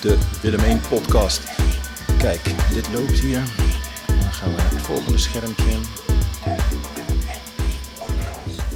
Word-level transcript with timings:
de 0.00 0.18
Willem 0.42 0.60
1 0.60 0.80
podcast. 0.88 1.42
Kijk, 2.18 2.40
dit 2.72 2.88
loopt 2.92 3.18
hier. 3.18 3.42
Dan 4.06 4.32
gaan 4.32 4.50
we 4.50 4.56
naar 4.56 4.70
het 4.70 4.82
volgende 4.82 5.18
schermpje. 5.18 5.78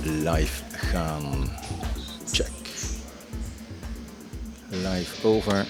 Live 0.02 0.62
gaan. 0.70 1.58
Check. 2.32 2.50
Live 4.68 5.26
over. 5.26 5.66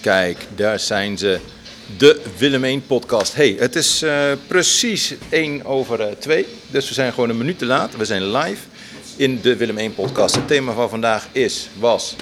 Kijk, 0.00 0.46
daar 0.56 0.78
zijn 0.78 1.18
ze. 1.18 1.40
De 1.96 2.22
Willem 2.38 2.64
1 2.64 2.86
podcast. 2.86 3.34
Hey, 3.34 3.56
het 3.58 3.76
is 3.76 4.02
eh, 4.02 4.32
precies 4.46 5.14
1 5.28 5.64
over 5.64 6.18
2. 6.18 6.46
dus 6.70 6.88
we 6.88 6.94
zijn 6.94 7.12
gewoon 7.12 7.30
een 7.30 7.38
minuut 7.38 7.58
te 7.58 7.66
laat. 7.66 7.96
We 7.96 8.04
zijn 8.04 8.30
live 8.30 8.60
in 9.16 9.40
de 9.40 9.56
Willem 9.56 9.78
1 9.78 9.94
podcast. 9.94 10.34
Het 10.34 10.46
thema 10.48 10.72
van 10.72 10.88
vandaag 10.88 11.26
is, 11.32 11.68
was... 11.78 12.16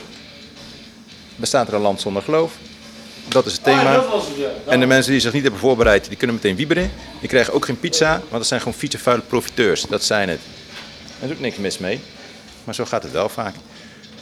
Bestaat 1.36 1.68
er 1.68 1.74
een 1.74 1.80
land 1.80 2.00
zonder 2.00 2.22
geloof? 2.22 2.52
Dat 3.28 3.46
is 3.46 3.52
het 3.52 3.64
thema. 3.64 4.04
En 4.66 4.80
de 4.80 4.86
mensen 4.86 5.12
die 5.12 5.20
zich 5.20 5.32
niet 5.32 5.42
hebben 5.42 5.60
voorbereid, 5.60 6.08
die 6.08 6.16
kunnen 6.16 6.36
meteen 6.36 6.56
wieberen. 6.56 6.90
Die 7.20 7.28
krijgen 7.28 7.52
ook 7.52 7.64
geen 7.64 7.80
pizza, 7.80 8.10
want 8.10 8.30
dat 8.30 8.46
zijn 8.46 8.60
gewoon 8.60 8.78
fietsenvuile 8.78 9.22
profiteurs. 9.22 9.82
Dat 9.82 10.04
zijn 10.04 10.28
het. 10.28 10.40
Er 11.20 11.26
is 11.26 11.32
ook 11.32 11.40
niks 11.40 11.56
mis 11.56 11.78
mee. 11.78 12.00
Maar 12.64 12.74
zo 12.74 12.84
gaat 12.84 13.02
het 13.02 13.12
wel 13.12 13.28
vaak. 13.28 13.54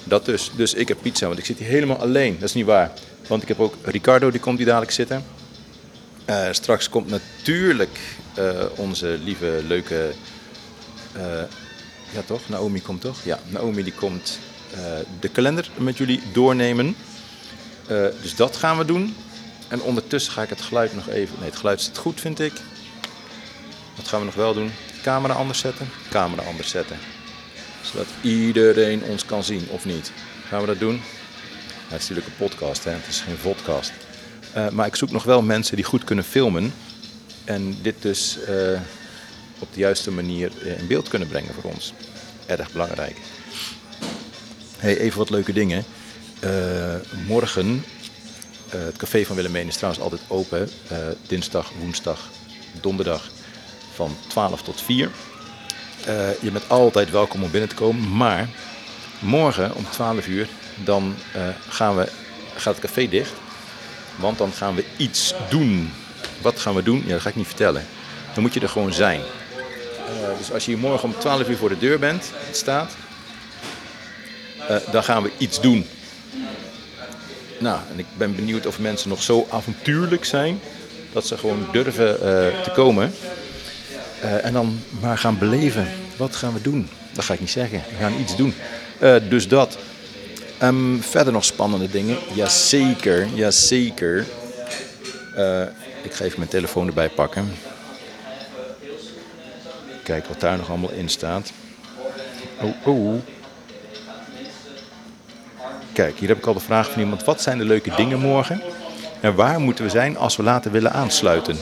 Dat 0.04 0.24
dus. 0.24 0.50
Dus 0.56 0.74
ik 0.74 0.88
heb 0.88 0.98
pizza, 1.02 1.26
want 1.26 1.38
ik 1.38 1.44
zit 1.44 1.58
hier 1.58 1.68
helemaal 1.68 1.98
alleen. 1.98 2.36
Dat 2.38 2.48
is 2.48 2.54
niet 2.54 2.66
waar. 2.66 2.92
Want 3.26 3.42
ik 3.42 3.48
heb 3.48 3.60
ook 3.60 3.74
Ricardo, 3.82 4.30
die 4.30 4.40
komt 4.40 4.56
hier 4.56 4.66
dadelijk 4.66 4.92
zitten. 4.92 5.24
Uh, 6.30 6.46
straks 6.50 6.88
komt 6.88 7.10
natuurlijk 7.10 7.98
uh, 8.38 8.50
onze 8.76 9.18
lieve, 9.24 9.60
leuke... 9.66 10.12
Uh, 11.16 11.22
ja 12.10 12.22
toch? 12.26 12.48
Naomi 12.48 12.82
komt 12.82 13.00
toch? 13.00 13.24
Ja, 13.24 13.38
Naomi 13.48 13.82
die 13.82 13.92
komt 13.92 14.38
de 15.20 15.28
kalender 15.28 15.70
met 15.76 15.96
jullie 15.96 16.20
doornemen. 16.32 16.96
dus 18.22 18.34
dat 18.36 18.56
gaan 18.56 18.78
we 18.78 18.84
doen. 18.84 19.14
En 19.68 19.82
ondertussen 19.82 20.32
ga 20.32 20.42
ik 20.42 20.48
het 20.48 20.60
geluid 20.60 20.94
nog 20.94 21.08
even... 21.08 21.36
Nee, 21.38 21.48
het 21.48 21.58
geluid 21.58 21.80
zit 21.80 21.98
goed, 21.98 22.20
vind 22.20 22.40
ik. 22.40 22.52
Wat 23.96 24.08
gaan 24.08 24.18
we 24.18 24.24
nog 24.24 24.34
wel 24.34 24.54
doen? 24.54 24.70
Camera 25.02 25.34
anders 25.34 25.58
zetten. 25.58 25.88
Camera 26.10 26.42
anders 26.42 26.68
zetten. 26.70 26.98
Zodat 27.82 28.06
iedereen 28.20 29.02
ons 29.02 29.26
kan 29.26 29.44
zien, 29.44 29.66
of 29.68 29.84
niet. 29.84 30.12
Gaan 30.48 30.60
we 30.60 30.66
dat 30.66 30.78
doen? 30.78 31.02
Het 31.88 32.02
is 32.02 32.08
natuurlijk 32.08 32.26
een 32.26 32.46
podcast, 32.46 32.84
hè? 32.84 32.90
het 32.90 33.06
is 33.08 33.20
geen 33.20 33.36
vodcast. 33.36 33.92
Uh, 34.56 34.68
maar 34.68 34.86
ik 34.86 34.96
zoek 34.96 35.10
nog 35.10 35.24
wel 35.24 35.42
mensen 35.42 35.76
die 35.76 35.84
goed 35.84 36.04
kunnen 36.04 36.24
filmen. 36.24 36.74
En 37.44 37.76
dit 37.82 38.02
dus 38.02 38.38
uh, 38.48 38.80
op 39.58 39.68
de 39.72 39.80
juiste 39.80 40.10
manier 40.10 40.52
in 40.78 40.86
beeld 40.86 41.08
kunnen 41.08 41.28
brengen 41.28 41.54
voor 41.54 41.70
ons. 41.70 41.92
Erg 42.46 42.72
belangrijk. 42.72 43.16
Hey, 44.78 44.98
even 44.98 45.18
wat 45.18 45.30
leuke 45.30 45.52
dingen. 45.52 45.84
Morgen, 47.26 47.84
het 48.68 48.96
café 48.96 49.24
van 49.24 49.36
Willemijn 49.36 49.66
is 49.66 49.76
trouwens 49.76 50.02
altijd 50.04 50.22
open. 50.28 50.68
dinsdag, 51.26 51.72
woensdag, 51.78 52.30
donderdag 52.80 53.30
van 53.94 54.16
12 54.28 54.62
tot 54.62 54.82
4. 54.82 55.10
je 56.40 56.50
bent 56.52 56.68
altijd 56.68 57.10
welkom 57.10 57.42
om 57.42 57.50
binnen 57.50 57.68
te 57.68 57.74
komen. 57.74 58.16
Maar 58.16 58.48
morgen 59.18 59.74
om 59.74 59.86
12 59.90 60.26
uur 60.26 60.48
dan 60.74 61.14
uh, 61.36 61.42
gaan 61.68 61.96
we, 61.96 62.08
gaat 62.54 62.76
het 62.76 62.84
café 62.84 63.08
dicht. 63.08 63.32
Want 64.16 64.38
dan 64.38 64.52
gaan 64.52 64.74
we 64.74 64.84
iets 64.96 65.34
doen. 65.48 65.92
Wat 66.42 66.60
gaan 66.60 66.74
we 66.74 66.82
doen? 66.82 67.02
Ja, 67.06 67.12
dat 67.12 67.20
ga 67.20 67.28
ik 67.28 67.36
niet 67.36 67.46
vertellen. 67.46 67.86
Dan 68.34 68.42
moet 68.42 68.54
je 68.54 68.60
er 68.60 68.68
gewoon 68.68 68.92
zijn. 68.92 69.20
Uh, 69.20 70.38
dus 70.38 70.52
als 70.52 70.64
je 70.64 70.70
hier 70.70 70.80
morgen 70.80 71.08
om 71.08 71.18
12 71.18 71.48
uur 71.48 71.56
voor 71.56 71.68
de 71.68 71.78
deur 71.78 71.98
bent, 71.98 72.32
staat, 72.50 72.92
uh, 74.70 74.76
dan 74.90 75.04
gaan 75.04 75.22
we 75.22 75.30
iets 75.38 75.60
doen. 75.60 75.86
Nou, 77.58 77.78
en 77.92 77.98
ik 77.98 78.06
ben 78.16 78.36
benieuwd 78.36 78.66
of 78.66 78.78
mensen 78.78 79.08
nog 79.08 79.22
zo 79.22 79.46
avontuurlijk 79.50 80.24
zijn 80.24 80.60
dat 81.12 81.26
ze 81.26 81.38
gewoon 81.38 81.66
durven 81.72 82.18
te 82.62 82.70
komen. 82.74 83.14
en 84.20 84.52
dan 84.52 84.80
maar 85.00 85.18
gaan 85.18 85.38
beleven. 85.38 85.88
Wat 86.16 86.36
gaan 86.36 86.54
we 86.54 86.60
doen? 86.60 86.88
Dat 87.12 87.24
ga 87.24 87.34
ik 87.34 87.40
niet 87.40 87.50
zeggen. 87.50 87.82
We 87.90 87.96
gaan 88.00 88.20
iets 88.20 88.36
doen. 88.36 88.54
dus 89.28 89.48
dat. 89.48 89.78
Um, 90.64 91.02
verder 91.02 91.32
nog 91.32 91.44
spannende 91.44 91.90
dingen? 91.90 92.16
Jazeker, 92.34 93.26
jazeker. 93.34 94.26
Uh, 95.36 95.62
ik 96.02 96.12
ga 96.12 96.24
even 96.24 96.38
mijn 96.38 96.50
telefoon 96.50 96.86
erbij 96.86 97.08
pakken. 97.08 97.52
Kijk 100.02 100.26
wat 100.26 100.40
daar 100.40 100.56
nog 100.56 100.68
allemaal 100.68 100.90
in 100.90 101.08
staat. 101.08 101.52
Oh, 102.60 102.86
oh. 102.86 103.20
Kijk, 105.92 106.18
hier 106.18 106.28
heb 106.28 106.38
ik 106.38 106.46
al 106.46 106.54
de 106.54 106.60
vraag 106.60 106.90
van 106.90 107.00
iemand. 107.02 107.24
Wat 107.24 107.42
zijn 107.42 107.58
de 107.58 107.64
leuke 107.64 107.94
dingen 107.96 108.18
morgen? 108.18 108.62
En 109.20 109.34
waar 109.34 109.60
moeten 109.60 109.84
we 109.84 109.90
zijn 109.90 110.16
als 110.16 110.36
we 110.36 110.42
later 110.42 110.70
willen 110.70 110.92
aansluiten? 110.92 111.56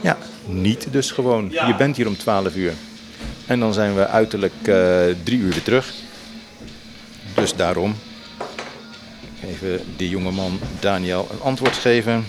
Ja, 0.00 0.16
niet 0.44 0.86
dus 0.90 1.10
gewoon. 1.10 1.50
Je 1.50 1.74
bent 1.78 1.96
hier 1.96 2.06
om 2.06 2.16
12 2.16 2.54
uur. 2.54 2.72
En 3.46 3.60
dan 3.60 3.72
zijn 3.72 3.94
we 3.94 4.06
uiterlijk 4.06 4.54
uh, 4.62 4.66
drie 5.22 5.38
uur 5.38 5.52
weer 5.52 5.62
terug. 5.62 5.92
Dus 7.34 7.54
daarom 7.54 7.94
Even 9.48 9.80
die 9.96 10.08
jongeman 10.08 10.60
Daniel 10.80 11.28
een 11.30 11.40
antwoord 11.40 11.76
geven. 11.76 12.26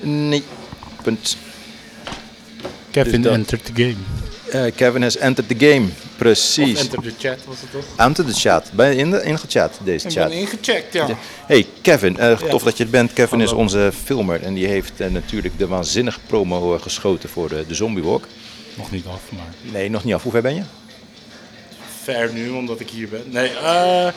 Nee, 0.00 0.42
punt. 1.02 1.36
Kevin 2.90 3.22
dus 3.22 3.32
entered 3.32 3.64
the 3.64 3.72
game. 3.74 3.96
Uh, 4.54 4.72
Kevin 4.76 5.02
has 5.02 5.16
entered 5.16 5.58
the 5.58 5.66
game, 5.66 5.88
precies. 6.16 6.74
Of 6.74 6.80
enter 6.80 7.02
the 7.02 7.12
chat 7.18 7.38
was 7.46 7.60
het 7.60 7.70
toch? 7.70 7.84
Enter 7.96 8.24
the 8.24 8.32
chat. 8.32 8.70
Ben 8.74 8.88
je 8.88 8.96
in 8.96 9.10
de, 9.10 9.22
ingechat, 9.22 9.78
deze 9.84 10.10
chat? 10.10 10.24
Ik 10.24 10.28
ben 10.28 10.38
ingecheckt, 10.38 10.92
ja. 10.92 11.06
Hey 11.46 11.66
Kevin, 11.80 12.16
uh, 12.20 12.38
tof 12.38 12.62
dat 12.62 12.76
je 12.76 12.84
er 12.84 12.90
bent. 12.90 13.12
Kevin 13.12 13.38
Hallo. 13.38 13.52
is 13.52 13.58
onze 13.58 13.92
filmer 14.04 14.42
en 14.42 14.54
die 14.54 14.66
heeft 14.66 15.00
uh, 15.00 15.06
natuurlijk 15.06 15.58
de 15.58 15.66
waanzinnige 15.66 16.20
promo 16.26 16.78
geschoten 16.78 17.28
voor 17.28 17.48
de, 17.48 17.64
de 17.68 17.74
Zombie 17.74 18.02
Walk. 18.02 18.26
Nog 18.74 18.90
niet 18.90 19.06
af, 19.06 19.20
maar... 19.28 19.72
Nee, 19.72 19.90
nog 19.90 20.04
niet 20.04 20.14
af. 20.14 20.22
Hoe 20.22 20.32
ver 20.32 20.42
ben 20.42 20.54
je? 20.54 20.62
Ver 22.02 22.32
nu, 22.32 22.48
omdat 22.48 22.80
ik 22.80 22.90
hier 22.90 23.08
ben. 23.08 23.22
Nee, 23.26 23.48
eh... 23.48 24.08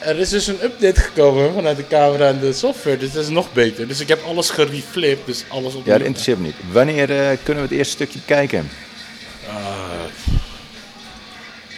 Er 0.00 0.18
is 0.18 0.28
dus 0.28 0.46
een 0.46 0.62
update 0.62 1.00
gekomen 1.00 1.52
vanuit 1.54 1.76
de 1.76 1.86
camera 1.86 2.28
en 2.28 2.40
de 2.40 2.52
software, 2.52 2.96
dus 2.96 3.12
dat 3.12 3.22
is 3.22 3.28
nog 3.28 3.52
beter. 3.52 3.88
Dus 3.88 4.00
ik 4.00 4.08
heb 4.08 4.22
alles 4.24 4.50
gereflipt, 4.50 5.26
dus 5.26 5.44
alles 5.48 5.74
op. 5.74 5.86
Ja, 5.86 5.92
dat 5.92 6.06
interesseert 6.06 6.38
me 6.38 6.46
niet. 6.46 6.54
Wanneer 6.72 7.10
uh, 7.10 7.36
kunnen 7.42 7.62
we 7.62 7.68
het 7.68 7.78
eerste 7.78 7.92
stukje 7.92 8.20
kijken? 8.26 8.70
Uh, 9.46 9.54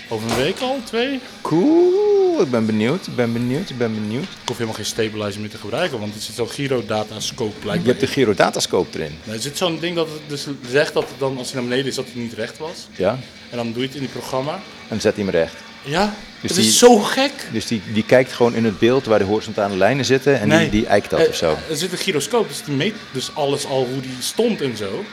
over 0.09 0.31
een 0.31 0.37
week 0.37 0.61
al, 0.61 0.79
twee. 0.85 1.21
Cool, 1.41 2.41
ik 2.41 2.51
ben 2.51 2.67
benieuwd, 2.67 3.07
ik 3.07 3.17
ben 3.17 3.33
benieuwd, 3.33 3.71
ik 3.71 3.79
ben 3.79 3.95
benieuwd. 3.95 4.23
Ik 4.23 4.29
hoef 4.47 4.57
helemaal 4.57 4.77
geen 4.77 4.87
stabilizer 4.87 5.41
meer 5.41 5.51
te 5.51 5.59
gebruiken, 5.59 5.99
want 5.99 6.15
er 6.15 6.21
zit 6.21 6.35
zo'n 6.35 6.49
gyrodatascope 6.49 7.59
blijkbaar. 7.59 7.87
Je 7.87 7.89
hebt 7.89 8.01
de 8.01 8.07
gyrodatascope 8.07 8.99
erin? 8.99 9.19
Nee, 9.25 9.37
er 9.37 9.43
zit 9.43 9.57
zo'n 9.57 9.79
ding 9.79 9.97
dat 9.97 10.09
het 10.09 10.21
dus 10.27 10.47
zegt 10.71 10.95
dat 10.95 11.09
het 11.09 11.19
dan, 11.19 11.39
als 11.39 11.53
hij 11.53 11.61
naar 11.61 11.69
beneden 11.69 11.91
is, 11.91 11.97
dat 11.97 12.07
hij 12.13 12.23
niet 12.23 12.33
recht 12.33 12.59
was. 12.59 12.87
Ja. 12.97 13.19
En 13.51 13.57
dan 13.57 13.73
doe 13.73 13.83
je 13.83 13.89
het 13.89 13.97
in 13.97 14.03
het 14.03 14.13
programma. 14.13 14.61
En 14.89 15.01
zet 15.01 15.15
hij 15.15 15.25
hem 15.25 15.33
recht. 15.33 15.55
Ja, 15.83 16.15
dus 16.41 16.51
het 16.51 16.67
is 16.67 16.79
zo 16.79 16.99
gek. 16.99 17.33
Dus 17.53 17.67
die, 17.67 17.83
die 17.93 18.05
kijkt 18.05 18.33
gewoon 18.33 18.55
in 18.55 18.65
het 18.65 18.79
beeld 18.79 19.05
waar 19.05 19.19
de 19.19 19.25
horizontale 19.25 19.77
lijnen 19.77 20.05
zitten 20.05 20.41
en 20.41 20.59
die, 20.59 20.71
die 20.71 20.87
eikt 20.87 21.11
dat 21.11 21.21
er, 21.21 21.29
of 21.29 21.37
zo. 21.37 21.59
Er 21.71 21.77
zit 21.77 21.93
een 21.93 21.99
gyroscoop, 21.99 22.49
dus 22.49 22.63
die 22.65 22.75
meet 22.75 22.95
dus 23.13 23.35
alles 23.35 23.67
al 23.67 23.87
hoe 23.93 24.01
die 24.01 24.17
stond 24.21 24.61
en 24.61 24.77
zo. 24.77 25.05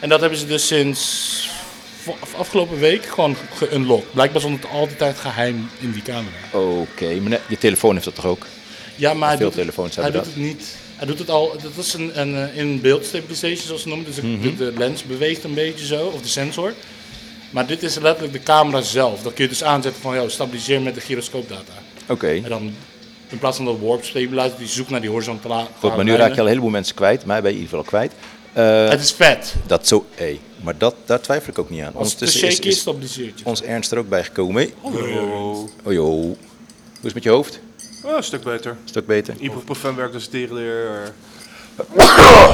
En 0.00 0.08
dat 0.08 0.20
hebben 0.20 0.38
ze 0.38 0.46
dus 0.46 0.66
sinds 0.66 1.50
afgelopen 2.36 2.78
week 2.78 3.06
gewoon 3.06 3.36
geunlocked. 3.54 4.12
Blijkbaar 4.12 4.40
stond 4.40 4.62
het 4.62 4.70
altijd 4.72 5.18
geheim 5.18 5.70
in 5.78 5.92
die 5.92 6.02
camera. 6.02 6.36
Oké, 6.52 6.64
okay, 6.64 7.18
maar 7.18 7.40
je 7.48 7.58
telefoon 7.58 7.92
heeft 7.92 8.04
dat 8.04 8.14
toch 8.14 8.26
ook? 8.26 8.46
Ja, 8.96 9.14
maar 9.14 9.36
veel 9.36 9.46
hij 9.46 9.56
telefoons 9.56 9.94
doet, 9.94 10.04
hij 10.04 10.12
doet 10.12 10.24
het 10.24 10.36
niet. 10.36 10.76
Hij 10.96 11.06
doet 11.06 11.18
het 11.18 11.30
al, 11.30 11.56
dat 11.62 11.84
is 11.84 11.92
een, 11.92 12.20
een 12.20 12.36
eh, 12.36 12.56
in-beeld 12.56 13.04
stabilization 13.04 13.66
zoals 13.66 13.82
ze 13.82 13.88
noemen. 13.88 14.06
Dus 14.06 14.20
mm 14.20 14.40
-hmm. 14.40 14.56
de, 14.56 14.72
de 14.72 14.78
lens 14.78 15.04
beweegt 15.04 15.44
een 15.44 15.54
beetje 15.54 15.86
zo, 15.86 16.06
of 16.06 16.22
de 16.22 16.28
sensor. 16.28 16.74
Maar 17.52 17.66
dit 17.66 17.82
is 17.82 17.98
letterlijk 17.98 18.32
de 18.32 18.42
camera 18.42 18.80
zelf. 18.80 19.22
Dan 19.22 19.32
kun 19.32 19.44
je 19.44 19.50
dus 19.50 19.64
aanzetten 19.64 20.02
van, 20.02 20.30
stabiliseer 20.30 20.80
met 20.80 20.94
de 20.94 21.00
gyroscoopdata. 21.00 21.72
Oké. 22.02 22.12
Okay. 22.12 22.36
En 22.36 22.48
dan 22.48 22.74
in 23.28 23.38
plaats 23.38 23.56
van 23.56 23.66
de 23.66 23.78
warp 23.78 24.04
stabilizer, 24.04 24.58
die 24.58 24.66
zoekt 24.66 24.90
naar 24.90 25.00
die 25.00 25.10
horizontale 25.10 25.66
Goed, 25.78 25.96
maar 25.96 26.04
nu 26.04 26.14
raak 26.14 26.28
je 26.28 26.36
al 26.36 26.42
een 26.42 26.48
heleboel 26.48 26.70
mensen 26.70 26.94
kwijt. 26.94 27.24
Mij 27.24 27.42
ben 27.42 27.50
je 27.50 27.56
in 27.56 27.62
ieder 27.62 27.78
geval 27.78 27.90
kwijit. 27.90 28.12
Uh, 28.56 28.88
het 28.88 29.00
is 29.00 29.12
vet. 29.12 29.54
Dat 29.66 29.88
zo, 29.88 30.06
hey, 30.14 30.40
maar 30.62 30.78
dat, 30.78 30.94
daar 31.04 31.20
twijfel 31.20 31.50
ik 31.50 31.58
ook 31.58 31.70
niet 31.70 31.82
aan. 31.82 31.94
Als 31.94 32.12
het 32.12 32.22
is, 32.22 32.42
is, 32.42 32.58
is 32.58 32.78
stabiliseert 32.78 33.38
je. 33.38 33.44
Ons 33.44 33.62
Ernst 33.62 33.92
er 33.92 33.98
ook 33.98 34.08
bij 34.08 34.24
gekomen. 34.24 34.70
Oh, 34.80 34.94
oh, 34.94 35.96
Hoe 35.96 36.36
is 36.92 37.02
het 37.02 37.14
met 37.14 37.22
je 37.22 37.30
hoofd? 37.30 37.60
Oh, 38.04 38.16
een 38.16 38.22
stuk 38.24 38.42
beter. 38.42 38.70
Een 38.70 38.88
stuk 38.88 39.06
beter. 39.06 39.34
Ibuprofen 39.38 39.96
werkt 39.96 40.12
dus 40.12 40.26
tegenleer. 40.26 41.14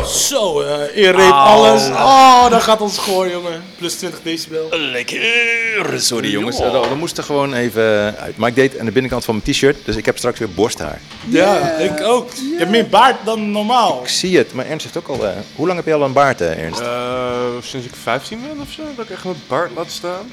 Zo, 0.07 0.61
eh 0.61 0.97
eerreep 0.97 1.31
alles. 1.33 1.83
Oh, 1.89 2.51
dan 2.51 2.61
gaat 2.61 2.81
ons 2.81 2.99
goor, 2.99 3.31
jongen. 3.31 3.63
Plus 3.79 3.95
20 3.95 4.21
decibel. 4.23 4.69
Lekker! 4.71 6.01
Sorry 6.01 6.31
jongens, 6.31 6.59
dat, 6.59 6.73
dat 6.73 6.97
moest 6.97 7.19
er 7.19 7.25
gewoon 7.25 7.55
even 7.55 8.17
uit. 8.19 8.37
Maar 8.37 8.49
ik 8.49 8.55
deed 8.55 8.79
aan 8.79 8.85
de 8.85 8.93
binnenkant 8.93 9.25
van 9.25 9.35
mijn 9.43 9.55
t-shirt, 9.55 9.77
dus 9.85 9.97
ik 9.97 10.07
heb 10.07 10.19
straks 10.19 10.39
weer 10.39 10.51
borsthaar. 10.51 11.01
Ja, 11.29 11.71
ik 11.77 12.01
ook. 12.03 12.31
Je 12.35 12.55
hebt 12.59 12.71
meer 12.71 12.89
baard 12.89 13.17
dan 13.25 13.51
normaal. 13.51 14.01
Ik 14.03 14.09
zie 14.09 14.37
het, 14.37 14.53
maar 14.53 14.67
Ernst 14.67 14.85
heeft 14.85 14.97
ook 14.97 15.09
al... 15.19 15.27
eh, 15.27 15.33
hoe 15.55 15.67
lang 15.67 15.79
heb 15.79 15.87
je 15.87 15.95
al 15.95 16.03
een 16.03 16.13
baard, 16.13 16.41
eh, 16.41 16.59
Ernst? 16.65 16.81
Eh, 16.81 17.45
sinds 17.63 17.87
ik 17.87 17.93
15 18.03 18.41
ben 18.49 18.61
of 18.61 18.73
zo, 18.73 18.83
dat 18.97 19.05
ik 19.05 19.11
echt 19.11 19.25
mijn 19.25 19.37
baard 19.49 19.71
laat 19.77 19.91
staan. 19.91 20.33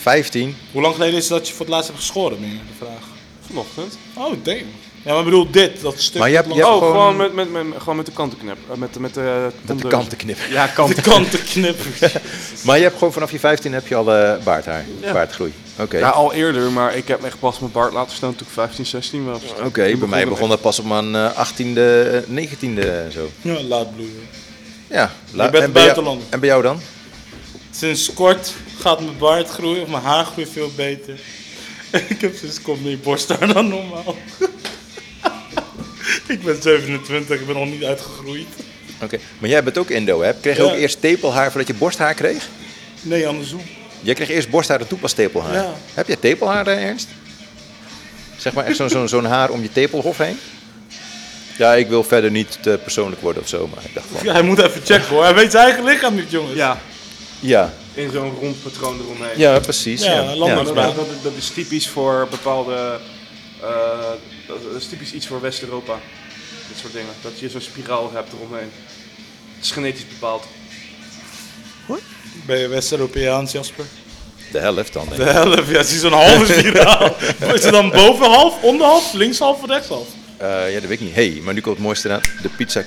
15? 0.00 0.56
Hoe 0.72 0.82
lang 0.82 0.94
geleden 0.94 1.16
is 1.16 1.28
het 1.28 1.38
dat 1.38 1.48
je 1.48 1.54
voor 1.54 1.64
het 1.66 1.74
laatst 1.74 1.88
hebt 1.88 2.00
geschoren, 2.00 2.40
meer 2.40 2.50
de 2.50 2.84
vraag? 2.84 3.08
Vanochtend. 3.46 3.98
Oh, 4.14 4.32
damn. 4.42 4.64
Ja, 5.04 5.10
maar 5.10 5.18
ik 5.18 5.24
bedoel 5.24 5.50
dit, 5.50 5.80
dat 5.80 6.00
stuk. 6.00 6.18
Maar 6.20 6.28
je 6.28 6.34
hebt- 6.34 6.48
dat 6.48 6.56
je 6.56 6.62
hebt 6.62 6.74
oh, 6.74 6.78
gewoon- 6.82 6.92
gewoon, 6.94 7.16
met, 7.16 7.32
met, 7.34 7.52
met, 7.52 7.64
gewoon 7.78 7.96
met 7.96 8.06
de 8.06 8.12
kantenknip. 8.12 8.56
Eh, 8.70 8.76
met, 8.76 8.98
met 8.98 9.14
de, 9.14 9.20
Met 9.20 9.50
de 9.52 9.66
tondeuzen. 9.66 9.98
kanten 9.98 10.18
knippen. 10.18 10.50
Ja, 10.50 10.66
kanten. 10.74 10.96
de 10.96 11.02
kanten 11.10 11.42
knippen. 11.44 11.86
Maar 12.64 12.76
je 12.76 12.82
hebt 12.82 12.94
gewoon 12.98 13.12
vanaf 13.12 13.30
je 13.30 13.38
15 13.38 13.72
heb 13.72 13.86
je 13.86 13.94
al 13.94 14.14
eh, 14.14 14.42
baardhaar, 14.44 14.84
Ja. 15.00 15.12
baardgroei. 15.12 15.52
Oké. 15.78 15.98
Ja, 15.98 16.08
al 16.08 16.32
eerder, 16.32 16.70
maar 16.72 16.96
ik 16.96 17.08
heb 17.08 17.24
echt 17.24 17.38
pas 17.38 17.58
mijn 17.58 17.72
baard 17.72 17.92
laten 17.92 18.16
staan 18.16 18.34
toen 18.36 18.46
ik 18.46 18.52
15, 18.52 18.86
16 18.86 19.24
was. 19.24 19.40
Oké, 19.64 19.96
bij 19.96 20.08
mij 20.08 20.28
begon 20.28 20.48
dat 20.48 20.60
pas 20.60 20.78
op 20.78 20.84
mijn 20.84 21.14
eh, 21.14 21.30
18e, 21.30 21.78
eh, 21.78 22.20
19e 22.28 22.78
en 22.90 23.12
zo. 23.12 23.30
Ja, 23.40 23.62
laat 23.62 23.94
bloeien. 23.94 24.28
Ja. 24.86 25.12
la- 25.32 25.44
Je 25.44 25.50
bent 25.50 25.64
en 25.64 25.72
bij 25.72 25.82
jou- 25.82 25.94
buitenlander. 25.94 26.26
En 26.30 26.40
bij 26.40 26.48
jou 26.48 26.62
dan? 26.62 26.80
Sinds 27.70 28.12
kort 28.12 28.52
gaat 28.80 29.00
mijn 29.00 29.18
baard 29.18 29.48
groeien, 29.48 29.82
of 29.82 29.88
mijn 29.88 30.02
haar 30.02 30.24
groeit 30.24 30.48
veel 30.52 30.70
beter. 30.76 31.20
ik 32.08 32.20
heb 32.20 32.36
sinds 32.36 32.62
kort 32.62 32.82
meer 32.84 32.98
borsthaar 32.98 33.52
dan 33.52 33.68
normaal. 33.68 34.16
ik 36.34 36.42
ben 36.42 36.62
27, 36.62 37.40
ik 37.40 37.46
ben 37.46 37.54
nog 37.56 37.66
niet 37.70 37.84
uitgegroeid. 37.84 38.46
Oké. 39.02 39.18
Maar 39.38 39.50
jij 39.50 39.62
bent 39.64 39.78
ook 39.78 39.90
Indo, 39.90 40.22
hè? 40.22 40.32
Kreeg 40.34 40.56
je 40.56 40.62
Ja. 40.62 40.68
ook 40.70 40.76
eerst 40.76 41.00
tepelhaar 41.00 41.48
voordat 41.50 41.66
je 41.66 41.74
borsthaar 41.74 42.14
kreeg? 42.14 42.48
Nee, 43.02 43.26
andersom. 43.28 43.60
Jij 44.00 44.14
kreeg 44.14 44.28
eerst 44.30 44.50
borsthaar 44.50 44.80
en 44.80 44.86
toen 44.86 44.98
pas 44.98 45.12
tepelhaar. 45.12 45.54
Ja. 45.54 45.74
Heb 45.94 46.06
jij 46.06 46.16
tepelhaar, 46.16 46.66
eh, 46.66 46.84
Ernst? 46.84 47.08
Zeg 48.36 48.52
maar 48.52 48.64
echt 48.64 48.76
zo'n 48.76 48.88
zo'n 48.88 49.08
zo'n 49.08 49.24
haar 49.24 49.50
om 49.50 49.62
je 49.62 49.72
tepelhof 49.72 50.18
heen? 50.18 50.38
Ja, 51.58 51.74
ik 51.74 51.88
wil 51.88 52.04
verder 52.04 52.30
niet 52.30 52.58
te 52.62 52.78
persoonlijk 52.82 53.20
worden 53.22 53.42
of 53.42 53.48
zo, 53.48 53.68
maar 53.74 53.84
ik 53.84 53.94
dacht 53.94 54.06
van... 54.12 54.24
Ja, 54.26 54.32
hij 54.32 54.42
moet 54.42 54.58
even 54.58 54.80
checken 54.84 55.08
hoor. 55.08 55.24
Hij 55.24 55.34
weet 55.34 55.50
zijn 55.50 55.64
eigen 55.64 55.84
lichaam 55.84 56.14
niet, 56.14 56.30
jongens. 56.30 56.54
Ja, 56.56 56.80
Ja, 57.40 57.72
in 57.94 58.10
zo'n 58.12 58.34
rond 58.40 58.62
patroon 58.62 59.00
eromheen. 59.00 59.38
ja 59.38 59.58
precies. 59.58 60.04
Ja, 60.04 60.12
Ja, 60.12 60.36
landelijk 60.36 60.74
Maar 60.74 60.88
ja. 60.88 60.94
dat, 60.94 61.06
Ja. 61.06 61.12
dat, 61.12 61.22
dat 61.22 61.32
is 61.36 61.48
typisch 61.48 61.88
voor 61.88 62.26
bepaalde. 62.30 62.98
Eh, 63.62 64.12
dat 64.46 64.58
is 64.76 64.86
typisch 64.86 65.12
iets 65.12 65.26
voor 65.26 65.40
West-Europa. 65.40 65.98
Dit 66.68 66.78
soort 66.78 66.92
dingen. 66.92 67.12
Dat 67.22 67.38
je 67.38 67.48
zo'n 67.48 67.60
spiraal 67.60 68.12
hebt 68.12 68.32
eromheen. 68.32 68.70
Het 69.56 69.64
is 69.64 69.70
genetisch 69.70 70.08
bepaald. 70.08 70.44
Ben 72.46 72.58
je 72.58 72.68
West-Europeaans, 72.68 73.52
Jasper? 73.52 73.84
De 74.52 74.58
helft 74.58 74.92
dan, 74.92 75.04
denk 75.08 75.16
De 75.16 75.30
helft, 75.30 75.68
ja, 75.68 75.82
zie 75.82 75.98
zo'n 75.98 76.12
halve 76.12 76.52
spiraal. 76.58 77.16
Is 77.54 77.62
het 77.62 77.72
dan 77.72 77.90
boven 77.90 78.26
half, 78.26 78.62
onder 78.62 78.86
half, 78.86 79.12
links 79.12 79.38
half 79.38 79.62
of 79.62 79.68
rechts 79.68 79.88
half? 79.88 80.08
Eh, 80.36 80.72
ja, 80.72 80.80
dat 80.80 80.88
weet 80.88 81.00
ik 81.00 81.06
niet. 81.06 81.14
hey, 81.14 81.40
maar 81.42 81.54
nu 81.54 81.60
komt 81.60 81.76
het 81.76 81.84
mooiste 81.84 82.08
eraan. 82.08 82.20
De 82.42 82.48
pizza... 82.48 82.84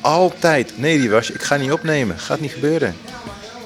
Altijd. 0.00 0.78
Nee, 0.78 0.98
Riewas, 0.98 1.30
ik 1.30 1.42
ga 1.42 1.56
niet 1.56 1.72
opnemen. 1.72 2.18
Gaat 2.18 2.40
niet 2.40 2.52
gebeuren. 2.52 2.96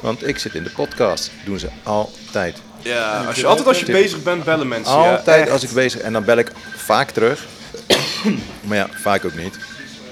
Want 0.01 0.27
ik 0.27 0.39
zit 0.39 0.55
in 0.55 0.63
de 0.63 0.71
podcast. 0.71 1.31
Doen 1.45 1.59
ze 1.59 1.69
altijd. 1.83 2.57
Ja, 2.83 3.25
als 3.25 3.37
je, 3.37 3.47
altijd 3.47 3.67
als 3.67 3.81
je 3.81 3.87
bezig 3.87 4.23
bent, 4.23 4.45
bellen 4.45 4.69
mensen. 4.69 4.95
ja, 4.99 5.17
Altijd 5.17 5.51
als 5.51 5.63
ik 5.63 5.71
bezig 5.71 6.01
en 6.01 6.13
dan 6.13 6.25
bel 6.25 6.37
ik 6.39 6.53
vaak 6.77 7.11
terug. 7.11 7.47
maar 8.67 8.77
ja, 8.77 8.89
vaak 9.03 9.25
ook 9.25 9.35
niet. 9.35 9.59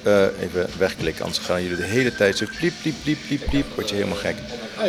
Eh, 0.02 0.22
even 0.40 0.70
wegklikken, 0.78 1.24
anders 1.24 1.44
gaan 1.44 1.62
jullie 1.62 1.76
de 1.76 1.82
hele 1.82 2.14
tijd 2.14 2.36
zo 2.36 2.44
pliep, 2.58 2.72
pliep, 2.82 2.94
pliep, 3.02 3.18
pliep, 3.26 3.44
pliep. 3.50 3.66
Word 3.74 3.88
je 3.88 3.94
helemaal 3.94 4.16
gek. 4.18 4.36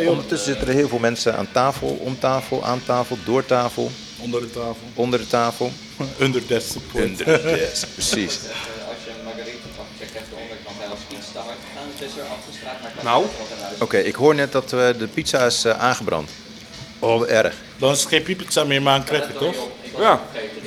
Ondertussen 0.06 0.48
zitten 0.52 0.68
er 0.68 0.74
heel 0.74 0.88
veel 0.88 0.98
mensen 0.98 1.36
aan 1.36 1.48
tafel, 1.52 1.88
om 1.88 2.18
tafel, 2.18 2.64
aan 2.64 2.82
tafel, 2.86 3.18
door 3.24 3.46
tafel, 3.46 3.90
Onder 4.18 4.40
de 4.40 4.50
tafel. 4.50 4.76
onder 4.94 5.18
de 5.18 5.26
tafel. 5.26 5.72
Under 6.18 6.42
death 6.46 6.62
support. 6.62 7.04
Under 7.04 7.24
the 7.24 7.42
desk, 7.42 7.86
precies. 7.94 8.34
Er 8.36 8.50
Nou. 13.02 13.26
Oké, 13.78 13.96
ik 13.98 14.14
hoor 14.14 14.34
net 14.34 14.52
dat 14.52 14.72
eh, 14.72 14.88
de 14.98 15.08
pizza 15.14 15.44
is 15.46 15.64
eh, 15.64 15.78
aangebrand. 15.78 16.30
Oh, 17.00 17.30
erg. 17.30 17.54
Dan 17.78 17.92
is 17.92 18.00
het 18.00 18.08
geen 18.08 18.22
pizza 18.36 18.64
meer, 18.64 18.82
maar 18.82 18.96
een 18.96 19.04
cracker, 19.04 19.36
toch? 19.38 19.54
Ja, 19.98 20.20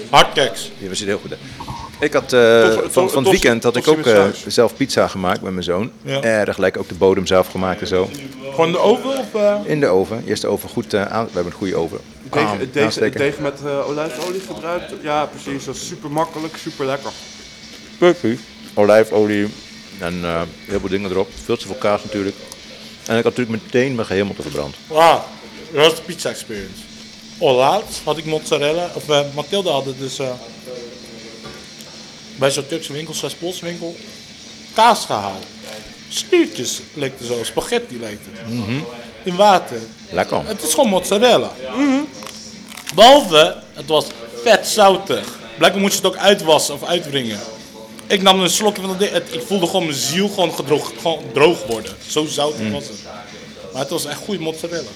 Hardcakes. 0.09 0.71
Je 0.77 0.89
was 0.89 1.00
heel 1.00 1.18
goed. 1.19 1.30
hè? 1.30 1.35
Ik 2.06 2.13
had 2.13 2.33
eh, 2.33 2.63
Tof- 2.63 2.74
van, 2.74 2.81
tof- 2.83 2.94
van 2.94 3.03
het 3.03 3.13
tof- 3.13 3.24
weekend 3.31 3.63
had 3.63 3.75
ik 3.75 3.88
ook 3.88 4.06
eh, 4.06 4.25
zelf 4.47 4.75
pizza 4.75 5.07
gemaakt 5.07 5.41
met 5.41 5.51
mijn 5.51 5.63
zoon. 5.63 5.91
Ja. 6.01 6.21
Erg 6.21 6.57
lekker, 6.57 6.81
ook 6.81 6.88
de 6.88 6.94
bodem 6.95 7.25
zelf 7.25 7.47
gemaakt 7.47 7.81
en 7.81 7.88
zo. 7.88 8.09
Gewoon 8.50 8.71
de 8.71 8.77
oven 8.77 9.09
of... 9.09 9.33
eh? 9.35 9.56
In 9.63 9.80
de 9.80 9.88
oven. 9.88 10.24
Eerst 10.27 10.41
de 10.41 10.47
oven 10.47 10.69
goed 10.69 10.94
eh, 10.94 11.06
aan. 11.06 11.25
We 11.25 11.31
hebben 11.33 11.51
een 11.51 11.57
goede 11.57 11.75
oven. 11.75 12.00
deeg, 12.31 12.44
Aan- 12.44 12.57
deeg, 12.71 12.94
deeg 13.12 13.39
met 13.39 13.59
eh, 13.65 13.88
olijfolie 13.89 14.41
gebruikt. 14.53 14.94
Ja, 15.01 15.25
precies. 15.25 15.65
Dat 15.65 15.75
is 15.75 15.88
super 15.88 16.12
makkelijk, 16.12 16.57
super 16.57 16.85
lekker. 16.85 17.12
Puppy. 17.97 18.38
Olijfolie 18.74 19.47
en 20.00 20.19
eh, 20.24 20.41
heel 20.68 20.80
veel 20.80 20.89
dingen 20.89 21.12
erop. 21.12 21.30
Veel 21.44 21.57
te 21.57 21.65
veel 21.68 21.75
kaas 21.75 22.03
natuurlijk. 22.03 22.35
En 23.07 23.18
ik 23.18 23.24
had 23.24 23.35
natuurlijk 23.38 23.63
meteen 23.63 23.95
mijn 23.95 24.07
geheel 24.07 24.25
moeten 24.25 24.44
verbrand. 24.44 24.75
Wauw, 24.88 25.12
dat 25.13 25.24
was 25.81 25.96
de 25.96 26.02
pizza 26.02 26.30
experience. 26.30 26.81
Oh, 27.38 27.56
laatst 27.56 28.00
had 28.04 28.18
ik 28.18 28.25
mozzarella, 28.25 28.92
of 28.94 29.10
uh, 29.10 29.20
Mathilde 29.34 29.70
had 29.70 29.86
het 29.86 30.00
dus 30.00 30.20
eh, 30.20 30.30
bij 32.36 32.52
zo'n 32.52 32.68
Turkse 32.68 32.94
winkel, 32.94 33.14
zo'n 33.14 33.30
Polswinkel, 33.40 33.96
kaas 34.74 35.06
gehaald. 35.06 35.44
Sliertjes 36.10 36.80
leek 36.94 37.20
er 37.20 37.25
zo, 37.25 37.44
spaghetti 37.44 38.00
leek 38.00 38.20
het. 38.24 38.52
In 39.24 39.36
water. 39.36 39.78
Lekker. 40.12 40.48
Het 40.48 40.64
is 40.64 40.74
gewoon 40.74 40.90
mozzarella. 40.90 41.52
Behalve, 42.96 43.56
het 43.74 43.86
was 43.88 44.06
vet 44.44 44.68
zoutig. 44.68 45.40
Blijkbaar 45.58 45.81
moet 45.81 45.92
je 45.92 45.98
het 45.98 46.06
ook 46.08 46.18
uitwassen 46.18 46.74
of 46.74 46.84
uitwringen. 46.84 47.40
Ik 48.08 48.22
nam 48.22 48.40
een 48.40 48.50
slokje 48.50 48.81
van 48.81 48.90
dat 48.90 49.00
ding. 49.00 49.12
het- 49.12 49.34
Ik 49.34 49.42
voelde 49.48 49.66
gewoon 49.66 49.86
mijn 49.86 49.98
ziel 49.98 50.28
gewoon, 50.30 50.54
gedroog, 50.54 50.92
gewoon 51.02 51.24
droog 51.34 51.66
worden. 51.66 51.96
Zo 52.08 52.26
zoutig 52.26 52.72
was 52.72 52.84
het. 52.84 52.98
Maar 53.74 53.81
het 53.81 53.90
was 53.92 54.06
echt 54.06 54.19
goede 54.19 54.40
mozzarella. 54.44 54.90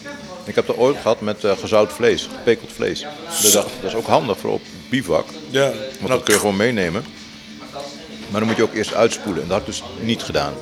Ik 0.47 0.55
heb 0.55 0.67
er 0.67 0.77
ooit 0.77 0.97
gehad 1.01 1.21
met 1.21 1.44
eh, 1.44 1.51
gezout 1.57 1.91
vlees, 1.94 2.27
gepekeld 2.38 2.69
vlees. 2.75 3.05
Dus 3.41 3.51
dat, 3.51 3.67
dat 3.81 3.89
is 3.91 3.95
ook 3.95 4.07
handig 4.07 4.38
voor 4.38 4.51
op 4.51 4.61
bivak. 4.89 5.25
Ja, 5.49 5.71
Want 5.99 6.07
dat 6.09 6.23
kun 6.23 6.33
je 6.33 6.39
gewoon 6.39 6.55
meenemen. 6.55 7.05
Maar 8.29 8.39
dan 8.39 8.49
moet 8.49 8.57
je 8.57 8.63
ook 8.63 8.73
eerst 8.73 8.94
uitspoelen. 8.94 9.44
En 9.44 9.49
dat 9.49 9.57
had 9.59 9.67
ik 9.67 9.73
dus 9.73 9.83
niet 10.01 10.23
gedaan. 10.23 10.53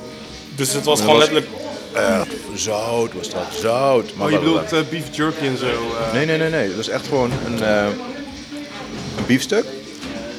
dus 0.55 0.73
het 0.73 0.85
was 0.85 0.97
Dat 0.97 1.05
gewoon 1.07 1.19
letterlijk. 1.19 1.47
Echt 1.93 2.27
zout 2.55 3.13
was 3.13 3.29
dat, 3.29 3.43
zout. 3.61 4.15
Maar 4.15 4.25
Oh, 4.25 4.31
je 4.31 4.39
bedoelt 4.39 4.73
eh, 4.73 4.79
beef 4.89 5.15
jerky 5.15 5.45
en 5.45 5.57
zo. 5.57 5.65
eh. 5.65 6.13
Nee, 6.13 6.25
nee, 6.25 6.37
nee, 6.37 6.49
nee. 6.49 6.69
Dat 6.69 6.79
is 6.79 6.87
echt 6.87 7.07
gewoon 7.07 7.31
een, 7.45 7.63
eh, 7.63 7.85
een 9.17 9.25
biefstuk, 9.25 9.65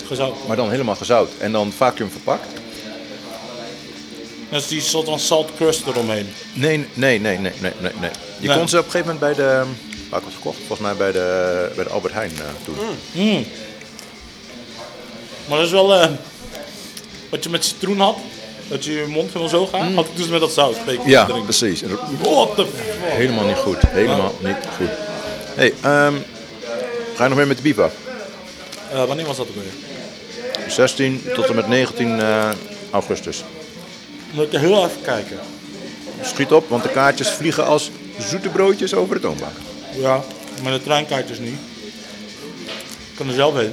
gezout. 0.07 0.35
maar 0.47 0.57
dan 0.57 0.71
helemaal 0.71 0.95
gezout. 0.97 1.31
En 1.39 1.53
dan 1.53 1.73
vacuüm 1.73 2.11
verpakt. 2.11 2.47
Dat 4.51 4.61
is 4.61 4.69
die 4.69 4.81
soort 4.81 5.07
van 5.07 5.19
salt 5.19 5.51
crust 5.57 5.87
eromheen. 5.87 6.29
Nee, 6.53 6.77
nee, 6.95 7.21
nee, 7.21 7.39
nee, 7.39 7.53
nee, 7.61 7.73
nee. 7.81 7.93
nee. 8.01 8.11
Je 8.39 8.53
kon 8.55 8.69
ze 8.69 8.79
op 8.79 8.85
een 8.85 8.91
gegeven 8.91 9.15
moment 9.15 9.19
bij 9.19 9.35
de... 9.35 9.63
Waar 10.11 10.19
ik 10.19 10.25
was 10.25 10.35
gekocht? 10.35 10.57
Volgens 10.57 10.81
mij 10.81 10.95
bij 10.97 11.13
de, 11.13 11.71
bij 11.75 11.85
de 11.85 11.91
Albert 11.91 12.15
Heijn 12.15 12.31
eh, 12.31 12.45
toen. 12.65 12.77
Maar 15.49 15.57
dat 15.59 15.67
is 15.67 15.73
wel. 15.73 15.95
eh, 15.95 16.11
wat 17.31 17.45
je 17.45 17.51
met 17.51 17.65
citroen 17.65 18.01
had, 18.01 18.17
dat 18.69 18.85
je 18.85 18.93
je 18.93 19.07
mond 19.07 19.27
helemaal 19.29 19.49
zo 19.49 19.67
gaat, 19.67 19.93
had 19.95 20.05
ik 20.07 20.17
dus 20.17 20.27
met 20.29 20.41
dat 20.41 20.53
zout. 20.53 20.77
Je, 20.87 21.01
Ja, 21.05 21.25
drinken. 21.25 21.45
precies. 21.45 21.83
What 22.21 22.55
the 22.57 22.67
fuck? 22.67 23.11
Helemaal 23.13 23.45
niet 23.47 23.57
goed. 23.57 23.77
Helemaal 23.89 24.35
niet 24.41 24.57
goed. 24.77 24.89
hey, 25.55 25.75
ehm, 25.83 26.15
ga 27.15 27.23
je 27.23 27.29
nog 27.29 27.39
meer 27.39 27.47
met 27.47 27.57
de 27.57 27.63
bivak? 27.63 27.93
Eh, 28.93 29.05
wanneer 29.05 29.27
was 29.27 29.37
dat 29.37 29.47
ook 29.49 29.55
weer? 29.55 30.71
16 30.73 31.23
tot 31.35 31.47
en 31.47 31.55
met 31.55 31.69
19 31.69 32.21
eh, 32.21 32.49
augustus. 32.91 33.45
Moet 34.31 34.53
ik 34.53 34.61
heel 34.61 34.85
even 34.85 35.01
kijken. 35.03 35.39
Schiet 36.23 36.53
op, 36.53 36.69
want 36.69 36.83
de 36.83 36.89
kaartjes 36.89 37.29
vliegen 37.31 37.67
als 37.67 37.91
zoete 38.19 38.49
broodjes 38.49 38.95
over 38.95 39.15
de 39.15 39.21
toonbank. 39.21 39.53
Ja, 39.99 40.21
maar 40.63 40.73
de 40.73 40.83
treinkaartjes 40.83 41.39
niet. 41.39 41.59
Ik 43.11 43.17
kan 43.17 43.29
er 43.29 43.35
zelf 43.35 43.55
heen. 43.55 43.73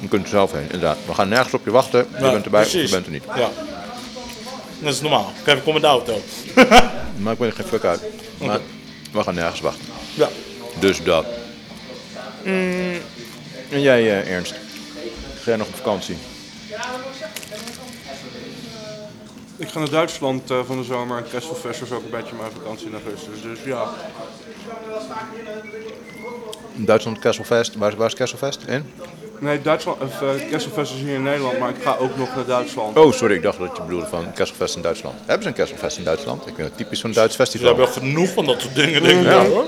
Je 0.00 0.08
kunt 0.08 0.22
er 0.22 0.28
zelf 0.28 0.52
heen, 0.52 0.62
inderdaad. 0.62 0.96
We 1.06 1.14
gaan 1.14 1.28
nergens 1.28 1.54
op 1.54 1.64
je 1.64 1.70
wachten. 1.70 2.06
Je 2.14 2.30
bent 2.30 2.44
erbij 2.44 2.62
of 2.64 2.72
je 2.72 2.88
bent 2.88 3.06
er 3.06 3.12
niet. 3.12 3.24
Ja. 3.36 3.50
Dat 4.78 4.94
is 4.94 5.00
normaal. 5.00 5.32
Kijk, 5.44 5.58
ik 5.58 5.64
kom 5.64 5.72
met 5.72 5.82
de 5.82 5.88
auto. 5.88 6.20
Maakt 7.16 7.38
me 7.38 7.50
geen 7.50 7.66
fuck 7.66 7.84
uit. 7.84 8.00
Maar 8.38 8.60
we 9.12 9.22
gaan 9.22 9.34
nergens 9.34 9.60
wachten. 9.60 9.84
ja. 10.14 10.28
Dus 10.80 11.02
dat. 11.02 11.26
Mm, 12.44 12.92
En 13.70 13.80
jij, 13.80 14.00
eh, 14.22 14.32
Ernst? 14.34 14.52
Ga 15.34 15.44
jij 15.44 15.56
nog 15.56 15.66
op 15.66 15.74
vakantie? 15.74 16.16
Ik 19.56 19.68
ga 19.68 19.78
naar 19.78 19.90
Duitsland 19.90 20.50
eh, 20.50 20.58
van 20.66 20.76
de 20.78 20.84
zomer 20.84 21.16
en 21.16 21.24
Kesselfest 21.30 21.82
is 21.82 21.92
ook 21.92 22.04
een 22.04 22.10
beetje 22.10 22.34
mijn 22.34 22.50
vakantie 22.52 22.86
in 22.86 22.92
augustus. 22.92 23.42
Dus 23.42 23.58
ja, 23.64 23.88
In 26.76 26.84
Duitsland, 26.84 27.18
Kesselfest. 27.18 27.74
Waar, 27.74 27.90
is- 27.90 27.96
waar 27.96 28.06
is 28.06 28.14
Kesselfest? 28.14 28.60
In? 28.66 28.92
Nee, 29.38 29.62
Duitsland, 29.62 30.00
of 30.02 30.20
uh, 30.22 30.28
Kesselfest 30.50 30.92
is 30.92 31.00
hier 31.00 31.14
in 31.14 31.22
Nederland, 31.22 31.58
maar 31.58 31.68
ik 31.70 31.82
ga 31.82 31.96
ook 31.96 32.16
nog 32.16 32.34
naar 32.34 32.44
Duitsland. 32.44 32.98
Oh, 32.98 33.12
sorry, 33.12 33.34
ik 33.34 33.42
dacht 33.42 33.58
dat 33.58 33.76
je 33.76 33.82
bedoelde 33.82 34.06
van 34.06 34.32
Kesselfest 34.32 34.76
in 34.76 34.82
Duitsland. 34.82 35.14
Hebben 35.24 35.42
ze 35.42 35.48
een 35.48 35.54
Kesselfest 35.54 35.96
in 35.98 36.04
Duitsland? 36.04 36.46
Ik 36.46 36.54
vind 36.54 36.68
het 36.68 36.76
typisch 36.76 37.00
zo'n 37.00 37.12
Duits 37.12 37.36
We 37.36 37.42
festival. 37.42 37.66
hebben 37.66 37.84
wel 37.84 37.94
genoeg 37.94 38.28
van 38.32 38.44
dat 38.46 38.60
soort 38.60 38.74
dingen, 38.74 39.02
denk 39.02 39.18
ik 39.20 39.24
Ja. 39.26 39.30
wel, 39.42 39.50
hoor. 39.52 39.64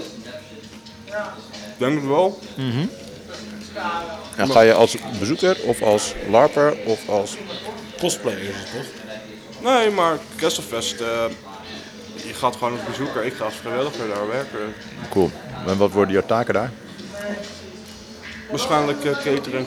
Denk 1.76 1.94
het 1.94 2.06
wel. 2.08 2.38
En 4.36 4.50
ga 4.50 4.60
je 4.60 4.72
als 4.74 4.96
bezoeker 5.18 5.56
of 5.64 5.82
als 5.82 6.14
larper 6.30 6.76
of 6.84 7.08
als... 7.08 7.36
Cosplayer 7.98 8.40
is 8.40 8.46
het 8.54 8.70
toch? 8.72 9.05
Nee, 9.66 9.90
maar 9.90 10.18
Kesselfest, 10.36 11.00
eh, 11.00 11.24
je 12.26 12.34
gaat 12.34 12.56
gewoon 12.56 12.72
als 12.72 12.88
bezoeker. 12.88 13.24
Ik 13.24 13.34
ga 13.34 13.44
als 13.44 13.54
vrijwilliger 13.60 14.08
daar 14.08 14.26
werken. 14.28 14.74
Cool. 15.10 15.30
En 15.66 15.76
wat 15.76 15.90
worden 15.92 16.12
jouw 16.14 16.26
taken 16.26 16.54
daar? 16.54 16.70
Waarschijnlijk 18.50 19.04
eh, 19.04 19.12
catering. 19.12 19.66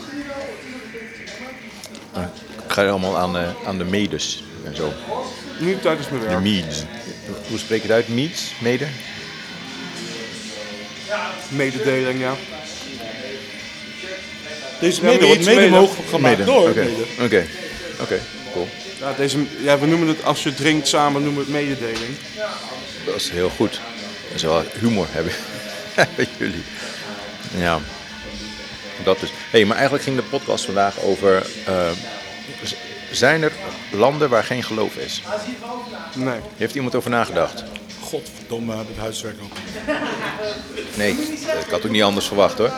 Ga 2.68 2.82
je 2.82 2.90
allemaal 2.90 3.18
aan, 3.18 3.38
eh, 3.38 3.48
aan 3.66 3.78
de 3.78 3.84
medes 3.84 4.44
en 4.64 4.76
zo. 4.76 4.94
Niet 5.60 5.82
tijdens 5.82 6.10
mijn 6.10 6.22
De 6.22 6.28
werk. 6.28 6.42
meads. 6.42 6.84
Hoe 7.50 7.58
spreek 7.58 7.82
je 7.82 7.88
het 7.88 7.96
uit? 7.96 8.08
Meads? 8.08 8.52
Mede? 8.62 8.88
Mededeling, 11.50 12.20
ja. 12.20 12.34
Deze 14.80 15.02
Ja, 15.02 15.08
mede 15.08 15.26
wordt 15.26 15.40
mede, 15.46 15.56
mede 15.56 15.70
mede. 15.70 15.82
mogelijk 15.82 16.10
gemaakt 16.10 16.46
door 16.46 16.70
Oké, 16.70 16.80
mede. 16.84 17.04
oké. 17.24 17.46
Oké, 18.02 18.20
cool. 18.54 18.68
Ja, 19.00 19.14
deze, 19.18 19.38
ja, 19.64 19.80
we 19.80 19.86
noemen 19.86 20.08
het 20.08 20.24
als 20.24 20.44
je 20.44 20.54
drinkt 20.54 20.88
samen, 20.88 21.24
noemen 21.24 21.46
we 21.46 21.52
het 21.52 21.62
mededeling. 21.68 22.16
Dat 23.06 23.16
is 23.16 23.30
heel 23.30 23.50
goed. 23.50 23.72
Dat 24.28 24.36
is 24.36 24.42
wel 24.42 24.64
humor 24.80 25.08
hebben, 25.12 25.34
hebben 26.00 26.28
jullie. 26.38 26.64
Ja, 27.58 27.80
dat 29.04 29.20
dus. 29.20 29.30
hey, 29.50 29.66
maar 29.66 29.76
eigenlijk 29.76 30.04
ging 30.06 30.16
de 30.16 30.24
podcast 30.24 30.66
vandaag 30.66 31.00
over... 31.02 31.46
eh, 31.66 31.90
zijn 33.12 33.42
er 33.44 33.52
landen 33.92 34.30
waar 34.30 34.44
geen 34.44 34.64
geloof 34.64 34.96
is? 34.96 35.22
Nee. 36.16 36.40
Heeft 36.58 36.76
iemand 36.76 36.96
over 36.96 37.10
nagedacht? 37.10 37.64
Godverdomme, 38.02 38.76
heb 38.78 38.90
ik 38.90 38.98
huiswerk 38.98 39.36
ook. 39.44 39.52
Nee, 40.96 41.12
ik 41.66 41.70
had 41.72 41.86
ook 41.86 41.92
niet 41.92 42.04
anders 42.04 42.26
verwacht 42.28 42.58
hoor. 42.58 42.72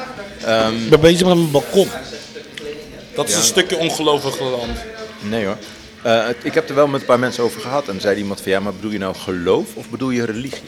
Ehm, 0.45 0.75
Ik 0.83 0.89
ben 0.89 0.99
bezig 0.99 1.27
met 1.27 1.35
mijn 1.35 1.51
balkon. 1.51 1.89
Dat 3.15 3.27
is 3.27 3.33
Ja. 3.33 3.39
een 3.39 3.45
stukje 3.45 3.77
ongelovig 3.77 4.39
land. 4.39 4.77
nee 5.19 5.45
hoor. 5.45 5.57
Eh, 6.03 6.27
ik 6.43 6.53
heb 6.53 6.69
er 6.69 6.75
wel 6.75 6.87
met 6.87 7.01
een 7.01 7.07
paar 7.07 7.19
mensen 7.19 7.43
over 7.43 7.61
gehad 7.61 7.87
en 7.87 8.01
zei 8.01 8.17
iemand 8.17 8.41
van 8.41 8.51
ja, 8.51 8.59
maar 8.59 8.73
bedoel 8.73 8.91
je 8.91 8.97
nou 8.97 9.15
geloof 9.15 9.75
of 9.75 9.89
bedoel 9.89 10.09
je 10.09 10.25
religie? 10.25 10.61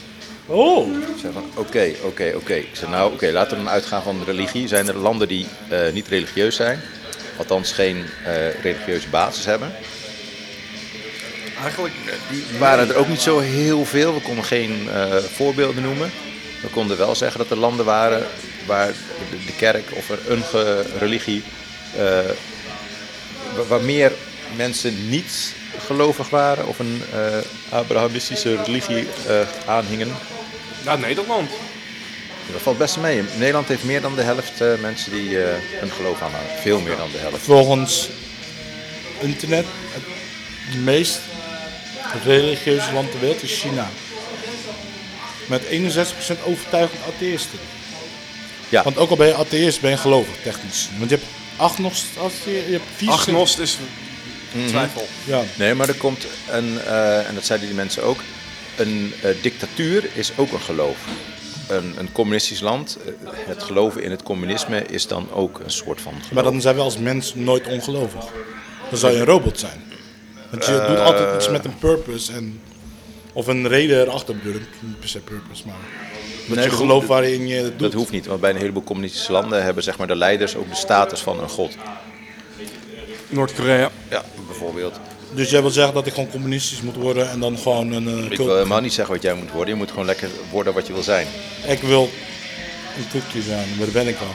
Oh, 0.46 0.88
Ik 0.96 1.04
zei 1.22 1.34
van 1.34 1.44
oké, 1.56 1.92
oké, 2.04 2.32
oké. 2.36 2.54
Ik 2.54 2.70
zei 2.74 2.92
nou 2.92 3.14
oké, 3.14 3.32
laten 3.32 3.58
we 3.58 3.64
dan 3.64 3.74
uitgaan 3.74 4.04
van 4.04 4.22
religie. 4.26 4.68
Zijn 4.68 4.88
er 4.88 4.98
landen 4.98 5.28
die 5.28 5.46
eh, 5.70 5.80
niet 5.94 6.08
religieus 6.08 6.56
zijn, 6.56 6.80
althans 7.38 7.72
geen 7.72 8.06
eh, 8.26 8.62
religieuze 8.62 9.08
basis 9.10 9.46
hebben? 9.46 9.72
Eigenlijk, 11.62 11.94
Die 12.30 12.44
waren 12.60 12.90
er 12.90 12.96
ook 12.96 13.08
niet 13.08 13.22
zo 13.22 13.40
heel 13.40 13.86
veel. 13.86 14.14
We 14.14 14.22
konden 14.22 14.44
geen 14.44 14.88
voorbeelden 15.36 15.84
noemen. 15.84 16.12
We 16.62 16.68
konden 16.68 16.98
wel 16.98 17.16
zeggen 17.16 17.40
dat 17.40 17.50
er 17.50 17.58
landen 17.58 17.86
waren 17.86 18.24
waar 18.66 18.88
de, 19.30 19.46
de 19.46 19.56
kerk 19.58 19.84
of 19.94 20.10
er 20.10 20.20
een 20.28 20.44
religie, 21.00 21.44
wa- 23.56 23.64
waar 23.68 23.82
meer 23.82 24.12
mensen 24.56 25.10
niet 25.10 25.54
gelovig 25.86 26.30
waren 26.30 26.68
of 26.68 26.80
een 26.80 27.02
eh, 27.14 27.38
Abrahamistische 27.70 28.64
religie 28.64 29.08
eh, 29.28 29.40
aanhingen. 29.66 30.16
ja, 30.84 30.96
Nederland. 30.96 31.50
Dat 32.52 32.62
valt 32.62 32.78
best 32.78 32.98
mee. 32.98 33.24
Nederland 33.38 33.68
heeft 33.68 33.84
meer 33.84 34.02
dan 34.02 34.16
de 34.16 34.22
helft 34.22 34.62
eh, 34.62 34.68
mensen 34.82 35.12
die 35.12 35.44
eh 35.44 35.56
hun 35.80 35.92
geloof 35.92 36.22
aanhangen. 36.22 36.50
Veel 36.62 36.80
meer 36.80 36.98
dan 36.98 37.12
de 37.12 37.18
helft. 37.18 37.44
volgens 37.44 38.10
internet 39.20 39.66
het 39.92 40.84
meest 40.84 41.20
religieuze 42.24 42.94
land 42.94 43.12
ter 43.12 43.20
wereld 43.20 43.44
is 43.44 43.60
China. 43.60 43.90
Met 45.48 45.64
61% 45.64 45.68
overtuigend 46.46 47.00
atheïsten. 47.08 47.60
Ja. 48.70 48.84
Want 48.84 48.98
ook 48.98 49.10
al 49.10 49.16
ben 49.16 49.28
je 49.28 49.34
atheïst, 49.36 49.82
ben 49.82 49.92
je 49.92 49.98
gelovig 49.98 50.36
technisch. 50.44 50.90
Want 50.98 51.10
je 51.10 51.16
hebt 51.16 51.28
agnost, 51.56 52.06
je 52.46 52.68
hebt 52.70 52.84
vier 52.96 53.12
Agnost 53.12 53.60
is 53.60 53.78
twijfel. 54.68 55.08
Ja. 55.26 55.42
Nee, 55.58 55.74
maar 55.74 55.88
er 55.90 55.96
komt 55.96 56.26
een, 56.52 56.80
eh, 56.86 57.28
en 57.28 57.36
dat 57.36 57.46
zeiden 57.46 57.68
die 57.68 57.76
mensen 57.78 58.04
ook, 58.04 58.18
een 58.78 59.14
eh, 59.22 59.30
dictatuur 59.42 60.10
is 60.14 60.32
ook 60.36 60.52
een 60.52 60.60
geloof. 60.62 60.98
Een, 61.68 61.94
een 61.98 62.12
communistisch 62.12 62.60
land, 62.60 62.98
eh, 63.06 63.12
het 63.48 63.64
geloven 63.64 64.04
in 64.04 64.12
het 64.12 64.24
communisme 64.24 64.86
is 64.86 65.08
dan 65.08 65.32
ook 65.32 65.60
een 65.60 65.72
soort 65.72 66.02
van 66.02 66.14
geloof. 66.14 66.32
Maar 66.32 66.44
dan 66.44 66.62
zijn 66.62 66.76
we 66.76 66.82
als 66.82 66.98
mens 66.98 67.36
nooit 67.36 67.68
ongelovig. 67.68 68.26
Dan 68.90 69.00
zou 69.00 69.14
je 69.14 69.20
een 69.20 69.26
robot 69.26 69.60
zijn. 69.60 69.82
Want 70.50 70.66
je 70.66 70.86
doet 70.88 71.00
altijd 71.00 71.36
iets 71.36 71.50
met 71.50 71.66
een 71.66 71.78
purpose 71.78 72.34
en, 72.34 72.60
of 73.34 73.48
een 73.48 73.68
reden 73.68 74.02
erachter. 74.02 74.36
Niet 74.80 75.00
per 75.00 75.10
se 75.10 75.20
purpose, 75.20 75.64
maar 75.66 75.76
dat 76.48 76.56
Nee, 76.56 76.66
je 76.66 76.72
gelooft 76.72 76.94
hoeft- 76.94 77.08
waarin 77.08 77.48
je 77.48 77.56
het 77.56 77.66
doet. 77.72 77.80
Dat 77.80 77.94
hoeft 77.94 78.12
niet, 78.12 78.26
want 78.26 78.42
bij 78.42 78.50
een 78.50 78.58
heleboel 78.58 78.84
communistische 78.84 79.32
landen 79.32 79.64
hebben 79.64 79.84
zeg 79.84 79.98
maar, 79.98 80.08
de 80.08 80.16
leiders 80.16 80.56
ook 80.56 80.70
de 80.70 80.76
status 80.76 81.20
van 81.20 81.40
een 81.42 81.50
god. 81.50 81.76
Noord-Korea. 83.34 83.92
Ja, 84.10 84.24
bijvoorbeeld. 84.48 85.00
Dus 85.34 85.50
jij 85.50 85.62
wil 85.62 85.70
zeggen 85.70 85.94
dat 85.94 86.08
ik 86.08 86.14
gewoon 86.14 86.30
communistisch 86.30 86.82
moet 86.82 86.96
worden 86.96 87.30
en 87.30 87.40
dan 87.40 87.58
gewoon 87.58 87.92
een 87.92 88.08
eh, 88.08 88.32
Ik 88.32 88.38
wil 88.38 88.56
helemaal 88.56 88.82
niet 88.82 88.94
zeggen 88.94 89.14
wat 89.14 89.24
jij 89.24 89.34
moet 89.34 89.52
worden, 89.52 89.74
je 89.74 89.80
moet 89.80 89.90
gewoon 89.90 90.06
lekker 90.06 90.30
worden 90.52 90.74
wat 90.74 90.88
je 90.88 90.94
wil 90.94 91.04
zijn. 91.04 91.28
Ik 91.68 91.80
wil 91.80 92.10
een 92.98 93.08
koekje 93.12 93.42
zijn, 93.42 93.68
maar 93.78 93.86
daar 93.86 94.04
ben 94.04 94.08
ik 94.08 94.20
al. 94.20 94.34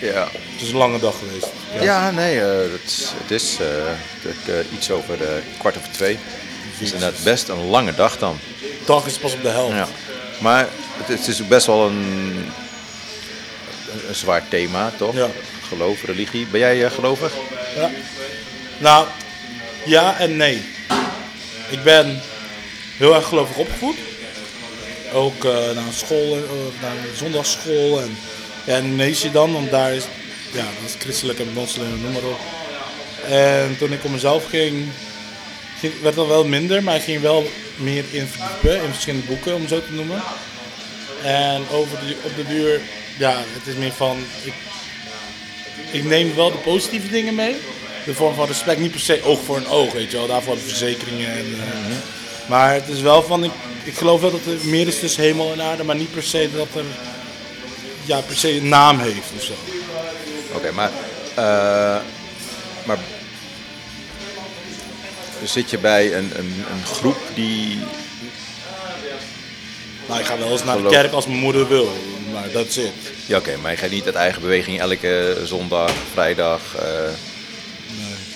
Ja, 0.00 0.28
Het 0.32 0.60
is 0.62 0.70
een 0.70 0.76
lange 0.76 0.98
dag 0.98 1.14
geweest. 1.18 1.46
Ja. 1.74 1.82
ja 1.82 2.10
nee, 2.10 2.40
eh, 2.40 2.72
het, 2.72 3.14
het 3.22 3.30
is 3.30 3.56
eh, 3.60 3.66
het, 4.22 4.66
iets 4.74 4.90
over 4.90 5.18
de 5.18 5.40
kwart 5.58 5.76
over 5.76 5.90
twee. 5.92 6.18
Het 6.72 6.80
is 6.80 6.92
inderdaad 6.92 7.24
best 7.24 7.48
een 7.48 7.66
lange 7.66 7.94
dag 7.94 8.18
dan. 8.18 8.38
De 8.60 8.86
dag 8.86 9.06
is 9.06 9.18
pas 9.18 9.34
op 9.34 9.42
de 9.42 9.48
helft. 9.48 9.76
Ja. 9.76 9.88
Maar 10.40 10.68
het, 10.96 11.18
het 11.18 11.28
is 11.28 11.46
best 11.46 11.66
wel 11.66 11.86
een, 11.86 11.94
een, 13.92 14.08
een 14.08 14.14
zwaar 14.14 14.48
thema, 14.48 14.92
toch? 14.98 15.14
Ja. 15.14 15.28
Geloof, 15.70 16.04
religie. 16.04 16.46
Ben 16.46 16.60
jij 16.60 16.84
eh, 16.84 16.90
gelovig? 16.90 17.32
Ja. 17.76 17.90
Nou, 18.78 19.06
ja 19.84 20.18
en 20.18 20.36
nee. 20.36 20.62
Ik 21.68 21.82
ben 21.82 22.20
heel 22.96 23.14
erg 23.14 23.26
gelovig 23.26 23.56
opgevoed. 23.56 23.96
Ook 25.12 25.44
eh, 25.44 25.52
naar 25.52 25.92
school, 25.92 26.36
eh, 26.36 26.82
naar 26.82 26.96
zondagsschool 27.16 28.00
en 28.00 28.16
ja, 28.64 28.76
in 28.76 28.84
Indonesië 28.84 29.30
dan, 29.30 29.52
want 29.52 29.70
daar 29.70 29.92
is, 29.92 30.04
ja, 30.52 30.64
dat 30.80 30.90
is 30.90 30.94
christelijk 30.98 31.38
en 31.38 31.52
noem 31.54 32.12
maar 32.12 32.22
op. 32.22 32.40
En 33.28 33.76
toen 33.78 33.92
ik 33.92 34.04
op 34.04 34.10
mezelf 34.10 34.44
ging, 34.48 34.88
ging 35.78 35.92
werd 36.02 36.14
dat 36.14 36.26
wel 36.26 36.44
minder, 36.44 36.82
maar 36.82 36.96
ik 36.96 37.02
ging 37.02 37.20
wel 37.20 37.50
meer 37.76 38.04
in 38.10 38.26
verdiepen 38.26 38.82
in 38.82 38.92
verschillende 38.92 39.26
boeken, 39.26 39.54
om 39.54 39.68
zo 39.68 39.80
te 39.86 39.92
noemen. 39.92 40.22
En 41.22 41.68
over 41.72 41.98
de, 41.98 42.16
op 42.22 42.36
de 42.36 42.46
duur, 42.46 42.80
ja, 43.18 43.34
het 43.36 43.66
is 43.66 43.74
meer 43.74 43.92
van, 43.92 44.24
ik 44.44 44.52
ik 45.90 46.04
neem 46.04 46.34
wel 46.34 46.50
de 46.50 46.56
positieve 46.58 47.08
dingen 47.08 47.34
mee. 47.34 47.56
De 48.04 48.14
vorm 48.14 48.34
van 48.34 48.46
respect, 48.46 48.80
niet 48.80 48.90
per 48.90 49.00
se 49.00 49.22
oog 49.24 49.40
voor 49.44 49.56
een 49.56 49.68
oog, 49.68 49.92
weet 49.92 50.10
je 50.10 50.16
wel. 50.16 50.26
Daarvoor 50.26 50.54
we 50.54 50.60
verzekeringen. 50.60 51.32
En, 51.32 51.46
eh, 51.58 51.96
Maar 52.46 52.74
het 52.74 52.88
is 52.88 53.00
wel 53.00 53.22
van, 53.22 53.44
ik, 53.44 53.50
ik 53.84 53.94
geloof 53.94 54.20
wel 54.20 54.30
dat 54.30 54.40
er 54.46 54.66
meer 54.66 54.86
is 54.86 54.98
tussen 54.98 55.22
hemel 55.22 55.52
en 55.52 55.62
aarde, 55.62 55.84
maar 55.84 55.96
niet 55.96 56.12
per 56.12 56.22
se 56.22 56.48
dat 56.56 56.66
er 56.74 56.84
ja, 58.04 58.20
per 58.20 58.36
se 58.36 58.56
een 58.56 58.68
naam 58.68 58.98
heeft 58.98 59.30
of 59.36 59.42
zo. 59.42 59.52
Oké, 60.54 60.70
maar, 60.72 60.90
eh, 61.34 62.00
maar 62.84 62.98
zit 65.44 65.70
je 65.70 65.78
bij 65.78 66.16
een, 66.16 66.30
een, 66.34 66.64
een 66.72 66.84
groep 66.84 67.18
die... 67.34 67.78
Nou, 70.08 70.20
ik 70.20 70.26
ga 70.26 70.38
wel 70.38 70.50
eens 70.50 70.64
naar 70.64 70.82
de 70.82 70.88
kerk 70.88 71.12
als 71.12 71.26
mijn 71.26 71.38
moeder 71.38 71.68
wil, 71.68 71.92
maar 72.32 72.50
dat 72.52 72.66
is 72.66 72.76
het. 72.76 73.09
Ja, 73.30 73.36
oké, 73.36 73.56
maar 73.56 73.70
je 73.70 73.76
gaat 73.76 73.90
niet 73.90 74.04
uit 74.04 74.14
eigen 74.14 74.40
beweging 74.40 74.80
elke 74.80 75.40
zondag, 75.44 75.92
vrijdag 76.12 76.76
eh, 76.76 77.10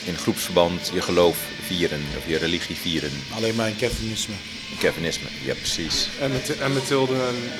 in 0.04 0.16
groepsverband 0.16 0.90
je 0.92 1.02
geloof 1.02 1.36
vieren 1.66 2.04
of 2.18 2.22
je 2.26 2.36
religie 2.36 2.76
vieren. 2.76 3.10
Alleen 3.36 3.54
maar 3.54 3.68
in 3.68 3.76
Calvinisme. 3.76 4.34
Calvinisme, 4.78 5.28
ja 5.44 5.54
precies. 5.54 6.08
En, 6.20 6.32
met, 6.32 6.58
en 6.58 6.72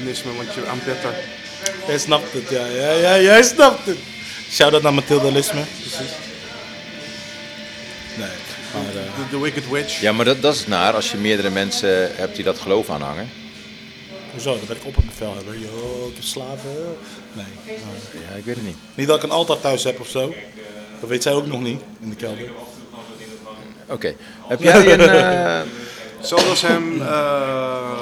Nisme, 0.04 0.34
want 0.34 0.54
je 0.54 0.66
aanbetter. 0.66 1.14
Jij 1.86 1.98
snapt 1.98 2.32
het, 2.32 2.48
ja, 2.50 2.66
ja, 2.66 2.90
ja, 2.90 3.20
jij 3.20 3.42
snapt 3.42 3.86
het. 3.86 3.98
Shout-out 4.50 4.82
naar 4.82 4.94
Mathilde 4.94 5.32
Lisme. 5.32 5.64
Precies. 5.80 6.12
Nee, 8.16 8.28
maar... 8.72 8.92
De, 8.92 9.30
de 9.30 9.38
Wicked 9.38 9.70
Witch. 9.70 10.00
Ja, 10.00 10.12
maar 10.12 10.24
dat, 10.24 10.42
dat 10.42 10.54
is 10.54 10.66
naar 10.66 10.94
als 10.94 11.10
je 11.10 11.16
meerdere 11.16 11.50
mensen 11.50 12.16
hebt 12.16 12.34
die 12.34 12.44
dat 12.44 12.58
geloof 12.58 12.90
aanhangen. 12.90 13.30
Hoezo? 14.34 14.56
Dan 14.56 14.66
ben 14.66 14.76
ik 14.76 14.84
op 14.84 14.96
het 14.96 15.06
bevel 15.06 15.34
hebben. 15.34 15.60
Yo, 15.60 16.06
ik 16.08 16.14
heb 16.14 16.24
slaven. 16.24 16.96
Nee. 17.34 17.78
Ja, 18.28 18.36
ik 18.36 18.44
weet 18.44 18.54
het 18.54 18.64
niet. 18.64 18.76
Niet 18.94 19.06
dat 19.06 19.16
ik 19.16 19.22
een 19.22 19.30
altaar 19.30 19.60
thuis 19.60 19.84
heb 19.84 20.00
of 20.00 20.08
zo. 20.08 20.34
Dat 21.00 21.08
weet 21.08 21.22
zij 21.22 21.32
ook 21.32 21.46
nog 21.46 21.60
niet 21.60 21.80
in 22.00 22.10
de 22.10 22.16
kelder. 22.16 22.50
Oké, 23.88 24.14
heb 24.48 24.62
jij 24.62 24.92
een... 24.92 25.00
eh, 25.10 25.60
Zoals 26.24 26.62
hem, 26.62 27.02
eh, 27.02 28.00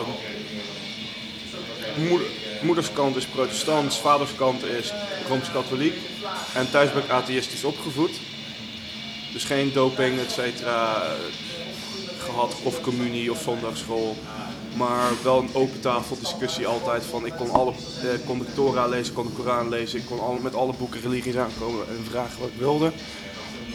moeder, 1.97 2.27
moederskant 2.63 3.17
is 3.17 3.25
protestants, 3.25 3.99
vaderskant 3.99 4.65
is 4.65 4.93
Rooms-Katholiek. 5.29 5.95
En 6.55 6.71
thuis 6.71 6.93
ben 6.93 7.03
ik 7.03 7.11
atheïstisch 7.11 7.65
opgevoed. 7.65 8.21
Dus 9.33 9.45
geen 9.45 9.73
doping, 9.73 10.21
et 10.21 10.31
cetera, 10.31 11.03
eh, 11.03 11.11
gehad 12.25 12.55
of 12.63 12.81
communie 12.81 13.31
of 13.31 13.43
zondagschool. 13.43 14.17
Maar 14.77 15.11
wel 15.23 15.39
een 15.39 15.51
open 15.53 15.81
tafel 15.81 16.17
discussie 16.21 16.67
altijd 16.67 17.05
van 17.05 17.27
ik 17.27 17.33
kon 17.33 17.51
alle 17.51 17.71
eh, 17.71 18.09
kon 18.27 18.39
de 18.39 18.45
Torah 18.55 18.89
lezen, 18.89 19.15
kon 19.15 19.27
de 19.27 19.33
Koran 19.33 19.69
lezen, 19.69 19.99
ik 19.99 20.07
kon 20.07 20.21
alle, 20.21 20.41
met 20.41 20.55
alle 20.55 20.73
boeken 20.79 21.01
religies 21.01 21.37
aankomen 21.37 21.89
en 21.89 22.05
vragen 22.11 22.41
wat 22.41 22.49
ik 22.49 22.59
wilde. 22.59 22.93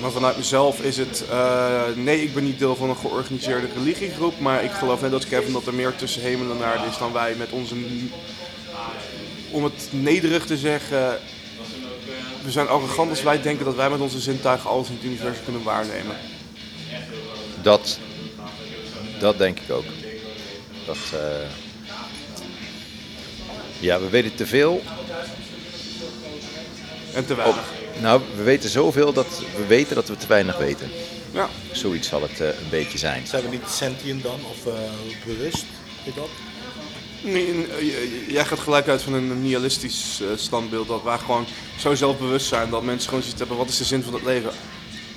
Maar 0.02 0.12
vanuit 0.12 0.38
mezelf 0.38 0.82
is 0.82 0.98
het, 0.98 1.26
eh, 1.30 1.84
nee 1.96 2.22
ik 2.22 2.34
ben 2.34 2.44
niet 2.44 2.60
deel 2.60 2.76
van 2.76 2.90
een 2.90 2.98
georganiseerde 2.98 3.68
religiegroep, 3.76 4.40
maar 4.40 4.64
ik 4.64 4.72
geloof 4.72 5.02
net 5.02 5.14
als 5.14 5.28
Kevin 5.28 5.54
dat 5.54 5.66
er 5.66 5.74
meer 5.74 5.96
tussen 5.96 6.22
hemel 6.22 6.56
en 6.56 6.64
aarde 6.64 6.88
is 6.88 6.98
dan 6.98 7.14
wij 7.14 7.36
met 7.36 7.52
onze, 7.52 7.76
om 9.52 9.64
het 9.64 9.88
nederig 9.92 10.46
te 10.46 10.58
zeggen, 10.58 11.20
we 12.44 12.52
zijn 12.52 12.68
arrogant 12.68 13.10
als 13.10 13.24
wij 13.24 13.42
denken 13.42 13.66
dat 13.66 13.76
wij 13.76 13.90
met 13.90 14.00
onze 14.00 14.20
zintuigen 14.20 14.70
alles 14.70 14.88
in 14.88 14.96
het 14.96 15.04
universum 15.04 15.44
kunnen 15.44 15.64
waarnemen. 15.64 16.16
Dat, 17.62 18.00
dat 19.20 19.38
denk 19.38 19.60
ik 19.60 19.72
ook. 19.72 19.86
Dat, 20.88 20.98
eh, 21.14 21.20
ja, 23.80 24.00
we 24.00 24.10
weten 24.10 24.36
te 24.36 24.46
veel. 24.46 24.82
En 27.14 27.26
te 27.26 27.36
weinig. 27.36 27.64
Nou, 28.02 28.22
we 28.36 28.44
weten 28.44 28.70
zoveel 28.70 29.14
dat 29.14 29.42
we 29.58 29.66
weten 29.68 29.96
dat 29.96 30.08
we 30.08 30.18
te 30.18 30.28
weinig 30.28 30.58
weten. 30.58 30.90
Ja. 31.32 31.50
Zoiets 31.72 32.08
zal 32.08 32.22
het 32.22 32.40
eh, 32.42 32.48
een 32.48 32.70
beetje 32.70 32.98
zijn. 32.98 33.28
Zijn 33.28 33.44
we 33.44 33.50
niet 33.50 33.68
sentient 33.70 34.24
dan, 34.24 34.40
of 34.52 34.66
eh, 34.74 34.74
bewust? 35.26 35.66
Weet 36.06 36.16
dat? 36.16 36.30
Nee, 37.24 37.68
j- 37.80 38.32
Jij 38.32 38.46
gaat 38.46 38.60
gelijk 38.60 38.88
uit 38.88 39.02
van 39.02 39.14
een 39.14 39.42
nihilistisch 39.42 40.20
eh, 40.22 40.28
standbeeld 40.36 40.88
dat 40.88 41.04
wij 41.04 41.18
gewoon 41.18 41.46
zo 41.80 41.96
zelfbewust 41.96 42.48
zijn 42.48 42.70
dat 42.70 42.84
mensen 42.84 43.08
gewoon 43.08 43.22
zoiets 43.24 43.40
hebben, 43.40 43.58
wat 43.58 43.70
is 43.70 43.78
de 43.78 43.84
zin 43.84 44.04
van 44.04 44.14
het 44.14 44.24
leven? 44.24 44.52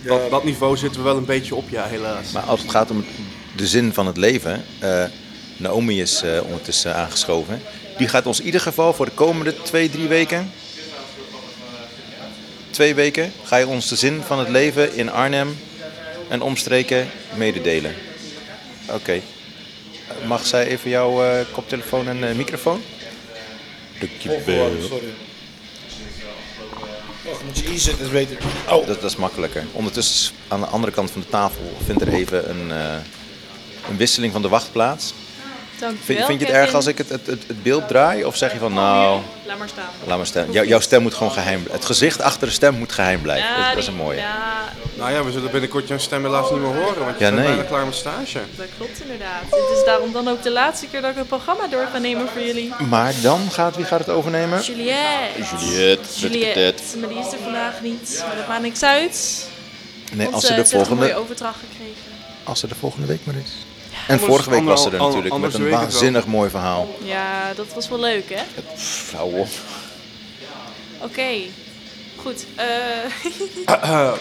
Dat, 0.05 0.31
dat 0.31 0.45
niveau 0.45 0.77
zitten 0.77 1.01
we 1.01 1.07
wel 1.07 1.17
een 1.17 1.25
beetje 1.25 1.55
op, 1.55 1.69
ja, 1.69 1.87
helaas. 1.87 2.33
Maar 2.33 2.43
als 2.43 2.61
het 2.61 2.71
gaat 2.71 2.91
om 2.91 3.05
de 3.57 3.67
zin 3.67 3.93
van 3.93 4.07
het 4.07 4.17
leven, 4.17 4.65
eh, 4.79 5.05
Naomi 5.61 6.01
is 6.01 6.23
eh, 6.23 6.43
ondertussen 6.45 6.95
aangeschoven. 6.95 7.63
Die 7.97 8.09
gaat 8.09 8.27
ons 8.27 8.39
in 8.41 8.47
ieder 8.47 8.61
geval 8.61 8.93
voor 8.93 9.07
de 9.07 9.13
komende 9.13 9.63
twee, 9.63 9.91
drie 9.91 10.09
weken, 10.09 10.53
twee 12.71 12.95
weken, 12.95 13.33
ga 13.45 13.57
je 13.57 13.67
ons 13.67 13.89
de 13.89 13.97
zin 13.97 14.23
van 14.27 14.39
het 14.39 14.49
leven 14.49 14.95
in 14.95 15.11
Arnhem 15.11 15.59
en 16.29 16.41
omstreken 16.41 17.09
mededelen. 17.35 17.95
Oké. 18.91 19.21
Mag 20.27 20.47
zij 20.47 20.67
even 20.67 20.91
jouw 20.91 21.25
eh, 21.25 21.45
koptelefoon 21.53 22.09
en 22.09 22.29
eh, 22.29 22.35
microfoon? 22.35 22.83
Dankjewel. 23.99 24.71
sorry. 24.89 25.13
Oh, 27.25 27.45
moet 27.45 27.59
je 27.59 27.69
hier 27.69 27.79
zitten, 27.79 28.05
is 28.05 28.11
beter. 28.11 28.37
Oh, 28.69 28.87
Dat, 28.87 29.01
dat 29.01 29.11
is 29.11 29.17
makkelijker. 29.17 29.65
Ondertussen 29.73 30.35
aan 30.49 30.61
de 30.61 30.67
andere 30.67 30.93
kant 30.93 31.11
van 31.11 31.21
de 31.21 31.29
tafel 31.29 31.77
vindt 31.85 32.01
er 32.03 32.09
even 32.09 32.51
een, 32.51 32.73
eh, 32.73 32.95
een 33.89 33.97
wisseling 33.97 34.33
van 34.33 34.43
de 34.43 34.49
wachtplaats. 34.49 35.15
Vind, 36.05 36.25
vind 36.25 36.41
je 36.41 36.47
het 36.47 36.55
erg 36.55 36.75
als 36.75 36.87
ik 36.87 36.99
het, 36.99 37.09
het, 37.09 37.27
het, 37.27 37.43
het 37.47 37.63
beeld 37.63 37.89
draai? 37.89 38.25
Of 38.25 38.37
zeg 38.37 38.53
je 38.53 38.59
van 38.59 38.73
nou, 38.73 39.21
Laat 39.47 39.59
maar 39.59 39.69
staan. 39.69 39.85
laat 40.07 40.35
maar. 40.35 40.51
Jou- 40.51 40.67
jouw 40.67 40.81
stem 40.81 41.03
moet 41.03 41.15
gewoon 41.15 41.33
geheim 41.33 41.67
Het 41.71 41.85
gezicht 41.85 42.21
achter 42.21 42.47
de 42.47 42.53
stem 42.53 42.75
moet 42.75 42.93
geheim 42.93 43.21
blijven. 43.23 43.49
Ja, 43.49 43.57
dat, 43.57 43.67
dat 43.69 43.77
is 43.77 43.87
een 43.87 43.95
mooie. 43.95 44.19
Ja, 44.19 44.73
Nou 44.95 45.13
ja, 45.13 45.25
we 45.25 45.33
zullen 45.33 45.51
binnenkort 45.51 45.89
jouw 45.89 45.99
stem 45.99 46.23
helaas 46.25 46.51
niet 46.51 46.61
meer 46.61 46.75
horen, 46.75 47.05
want 47.05 47.19
je 47.19 47.25
Ja, 47.25 47.31
bent 47.31 47.35
nee. 47.35 47.45
bijna 47.47 47.63
klaar 47.63 47.85
met 47.85 47.95
stage. 47.95 48.39
dat 48.57 48.67
klopt 48.77 49.01
inderdaad. 49.03 49.43
Het 49.51 49.79
is 49.79 49.85
daarom 49.85 50.13
dan 50.13 50.29
ook 50.29 50.43
de 50.43 50.51
laatste 50.51 50.87
keer 50.87 51.01
dat 51.01 51.11
ik 51.11 51.17
het 51.17 51.27
programma 51.29 51.67
door 51.67 51.87
ga 51.93 51.99
nemen 51.99 52.29
voor 52.33 52.43
jullie. 52.43 52.73
Maar 52.89 53.15
dan 53.23 53.41
gaat, 53.51 53.77
wie 53.77 53.85
gaat 53.85 53.99
het 53.99 54.09
overnemen? 54.09 54.61
Juliette. 54.63 55.57
Juliette. 55.61 56.09
Juliette. 56.21 56.83
Maar 56.99 57.09
die 57.09 57.19
is 57.19 57.33
er 57.33 57.39
vandaag 57.43 57.81
niet. 57.83 58.25
Maar 58.27 58.37
dat 58.37 58.49
maakt 58.49 58.63
niks 58.63 58.83
uit. 58.83 59.49
Nee, 60.13 60.29
als 60.29 60.43
ze, 60.45 60.49
de 60.49 60.55
heeft 60.55 60.73
een 60.73 60.79
mooie 60.79 60.87
volgende, 60.89 61.15
overdracht 61.21 61.59
gekregen. 61.71 62.03
als 62.45 62.61
ze 62.61 62.67
de 62.67 62.75
volgende 62.75 63.07
week 63.07 63.21
maar 63.25 63.35
is. 63.35 63.51
En 64.11 64.17
Anders- 64.19 64.33
vorige 64.35 64.51
week 64.51 64.65
was 64.65 64.83
ze 64.83 64.91
er 64.91 64.99
natuurlijk 64.99 65.39
met 65.39 65.55
een 65.55 65.71
waanzinnig 65.71 66.27
mooi 66.27 66.51
verhaal. 66.51 66.89
Ja, 67.03 67.55
dat 67.55 67.67
was 67.75 67.89
wel 67.89 68.01
leuk, 68.01 68.25
hè? 68.29 68.43
Op. 69.23 69.49
Oké. 71.03 71.29
Goed. 72.17 72.47
eh, 72.55 72.67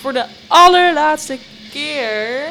voor 0.00 0.12
de 0.12 0.24
allerlaatste 0.46 1.38
keer 1.72 2.46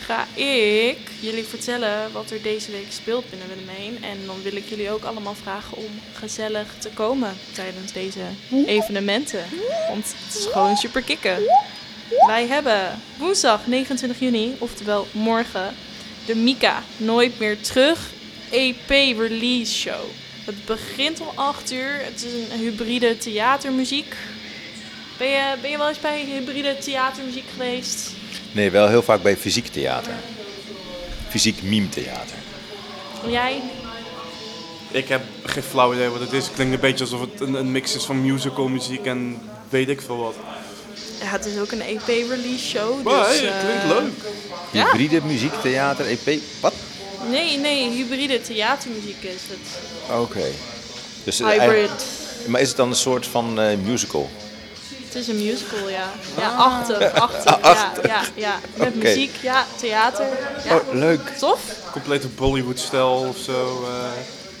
ga 0.00 0.26
ik 0.34 0.98
jullie 1.20 1.44
vertellen 1.44 2.12
wat 2.12 2.30
er 2.30 2.42
deze 2.42 2.70
week 2.70 2.86
speelt 2.92 3.30
binnen 3.30 3.48
Willemijn. 3.48 4.04
En 4.04 4.26
dan 4.26 4.42
wil 4.42 4.56
ik 4.56 4.64
jullie 4.68 4.90
ook 4.90 5.04
allemaal 5.04 5.34
vragen 5.42 5.76
om 5.76 6.00
gezellig 6.12 6.66
te 6.78 6.88
komen 6.88 7.36
tijdens 7.52 7.92
deze 7.92 8.20
evenementen. 8.66 9.44
Want 9.88 10.14
het 10.26 10.38
is 10.38 10.46
gewoon 10.52 10.76
super 10.76 11.02
kicken. 11.02 11.36
Wij 12.18 12.46
hebben 12.46 13.00
woensdag 13.18 13.66
29 13.66 14.20
juni, 14.20 14.56
oftewel 14.58 15.06
morgen, 15.12 15.74
de 16.26 16.36
Mika 16.36 16.82
Nooit 16.96 17.38
meer 17.38 17.60
terug 17.60 18.10
EP 18.50 18.88
release 19.18 19.72
show. 19.72 20.04
Het 20.44 20.64
begint 20.64 21.20
om 21.20 21.26
8 21.34 21.72
uur. 21.72 22.04
Het 22.04 22.24
is 22.24 22.32
een 22.32 22.58
hybride 22.58 23.16
theatermuziek. 23.16 24.14
Ben 25.18 25.28
je, 25.28 25.54
ben 25.60 25.70
je 25.70 25.78
wel 25.78 25.88
eens 25.88 26.00
bij 26.00 26.24
hybride 26.24 26.78
theatermuziek 26.78 27.44
geweest? 27.52 28.10
Nee, 28.52 28.70
wel 28.70 28.88
heel 28.88 29.02
vaak 29.02 29.22
bij 29.22 29.36
fysiek 29.36 29.66
theater. 29.66 30.12
Fysiek 31.28 31.62
meme 31.62 31.88
theater. 31.88 32.36
Jij? 33.26 33.62
Ik 34.90 35.08
heb 35.08 35.22
geen 35.44 35.62
flauw 35.62 35.94
idee 35.94 36.08
wat 36.08 36.20
het 36.20 36.32
is. 36.32 36.44
Het 36.44 36.54
klinkt 36.54 36.74
een 36.74 36.80
beetje 36.80 37.04
alsof 37.04 37.20
het 37.20 37.40
een, 37.40 37.54
een 37.54 37.72
mix 37.72 37.94
is 37.94 38.04
van 38.04 38.22
musical 38.22 38.68
muziek 38.68 39.06
en 39.06 39.42
weet 39.68 39.88
ik 39.88 40.00
veel 40.00 40.16
wat. 40.16 40.34
Ja, 41.20 41.26
het 41.26 41.46
is 41.46 41.58
ook 41.58 41.70
een 41.72 41.80
EP 41.82 42.06
release 42.06 42.64
show. 42.66 43.02
Maar 43.02 43.28
dus, 43.28 43.38
hey, 43.40 43.46
het 43.48 43.54
eh, 43.54 43.60
klinkt 43.64 43.84
leuk. 44.00 44.32
Ja? 44.70 44.84
Hybride 44.90 45.20
muziek 45.26 45.52
theater 45.62 46.06
EP. 46.06 46.40
Wat? 46.60 46.72
Nee, 47.30 47.58
nee, 47.58 47.90
hybride 47.90 48.40
theatermuziek 48.40 49.22
is 49.22 49.40
het. 49.48 50.18
Oké. 50.18 50.44
Dus 51.24 51.38
het 51.38 51.48
Hybrid. 51.48 51.90
Maar 52.46 52.60
is 52.60 52.68
het 52.68 52.76
dan 52.76 52.88
een 52.88 52.94
soort 52.96 53.26
van 53.26 53.60
eh, 53.60 53.76
musical? 53.84 54.30
Het 55.04 55.14
is 55.14 55.28
een 55.28 55.36
musical, 55.36 55.88
ja. 55.88 56.12
Ja, 56.38 56.48
achter, 56.56 57.10
achter. 57.20 57.58
Ja, 57.62 57.92
ja, 58.06 58.22
ja. 58.34 58.58
Met 58.74 58.94
muziek, 58.94 59.30
ja, 59.42 59.66
theater. 59.76 60.26
Ja. 60.64 60.76
Oh, 60.76 60.94
leuk. 60.94 61.28
Tof? 61.38 61.60
Complete 61.92 62.28
Bollywood-stijl 62.28 63.26
of 63.28 63.36
zo. 63.44 63.84
eh. 63.88 64.08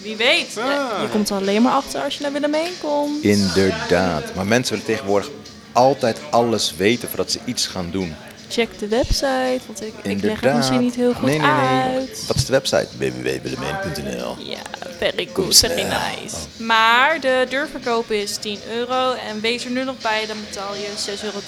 Wie 0.02 0.16
weet. 0.16 0.52
Ja, 0.54 0.98
je 1.02 1.08
komt 1.08 1.30
er 1.30 1.36
alleen 1.36 1.62
maar 1.62 1.72
achter 1.72 2.02
als 2.02 2.16
je 2.16 2.22
naar 2.22 2.32
Willemijn 2.32 2.72
komt. 2.80 3.22
Inderdaad. 3.24 4.34
Maar 4.34 4.46
mensen 4.46 4.72
willen 4.74 4.88
tegenwoordig 4.90 5.30
altijd 5.72 6.18
alles 6.30 6.74
weten 6.76 7.08
voordat 7.08 7.30
ze 7.30 7.38
iets 7.44 7.66
gaan 7.66 7.90
doen. 7.90 8.14
Check 8.48 8.78
de 8.78 8.88
website, 8.88 9.60
want 9.66 9.82
ik, 9.82 9.92
ik 10.02 10.22
leg 10.22 10.40
het 10.40 10.54
misschien 10.54 10.80
niet 10.80 10.94
heel 10.94 11.12
goed 11.12 11.26
nee, 11.26 11.38
nee, 11.38 11.50
nee. 11.50 11.94
uit. 11.94 12.24
Wat 12.26 12.36
is 12.36 12.44
de 12.44 12.52
website? 12.52 12.86
www.willemijn.nl 12.98 14.36
Ja, 14.38 14.58
very 14.98 15.28
good, 15.32 15.56
very 15.58 15.78
Ja. 15.80 16.00
nice. 16.20 16.36
Maar 16.56 17.20
de 17.20 17.46
deurverkoop 17.48 18.10
is 18.10 18.36
10 18.36 18.58
euro 18.70 19.12
en 19.12 19.40
wees 19.40 19.64
er 19.64 19.70
nu 19.70 19.84
nog 19.84 19.98
bij, 19.98 20.26
dan 20.26 20.36
betaal 20.48 20.74
je 20.74 20.88
6,80 21.18 21.24
euro 21.24 21.40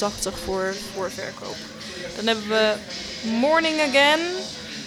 voor, 0.44 0.74
voor 0.94 1.10
verkoop. 1.10 1.56
Dan 2.16 2.26
hebben 2.26 2.48
we 2.48 2.74
Morning 3.40 3.80
Again. 3.80 4.20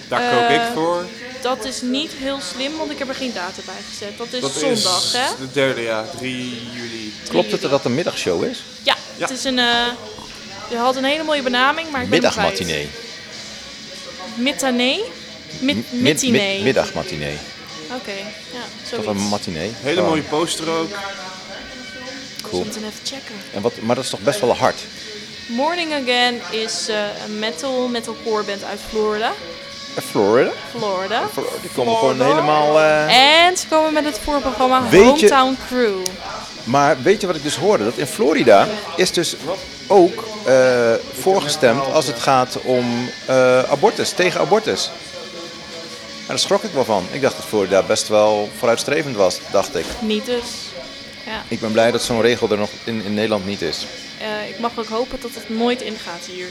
Daar 0.08 0.32
kook 0.34 0.50
ik 0.50 0.62
Eh, 0.68 0.74
voor. 0.74 1.06
Dat 1.42 1.66
is 1.66 1.82
niet 1.82 2.12
heel 2.12 2.38
slim, 2.54 2.78
want 2.78 2.92
ik 2.92 3.00
heb 3.00 3.10
er 3.10 3.16
geen 3.16 3.34
datum 3.34 3.64
bij 3.66 3.76
gezet. 3.90 4.18
Dat 4.18 4.28
is 4.32 4.42
Dat 4.42 4.52
zondag, 4.52 5.04
is 5.04 5.12
hè? 5.14 5.26
de 5.40 5.52
derde, 5.54 5.82
ja. 5.82 6.06
3 6.18 6.62
juli. 6.74 7.14
Klopt 7.30 7.52
het 7.52 7.62
dat 7.62 7.72
het 7.72 7.86
een 7.86 7.96
middagshow 7.96 8.44
is? 8.44 8.64
Ja, 8.84 8.96
Ja. 9.16 9.28
het 9.28 9.38
is 9.38 9.44
een... 9.44 9.60
eh 9.60 9.86
je 10.70 10.78
had 10.78 10.96
een 10.96 11.04
hele 11.04 11.24
mooie 11.24 11.42
benaming, 11.42 11.90
maar 11.90 12.02
ik. 12.02 12.08
Middagmatinee. 12.10 12.90
Mitanee? 14.36 15.04
Mit, 15.60 15.92
Mid- 15.92 16.62
Middagmatinee. 16.64 17.38
Oké, 17.96 18.12
ja, 18.12 18.60
Toch 18.90 19.04
zoiets. 19.04 19.08
een 19.08 19.28
matinee? 19.28 19.72
Hele 19.82 20.02
Oh, 20.02 20.08
mooie 20.08 20.22
poster 20.22 20.70
ook. 20.70 20.90
Cool. 22.42 22.64
Moeten 22.64 22.82
we 22.82 22.88
even 22.88 23.00
checken. 23.06 23.36
En 23.54 23.62
wat, 23.62 23.74
maar 23.82 23.96
dat 23.96 24.04
is 24.04 24.10
toch 24.10 24.20
best 24.20 24.40
wel 24.40 24.56
hard? 24.56 24.76
Morning 25.48 25.94
Again 25.94 26.42
is 26.52 26.88
eh, 26.88 27.04
een 27.26 27.40
metal, 27.40 27.88
metalcore 27.88 28.44
band 28.44 28.64
uit 28.64 28.80
Florida. 28.90 29.34
Florida? 30.02 30.52
Florida. 30.78 31.28
Florida. 31.34 31.56
Die 31.62 31.70
komen 31.76 31.96
gewoon 31.98 32.22
helemaal... 32.22 32.80
eh, 32.80 33.46
En 33.46 33.58
ze 33.58 33.68
komen 33.68 33.94
met 33.94 34.06
het 34.06 34.20
voorprogramma 34.24 34.82
Weet 34.90 34.92
je- 35.02 35.06
Hometown 35.08 35.58
Crew. 35.68 35.96
Maar 36.64 37.02
weet 37.02 37.22
je 37.22 37.28
wat 37.28 37.36
ik 37.36 37.44
dus 37.44 37.56
hoorde? 37.56 37.84
Dat 37.84 37.98
in 37.98 38.08
Florida 38.08 38.68
is 38.96 39.12
dus 39.12 39.36
ook 39.88 40.24
eh, 40.46 40.92
voorgestemd 41.22 41.92
als 41.94 42.08
het 42.08 42.20
gaat 42.20 42.58
om 42.64 43.10
eh, 43.26 43.64
abortus, 43.64 44.10
tegen 44.12 44.40
abortus. 44.40 44.90
En 46.20 46.32
daar 46.32 46.40
schrok 46.40 46.64
ik 46.64 46.72
wel 46.72 46.86
van. 46.86 47.08
Ik 47.12 47.22
dacht 47.22 47.36
dat 47.36 47.46
Florida 47.46 47.82
best 47.84 48.08
wel 48.08 48.50
vooruitstrevend 48.58 49.16
was, 49.16 49.40
dacht 49.52 49.76
ik. 49.76 49.86
Niet 50.00 50.26
dus. 50.26 50.44
Ja. 51.26 51.44
Ik 51.48 51.60
ben 51.60 51.72
blij 51.72 51.92
dat 51.92 52.04
zo'n 52.04 52.22
regel 52.22 52.50
er 52.52 52.58
nog 52.58 52.70
in, 52.84 53.02
in 53.06 53.14
Nederland 53.14 53.46
niet 53.46 53.62
is. 53.62 53.86
Eh, 54.20 54.50
ik 54.50 54.60
mag 54.60 54.72
ook 54.80 54.88
hopen 54.88 55.20
dat 55.22 55.32
het 55.34 55.50
nooit 55.50 55.82
ingaat 55.82 56.26
hier. 56.32 56.48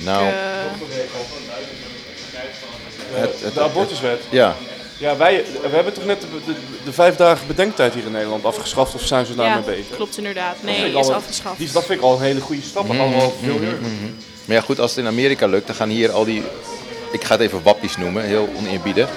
Nou, 0.00 0.32
het, 3.14 3.40
het, 3.42 3.54
De 3.54 3.60
abortuswet. 3.62 4.20
ja. 4.30 4.54
Ja, 4.98 5.16
wij 5.16 5.44
we 5.62 5.68
hebben 5.74 5.92
toch 5.92 6.04
net 6.04 6.20
de, 6.20 6.26
de, 6.46 6.54
de 6.84 6.92
vijf 6.92 7.16
dagen 7.16 7.46
bedenktijd 7.46 7.94
hier 7.94 8.04
in 8.04 8.12
Nederland 8.12 8.44
afgeschaft 8.44 8.94
of 8.94 9.02
zijn 9.02 9.26
ze 9.26 9.32
Ja, 9.32 9.36
daarmee 9.38 9.64
bezig? 9.76 9.96
klopt 9.96 10.16
inderdaad. 10.18 10.56
Nee, 10.60 10.88
is 10.88 10.94
al- 10.94 11.14
afgeschaft. 11.14 11.58
Die, 11.58 11.72
dat 11.72 11.84
vind 11.84 11.98
ik 11.98 12.04
al 12.04 12.14
een 12.16 12.22
hele 12.22 12.40
goede 12.40 12.62
stap. 12.62 12.86
maar 12.88 12.98
allemaal 13.00 13.32
veel 13.42 13.54
eerder. 13.54 13.78
Maar 14.44 14.56
ja, 14.56 14.62
goed, 14.62 14.80
als 14.80 14.90
het 14.90 15.00
in 15.00 15.06
Amerika 15.06 15.46
lukt, 15.46 15.66
dan 15.66 15.76
gaan 15.76 15.88
hier 15.88 16.10
al 16.12 16.24
die, 16.24 16.42
ik 17.12 17.24
ga 17.24 17.32
het 17.32 17.40
even 17.40 17.62
wappies 17.62 17.96
noemen, 17.96 18.24
heel 18.24 18.48
oneerbiedig. 18.56 19.08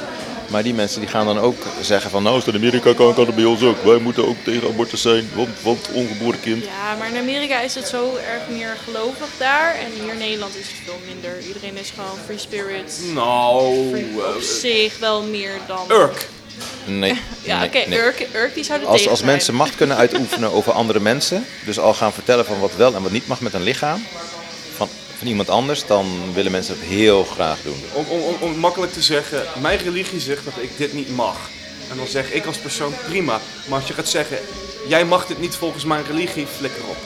Maar 0.47 0.63
die 0.63 0.73
mensen 0.73 0.99
die 0.99 1.09
gaan 1.09 1.25
dan 1.25 1.39
ook 1.39 1.55
zeggen 1.81 2.11
van, 2.11 2.23
nou, 2.23 2.35
als 2.35 2.45
het 2.45 2.55
in 2.55 2.61
Amerika 2.61 2.93
kan, 2.93 3.13
kan 3.13 3.25
het 3.25 3.35
bij 3.35 3.43
ons 3.45 3.63
ook. 3.63 3.83
Wij 3.83 3.97
moeten 3.97 4.27
ook 4.27 4.35
tegen 4.43 4.67
abortus 4.67 5.01
zijn, 5.01 5.29
want, 5.35 5.49
want 5.61 5.89
ongeboren 5.93 6.39
kind. 6.39 6.63
Ja, 6.63 6.95
maar 6.99 7.07
in 7.13 7.17
Amerika 7.17 7.59
is 7.61 7.75
het 7.75 7.87
zo 7.87 8.15
erg 8.15 8.57
meer 8.57 8.77
gelovig 8.85 9.27
daar. 9.37 9.75
En 9.75 10.01
hier 10.03 10.11
in 10.11 10.17
Nederland 10.17 10.55
is 10.55 10.67
het 10.67 10.77
veel 10.85 10.99
minder. 11.07 11.39
Iedereen 11.47 11.77
is 11.77 11.89
gewoon 11.95 12.17
free 12.25 12.37
spirit. 12.37 12.99
Nou, 13.13 13.89
Free- 13.89 14.05
op 14.15 14.35
eh, 14.35 14.41
zich 14.41 14.99
wel 14.99 15.21
meer 15.23 15.51
dan... 15.67 15.85
Urk. 15.91 16.27
Nee. 16.85 17.13
Ja, 17.43 17.59
nee, 17.59 17.67
oké, 17.67 17.89
nee. 17.89 17.99
Urk, 17.99 18.27
Urk 18.35 18.53
die 18.53 18.63
zou 18.63 18.79
er 18.81 18.85
Als, 18.87 18.95
tegen 18.95 19.09
als 19.11 19.19
zijn. 19.19 19.31
mensen 19.31 19.53
macht 19.55 19.75
kunnen 19.75 19.97
uitoefenen 19.97 20.51
over 20.51 20.71
andere 20.71 20.99
mensen, 20.99 21.45
dus 21.65 21.79
al 21.79 21.93
gaan 21.93 22.13
vertellen 22.13 22.45
van 22.45 22.59
wat 22.59 22.71
wel 22.75 22.95
en 22.95 23.01
wat 23.01 23.11
niet 23.11 23.27
mag 23.27 23.41
met 23.41 23.53
een 23.53 23.61
lichaam 23.63 24.05
van, 25.17 25.27
iemand 25.27 25.49
anders, 25.49 25.85
dan 25.85 26.05
willen 26.33 26.51
mensen 26.51 26.75
het 26.79 26.87
heel 26.89 27.23
graag 27.23 27.57
doen. 27.63 27.83
Om, 27.93 28.05
om, 28.07 28.21
om, 28.21 28.35
om 28.39 28.57
makkelijk 28.57 28.93
te 28.93 29.01
zeggen, 29.01 29.43
mijn 29.61 29.77
religie 29.77 30.19
zegt 30.19 30.45
dat 30.45 30.53
ik 30.57 30.69
dit 30.77 30.93
niet 30.93 31.15
mag. 31.15 31.49
En 31.91 31.97
dan 31.97 32.07
zeg 32.07 32.31
ik 32.31 32.45
als 32.45 32.57
persoon 32.57 32.93
prima. 33.07 33.39
Maar 33.67 33.79
als 33.79 33.87
je 33.87 33.93
gaat 33.93 34.09
zeggen, 34.09 34.37
jij 34.87 35.05
mag 35.05 35.25
dit 35.25 35.39
niet 35.39 35.55
volgens 35.55 35.83
mijn 35.83 36.03
religie, 36.07 36.47
flikker 36.57 36.81
op. 36.89 36.97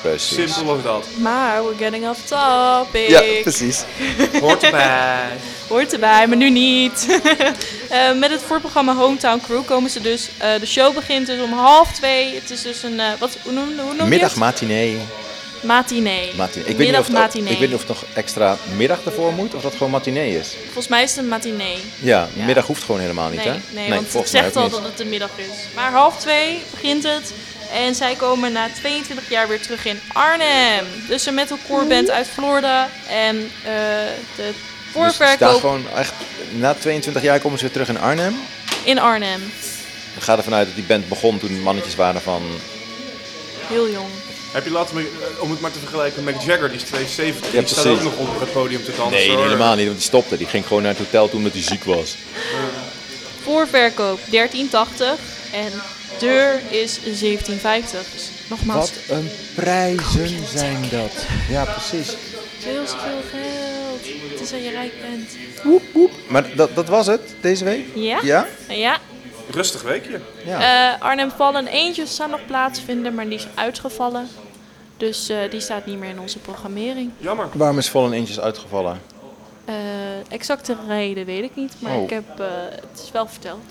Precies. 0.00 0.54
Simpel 0.54 0.72
als 0.74 0.82
dat. 0.82 1.06
Maar 1.20 1.62
we're 1.64 1.76
getting 1.76 2.08
off 2.08 2.20
topic. 2.26 3.08
Ja, 3.08 3.22
precies. 3.42 3.84
Hoort 4.40 4.62
erbij. 4.62 5.28
Hoort 5.68 5.92
erbij, 5.92 6.26
maar 6.26 6.36
nu 6.36 6.50
niet. 6.50 7.06
Eh, 7.88 8.12
met 8.18 8.30
het 8.30 8.40
voorprogramma 8.46 8.94
Hometown 8.94 9.40
Crew 9.40 9.64
komen 9.64 9.90
ze 9.90 10.00
dus. 10.00 10.28
eh, 10.38 10.60
de 10.60 10.66
show 10.66 10.94
begint 10.94 11.26
dus 11.26 11.40
om 11.40 11.52
half 11.52 11.92
twee. 11.92 12.34
Het 12.34 12.50
is 12.50 12.62
dus 12.62 12.82
een, 12.82 13.00
eh, 13.00 13.06
wat, 13.18 13.36
hoe 13.42 13.52
noem, 13.52 13.64
hoe 13.78 13.86
noem 13.94 13.96
je 13.96 14.04
Middag 14.04 14.28
het? 14.30 14.38
matinee. 14.38 14.98
Matinee. 15.60 16.32
matinee. 16.36 16.66
Ik, 16.68 16.76
weet 16.76 16.86
niet 16.90 16.98
of 16.98 17.06
het, 17.06 17.34
ik 17.34 17.42
weet 17.58 17.60
niet 17.60 17.74
of 17.74 17.78
het 17.78 17.88
nog 17.88 18.04
extra 18.14 18.56
middag 18.76 19.04
ervoor 19.04 19.32
moet 19.32 19.54
of 19.54 19.62
dat 19.62 19.72
gewoon 19.72 19.90
matinee 19.90 20.38
is. 20.38 20.48
Volgens 20.64 20.88
mij 20.88 21.02
is 21.02 21.10
het 21.10 21.18
een 21.18 21.28
matinee. 21.28 21.78
Ja, 21.98 22.28
Ja. 22.34 22.44
middag 22.44 22.66
hoeft 22.66 22.82
gewoon 22.82 23.00
helemaal 23.00 23.28
niet, 23.28 23.44
Nee, 23.44 23.48
hè? 23.48 23.58
nee, 23.70 23.88
want 23.88 24.00
het 24.00 24.10
volgens 24.10 24.32
mij 24.32 24.42
zegt 24.42 24.56
al 24.56 24.62
niet. 24.62 24.72
dat 24.72 24.82
het 24.82 25.00
een 25.00 25.08
middag 25.08 25.30
is. 25.36 25.46
Maar 25.74 25.92
half 25.92 26.18
twee 26.18 26.62
begint 26.70 27.02
het. 27.02 27.32
En 27.72 27.94
zij 27.94 28.14
komen 28.14 28.52
na 28.52 28.68
22 28.80 29.28
jaar 29.30 29.48
weer 29.48 29.60
terug 29.60 29.84
in 29.86 30.00
Arnhem. 30.12 30.84
Dus 31.08 31.26
een 31.26 31.34
metalcore 31.34 31.84
band 31.86 32.10
uit 32.10 32.26
Florida. 32.28 32.88
En 33.08 33.36
eh, 33.64 33.70
de 34.36 34.42
Dus 34.42 34.54
voorverkoop 34.92 35.60
gewoon 35.60 35.84
echt, 35.96 36.12
na 36.50 36.74
22 36.74 37.22
jaar 37.22 37.40
komen 37.40 37.58
ze 37.58 37.64
weer 37.64 37.72
terug 37.72 37.88
in 37.88 37.98
Arnhem. 38.00 38.34
in 38.84 38.98
Arnhem. 38.98 39.52
Ik 40.16 40.22
ga 40.24 40.36
ervan 40.36 40.54
uit 40.54 40.66
dat 40.66 40.74
die 40.74 40.84
band 40.84 41.08
begon 41.08 41.38
toen 41.38 41.62
mannetjes 41.62 41.94
waren 41.94 42.20
van... 42.20 42.42
Heel 43.68 43.90
jong. 43.90 44.08
Heb 44.58 44.66
je 44.66 44.72
laten, 44.72 44.94
me- 44.94 45.02
eh, 45.36 45.42
om 45.42 45.50
het 45.50 45.60
maar 45.60 45.70
te 45.70 45.78
vergelijken 45.78 46.24
met 46.24 46.34
Mick 46.34 46.44
Jagger, 46.44 46.68
die 46.68 46.76
is 46.76 46.82
72. 46.84 47.52
Ja, 47.52 47.58
die 47.58 47.68
staat 47.68 47.86
ook 47.86 48.02
nog 48.02 48.18
op 48.18 48.40
het 48.40 48.52
podium 48.52 48.84
te 48.84 48.92
dansen. 48.96 49.18
Nee, 49.18 49.30
hoor. 49.30 49.42
helemaal 49.44 49.74
niet, 49.74 49.84
want 49.86 49.96
die 49.98 50.06
stopte. 50.06 50.36
Die 50.36 50.46
ging 50.46 50.66
gewoon 50.66 50.82
naar 50.82 50.90
het 50.96 51.00
hotel 51.00 51.28
toen 51.28 51.36
omdat 51.38 51.52
hij 51.52 51.62
ziek 51.62 51.84
was. 51.84 52.16
Voorverkoop 53.42 54.18
1380. 54.30 55.18
En 55.52 55.72
deur 56.18 56.60
is 56.70 56.98
1750. 57.02 58.00
Dus 58.12 58.28
nogmaals, 58.48 58.90
een 59.08 59.30
prijzen 59.54 60.46
zijn 60.54 60.84
dat. 60.90 61.12
Ja, 61.48 61.64
precies. 61.64 62.16
veel 62.58 62.84
te 62.84 62.94
veel 62.98 63.22
geld. 63.30 64.30
Het 64.30 64.40
is 64.40 64.50
dat 64.50 64.62
je 64.64 64.70
rijk 64.70 64.92
bent. 65.00 65.30
Maar 66.28 66.56
dat, 66.56 66.74
dat 66.74 66.88
was 66.88 67.06
het 67.06 67.20
deze 67.40 67.64
week? 67.64 67.86
Ja? 67.94 68.18
Ja? 68.22 68.46
Ja. 68.68 68.98
Rustig 69.50 69.82
weekje. 69.82 70.20
Ja. 70.44 70.92
Eh, 70.94 71.02
Arnhem 71.02 71.30
Vallen 71.36 71.66
Eentjes 71.66 72.14
zou 72.14 72.30
nog 72.30 72.40
plaatsvinden, 72.46 73.14
maar 73.14 73.28
die 73.28 73.38
is 73.38 73.46
uitgevallen. 73.54 74.28
Dus 74.98 75.28
eh, 75.28 75.38
die 75.50 75.60
staat 75.60 75.86
niet 75.86 75.98
meer 75.98 76.08
in 76.10 76.20
onze 76.20 76.38
programmering. 76.38 77.10
Jammer. 77.18 77.48
Waarom 77.52 77.78
is 77.78 77.88
Fallen 77.88 78.12
Angels 78.12 78.40
uitgevallen? 78.40 79.00
Eh, 79.64 79.74
exacte 80.28 80.76
reden 80.88 81.24
weet 81.26 81.42
ik 81.44 81.56
niet, 81.56 81.72
maar 81.78 81.96
Oh. 81.96 82.02
ik 82.02 82.10
heb, 82.10 82.40
eh, 82.40 82.46
het 82.70 83.00
is 83.04 83.10
wel 83.10 83.26
verteld 83.26 83.62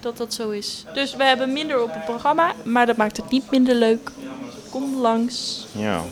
dat 0.00 0.16
dat 0.16 0.34
zo 0.34 0.50
is. 0.50 0.84
Dus 0.94 1.16
we 1.16 1.24
hebben 1.24 1.52
minder 1.52 1.82
op 1.82 1.92
het 1.94 2.04
programma, 2.04 2.52
maar 2.64 2.86
dat 2.86 2.96
maakt 2.96 3.16
het 3.16 3.30
niet 3.30 3.50
minder 3.50 3.74
leuk. 3.74 4.10
Kom 4.70 5.00
langs. 5.00 5.66
Ja. 5.72 6.02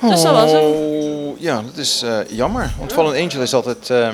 Dus 0.00 0.22
dat 0.22 0.32
was 0.32 0.50
hem. 0.52 0.60
Oh, 0.62 1.40
Ja, 1.40 1.62
dat 1.62 1.76
is 1.76 2.02
eh, 2.02 2.18
jammer. 2.28 2.70
Want 2.78 2.92
Fallen 2.92 3.22
Angel 3.22 3.42
is 3.42 3.54
altijd 3.54 3.90
eh 3.90 4.08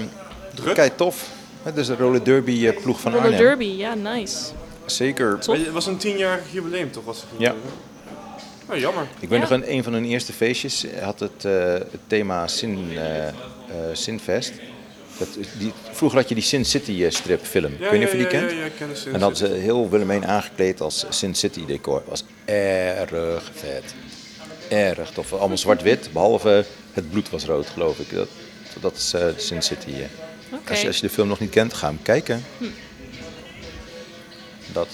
Druk. 0.55 0.75
kei 0.75 0.91
tof. 0.97 1.29
Hè, 1.63 1.73
Dus 1.73 1.87
de 1.87 1.97
roller 1.97 2.25
derby 2.25 2.73
ploeg 2.73 3.01
van 3.01 3.13
Roller 3.13 3.27
Arnhem. 3.27 3.43
Derby, 3.45 3.65
ja, 3.65 3.95
nice. 3.95 4.37
Zeker. 4.87 5.33
Het 5.33 5.71
was 5.73 5.87
een 5.87 5.97
tienjarig 5.97 6.45
jubileum 6.53 6.91
toch? 6.91 7.05
Was 7.05 7.17
het 7.21 7.29
Ja. 7.39 7.55
Nou, 8.69 8.81
jammer. 8.81 9.07
Ik 9.21 9.29
weet 9.29 9.41
Ja. 9.43 9.49
nog 9.49 9.51
een, 9.51 9.73
een 9.73 9.83
van 9.85 9.93
hun 9.93 10.05
eerste 10.05 10.33
feestjes 10.33 10.85
had 11.01 11.21
het, 11.21 11.45
eh, 11.45 11.73
het 11.73 12.01
thema 12.07 12.47
Sin, 12.47 12.89
eh, 12.97 13.29
eh, 13.29 13.35
Sinfest. 13.93 14.53
Dat, 15.19 15.29
die, 15.59 15.73
vroeger 15.93 16.19
had 16.19 16.29
je 16.29 16.35
die 16.35 16.45
Sin 16.45 16.65
City 16.65 17.05
eh, 17.05 17.11
stripfilm. 17.11 17.73
ik 17.73 17.79
weet 17.79 17.93
niet 17.93 18.05
of 18.05 18.11
je 18.11 18.17
die 18.17 18.27
ja, 18.27 18.31
kent. 18.39 18.51
Ja, 18.51 18.57
ja, 18.59 18.65
ik 18.65 18.73
ken 18.79 18.89
de 18.89 18.95
Sin 18.95 19.07
En 19.07 19.21
dat 19.21 19.21
hadden 19.21 19.39
ze 19.49 19.55
heel 19.55 19.91
Willemijn 19.91 20.27
aangekleed 20.27 20.81
als 20.81 21.05
Sin 21.09 21.35
City 21.35 21.67
decor. 21.67 22.03
was 22.07 22.25
erg 22.45 23.51
vet. 23.55 23.95
Erg 24.69 25.11
tof. 25.11 25.33
Allemaal 25.33 25.59
zwart-wit, 25.59 26.09
behalve 26.13 26.65
het 26.93 27.11
bloed 27.11 27.31
was 27.31 27.45
rood, 27.45 27.67
geloof 27.67 27.99
ik. 27.99 28.11
Dat, 28.15 28.29
dat 28.81 28.97
is 28.97 29.13
eh, 29.15 29.27
Sin 29.37 29.63
City. 29.63 29.89
eh. 29.91 29.97
Oké. 30.53 30.71
Als, 30.71 30.81
je, 30.81 30.87
als 30.87 30.97
je 30.97 31.07
de 31.07 31.13
film 31.13 31.29
nog 31.29 31.41
niet 31.41 31.51
kent, 31.51 31.75
ga 31.75 31.87
hem 31.87 32.03
kijken. 32.03 32.45
Dat. 34.73 34.89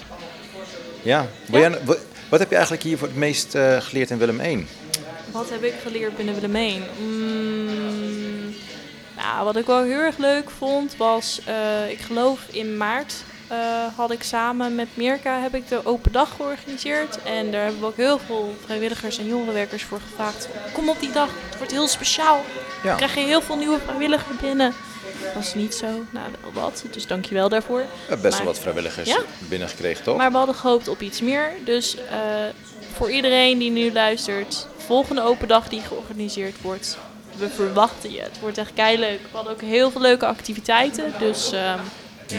Ja. 1.02 1.26
Wil 1.46 1.60
Ja. 1.60 1.68
jij- 1.70 1.84
wat, 1.84 1.98
wat 2.32 2.40
heb 2.40 2.50
je 2.50 2.56
eigenlijk 2.56 2.84
hier 2.84 2.98
voor 2.98 3.08
het 3.08 3.16
meest 3.16 3.54
eh, 3.54 3.76
geleerd 3.80 4.10
in 4.10 4.18
Willem 4.18 4.40
1? 4.40 4.68
Wat 5.30 5.50
heb 5.50 5.62
ik 5.62 5.74
geleerd 5.82 6.16
binnen 6.16 6.34
Willemijn? 6.34 6.82
Mm, 6.98 8.54
nou, 9.16 9.44
wat 9.44 9.56
ik 9.56 9.66
wel 9.66 9.82
heel 9.82 9.98
erg 9.98 10.16
leuk 10.16 10.50
vond 10.50 10.96
was, 10.96 11.40
eh, 11.44 11.90
ik 11.90 11.98
geloof 12.00 12.40
in 12.50 12.76
maart 12.76 13.14
eh, 13.48 13.58
had 13.96 14.10
ik 14.10 14.22
samen 14.22 14.74
met 14.74 14.88
Mirka 14.94 15.40
heb 15.40 15.54
ik 15.54 15.68
de 15.68 15.86
open 15.86 16.12
dag 16.12 16.34
georganiseerd. 16.36 17.22
En 17.22 17.50
daar 17.50 17.62
hebben 17.62 17.80
we 17.80 17.86
ook 17.86 17.96
heel 17.96 18.18
veel 18.18 18.54
vrijwilligers 18.64 19.18
en 19.18 19.26
jongerenwerkers 19.26 19.84
voor 19.84 20.00
gevraagd. 20.00 20.48
Kom 20.72 20.88
op 20.88 21.00
die 21.00 21.12
dag, 21.12 21.28
het 21.48 21.56
wordt 21.56 21.72
heel 21.72 21.88
speciaal. 21.88 22.40
Ja. 22.82 22.88
Dan 22.88 22.96
krijg 22.96 23.14
je 23.14 23.20
heel 23.20 23.42
veel 23.42 23.56
nieuwe 23.56 23.78
vrijwilligers 23.84 24.36
binnen. 24.40 24.72
Dat 25.34 25.42
is 25.42 25.54
niet 25.54 25.74
zo. 25.74 25.86
Nou, 26.10 26.26
wel 26.52 26.62
wat. 26.62 26.84
Dus 26.90 27.06
dankjewel 27.06 27.48
daarvoor. 27.48 27.78
We 27.78 27.86
hebben 28.06 28.22
best 28.22 28.36
wel 28.36 28.46
wat 28.46 28.58
vrijwilligers 28.58 29.08
Ja? 29.08 29.18
binnengekregen, 29.38 30.04
toch? 30.04 30.16
Maar 30.16 30.30
we 30.30 30.36
hadden 30.36 30.54
gehoopt 30.54 30.88
op 30.88 31.00
iets 31.00 31.20
meer. 31.20 31.50
Dus 31.64 31.96
eh, 31.96 32.02
voor 32.92 33.10
iedereen 33.10 33.58
die 33.58 33.70
nu 33.70 33.92
luistert, 33.92 34.66
volgende 34.86 35.22
open 35.22 35.48
dag 35.48 35.68
die 35.68 35.80
georganiseerd 35.80 36.60
wordt, 36.60 36.96
we 37.36 37.48
verwachten 37.48 38.12
je. 38.12 38.20
Het 38.20 38.40
wordt 38.40 38.58
echt 38.58 38.72
leuk. 38.76 39.20
We 39.22 39.28
hadden 39.36 39.52
ook 39.52 39.60
heel 39.60 39.90
veel 39.90 40.00
leuke 40.00 40.26
activiteiten. 40.26 41.12
Dus 41.18 41.52
ehm, 41.52 41.78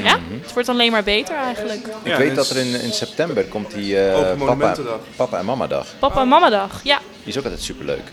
ja, 0.04 0.20
het 0.42 0.54
wordt 0.54 0.70
alleen 0.70 0.92
maar 0.92 1.04
beter 1.04 1.36
eigenlijk. 1.36 1.88
ik 1.88 1.94
Ja, 2.04 2.18
weet 2.18 2.36
dus- 2.36 2.48
dat 2.48 2.50
er 2.58 2.66
in, 2.66 2.82
in 2.82 2.92
september 2.94 3.44
komt 3.46 3.72
die 3.74 4.00
eh, 4.00 4.38
papa, 4.38 4.76
papa 5.16 5.38
en 5.38 5.46
mama 5.46 5.68
dag. 5.68 5.88
Papa 6.00 6.22
en 6.22 6.28
mama 6.28 6.50
dag. 6.50 6.80
Ja, 6.84 6.98
Die 7.24 7.32
is 7.34 7.38
ook 7.38 7.44
altijd 7.44 7.62
superleuk. 7.62 8.12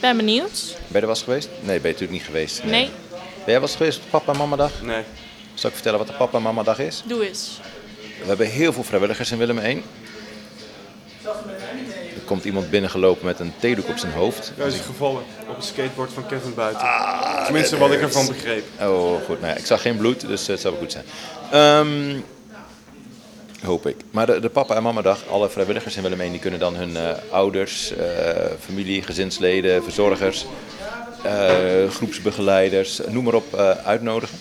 ben 0.00 0.16
benieuwd. 0.16 0.76
Ben 0.88 1.00
je 1.00 1.06
er 1.06 1.08
eens 1.08 1.22
geweest? 1.22 1.48
Nee, 1.48 1.64
ben 1.64 1.74
je 1.74 1.80
natuurlijk 1.82 2.10
niet 2.10 2.22
geweest. 2.22 2.64
Nee, 2.64 2.90
Ben 3.46 3.54
jij 3.54 3.64
wel 3.64 3.70
eens 3.70 3.78
geweest 3.78 3.98
op 3.98 4.10
Papa 4.10 4.32
en 4.32 4.38
Mama 4.38 4.56
dag? 4.56 4.82
Nee. 4.82 5.02
Zal 5.54 5.68
ik 5.68 5.74
vertellen 5.74 5.98
wat 5.98 6.08
de 6.08 6.12
Papa 6.12 6.36
en 6.36 6.42
Mama 6.42 6.62
dag 6.62 6.78
is? 6.78 7.02
doe 7.06 7.28
eens. 7.28 7.60
We 8.20 8.26
hebben 8.26 8.46
heel 8.46 8.72
veel 8.72 8.82
vrijwilligers 8.82 9.30
in 9.30 9.38
Willem 9.38 9.58
1. 9.58 9.82
Er 12.14 12.22
komt 12.24 12.44
iemand 12.44 12.70
binnengelopen 12.70 13.26
met 13.26 13.40
een 13.40 13.52
theedoek 13.58 13.88
op 13.88 13.96
zijn 13.96 14.12
hoofd. 14.12 14.52
Hij 14.56 14.66
is 14.66 14.80
gevallen 14.80 15.22
op 15.48 15.56
het 15.56 15.64
skateboard 15.64 16.12
van 16.12 16.26
Kevin 16.26 16.54
Buiten. 16.54 16.88
Tenminste, 17.44 17.78
wat 17.78 17.92
ik 17.92 18.00
ervan 18.00 18.26
begreep. 18.26 18.64
Oh, 18.80 19.24
goed. 19.24 19.40
Nou 19.40 19.52
ja, 19.52 19.58
ik 19.58 19.66
zag 19.66 19.82
geen 19.82 19.96
bloed, 19.96 20.26
dus 20.26 20.46
het 20.46 20.60
zou 20.60 20.76
goed 20.76 20.92
zijn. 20.92 21.04
Ehm, 21.50 22.20
hoop 23.62 23.86
ik. 23.86 23.96
Maar 24.10 24.26
de, 24.26 24.40
de 24.40 24.48
Papa 24.48 24.74
en 24.74 24.82
Mama 24.82 25.02
dag, 25.02 25.28
alle 25.30 25.48
vrijwilligers 25.48 25.96
in 25.96 26.02
Willem 26.02 26.20
1, 26.20 26.30
die 26.30 26.40
kunnen 26.40 26.60
dan 26.60 26.74
hun 26.76 26.96
eh, 26.96 27.10
ouders, 27.30 27.92
eh, 27.96 28.06
familie, 28.60 29.02
gezinsleden, 29.02 29.82
verzorgers, 29.82 30.42
eh, 30.42 30.48
groepsbegeleiders, 31.90 33.00
noem 33.08 33.24
maar 33.24 33.34
op, 33.34 33.54
eh, 33.54 33.70
uitnodigen. 33.70 34.38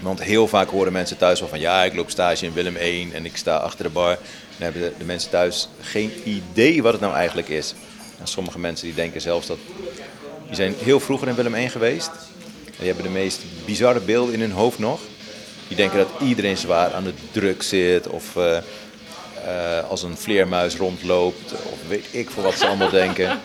Want 0.00 0.22
heel 0.22 0.48
vaak 0.48 0.68
horen 0.68 0.92
mensen 0.92 1.16
thuis 1.16 1.40
wel 1.40 1.48
van 1.48 1.60
ja, 1.60 1.84
ik 1.84 1.94
loop 1.94 2.10
stage 2.10 2.44
in 2.44 2.52
Willem 2.52 2.76
1 2.76 3.12
en 3.12 3.24
ik 3.24 3.36
sta 3.36 3.56
achter 3.56 3.84
de 3.84 3.90
bar. 3.90 4.18
Dan 4.58 4.72
hebben 4.72 4.92
de, 4.98 5.04
mensen 5.04 5.30
thuis 5.30 5.68
geen 5.80 6.12
idee 6.24 6.82
wat 6.82 6.92
het 6.92 7.00
nou 7.00 7.14
eigenlijk 7.14 7.48
is. 7.48 7.74
En 8.20 8.26
sommige 8.26 8.58
mensen 8.58 8.86
die 8.86 8.94
denken 8.94 9.20
zelfs 9.20 9.46
dat. 9.46 9.58
Die 10.46 10.54
zijn 10.54 10.74
heel 10.78 11.00
vroeger 11.00 11.28
in 11.28 11.34
Willem 11.34 11.54
1 11.54 11.70
geweest. 11.70 12.10
En 12.64 12.72
die 12.78 12.86
hebben 12.86 13.04
de 13.04 13.18
meest 13.18 13.42
bizarre 13.64 14.00
beelden 14.00 14.34
in 14.34 14.40
hun 14.40 14.52
hoofd 14.52 14.78
nog. 14.78 15.00
Die 15.68 15.76
denken 15.76 15.98
dat 15.98 16.08
iedereen 16.20 16.56
zwaar 16.56 16.94
aan 16.94 17.04
de 17.04 17.14
druk 17.30 17.62
zit 17.62 18.08
of 18.08 18.36
eh, 18.36 18.56
eh, 18.56 19.88
als 19.88 20.02
een 20.02 20.16
vleermuis 20.16 20.76
rondloopt. 20.76 21.52
Of 21.52 21.88
weet 21.88 22.06
ik 22.10 22.30
voor 22.30 22.42
wat 22.42 22.54
ze 22.54 22.66
allemaal 22.66 22.90
denken. 22.90 23.40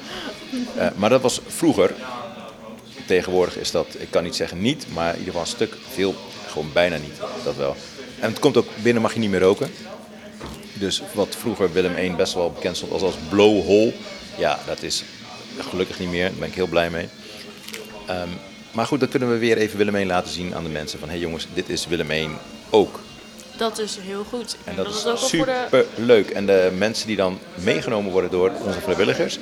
Eh, 0.76 0.88
maar 0.96 1.10
dat 1.10 1.22
was 1.22 1.41
vroeger. 1.48 1.94
Tegenwoordig 3.12 3.58
is 3.58 3.71
dat, 3.71 3.88
ik 3.97 4.08
kan 4.10 4.24
niet 4.24 4.36
zeggen 4.36 4.62
niet, 4.62 4.86
maar 4.93 5.13
in 5.13 5.19
ieder 5.19 5.26
geval 5.26 5.41
een 5.41 5.47
stuk 5.47 5.76
veel 5.89 6.15
gewoon 6.47 6.69
bijna 6.74 6.97
niet. 6.97 7.19
Dat 7.43 7.56
wel. 7.56 7.76
En 8.19 8.30
het 8.30 8.39
komt 8.39 8.58
ook 8.58 8.67
binnen 8.84 9.02
mag 9.02 9.13
je 9.13 9.19
niet 9.19 9.30
meer 9.30 9.39
roken. 9.39 9.71
Dus 10.74 11.02
wat 11.13 11.36
vroeger 11.36 11.71
Willem 11.71 11.95
1 11.95 12.15
best 12.15 12.34
wel 12.34 12.52
bekend 12.52 12.78
stond 12.78 12.91
als 12.91 13.02
als 13.02 13.15
blowhole. 13.30 13.93
Ja, 14.38 14.60
dat 14.65 14.84
is 14.84 15.04
gelukkig 15.60 16.00
niet 16.00 16.10
meer. 16.10 16.30
Daar 16.30 16.39
ben 16.39 16.47
ik 16.47 16.54
heel 16.54 16.67
blij 16.67 16.89
mee. 16.89 17.08
Ehm, 18.08 18.30
maar 18.71 18.86
goed, 18.86 19.00
dan 19.00 19.10
kunnen 19.10 19.32
we 19.32 19.38
weer 19.38 19.58
even 19.58 19.78
Willem 19.78 19.95
1 19.95 20.08
laten 20.08 20.32
zien 20.32 20.56
aan 20.56 20.63
de 20.63 20.69
mensen. 20.69 21.00
Van 21.00 21.08
hé 21.08 21.13
hey 21.13 21.24
jongens, 21.24 21.47
dit 21.54 21.69
is 21.69 21.88
Willem 21.88 22.12
1 22.12 22.38
ook. 22.69 23.00
Dat 23.58 23.80
is 23.80 23.97
heel 24.02 24.24
goed. 24.24 24.58
En 24.63 24.76
dat, 24.76 24.88
is 24.88 24.95
is 24.95 25.06
ook 25.06 25.19
de... 25.19 25.26
super 25.26 25.86
leuk. 25.95 26.30
En 26.30 26.45
de 26.45 26.71
mensen 26.78 27.08
die 27.08 27.15
dan 27.15 27.39
meegenomen 27.54 28.12
worden 28.12 28.32
door 28.32 28.52
onze 28.65 28.82
vrijwilligers, 28.82 29.39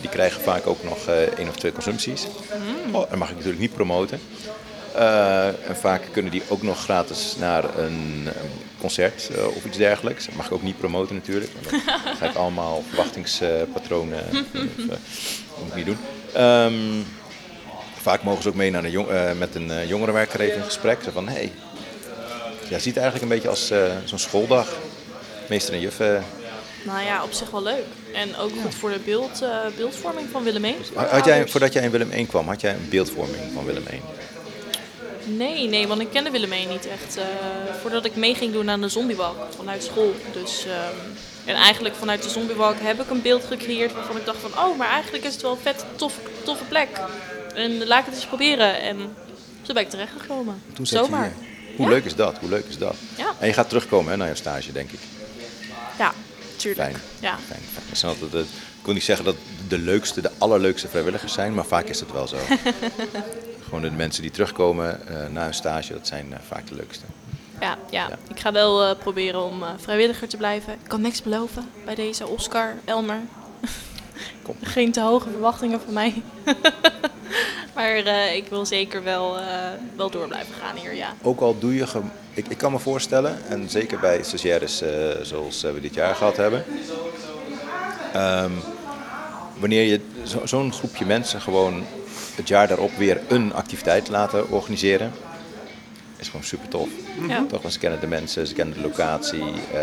die 0.00 0.10
krijgen 0.10 0.42
vaak 0.42 0.66
ook 0.66 0.84
nog 0.84 1.06
eh, 1.06 1.22
één 1.22 1.48
of 1.48 1.56
twee 1.56 1.72
consumpties. 1.72 2.26
Mm. 2.86 2.94
Oh, 2.94 3.10
dat 3.10 3.18
mag 3.18 3.28
ik 3.28 3.34
natuurlijk 3.34 3.60
niet 3.60 3.72
promoten. 3.72 4.20
Eh, 4.94 5.46
en 5.46 5.76
vaak 5.76 6.02
kunnen 6.12 6.32
die 6.32 6.42
ook 6.48 6.62
nog 6.62 6.82
gratis 6.82 7.36
naar 7.38 7.78
een, 7.78 8.26
een 8.26 8.50
concert 8.80 9.30
eh, 9.34 9.46
of 9.46 9.64
iets 9.64 9.76
dergelijks. 9.76 10.26
Dat 10.26 10.34
mag 10.34 10.46
ik 10.46 10.52
ook 10.52 10.62
niet 10.62 10.78
promoten 10.78 11.14
natuurlijk. 11.14 11.50
Want 11.52 11.70
dan 11.70 12.16
ga 12.16 12.28
ik 12.28 12.34
allemaal 12.34 12.84
verwachtingspatronen. 12.88 14.24
dat 14.52 14.98
moet 15.58 15.68
ik 15.68 15.74
niet 15.74 15.86
doen. 15.86 15.98
Ehm, 16.32 16.74
vaak 18.00 18.22
mogen 18.22 18.42
ze 18.42 18.48
ook 18.48 18.54
mee 18.54 18.70
naar 18.70 18.84
een 18.84 18.90
jong, 18.90 19.08
met 19.38 19.54
een 19.54 19.68
uh, 19.68 19.88
jongerenwerker 19.88 20.40
even 20.40 20.56
in 20.56 20.62
gesprek. 20.62 20.98
Zo 21.04 21.10
van, 21.10 21.28
hey, 21.28 21.52
ja, 22.68 22.78
ziet 22.78 22.96
eigenlijk 22.96 23.22
een 23.22 23.34
beetje 23.34 23.48
als 23.48 23.72
zo'n 24.04 24.18
schooldag. 24.18 24.76
Meester 25.48 25.74
en 25.74 25.80
juf. 25.80 26.00
Nou 26.82 27.02
ja, 27.04 27.22
op 27.22 27.32
zich 27.32 27.50
wel 27.50 27.62
leuk. 27.62 27.84
En 28.14 28.36
ook 28.36 28.50
goed 28.62 28.74
voor 28.74 28.90
de 28.90 28.98
beeld, 29.04 29.42
eh, 29.42 29.58
beeldvorming 29.76 30.28
van 30.30 30.42
Willem 30.42 30.64
1. 30.64 30.74
Had 30.94 31.24
jij, 31.24 31.48
voordat 31.48 31.72
jij 31.72 31.82
in 31.82 31.90
Willem 31.90 32.10
1 32.10 32.26
kwam, 32.26 32.48
had 32.48 32.60
jij 32.60 32.72
een 32.74 32.86
beeldvorming 32.90 33.42
van 33.54 33.64
Willem 33.64 33.84
1? 33.90 34.00
Nee, 35.36 35.68
nee, 35.68 35.86
want 35.88 36.00
ik 36.00 36.08
kende 36.10 36.30
Willem 36.30 36.52
1 36.52 36.68
niet 36.68 36.86
echt. 36.86 37.16
eh, 37.16 37.24
voordat 37.80 38.04
ik 38.04 38.16
mee 38.16 38.34
ging 38.34 38.52
doen 38.52 38.70
aan 38.70 38.80
de 38.80 38.88
zombiewalk 38.88 39.36
vanuit 39.56 39.82
school. 39.82 40.14
Dus, 40.32 40.64
ehm, 40.66 40.94
en 41.44 41.54
eigenlijk 41.54 41.94
vanuit 41.94 42.22
de 42.22 42.28
zombiewalk 42.28 42.74
heb 42.80 43.00
ik 43.00 43.10
een 43.10 43.22
beeld 43.22 43.44
gecreëerd 43.44 43.92
waarvan 43.94 44.16
ik 44.16 44.24
dacht 44.24 44.38
van... 44.40 44.64
Oh, 44.64 44.78
maar 44.78 44.88
eigenlijk 44.88 45.24
is 45.24 45.32
het 45.32 45.42
wel 45.42 45.50
een 45.50 45.58
vet 45.62 45.84
toffe, 45.96 46.20
toffe 46.44 46.64
plek. 46.64 46.88
En 47.54 47.86
laat 47.86 47.98
ik 47.98 48.04
het 48.06 48.14
eens 48.14 48.26
proberen. 48.26 48.80
En 48.80 48.96
zo 49.62 49.72
ben 49.72 49.82
ik 49.82 49.90
terechtgekomen. 49.90 50.62
Toen 50.72 50.86
Zomaar. 50.86 51.32
Hoe 51.76 51.86
Ja. 51.86 51.92
leuk 51.92 52.04
is 52.04 52.14
dat? 52.14 52.38
Hoe 52.38 52.48
leuk 52.48 52.64
is 52.68 52.78
dat? 52.78 52.94
Ja. 53.16 53.32
En 53.38 53.46
je 53.46 53.52
gaat 53.52 53.68
terugkomen 53.68 54.10
hè, 54.10 54.16
naar 54.16 54.28
je 54.28 54.34
stage, 54.34 54.72
denk 54.72 54.90
ik. 54.92 54.98
Ja, 55.98 56.12
tuurlijk. 56.58 56.90
Fijn. 56.90 57.02
Ja. 57.20 57.38
Fijn, 57.46 57.60
fijn. 57.72 57.84
Dat 57.88 57.98
zijn 57.98 58.12
altijd 58.12 58.46
ik 58.78 58.84
wil 58.84 58.94
niet 58.94 59.04
zeggen 59.04 59.24
dat 59.24 59.36
de 59.68 59.78
leukste, 59.78 60.20
de 60.20 60.30
allerleukste 60.38 60.88
vrijwilligers 60.88 61.32
zijn, 61.32 61.54
maar 61.54 61.64
vaak 61.64 61.84
is 61.84 62.00
het 62.00 62.12
wel 62.12 62.28
zo. 62.28 62.36
Gewoon 63.64 63.82
de 63.82 63.90
mensen 63.90 64.22
die 64.22 64.30
terugkomen 64.30 65.08
eh, 65.08 65.28
na 65.30 65.46
een 65.46 65.54
stage, 65.54 65.92
dat 65.92 66.06
zijn 66.06 66.32
eh, 66.32 66.38
vaak 66.46 66.66
de 66.66 66.74
leukste. 66.74 67.04
Ja, 67.60 67.78
ja. 67.90 68.08
Ja. 68.08 68.18
ik 68.28 68.40
ga 68.40 68.52
wel 68.52 68.84
eh, 68.84 68.98
proberen 68.98 69.44
om 69.44 69.62
vrijwilliger 69.76 70.28
te 70.28 70.36
blijven. 70.36 70.72
Ik 70.72 70.88
kan 70.88 71.00
niks 71.00 71.22
beloven 71.22 71.68
bij 71.84 71.94
deze 71.94 72.26
Oscar, 72.26 72.74
Elmer. 72.84 73.20
Kom. 74.42 74.56
Geen 74.62 74.92
te 74.92 75.00
hoge 75.00 75.30
verwachtingen 75.30 75.80
van 75.80 75.92
mij. 75.92 76.22
maar 77.74 77.96
ik 78.34 78.46
wil 78.48 78.66
zeker 78.66 79.02
wel, 79.02 79.36
wel 79.96 80.10
door 80.10 80.28
blijven 80.28 80.54
gaan 80.54 80.76
hier, 80.76 80.94
ja. 80.94 81.14
Ook 81.22 81.40
al 81.40 81.58
doe 81.58 81.74
je, 81.74 81.86
ik, 82.38 82.48
ik 82.48 82.58
kan 82.58 82.72
me 82.72 82.78
voorstellen, 82.78 83.38
en 83.48 83.68
zeker 83.70 83.98
bij 83.98 84.22
stagiaires 84.22 84.80
eh, 84.82 84.90
zoals 85.22 85.64
eh, 85.64 85.72
we 85.72 85.80
dit 85.80 85.94
jaar 85.94 86.14
gehad 86.14 86.36
hebben, 86.36 86.64
ehm, 88.12 88.50
wanneer 89.58 89.82
je 89.82 90.00
zo- 90.22 90.46
zo'n 90.46 90.72
groepje 90.72 91.04
mensen 91.06 91.40
gewoon 91.40 91.84
het 92.36 92.48
jaar 92.48 92.68
daarop 92.68 92.96
weer 92.96 93.20
een 93.28 93.54
activiteit 93.54 94.08
laten 94.08 94.50
organiseren, 94.50 95.12
is 96.16 96.26
gewoon 96.28 96.44
super 96.44 96.68
tof. 96.68 96.88
Ja. 97.28 97.44
Toch, 97.48 97.60
want 97.62 97.72
ze 97.72 97.78
kennen 97.80 98.00
de 98.00 98.06
mensen, 98.06 98.46
ze 98.46 98.54
kennen 98.54 98.74
de 98.74 98.80
locatie. 98.80 99.42
eh, 99.72 99.80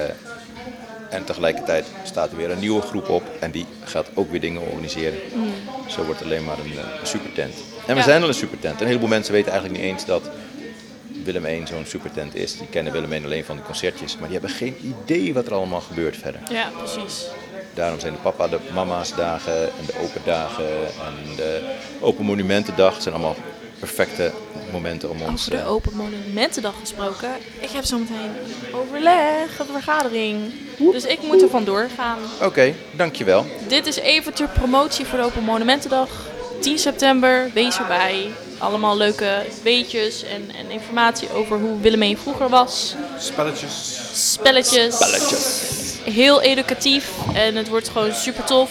en 1.10 1.24
tegelijkertijd 1.24 1.86
staat 2.04 2.32
er 2.32 2.38
weer 2.38 2.52
een 2.52 2.60
nieuwe 2.60 2.82
groep 2.82 3.10
op 3.10 3.24
en 3.40 3.52
die 3.52 3.66
gaat 3.84 4.08
ook 4.14 4.32
weer 4.32 4.40
dingen 4.40 4.62
organiseren. 4.62 5.20
Zo 5.88 6.04
wordt 6.04 6.20
het 6.20 6.30
alleen 6.30 6.44
maar 6.44 6.58
een, 6.60 6.72
een 6.72 7.08
supertent. 7.08 7.54
En 7.54 7.86
we 7.86 7.92
Mm. 7.92 7.98
Ja. 7.98 8.04
zijn 8.04 8.22
al 8.22 8.28
een 8.28 8.34
supertent. 8.34 8.82
Een 8.82 8.88
heleboel 8.88 9.08
mensen 9.08 9.34
weten 9.34 9.52
eigenlijk 9.52 9.82
niet 9.82 9.92
eens 9.92 10.06
dat 10.06 10.30
Willem 11.26 11.46
1 11.46 11.68
zo'n 11.68 11.86
supertent 11.86 12.36
is. 12.36 12.58
Die 12.58 12.68
kennen 12.68 12.94
Willem 12.94 13.12
1 13.12 13.24
alleen 13.24 13.46
van 13.46 13.56
de 13.56 13.62
concertjes, 13.62 14.18
maar 14.18 14.30
die 14.30 14.38
hebben 14.40 14.56
geen 14.56 14.76
idee 14.82 15.34
wat 15.34 15.46
er 15.46 15.54
allemaal 15.54 15.82
gebeurt 15.82 16.18
verder. 16.18 16.42
Ja, 16.52 16.70
precies. 16.78 17.26
Daarom 17.74 18.00
zijn 18.00 18.14
de 18.14 18.20
papa, 18.20 18.48
de 18.48 18.60
mama's 18.74 19.16
dagen 19.16 19.62
en 19.62 19.86
de 19.86 19.94
open 20.04 20.22
dagen 20.26 20.86
en 20.86 21.36
de 21.36 21.76
open 22.00 22.26
monumentendag 22.26 23.02
zijn 23.02 23.14
allemaal 23.14 23.36
perfecte 23.80 24.32
momenten 24.72 25.10
om 25.10 25.22
ons... 25.22 25.42
Over 25.42 25.52
de 25.52 25.58
eh, 25.58 25.72
Open 25.72 25.96
Monumentendag 25.96 26.74
gesproken. 26.80 27.30
Ik 27.60 27.70
heb 27.70 27.84
zo 27.84 27.98
meteen 27.98 28.16
een 28.18 28.76
overleg, 28.76 29.60
een 29.60 29.66
vergadering. 29.66 30.54
Dus 30.78 31.06
ik 31.06 31.22
moet 31.22 31.42
er 31.42 31.50
vandoor 31.50 31.88
gaan. 31.96 32.20
Oké, 32.42 32.74
dankjewel. 32.92 33.46
Dit 33.68 33.86
is 33.86 33.96
even 33.96 34.34
ter 34.34 34.48
promotie 34.48 35.06
voor 35.06 35.18
de 35.18 35.26
Open 35.26 35.44
Monumentendag. 35.44 36.10
10 36.60 36.80
september, 36.80 37.52
wees 37.54 37.78
erbij. 37.78 38.32
Allemaal 38.58 38.98
leuke 38.98 39.46
weetjes 39.64 40.24
en, 40.24 40.52
en 40.56 40.72
informatie 40.72 41.34
over 41.34 41.60
hoe 41.60 41.80
Willemijn 41.80 42.18
vroeger 42.18 42.50
was. 42.50 42.96
Spelletjes. 43.20 44.00
Spelletjes. 44.32 44.96
Spelletjes. 44.96 45.74
Heel 46.04 46.42
educatief 46.42 47.10
en 47.34 47.56
het 47.56 47.68
wordt 47.68 47.90
gewoon 47.90 48.14
super 48.14 48.44
tof. 48.44 48.70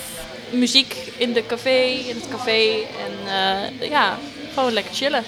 Muziek 0.50 0.96
in 1.16 1.32
de 1.32 1.46
café, 1.46 1.80
in 1.84 2.14
het 2.14 2.28
café. 2.30 2.72
En 3.04 3.12
eh, 3.80 3.88
ja, 3.90 4.18
gewoon 4.54 4.72
lekker 4.72 4.94
chillen. 4.94 5.24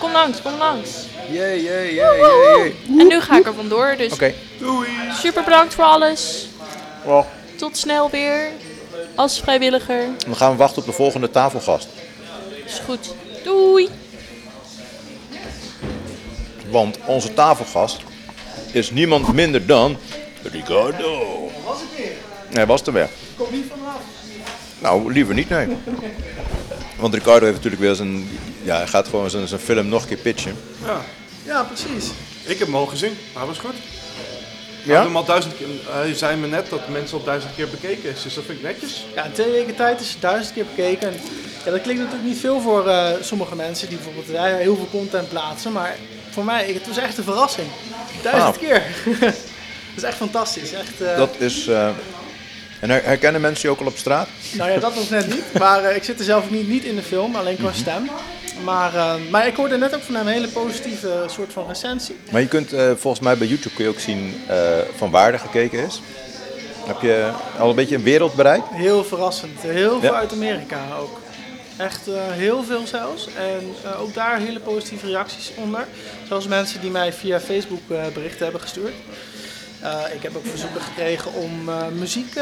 Kom 0.00 0.12
langs, 0.12 0.42
kom 0.42 0.58
langs. 0.58 0.90
Jee, 1.30 1.62
jee, 1.62 1.94
jee, 1.94 2.16
jee. 2.56 2.76
En 2.98 3.06
nu 3.06 3.20
ga 3.20 3.38
ik 3.38 3.46
er 3.46 3.54
vandoor, 3.54 3.94
dus 3.98 4.12
Oké. 4.12 4.34
super 5.22 5.42
bedankt 5.44 5.74
voor 5.74 5.84
alles. 5.84 6.46
Well. 7.04 7.24
Tot 7.56 7.76
snel 7.76 8.10
weer. 8.10 8.50
Als 9.14 9.40
vrijwilliger. 9.40 10.04
Dan 10.26 10.36
gaan 10.36 10.50
we 10.50 10.56
wachten 10.56 10.78
op 10.78 10.86
de 10.88 10.92
volgende 10.92 11.30
tafelgast. 11.30 11.88
Is 12.66 12.80
goed. 12.84 13.14
Doei. 13.46 13.88
Want 16.70 16.98
onze 17.06 17.34
tafelgast 17.34 18.00
is 18.72 18.90
niemand 18.90 19.32
minder 19.32 19.66
dan 19.66 19.96
Ricardo. 20.42 21.50
Was 21.64 21.80
ik 21.80 21.88
weer? 21.96 22.06
Nee, 22.06 22.54
hij 22.54 22.66
was 22.66 22.82
er 22.82 22.92
weer. 22.92 23.08
Kom 23.36 23.46
niet 23.52 23.64
vanaf. 23.76 24.00
Nou, 24.78 25.12
liever 25.12 25.34
niet, 25.34 25.48
nee. 25.48 25.66
Want 26.98 27.14
Ricardo 27.14 27.44
heeft 27.44 27.56
natuurlijk 27.56 27.82
weer 27.82 27.94
zijn... 27.94 28.28
Ja, 28.62 28.76
hij 28.76 28.86
gaat 28.86 29.08
gewoon 29.08 29.30
zijn, 29.30 29.48
zijn 29.48 29.60
film 29.60 29.88
nog 29.88 30.02
een 30.02 30.08
keer 30.08 30.16
pitchen. 30.16 30.56
Ja, 30.84 31.00
Ja, 31.42 31.62
precies. 31.62 32.10
ik 32.44 32.58
heb 32.58 32.66
hem 32.66 32.76
al 32.76 32.86
gezien. 32.86 33.12
Hij 33.34 33.46
was 33.46 33.58
goed. 33.58 33.74
Ja? 34.92 35.02
hem 35.02 35.16
al 35.16 35.24
duizend 35.24 35.56
keer, 35.56 35.66
hij 35.88 36.14
zei 36.14 36.36
me 36.36 36.46
net 36.46 36.70
dat 36.70 36.88
mensen 36.88 37.18
al 37.18 37.24
duizend 37.24 37.52
keer 37.56 37.68
bekeken 37.68 38.10
is, 38.10 38.22
dus 38.22 38.34
dat 38.34 38.44
vind 38.44 38.58
ik 38.58 38.64
netjes. 38.64 39.06
Ja, 39.14 39.24
in 39.24 39.32
twee 39.32 39.50
weken 39.50 39.74
tijd 39.74 40.00
is 40.00 40.10
het 40.10 40.20
duizend 40.20 40.54
keer 40.54 40.64
bekeken. 40.74 41.08
En, 41.08 41.14
ja, 41.64 41.70
dat 41.70 41.80
klinkt 41.80 42.02
natuurlijk 42.02 42.28
niet 42.28 42.38
veel 42.40 42.60
voor 42.60 42.88
eh, 42.88 43.10
sommige 43.20 43.54
mensen 43.56 43.88
die 43.88 43.96
bijvoorbeeld 43.96 44.30
eh, 44.30 44.42
heel 44.44 44.76
veel 44.76 44.88
content 44.90 45.28
plaatsen. 45.28 45.72
Maar 45.72 45.96
voor 46.30 46.44
mij, 46.44 46.66
het 46.72 46.86
was 46.88 46.96
echt 46.96 47.18
een 47.18 47.24
verrassing. 47.24 47.66
Duizend 48.22 48.54
Ah. 48.56 48.60
keer. 48.62 48.82
dat 49.20 49.96
is 49.96 50.02
echt 50.02 50.16
fantastisch. 50.16 50.72
Echt, 50.72 51.00
eh, 51.02 51.16
Dat 51.16 51.34
is... 51.38 51.66
eh, 51.66 51.88
En 52.80 52.90
her- 52.90 53.04
herkennen 53.04 53.40
mensen 53.40 53.68
je 53.68 53.74
ook 53.74 53.80
al 53.80 53.86
op 53.86 53.96
straat? 53.96 54.28
Nou 54.52 54.70
ja, 54.70 54.78
dat 54.78 54.94
nog 54.94 55.10
net 55.10 55.26
niet. 55.26 55.44
Maar 55.58 55.94
ik 55.96 56.04
zit 56.04 56.18
er 56.18 56.24
zelf 56.24 56.50
niet, 56.50 56.68
niet 56.68 56.84
in 56.84 56.96
de 56.96 57.02
film, 57.02 57.36
alleen 57.36 57.56
qua 57.56 57.72
stem. 57.72 58.10
Maar, 58.64 58.94
eh, 58.94 59.14
maar 59.30 59.46
ik 59.46 59.56
hoorde 59.56 59.76
net 59.76 59.94
ook 59.94 60.02
van 60.02 60.14
hem 60.14 60.26
een 60.26 60.32
hele 60.32 60.48
positieve 60.48 61.24
soort 61.26 61.52
van 61.52 61.66
recensie. 61.66 62.16
Maar 62.30 62.40
je 62.40 62.48
kunt 62.48 62.72
eh, 62.72 62.90
volgens 62.96 63.22
mij 63.22 63.36
bij 63.36 63.46
YouTube 63.46 63.74
kun 63.74 63.84
je 63.84 63.90
ook 63.90 63.98
zien 63.98 64.34
eh, 64.46 64.56
van 64.96 65.10
waar 65.10 65.32
er 65.32 65.38
gekeken 65.38 65.86
is. 65.86 66.00
Heb 66.86 67.00
je 67.00 67.30
al 67.58 67.68
een 67.70 67.76
beetje 67.76 67.96
een 67.96 68.02
wereld 68.02 68.34
bereikt? 68.34 68.64
Heel 68.70 69.04
verrassend. 69.04 69.60
Heel 69.60 70.00
veel 70.00 70.14
uit 70.14 70.32
Amerika 70.32 70.78
ook. 71.00 71.20
Echt 71.76 72.00
heel 72.30 72.62
veel 72.64 72.86
zelfs. 72.86 73.26
En 73.26 73.74
ook 73.98 74.14
daar 74.14 74.38
hele 74.38 74.60
positieve 74.60 75.06
reacties 75.06 75.52
onder. 75.56 75.86
Zelfs 76.28 76.46
mensen 76.46 76.80
die 76.80 76.90
mij 76.90 77.12
via 77.12 77.40
Facebook 77.40 77.80
berichten 78.14 78.42
hebben 78.42 78.60
gestuurd. 78.60 78.94
Ik 80.14 80.22
heb 80.22 80.36
ook 80.36 80.46
verzoeken 80.46 80.80
gekregen 80.80 81.32
om 81.32 81.70
muziek 81.98 82.38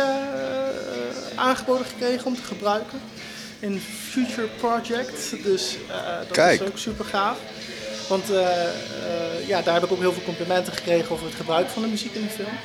aangeboden 1.35 1.87
gekregen 1.87 2.27
om 2.27 2.37
te 2.37 2.43
gebruiken. 2.43 3.01
In 3.65 3.81
Future 3.81 4.49
Project. 4.61 5.35
Dus 5.43 5.77
eh, 5.89 6.19
dat 6.19 6.31
Kijk. 6.31 6.61
is 6.61 6.67
ook 6.67 6.79
super 6.79 7.05
gaaf. 7.05 7.39
Want 8.09 8.31
eh, 8.31 8.65
eh, 8.65 8.73
ja, 9.47 9.63
daar 9.63 9.75
heb 9.75 9.85
ik 9.85 9.93
ook 9.93 9.99
heel 9.99 10.13
veel 10.13 10.23
complimenten 10.23 10.73
gekregen 10.73 11.11
over 11.11 11.27
het 11.27 11.35
gebruik 11.35 11.69
van 11.69 11.83
de 11.83 11.89
muziek 11.89 12.15
in 12.15 12.23
de 12.23 12.29
film. 12.29 12.57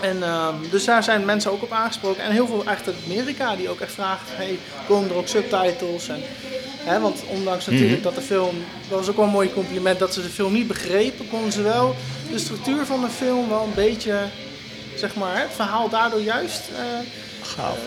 En, 0.00 0.22
ehm, 0.22 0.54
dus 0.70 0.84
daar 0.84 1.02
zijn 1.02 1.24
mensen 1.24 1.50
ook 1.50 1.62
op 1.62 1.72
aangesproken. 1.72 2.22
En 2.22 2.32
heel 2.32 2.46
veel 2.46 2.64
echt 2.64 2.86
uit 2.86 2.96
Amerika 3.04 3.56
die 3.56 3.68
ook 3.68 3.80
echt 3.80 3.92
vragen: 3.92 4.36
hey, 4.36 4.58
komen 4.86 5.10
er 5.10 5.16
ook 5.16 5.28
subtitles? 5.28 6.08
En, 6.08 6.20
hè, 6.84 7.00
want 7.00 7.22
ondanks 7.26 7.66
natuurlijk 7.66 8.02
dat 8.02 8.14
de 8.14 8.20
film. 8.20 8.64
Dat 8.88 8.98
was 8.98 9.08
ook 9.08 9.16
wel 9.16 9.24
een 9.24 9.30
mooi 9.30 9.52
compliment 9.52 9.98
dat 9.98 10.14
ze 10.14 10.22
de 10.22 10.28
film 10.28 10.52
niet 10.52 10.68
begrepen, 10.68 11.28
konden 11.28 11.52
ze 11.52 11.62
wel 11.62 11.94
de 12.30 12.38
structuur 12.38 12.86
van 12.86 13.00
de 13.00 13.10
film 13.10 13.48
wel 13.48 13.62
een 13.62 13.74
beetje. 13.74 14.18
Zeg 14.96 15.14
maar, 15.14 15.40
het 15.40 15.52
verhaal 15.54 15.88
daardoor 15.88 16.20
juist 16.20 16.62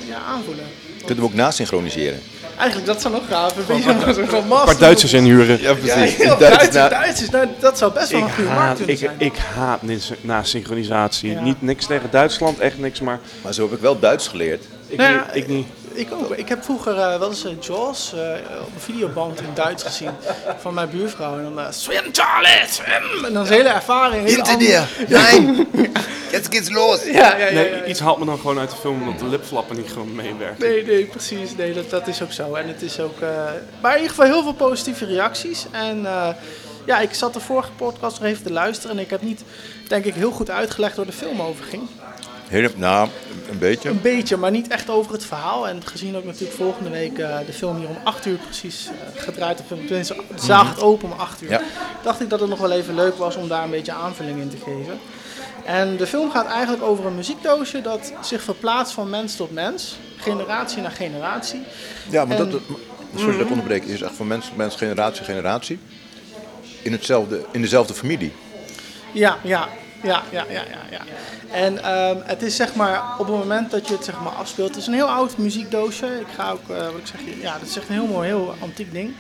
ja, 0.08 0.18
aanvoelen. 0.28 0.66
Kunnen 1.06 1.24
we 1.24 1.30
ook 1.30 1.36
nasynchroniseren? 1.36 2.20
Eigenlijk, 2.58 2.86
dat 2.92 3.02
zou 3.02 3.14
nog 3.14 3.24
gaaf. 3.30 3.56
Een 3.68 4.48
paar 4.48 4.78
Duitsers 4.78 5.14
inhuren. 5.14 5.62
Ja, 5.62 5.70
Ja, 5.70 5.74
precies. 5.74 6.18
Duits 6.18 6.40
Duitsers, 6.40 6.74
na- 6.74 6.90
Duitsers. 6.90 7.30
Nou, 7.30 7.48
dat 7.60 7.78
zou 7.78 7.94
best 7.94 8.12
wel 8.12 8.22
een 8.22 8.32
goede 8.32 8.50
markt 8.50 8.76
kunnen 8.78 8.94
ik, 8.94 9.00
zijn. 9.02 9.16
ik 9.18 9.34
haat 9.56 9.82
na 10.22 10.44
synchronisatie. 10.44 11.32
Ja. 11.32 11.42
Niet 11.42 11.62
niks 11.62 11.86
tegen 11.86 12.10
Duitsland, 12.12 12.60
echt 12.60 12.78
niks, 12.80 13.00
maar 13.00 13.20
Maar 13.42 13.54
zo 13.54 13.62
heb 13.64 13.72
ik 13.74 13.80
wel 13.82 14.00
Duits 14.00 14.28
geleerd. 14.28 14.64
Ik, 14.92 14.98
Nou 14.98 15.14
niet, 15.14 15.24
ja, 15.26 15.32
ik 15.34 15.48
niet. 15.48 15.68
Ik 15.94 16.12
ook. 16.14 16.36
Ik 16.36 16.50
heb 16.50 16.64
vroeger 16.64 16.98
eh, 16.98 17.20
wel 17.20 17.30
eens 17.30 17.46
eh, 17.46 17.52
Jaws 17.60 18.14
eh, 18.14 18.20
op 18.62 18.74
een 18.76 18.80
videoband 18.82 19.40
in 19.42 19.50
Duits 19.54 19.84
gezien 19.84 20.10
van 20.60 20.74
mijn 20.74 20.90
buurvrouw. 20.90 21.38
En 21.38 21.44
dan 21.44 21.60
uh, 21.60 21.66
swim 21.72 22.04
Charlie, 22.12 22.68
swim! 22.70 23.26
En 23.26 23.34
dan 23.34 23.44
is 23.44 23.50
een 23.50 23.56
hele 23.56 23.70
ervaring. 23.70 24.28
hele 24.28 24.44
andere- 24.44 24.86
Nein! 25.08 25.68
Jetzt 26.32 26.48
geht's 26.52 26.70
los! 26.70 27.04
Ja, 27.04 27.12
ja, 27.12 27.38
ja. 27.38 27.46
ja, 27.46 27.52
Nee, 27.52 27.86
iets 27.86 28.00
haalt 28.00 28.20
me 28.20 28.26
dan 28.26 28.38
gewoon 28.40 28.60
uit 28.60 28.70
de 28.70 28.76
film 28.76 29.02
omdat 29.02 29.20
de 29.20 29.26
lipflappen 29.28 29.76
niet 29.76 29.92
gewoon 29.92 30.16
meewerken. 30.16 30.70
Nee, 30.70 30.86
nee, 30.86 31.06
precies. 31.06 31.56
Nee, 31.56 31.74
dat, 31.74 31.90
dat 31.90 32.08
is 32.08 32.22
ook 32.22 32.32
zo. 32.32 32.54
En 32.56 32.68
het 32.68 32.82
is 32.82 33.00
ook... 33.00 33.20
eh, 33.22 33.30
maar 33.82 33.92
in 33.92 34.02
ieder 34.02 34.16
geval 34.16 34.26
heel 34.26 34.44
veel 34.44 34.54
positieve 34.54 35.06
reacties. 35.06 35.66
En 35.72 36.06
eh, 36.06 36.28
ja, 36.86 37.00
ik 37.00 37.14
zat 37.14 37.34
de 37.34 37.40
vorige 37.40 37.72
podcast 37.72 38.20
nog 38.20 38.30
even 38.30 38.44
te 38.44 38.52
luisteren. 38.52 38.98
En 38.98 39.04
ik 39.04 39.10
heb 39.10 39.22
niet, 39.22 39.44
denk 39.88 40.06
ik, 40.06 40.14
heel 40.14 40.32
goed 40.32 40.50
uitgelegd 40.50 40.96
waar 40.96 41.06
de 41.06 41.12
film 41.12 41.42
over 41.42 41.66
ging. 41.66 41.82
Heel, 42.52 42.70
nou, 42.76 43.10
een 43.52 43.58
beetje. 43.58 43.90
Een 43.90 44.02
beetje, 44.02 44.38
maar 44.38 44.52
niet 44.52 44.68
echt 44.68 44.90
over 44.90 45.12
het 45.14 45.26
verhaal. 45.26 45.68
En 45.68 45.82
gezien 45.86 46.16
ook 46.16 46.24
natuurlijk 46.24 46.54
volgende 46.54 46.90
week 46.90 47.18
eh, 47.18 47.38
de 47.46 47.54
film 47.54 47.78
hier 47.78 47.88
om 47.88 47.98
8 48.04 48.26
uur 48.26 48.38
precies 48.38 48.88
eh, 48.88 49.22
gedraaid 49.22 49.62
filmen. 49.68 49.86
Tenminste, 49.86 50.14
de 50.36 50.42
zaal 50.46 50.66
gaat 50.66 50.82
open 50.82 51.12
om 51.12 51.20
8 51.20 51.42
uur. 51.42 51.50
Ja. 51.50 51.62
Dacht 52.04 52.22
ik 52.22 52.30
dat 52.30 52.40
het 52.40 52.50
nog 52.50 52.60
wel 52.60 52.72
even 52.72 52.96
leuk 52.96 53.16
was 53.18 53.36
om 53.36 53.48
daar 53.48 53.64
een 53.64 53.70
beetje 53.70 53.92
aanvulling 53.92 54.40
in 54.42 54.50
te 54.50 54.58
geven. 54.58 55.00
En 55.66 55.98
de 55.98 56.08
film 56.08 56.32
gaat 56.32 56.46
eigenlijk 56.46 56.84
over 56.84 57.06
een 57.06 57.16
muziekdoosje 57.16 57.82
dat 57.82 58.14
zich 58.22 58.42
verplaatst 58.42 58.94
van 58.94 59.10
mens 59.10 59.36
tot 59.36 59.52
mens. 59.52 59.98
Generatie 60.18 60.82
naar 60.82 60.92
generatie. 60.92 61.62
Ja, 62.10 62.26
maar 62.26 62.38
En- 62.40 62.50
dat, 62.50 62.62
sorry 63.16 63.32
dat 63.38 63.46
ik 63.46 63.52
onderbreek. 63.52 63.84
is 63.84 64.02
echt 64.02 64.16
van 64.16 64.28
mens 64.28 64.46
tot 64.48 64.58
mens, 64.58 64.76
generatie, 64.76 65.24
generatie. 65.24 65.80
In, 66.82 66.92
hetzelfde, 66.92 67.42
in 67.52 67.62
dezelfde 67.62 67.94
familie. 67.94 68.32
Ja, 69.12 69.38
ja, 69.44 69.68
ja, 70.04 70.24
ja, 70.32 70.46
ja, 70.50 70.62
ja. 70.62 70.62
ja. 70.92 71.00
En 71.52 71.84
ehm, 71.84 72.18
het 72.24 72.42
is 72.42 72.56
zeg 72.56 72.76
maar 72.76 73.02
op 73.18 73.28
het 73.28 73.36
moment 73.36 73.72
dat 73.72 73.88
je 73.88 73.94
het 73.94 74.06
zeg 74.06 74.22
maar 74.24 74.34
afspeelt, 74.34 74.68
het 74.70 74.78
is 74.78 74.88
een 74.88 74.94
heel 74.94 75.10
oud 75.10 75.38
muziekdoosje. 75.38 76.06
Ik 76.06 76.28
ga 76.36 76.52
ook, 76.52 76.70
eh, 76.70 76.78
wat 76.78 76.98
ik 76.98 77.08
zeg, 77.08 77.20
ja, 77.42 77.54
dat 77.60 77.68
is 77.68 77.78
echt 77.78 77.88
een 77.90 77.94
heel 77.96 78.08
mooi, 78.08 78.28
heel 78.28 78.56
antiek 78.62 78.92
ding. 78.92 79.14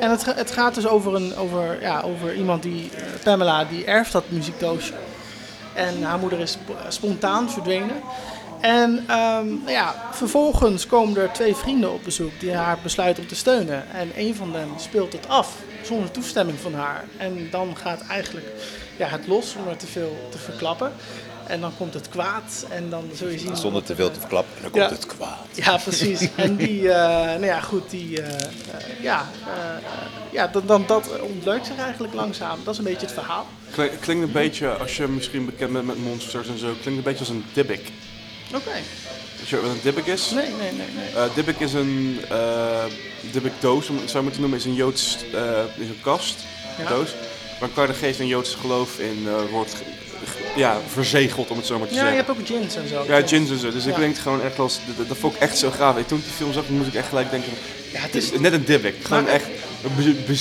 En 0.00 0.10
het, 0.10 0.24
het 0.24 0.50
gaat 0.50 0.74
dus 0.74 0.86
over, 0.86 1.14
een, 1.14 1.36
over, 1.36 1.80
ja, 1.80 2.00
over 2.00 2.34
iemand 2.34 2.62
die, 2.62 2.90
eh, 2.96 3.02
Pamela, 3.24 3.64
die 3.64 3.84
erft 3.84 4.12
dat 4.12 4.24
muziekdoosje. 4.28 4.92
En 5.74 6.02
haar 6.02 6.18
moeder 6.18 6.40
is 6.40 6.50
sp- 6.50 6.86
spontaan 6.88 7.50
verdwenen. 7.50 8.00
En 8.60 9.04
ehm, 9.06 9.46
ja, 9.66 9.94
vervolgens 10.10 10.86
komen 10.86 11.16
er 11.22 11.32
twee 11.32 11.54
vrienden 11.54 11.92
op 11.92 12.04
bezoek 12.04 12.40
die 12.40 12.54
haar 12.54 12.78
besluiten 12.82 13.22
om 13.22 13.28
te 13.28 13.34
steunen. 13.34 13.84
En 13.92 14.10
een 14.16 14.34
van 14.34 14.54
hen 14.54 14.68
speelt 14.76 15.12
het 15.12 15.28
af 15.28 15.54
zonder 15.82 16.10
toestemming 16.10 16.58
van 16.58 16.74
haar. 16.74 17.04
En 17.16 17.48
dan 17.50 17.76
gaat 17.76 18.06
eigenlijk 18.08 18.46
ja, 18.96 19.06
het 19.08 19.26
los 19.26 19.50
zonder 19.50 19.76
te 19.76 19.86
veel 19.86 20.28
te 20.30 20.38
verklappen. 20.38 20.92
En 21.46 21.60
dan 21.60 21.72
komt 21.76 21.94
het 21.94 22.08
kwaad 22.08 22.66
en 22.68 22.90
dan 22.90 23.10
zul 23.14 23.28
je 23.28 23.38
zien... 23.38 23.56
Zonder 23.56 23.82
te 23.82 23.94
veel 23.94 24.10
te 24.10 24.20
verklappen. 24.20 24.52
Dan 24.62 24.70
komt 24.70 24.84
Ja. 24.84 24.90
het 24.90 25.06
kwaad. 25.06 25.46
ja, 25.54 25.76
precies. 25.76 26.28
En 26.36 26.56
die, 26.56 26.88
eh, 26.92 27.04
nou 27.24 27.44
ja, 27.44 27.60
goed, 27.60 27.90
die, 27.90 28.22
eh, 28.22 28.34
eh, 28.34 29.02
ja, 29.02 29.30
ja 30.32 30.46
dan, 30.46 30.62
dan, 30.66 30.84
dat 30.86 31.20
ontleukt 31.20 31.66
zich 31.66 31.76
eigenlijk 31.78 32.14
langzaam. 32.14 32.58
Dat 32.64 32.72
is 32.72 32.78
een 32.78 32.84
beetje 32.84 33.06
het 33.06 33.14
verhaal. 33.14 33.46
Klink- 33.70 34.00
Klinkt 34.00 34.24
een 34.26 34.32
beetje, 34.32 34.68
als 34.68 34.96
je 34.96 35.08
misschien 35.08 35.44
bekend 35.44 35.72
bent 35.72 35.86
met 35.86 35.98
monsters 36.04 36.48
en 36.48 36.58
zo, 36.58 36.66
klinkt 36.66 36.86
een 36.86 37.02
beetje 37.02 37.18
als 37.18 37.28
een 37.28 37.44
Dybbuk. 37.52 37.90
Oké. 38.54 38.70
Weet 39.38 39.48
je 39.48 39.60
wat 39.60 39.70
een 39.70 39.80
Dybbuk 39.82 40.06
is? 40.06 40.30
Nee, 40.30 40.48
nee, 40.48 40.72
nee, 40.72 40.86
nee. 40.96 41.54
Eh 41.54 41.60
is 41.60 41.72
een 41.72 42.20
uh, 42.32 42.84
Dybbuk 43.32 43.52
doos, 43.60 43.88
om 43.88 43.96
het 43.98 44.10
zo 44.10 44.22
maar 44.22 44.32
te 44.32 44.40
noemen, 44.40 44.58
is 44.58 44.64
een 44.64 44.74
Joods, 44.74 45.16
eh, 45.34 45.40
is 45.78 45.88
een 45.88 46.00
kast, 46.02 46.34
Ja. 46.78 46.88
doos. 46.88 47.10
Waar 47.74 47.88
geeft 47.94 48.18
een 48.18 48.26
Joods 48.26 48.54
geloof 48.54 48.98
in 48.98 49.24
eh, 49.26 49.32
wordt 49.50 49.74
ja, 50.56 50.80
verzegeld, 50.92 51.50
om 51.50 51.56
het 51.56 51.66
zo 51.66 51.78
maar 51.78 51.88
te 51.88 51.94
Ja, 51.94 52.00
je 52.00 52.06
zeggen. 52.06 52.26
hebt 52.26 52.40
ook 52.40 52.46
gins 52.46 52.76
en 52.76 52.88
zo. 52.88 53.04
Ja, 53.08 53.26
gins 53.26 53.50
en 53.50 53.58
zo. 53.58 53.70
Dus 53.70 53.86
ik 53.86 53.96
denk 53.96 54.18
gewoon 54.18 54.42
echt 54.42 54.58
als, 54.58 54.78
dat, 54.96 55.08
dat 55.08 55.16
vond 55.16 55.34
ik 55.34 55.40
echt 55.40 55.58
zo 55.58 55.70
gaaf. 55.70 55.96
En 55.96 56.06
toen 56.06 56.18
ik 56.18 56.24
die 56.24 56.32
film 56.32 56.52
zag, 56.52 56.68
moest 56.68 56.88
ik 56.88 56.94
echt 56.94 57.08
gelijk 57.08 57.30
denken, 57.30 57.52
Ja, 57.92 58.00
het 58.00 58.14
is, 58.14 58.30
net 58.38 58.52
een 58.52 58.64
Dybbuk. 58.64 58.94
Gewoon 59.02 59.26
echt 59.28 59.44
een 59.84 59.94
be- 59.96 60.32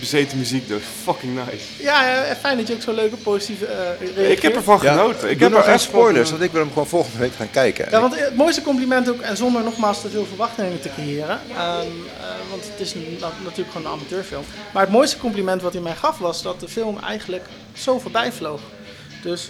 bezeten, 0.00 0.38
bezeten 0.38 0.38
muziekdoos. 0.38 0.82
Fucking 1.02 1.34
nice. 1.34 1.64
ja, 1.82 2.24
ja, 2.24 2.36
fijn 2.36 2.56
dat 2.56 2.66
je 2.68 2.74
ook 2.74 2.82
zo 2.82 2.92
leuke 2.92 3.16
positieve 3.16 3.66
eh 3.66 3.88
reageert. 3.98 4.36
Ik 4.36 4.42
heb 4.42 4.54
ervan 4.54 4.80
genoten. 4.80 5.28
Ik 5.28 5.34
ik 5.34 5.40
heb 5.40 5.50
nog 5.50 5.58
er 5.58 5.64
geen 5.64 5.74
echt 5.74 5.82
spoilers, 5.82 6.30
want 6.30 6.42
ik 6.42 6.50
wil 6.50 6.60
hem 6.60 6.70
gewoon 6.72 6.86
volgende 6.86 7.18
week 7.18 7.34
gaan 7.34 7.50
kijken. 7.50 7.86
Ja, 7.90 8.00
want 8.00 8.20
het 8.20 8.36
mooiste 8.36 8.62
compliment 8.62 9.08
ook, 9.08 9.20
en 9.20 9.36
zonder 9.36 9.64
nogmaals 9.64 10.00
te 10.00 10.08
veel 10.08 10.26
verwachtingen 10.26 10.80
te 10.80 10.90
creëren, 10.94 11.40
ehm, 11.50 11.56
eh, 11.56 12.50
want 12.50 12.64
het 12.70 12.80
is 12.80 12.94
natuurlijk 12.94 13.70
gewoon 13.72 13.86
een 13.86 13.98
amateurfilm. 13.98 14.44
Maar 14.72 14.82
het 14.82 14.92
mooiste 14.92 15.18
compliment 15.18 15.62
wat 15.62 15.72
hij 15.72 15.82
mij 15.82 15.94
gaf 15.94 16.18
was 16.18 16.42
dat 16.42 16.60
de 16.60 16.68
film 16.68 16.98
eigenlijk 16.98 17.44
zo 17.72 17.98
voorbij 17.98 18.32
vloog. 18.32 18.60
Dus 19.22 19.48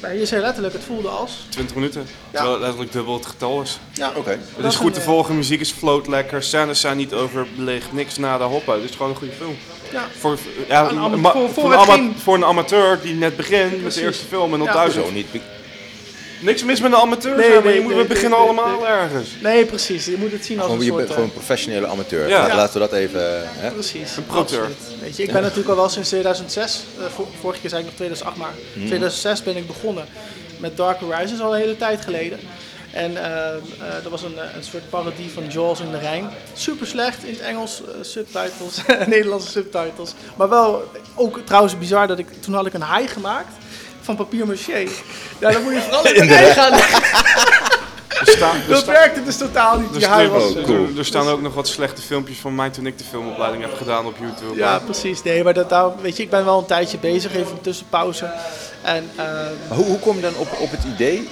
eh, 0.00 0.18
je 0.18 0.26
zei 0.26 0.40
letterlijk, 0.42 0.74
het 0.74 0.84
voelde 0.84 1.08
als. 1.08 1.32
20 1.48 1.74
minuten. 1.76 2.00
Ja. 2.00 2.06
Terwijl 2.30 2.52
het 2.52 2.60
letterlijk 2.60 2.92
dubbel 2.92 3.14
het 3.14 3.26
getal 3.26 3.62
is. 3.62 3.78
Ja, 3.92 4.12
Oké. 4.16 4.38
Het 4.56 4.64
is 4.64 4.74
goed 4.76 4.86
een, 4.86 4.92
te 4.92 4.98
eh, 5.00 5.06
volgen, 5.06 5.36
muziek 5.36 5.60
is 5.60 5.70
float 5.72 6.06
lekker, 6.06 6.42
scènes 6.42 6.80
zijn 6.80 6.96
niet 6.96 7.12
overbelicht, 7.12 7.92
niks 7.92 8.16
na 8.18 8.38
de 8.38 8.44
hoppen. 8.44 8.74
Het 8.74 8.90
is 8.90 8.96
gewoon 8.96 9.10
een 9.10 9.16
goede 9.16 9.32
film. 9.34 9.56
Ja. 9.92 10.04
Voor, 10.18 10.38
ja, 10.68 10.90
Een 10.90 11.20
voor- 11.20 11.30
voor, 11.32 11.48
voor 11.50 11.64
een 11.64 11.70
het 11.70 11.80
ama- 11.80 11.92
geen- 11.94 12.14
voor 12.22 12.34
een 12.34 12.44
amateur 12.44 13.00
die 13.02 13.14
net 13.14 13.36
begint 13.36 13.82
met 13.82 13.94
de 13.94 14.02
eerste 14.02 14.24
film 14.24 14.52
en 14.52 14.58
dan 14.58 14.66
Ja. 14.66 14.72
thuis. 14.72 14.94
Zo 14.94 15.10
niet. 15.10 15.26
Niks 16.44 16.64
mis 16.64 16.80
met 16.80 16.92
een 16.92 16.98
amateur, 16.98 17.36
Nee, 17.36 17.42
zijn, 17.50 17.54
maar 17.54 17.64
nee, 17.64 17.74
je 17.74 17.80
moet, 17.80 17.92
nee, 17.92 18.02
we 18.02 18.08
beginnen 18.08 18.38
nee, 18.38 18.48
allemaal 18.48 18.78
nee. 18.78 18.86
ergens. 18.86 19.28
Nee, 19.42 19.64
precies. 19.64 20.04
Je 20.06 20.16
moet 20.18 20.32
het 20.32 20.44
zien 20.44 20.56
als 20.56 20.64
Gewoon, 20.66 20.80
een 20.80 20.84
je 20.86 20.90
soort... 20.92 20.96
bent 21.06 21.08
eh, 21.08 21.14
gewoon 21.14 21.30
een 21.30 21.36
professionele 21.44 21.86
amateur. 21.86 22.28
Ja. 22.28 22.38
Laten- 22.38 22.56
Laten 22.56 22.72
we 22.72 22.78
dat 22.88 22.92
even... 22.92 23.42
Hè? 23.44 23.70
Precies. 23.70 24.16
Een 24.16 24.26
proteur. 24.26 24.68
Weet 25.00 25.16
je, 25.16 25.22
ik 25.22 25.32
ben 25.32 25.42
natuurlijk 25.42 25.68
al 25.68 25.76
wel 25.76 25.88
sinds 25.88 26.08
2006, 26.08 26.82
eh, 26.98 27.04
vor- 27.14 27.26
vorige 27.40 27.60
keer 27.60 27.70
zei 27.70 27.80
ik 27.82 27.86
nog 27.88 27.96
2008, 27.96 28.36
maar 28.36 28.52
Mhm. 28.74 28.86
2006 28.86 29.42
ben 29.42 29.56
ik 29.56 29.66
begonnen 29.66 30.04
met 30.58 30.76
Dark 30.76 31.00
Horizons 31.00 31.40
al 31.40 31.54
een 31.54 31.60
hele 31.60 31.76
tijd 31.76 32.00
geleden. 32.04 32.38
En 32.92 33.16
eh, 33.16 33.48
eh, 33.54 33.58
dat 34.02 34.10
was 34.10 34.22
een, 34.22 34.38
eh, 34.38 34.56
een 34.56 34.64
soort 34.64 34.90
parodie 34.90 35.30
van 35.30 35.46
Jaws 35.48 35.80
in 35.80 35.90
de 35.90 35.98
Rijn. 35.98 36.30
Super 36.52 36.86
slecht 36.86 37.24
in 37.24 37.32
het 37.32 37.40
Engels, 37.42 37.82
eh, 37.88 37.94
subtitles, 38.00 38.76
Nederlandse 39.06 39.48
subtitles. 39.50 40.12
Maar 40.36 40.48
wel 40.48 40.90
ook 41.14 41.38
trouwens 41.44 41.78
bizar 41.78 42.06
dat 42.06 42.18
ik, 42.18 42.26
toen 42.40 42.54
had 42.54 42.66
ik 42.66 42.74
een 42.74 42.80
haai 42.80 43.08
gemaakt 43.08 43.52
van 44.04 44.16
papier 44.16 44.46
maché. 44.46 44.78
Ja, 45.38 45.50
dan 45.50 45.62
moet 45.62 45.72
je 45.72 45.80
vooral 45.80 46.06
in 46.14 46.26
de 46.26 46.34
Rijn 46.34 46.54
gaan. 46.60 46.72
Er 48.20 48.30
staan, 48.36 48.56
er 48.56 48.68
Dat 48.68 48.78
staan, 48.82 48.94
werkte 48.94 49.24
dus 49.24 49.36
totaal 49.36 49.78
niet. 49.78 49.92
er 49.92 49.98
Die 49.98 50.06
haai 50.08 50.26
staan- 50.26 50.38
was... 50.40 50.52
Cool. 50.64 50.86
er- 50.92 50.98
er 50.98 51.04
staan 51.04 51.28
ook 51.28 51.40
nog 51.40 51.54
wat 51.54 51.68
slechte 51.68 52.02
filmpjes 52.02 52.38
van 52.38 52.54
mij 52.54 52.70
toen 52.70 52.86
ik 52.86 52.98
de 52.98 53.04
filmopleiding 53.10 53.62
heb 53.62 53.74
gedaan 53.74 54.06
op 54.06 54.14
YouTube. 54.20 54.56
Ja, 54.58 54.78
precies. 54.78 55.22
Nee, 55.22 55.44
maar 55.44 55.54
dat, 55.54 55.68
daar, 55.68 56.00
weet 56.00 56.16
je, 56.16 56.22
ik 56.22 56.30
ben 56.30 56.44
wel 56.44 56.58
een 56.58 56.66
tijdje 56.66 56.98
bezig, 56.98 57.34
even 57.34 57.52
een 57.52 57.60
tussenpauze. 57.60 58.30
En 58.82 59.10
eh, 59.16 59.24
Maar 59.68 59.76
Hoe, 59.76 59.84
hoe 59.86 59.98
kom 59.98 60.16
je 60.16 60.22
dan 60.22 60.34
op, 60.36 60.48
op 60.60 60.70
het 60.70 60.84
idee? 60.94 61.28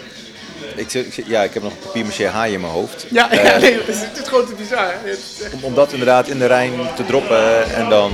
Ik 0.76 0.90
zeg, 0.90 1.04
ja, 1.26 1.42
ik 1.42 1.54
heb 1.54 1.62
nog 1.62 1.72
een 1.72 1.78
papier-maché 1.86 2.26
haai 2.28 2.52
in 2.52 2.60
mijn 2.60 2.72
hoofd. 2.72 3.06
ja, 3.10 3.30
Eh, 3.32 3.44
ja, 3.44 3.58
nee, 3.58 3.72
het 3.78 3.88
is, 3.88 4.00
het 4.00 4.18
is 4.22 4.28
gewoon 4.28 4.46
te 4.46 4.54
bizar. 4.54 4.94
om, 5.52 5.64
om 5.64 5.74
dat 5.74 5.92
inderdaad 5.92 6.28
in 6.28 6.38
de 6.38 6.46
Rijn 6.46 6.72
te 6.96 7.04
droppen 7.06 7.74
en 7.74 7.88
dan... 7.88 8.12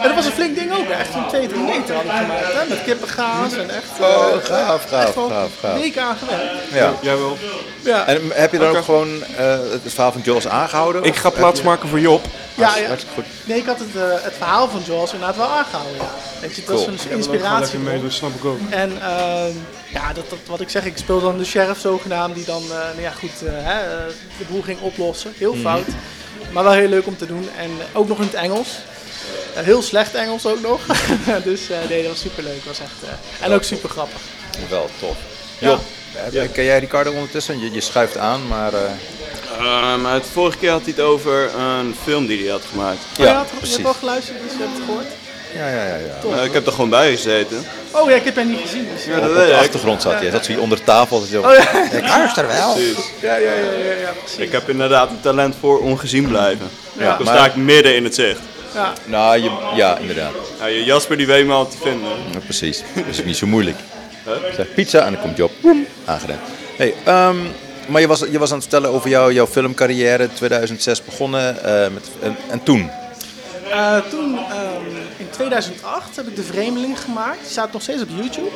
En 0.00 0.06
dat 0.06 0.14
was 0.14 0.24
een 0.26 0.32
flink 0.32 0.54
ding 0.58 0.72
ook, 0.72 0.88
echt 0.88 1.12
zo'n 1.12 1.28
2, 1.28 1.46
3 1.46 1.60
meter 1.62 1.94
had 1.94 2.04
ik 2.04 2.10
gemaakt, 2.10 2.52
hè, 2.52 2.68
met 2.68 2.82
kippengaas 2.84 3.52
en 3.52 3.70
echt... 3.70 3.90
eh, 4.00 4.06
Oh, 4.06 4.44
gaaf, 4.44 4.84
gaaf, 4.88 5.14
gaaf, 5.14 5.50
gaaf. 5.60 5.74
weken 5.74 6.02
aan 6.02 6.16
gewerkt. 6.16 6.44
Ja. 6.72 6.92
Jij 7.02 7.16
wel. 7.16 7.36
Ja, 7.84 8.06
En 8.06 8.20
heb 8.34 8.52
je 8.52 8.58
dan 8.58 8.76
ook 8.76 8.84
gewoon 8.84 9.22
eh, 9.36 9.46
het 9.70 9.92
verhaal 9.92 10.12
van 10.12 10.20
Jaws 10.24 10.48
aangehouden? 10.48 11.04
Ik 11.04 11.16
ga 11.16 11.30
plaats 11.30 11.62
maken 11.62 11.88
voor 11.88 12.00
Job. 12.00 12.24
ja, 12.54 12.76
ja. 12.76 12.86
Hartstikke 12.86 13.14
goed. 13.14 13.24
Nee, 13.44 13.58
ik 13.58 13.66
had 13.66 13.78
het, 13.78 13.96
eh, 13.96 14.02
het 14.24 14.34
verhaal 14.36 14.68
van 14.68 14.80
Jaws 14.86 15.12
inderdaad 15.12 15.36
wel 15.36 15.46
aangehouden, 15.48 15.96
ja. 15.96 16.08
Weet 16.40 16.54
je, 16.54 16.60
het 16.60 16.70
was 16.70 16.84
Cool. 16.84 16.92
een 17.10 17.16
inspiratie. 17.16 17.78
mee, 17.78 18.02
dat 18.02 18.12
snap 18.12 18.34
ik 18.34 18.44
ook. 18.44 18.58
En 18.70 18.92
ehm, 19.02 19.52
ja, 19.92 20.12
dat, 20.12 20.30
dat, 20.30 20.38
wat 20.46 20.60
ik 20.60 20.68
zeg, 20.70 20.84
ik 20.84 20.96
speel 20.96 21.20
dan 21.20 21.38
de 21.38 21.44
sheriff 21.44 21.80
zogenaamd 21.80 22.34
die 22.34 22.44
dan, 22.44 22.62
eh, 22.62 22.68
nou 22.70 23.00
ja 23.00 23.10
goed, 23.10 23.46
eh, 23.46 23.52
hè, 23.54 23.80
eh, 23.80 24.04
de 24.38 24.44
boel 24.48 24.62
ging 24.62 24.80
oplossen. 24.80 25.32
Heel 25.38 25.52
Mhm. 25.52 25.62
fout, 25.62 25.86
maar 26.52 26.64
wel 26.64 26.72
heel 26.72 26.88
leuk 26.88 27.06
om 27.06 27.16
te 27.16 27.26
doen. 27.26 27.48
En 27.58 27.70
eh, 27.78 27.98
ook 27.98 28.08
nog 28.08 28.18
in 28.18 28.24
het 28.24 28.34
Engels. 28.34 28.68
Eh, 29.54 29.62
heel 29.62 29.82
slecht 29.82 30.14
Engels 30.14 30.46
ook 30.46 30.60
nog. 30.60 30.80
dus 31.44 31.70
eh, 31.70 31.76
nee, 31.88 32.02
dat 32.02 32.10
was 32.10 32.20
super 32.20 32.42
leuk. 32.42 32.64
Was 32.66 32.78
echt, 32.80 32.90
eh, 33.40 33.44
en 33.46 33.52
ook 33.52 33.62
super 33.62 33.88
grappig. 33.88 34.20
Wel 34.68 34.90
tof. 34.98 35.16
Job, 35.58 35.80
heb- 36.12 36.52
ken 36.52 36.64
jij 36.64 36.78
Ricardo 36.78 37.12
ondertussen? 37.12 37.60
Je, 37.60 37.72
je 37.72 37.80
schuift 37.80 38.16
aan, 38.16 38.46
maar... 38.48 38.72
eh, 38.74 38.80
Ehm, 39.58 40.04
het 40.04 40.24
vorige 40.32 40.58
keer 40.58 40.70
had 40.70 40.80
hij 40.82 40.92
het 40.96 41.00
over 41.04 41.50
een 41.58 41.94
film 42.04 42.26
die 42.26 42.42
hij 42.42 42.50
had 42.50 42.62
gemaakt. 42.70 42.98
Oh, 42.98 43.16
je, 43.16 43.22
ja, 43.24 43.34
had, 43.34 43.48
je 43.50 43.56
precies. 43.56 43.72
hebt 43.72 43.84
wel 43.84 43.94
geluisterd, 43.94 44.38
dus 44.42 44.52
je 44.52 44.58
hebt 44.58 44.76
het 44.76 44.84
gehoord. 44.86 45.06
Ja, 45.54 45.68
ja, 45.68 45.84
ja. 45.84 45.96
ja. 46.30 46.36
Eh, 46.38 46.44
ik 46.44 46.52
heb 46.52 46.66
er 46.66 46.72
gewoon 46.72 46.90
bij 46.90 47.10
gezeten. 47.10 47.66
Oh 47.90 48.10
ja, 48.10 48.16
ik 48.16 48.24
heb 48.24 48.34
hem 48.36 48.50
niet 48.50 48.60
gezien. 48.60 48.88
Dus, 48.94 49.04
Ja, 49.04 49.14
Op, 49.16 49.20
dat 49.20 49.30
op 49.30 49.36
weet 49.36 49.46
de 49.48 49.56
achtergrond 49.56 50.02
zat 50.02 50.12
hij. 50.12 50.30
Zat 50.30 50.46
hij 50.46 50.56
onder 50.56 50.84
tafel. 50.84 51.20
Zo. 51.20 51.40
Oh 51.42 51.54
ja, 51.54 51.90
Ik 51.92 52.08
luister 52.08 52.46
wel. 52.46 52.72
Precies. 52.74 52.96
ja, 53.20 53.36
ja, 53.36 53.52
ja, 53.52 53.70
ja, 53.84 53.92
ja, 54.00 54.12
precies. 54.22 54.38
Ik 54.38 54.52
heb 54.52 54.68
inderdaad 54.68 55.10
een 55.10 55.20
talent 55.20 55.54
voor 55.60 55.80
ongezien 55.80 56.28
blijven. 56.28 56.70
Ja, 56.98 57.16
Dan 57.16 57.24
maar- 57.26 57.34
sta 57.36 57.46
ik 57.46 57.54
midden 57.56 57.94
in 57.96 58.04
het 58.04 58.14
zicht. 58.14 58.40
Ja. 58.74 58.92
Nou, 59.04 59.42
je, 59.42 59.50
ja, 59.74 59.98
inderdaad. 59.98 60.32
Nou, 60.58 60.70
je 60.70 60.84
Jasper 60.84 61.16
die 61.16 61.26
weet 61.26 61.46
me 61.46 61.52
al 61.52 61.68
te 61.68 61.76
vinden. 61.76 62.08
Ja, 62.32 62.38
precies. 62.38 62.82
Dat 62.94 63.04
is 63.06 63.24
niet 63.24 63.36
zo 63.36 63.46
moeilijk. 63.46 63.76
Zeg 64.56 64.74
pizza 64.74 65.04
en 65.04 65.12
dan 65.12 65.22
komt 65.22 65.36
Job. 65.36 65.50
Boem, 65.60 65.86
Aangedaan. 66.04 66.38
Hey, 66.76 66.94
ehm, 67.04 67.36
Maar 67.86 68.00
je 68.00 68.06
was, 68.06 68.20
je 68.30 68.38
was 68.38 68.50
aan 68.50 68.58
het 68.58 68.68
vertellen 68.68 68.90
over 68.96 69.08
jou, 69.10 69.32
jouw 69.32 69.46
filmcarrière, 69.46 70.28
2006 70.32 71.04
begonnen. 71.04 71.62
eh, 71.64 71.90
met, 71.92 72.08
en, 72.22 72.36
en 72.50 72.62
toen? 72.62 72.90
Eh, 73.70 73.96
toen, 74.10 74.38
ehm, 74.38 74.96
in 75.16 75.30
2008, 75.30 76.16
heb 76.16 76.26
ik 76.26 76.36
De 76.36 76.42
Vreemdeling 76.42 77.00
gemaakt. 77.00 77.38
Die 77.40 77.50
staat 77.50 77.72
nog 77.72 77.82
steeds 77.82 78.02
op 78.02 78.08
YouTube. 78.08 78.48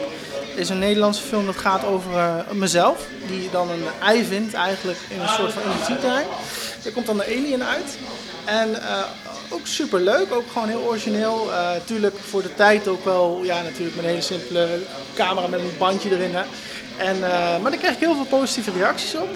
Het 0.51 0.59
is 0.62 0.69
een 0.69 0.79
Nederlandse 0.79 1.23
film 1.23 1.47
dat 1.47 1.57
gaat 1.57 1.85
over 1.85 2.17
eh, 2.17 2.35
mezelf. 2.53 2.99
Die 3.27 3.49
dan 3.51 3.71
een 3.71 3.85
ei 4.03 4.25
vindt 4.25 4.55
eigenlijk 4.55 4.99
in 5.09 5.21
een 5.21 5.29
soort 5.29 5.53
van 5.53 5.62
industrieterrein. 5.73 6.27
Er 6.85 6.93
komt 6.93 7.07
dan 7.07 7.17
de 7.17 7.25
alien 7.25 7.65
uit. 7.65 7.99
En 8.45 8.83
eh, 8.83 8.99
ook 9.55 9.67
super 9.67 10.01
leuk, 10.01 10.33
ook 10.33 10.51
gewoon 10.53 10.69
heel 10.69 10.83
origineel. 10.83 11.53
Eh 11.53 11.71
tuurlijk 11.85 12.17
voor 12.19 12.43
de 12.43 12.55
tijd 12.55 12.89
ook 12.89 13.05
wel, 13.05 13.41
ja 13.43 13.63
natuurlijk 13.63 13.97
met 13.97 14.05
een 14.05 14.11
hele 14.11 14.23
simpele 14.23 14.69
camera 15.15 15.47
met 15.47 15.61
een 15.61 15.73
bandje 15.79 16.11
erin. 16.11 16.35
Hè. 16.35 16.43
En, 16.97 17.15
eh, 17.25 17.61
maar 17.61 17.71
daar 17.71 17.81
kreeg 17.81 17.93
ik 17.93 17.99
heel 17.99 18.15
veel 18.15 18.39
positieve 18.39 18.71
reacties 18.71 19.15
op. 19.15 19.29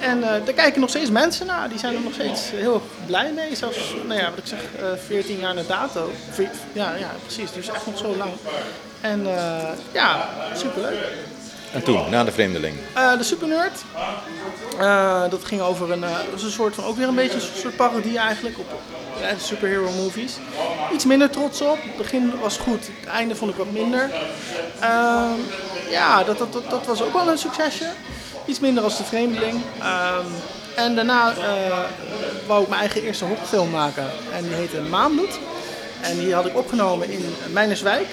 En 0.00 0.22
eh, 0.22 0.44
daar 0.44 0.54
kijken 0.54 0.80
nog 0.80 0.90
steeds 0.90 1.10
mensen 1.10 1.46
naar. 1.46 1.68
Die 1.68 1.78
zijn 1.78 1.94
er 1.94 2.00
nog 2.00 2.12
steeds 2.12 2.50
heel 2.50 2.82
blij 3.06 3.32
mee. 3.32 3.56
Zelfs, 3.56 3.94
nou 4.06 4.20
ja, 4.20 4.30
wat 4.30 4.38
ik 4.38 4.46
zeg, 4.46 4.60
eh 4.78 4.86
14 5.06 5.38
jaar 5.38 5.54
na 5.54 5.62
dato. 5.66 6.10
Ja, 6.72 6.94
ja, 6.94 7.10
precies. 7.24 7.52
Dus 7.52 7.68
echt 7.68 7.86
nog 7.86 7.98
zo 7.98 8.16
lang. 8.16 8.30
En 9.00 9.26
ja, 9.92 10.28
superleuk. 10.54 10.98
En 11.72 11.82
toen, 11.82 12.10
na 12.10 12.24
de 12.24 12.32
vreemdeling. 12.32 12.76
Eh, 12.94 13.16
de 13.18 13.24
Supernerd. 13.24 13.82
Eh, 14.78 15.22
dat 15.30 15.44
ging 15.44 15.60
over 15.60 15.92
een, 15.92 16.04
eh, 16.04 16.10
dat 16.30 16.38
is 16.38 16.42
een 16.42 16.50
soort 16.50 16.74
van, 16.74 16.84
ook 16.84 16.96
weer 16.96 17.08
een 17.08 17.14
beetje 17.14 17.34
een 17.34 17.60
soort 17.60 17.76
parodie 17.76 18.18
eigenlijk 18.18 18.58
op 18.58 18.66
eh, 19.22 19.28
superhero 19.38 19.90
movies. 19.90 20.36
Iets 20.92 21.04
minder 21.04 21.30
trots 21.30 21.60
op. 21.60 21.78
Het 21.82 21.96
begin 21.96 22.32
was 22.40 22.56
goed, 22.58 22.86
het 23.00 23.08
einde 23.08 23.34
vond 23.34 23.50
ik 23.50 23.56
wat 23.56 23.70
minder. 23.70 24.10
Ehm, 24.80 25.38
ja, 25.90 26.24
dat, 26.24 26.38
dat, 26.38 26.52
dat, 26.52 26.70
dat 26.70 26.86
was 26.86 27.02
ook 27.02 27.12
wel 27.12 27.28
een 27.28 27.38
succesje. 27.38 27.86
Iets 28.46 28.60
minder 28.60 28.84
als 28.84 28.96
de 28.96 29.04
Vreemdeling. 29.04 29.60
Ehm, 29.80 30.26
en 30.76 30.94
daarna 30.94 31.34
eh, 31.36 31.78
wou 32.46 32.62
ik 32.62 32.68
mijn 32.68 32.80
eigen 32.80 33.02
eerste 33.02 33.24
horrorfilm 33.24 33.70
maken. 33.70 34.06
En 34.32 34.42
die 34.42 34.52
heette 34.52 34.80
Maanbloed. 34.80 35.38
En 36.02 36.18
die 36.18 36.34
had 36.34 36.46
ik 36.46 36.56
opgenomen 36.56 37.10
in 37.10 37.24
Meinerswijk. 37.52 38.06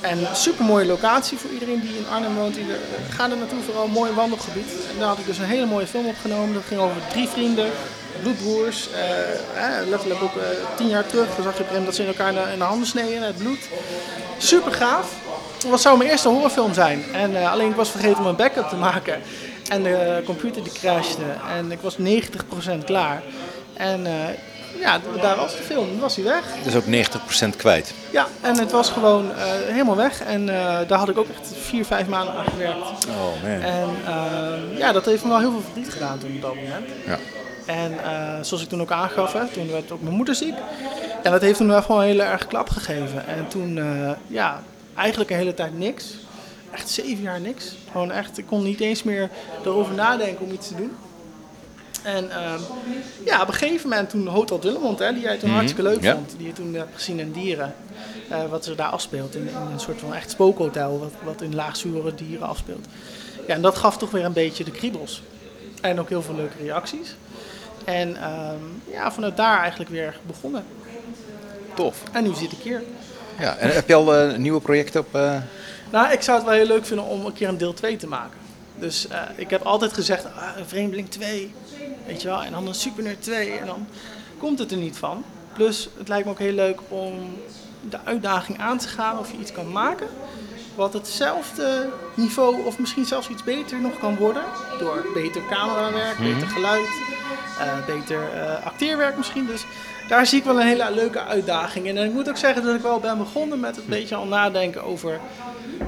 En 0.00 0.18
super 0.32 0.64
mooie 0.64 0.86
locatie 0.86 1.38
voor 1.38 1.50
iedereen 1.50 1.80
die 1.80 1.96
in 1.96 2.06
Arnhem 2.12 2.34
woont. 2.34 2.56
Ieder, 2.56 2.76
ga 3.10 3.30
er 3.30 3.36
naartoe, 3.36 3.62
vooral 3.64 3.84
een 3.84 3.90
mooi 3.90 4.12
wandelgebied. 4.12 4.70
En 4.92 4.98
daar 4.98 5.08
had 5.08 5.18
ik 5.18 5.26
dus 5.26 5.38
een 5.38 5.44
hele 5.44 5.66
mooie 5.66 5.86
film 5.86 6.06
opgenomen. 6.06 6.54
Dat 6.54 6.62
ging 6.68 6.80
over 6.80 6.96
drie 7.10 7.28
vrienden, 7.28 7.70
bloedbroers. 8.22 8.88
eh, 8.90 9.88
letterlijk 9.88 10.22
ook 10.22 10.36
eh, 10.36 10.42
tien 10.76 10.88
jaar 10.88 11.06
terug. 11.06 11.34
Dan 11.34 11.44
zag 11.44 11.56
je 11.58 11.64
op 11.78 11.84
dat 11.84 11.94
ze 11.94 12.02
in 12.02 12.08
elkaar 12.08 12.52
in 12.52 12.58
de, 12.58 12.64
handen 12.64 12.86
sneden, 12.86 13.22
het 13.22 13.36
bloed. 13.36 13.68
Super 14.38 14.72
gaaf. 14.72 15.12
Het 15.66 15.80
zou 15.80 15.98
mijn 15.98 16.10
eerste 16.10 16.28
horrorfilm 16.28 16.74
zijn. 16.74 17.04
En, 17.12 17.36
eh, 17.36 17.52
alleen 17.52 17.70
ik 17.70 17.76
was 17.76 17.90
vergeten 17.90 18.18
om 18.18 18.26
een 18.26 18.36
backup 18.36 18.68
te 18.68 18.76
maken. 18.76 19.20
En 19.68 19.82
de 19.82 20.22
computer 20.24 20.62
die 20.62 20.72
crashte. 20.72 21.22
En 21.56 21.72
ik 21.72 21.80
was 21.80 21.98
90% 21.98 22.84
klaar. 22.84 23.22
En 23.76 24.06
eh, 24.06 24.12
ja, 24.80 25.00
daar 25.20 25.36
was 25.36 25.56
de 25.56 25.62
film. 25.62 25.88
Dan 25.88 25.98
was 25.98 26.16
hij 26.16 26.24
weg. 26.24 26.44
Dus 26.62 26.74
ook 26.74 26.84
90% 26.84 27.56
kwijt. 27.56 27.94
Ja, 28.10 28.26
en 28.40 28.58
het 28.58 28.70
was 28.70 28.90
gewoon 28.90 29.32
eh, 29.34 29.44
helemaal 29.46 29.96
weg. 29.96 30.22
En 30.22 30.48
eh, 30.48 30.78
daar 30.88 30.98
had 30.98 31.08
ik 31.08 31.18
ook 31.18 31.28
echt 31.28 31.52
vier, 31.60 31.84
vijf 31.84 32.06
maanden 32.06 32.34
aan 32.34 32.44
gewerkt. 32.44 33.06
Oh 33.08 33.42
man. 33.42 33.50
En 33.50 33.88
eh, 34.06 34.78
ja, 34.78 34.92
dat 34.92 35.04
heeft 35.04 35.22
me 35.22 35.28
wel 35.28 35.38
heel 35.38 35.50
veel 35.50 35.60
verdriet 35.60 35.92
gedaan 35.92 36.18
toen 36.18 36.34
op 36.34 36.42
dat 36.42 36.54
moment. 36.54 36.86
Ja. 37.06 37.18
En 37.66 37.92
zoals 38.44 38.62
ik 38.62 38.68
toen 38.68 38.80
ook 38.80 38.90
aangaf, 38.90 39.32
hè, 39.32 39.46
toen 39.46 39.70
werd 39.70 39.90
ook 39.90 40.02
mijn 40.02 40.14
moeder 40.14 40.34
ziek. 40.34 40.54
En 41.22 41.30
dat 41.30 41.40
heeft 41.40 41.56
toen 41.56 41.68
wel 41.68 41.82
gewoon 41.82 42.02
hele 42.02 42.22
erg 42.22 42.46
klap 42.46 42.68
gegeven. 42.68 43.26
En 43.26 43.48
toen, 43.48 43.80
ja, 44.26 44.62
eigenlijk 44.94 45.30
een 45.30 45.36
hele 45.36 45.54
tijd 45.54 45.78
niks. 45.78 46.04
Echt 46.70 46.88
zeven 46.88 47.22
jaar 47.22 47.40
niks. 47.40 47.76
Gewoon 47.90 48.12
echt, 48.12 48.38
ik 48.38 48.46
kon 48.46 48.62
niet 48.62 48.80
eens 48.80 49.02
meer 49.02 49.30
erover 49.64 49.94
nadenken 49.94 50.44
om 50.44 50.52
iets 50.52 50.68
te 50.68 50.74
doen. 50.74 50.92
En 52.06 52.30
ehm, 52.30 52.60
ja, 53.24 53.42
op 53.42 53.48
een 53.48 53.54
gegeven 53.54 53.88
moment 53.88 54.10
toen 54.10 54.26
Hotel 54.26 54.58
Dullemond, 54.60 54.98
hè, 54.98 55.12
die 55.12 55.22
jij 55.22 55.36
toen 55.38 55.50
hartstikke 55.50 55.82
leuk 55.82 56.02
ja. 56.02 56.14
vond, 56.14 56.34
die 56.38 56.46
je 56.46 56.52
toen 56.52 56.74
hebt 56.74 56.94
gezien 56.94 57.18
in 57.18 57.32
Dieren, 57.32 57.74
eh, 58.28 58.44
wat 58.50 58.64
ze 58.64 58.74
daar 58.74 58.88
afspeelt, 58.88 59.34
in, 59.34 59.48
in 59.48 59.72
een 59.72 59.80
soort 59.80 60.00
van 60.00 60.14
echt 60.14 60.30
spookhotel, 60.30 60.98
wat, 60.98 61.12
wat 61.22 61.42
in 61.42 61.54
laagzure 61.54 62.14
dieren 62.14 62.46
afspeelt. 62.46 62.86
Ja, 63.46 63.54
en 63.54 63.62
dat 63.62 63.76
gaf 63.76 63.96
toch 63.98 64.10
weer 64.10 64.24
een 64.24 64.32
beetje 64.32 64.64
de 64.64 64.70
kriebels. 64.70 65.22
En 65.80 66.00
ook 66.00 66.08
heel 66.08 66.22
veel 66.22 66.34
leuke 66.34 66.56
reacties. 66.62 67.14
En 67.84 68.16
ehm, 68.16 68.60
ja, 68.90 69.12
vanuit 69.12 69.36
daar 69.36 69.60
eigenlijk 69.60 69.90
weer 69.90 70.18
begonnen. 70.26 70.64
Tof. 71.74 72.02
En 72.12 72.22
nu 72.22 72.34
zit 72.34 72.52
ik 72.52 72.58
hier. 72.62 72.82
Ja, 73.38 73.56
en 73.56 73.70
heb 73.70 73.88
je 73.88 73.94
al 73.94 74.14
eh, 74.14 74.36
nieuwe 74.36 74.60
projecten 74.60 75.00
op? 75.00 75.14
eh, 75.14 75.36
Nou, 75.92 76.12
ik 76.12 76.22
zou 76.22 76.36
het 76.38 76.46
wel 76.46 76.56
heel 76.56 76.66
leuk 76.66 76.86
vinden 76.86 77.04
om 77.04 77.26
een 77.26 77.32
keer 77.32 77.48
een 77.48 77.58
deel 77.58 77.74
2 77.74 77.96
te 77.96 78.06
maken. 78.06 78.38
Dus 78.78 79.08
ik 79.36 79.50
heb 79.50 79.62
altijd 79.62 79.92
gezegd, 79.92 80.24
ah, 80.24 80.48
Vreemdeling 80.66 81.10
2, 81.10 81.54
weet 82.06 82.22
je 82.22 82.28
wel, 82.28 82.42
en 82.42 82.52
dan 82.52 82.66
een 82.66 82.74
Supernerd 82.74 83.22
2 83.22 83.50
en 83.50 83.66
dan 83.66 83.86
komt 84.38 84.58
het 84.58 84.70
er 84.70 84.76
niet 84.76 84.96
van. 84.96 85.24
Plus, 85.52 85.88
het 85.98 86.08
lijkt 86.08 86.24
me 86.24 86.30
ook 86.30 86.38
heel 86.38 86.52
leuk 86.52 86.80
om 86.88 87.36
de 87.88 87.98
uitdaging 88.04 88.58
aan 88.58 88.78
te 88.78 88.88
gaan 88.88 89.18
of 89.18 89.32
je 89.32 89.38
iets 89.38 89.52
kan 89.52 89.72
maken 89.72 90.08
wat 90.76 90.92
hetzelfde 90.92 91.88
niveau 92.14 92.64
of 92.64 92.78
misschien 92.78 93.04
zelfs 93.04 93.28
iets 93.28 93.44
beter 93.44 93.80
nog 93.80 93.98
kan 93.98 94.16
worden. 94.16 94.42
Door 94.78 95.06
beter 95.14 95.42
camerawerk, 95.50 96.18
beter 96.18 96.48
geluid, 96.48 96.88
eh, 97.58 97.86
beter 97.86 98.32
eh, 98.32 98.66
acteerwerk 98.66 99.16
misschien. 99.16 99.46
Dus 99.46 99.64
daar 100.08 100.26
zie 100.26 100.38
ik 100.38 100.44
wel 100.44 100.60
een 100.60 100.66
hele 100.66 100.90
leuke 100.94 101.24
uitdaging 101.24 101.86
in. 101.86 101.96
En 101.96 102.04
ik 102.04 102.12
moet 102.12 102.28
ook 102.28 102.36
zeggen 102.36 102.62
dat 102.62 102.74
ik 102.74 102.80
wel 102.80 103.00
ben 103.00 103.18
begonnen 103.18 103.60
met 103.60 103.76
een 103.76 103.82
beetje 103.86 104.14
al 104.14 104.26
nadenken 104.26 104.82
over 104.82 105.20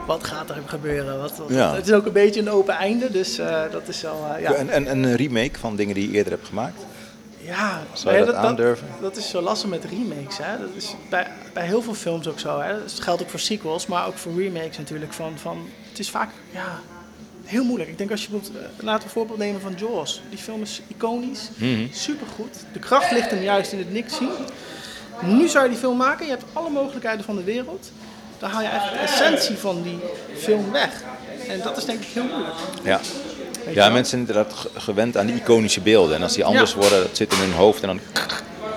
wat 0.06 0.24
gaat 0.24 0.50
er 0.50 0.56
gebeuren. 0.66 1.20
Wat, 1.20 1.36
wat- 1.36 1.48
Ja. 1.48 1.74
Het 1.74 1.86
is 1.86 1.92
ook 1.92 2.06
een 2.06 2.12
beetje 2.12 2.40
een 2.40 2.50
open 2.50 2.74
einde, 2.74 3.10
dus 3.10 3.38
eh, 3.38 3.62
dat 3.70 3.88
is 3.88 4.00
wel... 4.02 4.26
eh, 4.36 4.42
ja. 4.42 4.52
En, 4.52 4.68
en, 4.70 4.86
en 4.86 5.02
een 5.02 5.16
remake 5.16 5.58
van 5.58 5.76
dingen 5.76 5.94
die 5.94 6.10
je 6.10 6.16
eerder 6.16 6.32
hebt 6.32 6.46
gemaakt? 6.46 6.86
Ja, 7.40 7.82
Zou 7.92 8.16
je 8.16 8.24
dat 8.24 8.34
ja, 8.34 8.40
aandurven? 8.40 8.86
Dat, 9.00 9.16
is 9.16 9.30
zo 9.30 9.40
lastig 9.40 9.68
met 9.70 9.84
remakes. 9.84 10.38
Hè? 10.38 10.58
Dat 10.58 10.68
is 10.76 10.94
bij, 11.10 11.26
bij 11.52 11.66
heel 11.66 11.82
veel 11.82 11.94
films 11.94 12.28
ook 12.28 12.38
zo. 12.38 12.60
Hè? 12.60 12.78
Dat 12.78 13.00
geldt 13.00 13.22
ook 13.22 13.30
voor 13.30 13.40
sequels, 13.40 13.86
maar 13.86 14.06
ook 14.06 14.16
voor 14.18 14.32
remakes 14.42 14.78
natuurlijk. 14.78 15.12
Van, 15.12 15.32
van, 15.38 15.68
het 15.90 15.98
is 15.98 16.10
vaak 16.10 16.28
ja, 16.50 16.80
heel 17.44 17.64
moeilijk. 17.64 17.90
Ik 17.90 17.98
denk 17.98 18.10
als 18.10 18.22
je 18.24 18.30
bijvoorbeeld, 18.30 18.62
eh, 18.64 18.84
laten 18.84 18.98
we 19.00 19.04
een 19.04 19.10
voorbeeld 19.10 19.38
nemen 19.38 19.60
van 19.60 19.74
Jaws. 19.76 20.22
Die 20.28 20.38
film 20.38 20.62
is 20.62 20.82
iconisch, 20.86 21.50
Mhm. 21.56 21.86
supergoed. 21.92 22.56
De 22.72 22.78
kracht 22.78 23.10
ligt 23.12 23.30
hem 23.30 23.42
juist 23.42 23.72
in 23.72 23.78
het 23.78 23.92
niks 23.92 24.16
zien. 24.16 24.30
Nu 25.22 25.48
zou 25.48 25.64
je 25.64 25.70
die 25.70 25.78
film 25.78 25.96
maken, 25.96 26.24
je 26.26 26.30
hebt 26.32 26.44
alle 26.52 26.70
mogelijkheden 26.70 27.24
van 27.24 27.36
de 27.36 27.44
wereld. 27.44 27.90
Dan 28.38 28.50
haal 28.50 28.62
je 28.62 28.68
eigenlijk 28.68 29.00
de 29.02 29.12
essentie 29.12 29.56
van 29.56 29.82
die 29.82 29.98
film 30.36 30.72
weg. 30.72 30.90
En 31.48 31.60
dat 31.62 31.76
is 31.76 31.84
denk 31.84 32.00
ik 32.00 32.06
heel 32.12 32.24
moeilijk. 32.24 32.54
Ja. 32.82 33.00
Weet 33.64 33.74
Ja, 33.74 33.88
mensen 33.88 34.06
zijn 34.06 34.20
inderdaad 34.20 34.52
ge- 34.52 34.68
gewend 34.80 35.16
aan 35.16 35.26
die 35.26 35.34
iconische 35.36 35.80
beelden. 35.80 36.16
En 36.16 36.22
als 36.22 36.32
die 36.34 36.44
anders 36.44 36.70
Ja. 36.72 36.76
worden, 36.78 37.00
dat 37.00 37.16
zit 37.16 37.32
in 37.32 37.38
hun 37.38 37.52
hoofd 37.52 37.80
en 37.82 37.86
dan 37.88 38.00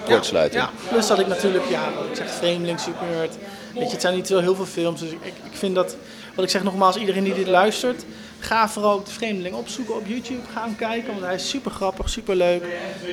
kortsluiting. 0.06 0.64
Ja, 0.64 0.70
plus 0.90 1.08
dat 1.08 1.20
ik 1.20 1.28
natuurlijk, 1.28 1.64
ja, 1.70 1.80
wat 1.96 2.06
ik 2.06 2.16
zeg, 2.16 2.32
Vreemdeling, 2.32 2.80
Supernerd. 2.80 3.36
Weet 3.74 3.86
je, 3.86 3.92
het 3.92 4.02
zijn 4.02 4.16
niet 4.16 4.28
zo 4.28 4.40
heel 4.40 4.56
veel 4.56 4.66
films. 4.66 5.00
Dus 5.00 5.10
ik, 5.10 5.22
ik 5.24 5.58
vind 5.58 5.76
dat, 5.76 5.96
wat 6.36 6.46
ik 6.46 6.52
zeg 6.52 6.64
nogmaals, 6.64 6.96
iedereen 6.98 7.24
die 7.24 7.34
dit 7.34 7.48
luistert, 7.48 8.04
ga 8.40 8.70
vooral 8.70 9.04
de 9.04 9.12
Vreemdeling 9.12 9.56
opzoeken 9.56 9.96
op 9.96 10.02
YouTube. 10.08 10.40
Ga 10.54 10.62
hem 10.64 10.76
kijken, 10.76 11.08
want 11.14 11.26
hij 11.26 11.36
is 11.36 11.50
super 11.50 11.72
grappig, 11.72 12.10
super 12.10 12.36
leuk. 12.36 12.64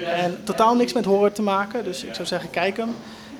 En 0.06 0.40
totaal 0.44 0.74
niks 0.74 0.92
met 0.92 1.04
horror 1.04 1.32
te 1.32 1.42
maken. 1.42 1.84
Dus 1.84 2.04
ik 2.04 2.14
zou 2.14 2.26
zeggen, 2.28 2.50
kijk 2.50 2.76
hem. 2.76 2.96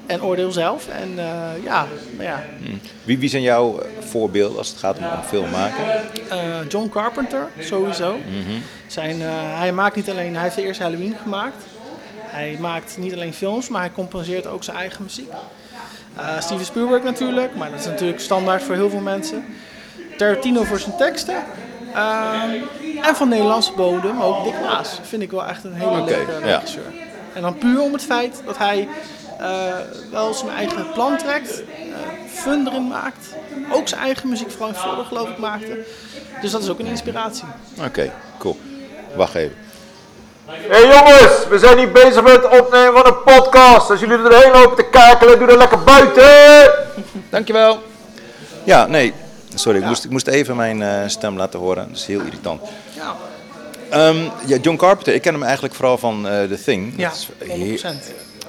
En 0.09 0.23
oordeel 0.23 0.53
zelf. 0.53 0.89
En 0.89 1.19
eh, 1.19 1.65
ja, 1.65 1.87
ja. 2.19 2.45
Wie, 3.05 3.19
wie 3.19 3.29
zijn 3.29 3.43
jouw 3.43 3.81
eh, 3.81 3.89
voorbeelden 3.99 4.59
als 4.59 4.69
het 4.69 4.79
gaat 4.79 4.99
om, 4.99 5.05
om 5.05 5.23
film 5.27 5.51
maken? 5.51 5.85
Eh, 6.31 6.69
John 6.69 6.89
Carpenter, 6.89 7.49
sowieso. 7.59 8.17
Zijn, 8.87 9.23
eh, 9.23 9.29
hij 9.59 9.73
maakt 9.73 9.97
niet 9.97 10.11
alleen, 10.11 10.35
hij 10.35 10.43
heeft 10.43 10.55
de 10.55 10.63
eerste 10.63 10.83
Halloween 10.83 11.17
gemaakt. 11.23 11.65
Hij 12.17 12.57
maakt 12.61 12.97
niet 12.99 13.13
alleen 13.13 13.35
films, 13.35 13.69
maar 13.69 13.81
hij 13.81 13.91
compenseert 13.91 14.47
ook 14.47 14.65
zijn 14.65 14.77
eigen 14.77 15.03
muziek. 15.03 15.31
Steven 16.39 16.65
Spielberg 16.65 17.03
natuurlijk, 17.03 17.55
maar 17.55 17.71
dat 17.71 17.81
is 17.81 17.87
natuurlijk 17.87 18.21
standaard 18.21 18.63
voor 18.63 18.75
heel 18.75 18.91
veel 18.91 19.01
mensen. 19.01 19.45
Tarantino 20.17 20.63
voor 20.63 20.79
zijn 20.79 20.97
teksten. 20.97 21.37
En 23.03 23.15
van 23.17 23.29
Nederlandse 23.29 23.73
bodem 23.73 24.21
ook 24.21 24.45
Dick 24.45 24.61
Maas. 24.63 25.01
Vind 25.03 25.23
ik 25.23 25.31
wel 25.31 25.47
echt 25.47 25.65
een 25.65 25.75
hele 25.75 26.01
Oké, 26.01 26.11
leuke 26.11 26.33
ja. 26.33 26.39
regisseur. 26.39 26.93
En 27.35 27.43
dan 27.43 27.59
puur 27.59 27.81
om 27.81 27.93
het 27.93 28.03
feit 28.03 28.43
dat 28.47 28.59
hij 28.59 28.89
wel 30.11 30.34
zijn 30.34 30.51
eigen 30.51 30.93
plan 30.93 31.16
trekt, 31.18 31.62
eh, 31.62 31.97
fun 32.32 32.66
erin 32.66 32.89
maakt. 32.89 33.26
Ook 33.72 33.89
zijn 33.89 34.01
eigen 34.01 34.28
muziek 34.28 34.51
vooral 34.51 34.68
in 34.68 34.74
Florida 34.74 35.03
geloof 35.05 35.28
ik 35.28 35.39
maakte. 35.39 35.78
Dus 36.41 36.51
dat 36.51 36.62
is 36.62 36.68
ook 36.68 36.78
een 36.78 36.86
inspiratie. 36.86 37.45
Oké, 37.84 38.12
cool. 38.39 38.59
Wacht 39.14 39.34
even. 39.34 39.57
Hé 40.45 40.57
hey 40.68 40.80
jongens, 40.80 41.49
we 41.49 41.59
zijn 41.59 41.78
hier 41.78 41.93
bezig 41.93 42.22
met 42.22 42.32
het 42.32 42.61
opnemen 42.61 42.93
van 42.93 43.07
een 43.07 43.22
podcast. 43.22 43.91
Als 43.91 44.01
jullie 44.01 44.18
erheen 44.18 44.53
lopen 44.53 44.76
te 44.76 44.91
kakelen, 44.91 45.39
doe 45.39 45.47
dat 45.47 45.59
lekker 45.59 45.82
buiten. 45.84 46.72
Dankjewel. 47.30 47.82
Ja, 48.64 48.86
nee. 48.86 49.12
Sorry, 49.55 49.78
ik, 49.78 49.84
moest, 49.84 50.05
ik 50.05 50.11
moest 50.11 50.26
even 50.26 50.57
mijn 50.57 50.82
eh, 50.82 51.03
stem 51.07 51.36
laten 51.36 51.61
horen. 51.61 51.89
Dat 51.89 51.97
is 51.97 52.07
heel 52.07 52.20
irritant. 52.20 52.61
Ja, 52.95 53.16
Ehm, 53.91 54.16
ja, 54.47 54.57
John 54.57 54.76
Carpenter, 54.76 55.14
ik 55.14 55.22
ken 55.22 55.32
hem 55.32 55.43
eigenlijk 55.43 55.74
vooral 55.74 55.99
van 55.99 56.28
eh, 56.28 56.43
The 56.43 56.62
Thing. 56.64 56.93
ja 56.97 57.09
Dat 57.09 57.16
is 57.16 57.28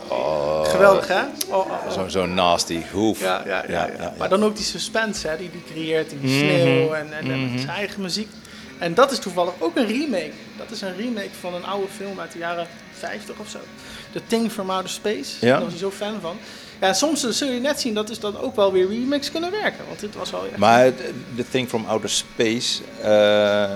100%. 0.10 0.12
heel- 0.12 0.66
Geweldig 0.66 1.08
hè? 1.08 1.22
Oh, 1.48 1.58
oh, 1.58 1.72
oh. 1.86 1.92
Zo, 1.92 2.08
zo 2.08 2.26
nasty. 2.26 2.82
Hoef. 2.92 3.20
Ja, 3.20 3.42
ja, 3.46 3.64
ja, 3.68 3.86
ja. 3.88 3.90
ja. 4.00 4.14
Maar 4.18 4.30
dan 4.30 4.44
ook 4.44 4.56
die 4.56 4.66
suspense 4.66 5.28
hè, 5.28 5.38
die 5.38 5.50
die 5.52 5.64
creëert 5.72 6.12
in 6.12 6.20
die 6.22 6.38
sneeuw 6.40 6.94
en, 6.94 7.14
en, 7.14 7.32
en 7.32 7.52
zijn 7.60 7.70
eigen 7.70 8.02
muziek. 8.02 8.30
En 8.78 8.94
dat 8.94 9.12
is 9.12 9.20
toevallig 9.20 9.54
ook 9.60 9.76
een 9.78 9.88
remake. 9.88 10.32
Dat 10.58 10.72
is 10.72 10.82
een 10.82 10.96
remake 10.98 11.30
van 11.40 11.54
een 11.54 11.66
oude 11.66 11.88
film 11.96 12.20
uit 12.20 12.32
de 12.32 12.40
jaren 12.40 12.68
50 12.94 13.36
of 13.40 13.50
zo. 13.50 13.58
The 14.12 14.22
Thing 14.28 14.52
from 14.52 14.70
Outer 14.70 14.90
Space. 14.90 15.46
Ja. 15.46 15.52
Daar 15.52 15.60
was 15.64 15.70
hij 15.70 15.80
zo 15.80 15.92
fan 15.92 16.18
van. 16.22 16.38
Ja, 16.82 16.94
soms 16.94 17.24
eh, 17.26 17.32
zul 17.32 17.52
je 17.52 17.60
net 17.60 17.80
zien 17.80 17.94
dat 17.94 18.10
is 18.10 18.20
dan 18.20 18.38
ook 18.40 18.56
wel 18.56 18.72
weer 18.72 18.88
remakes 18.90 19.32
kunnen 19.32 19.52
werken. 19.52 19.86
Want 19.88 20.00
dit 20.00 20.16
was 20.16 20.32
wel 20.32 20.46
echt... 20.46 20.58
Maar 20.58 20.84
het- 20.84 21.02
The 21.36 21.46
Thing 21.50 21.68
from 21.70 21.86
Outer 21.86 22.10
Space 22.10 22.82
eh, 23.02 23.72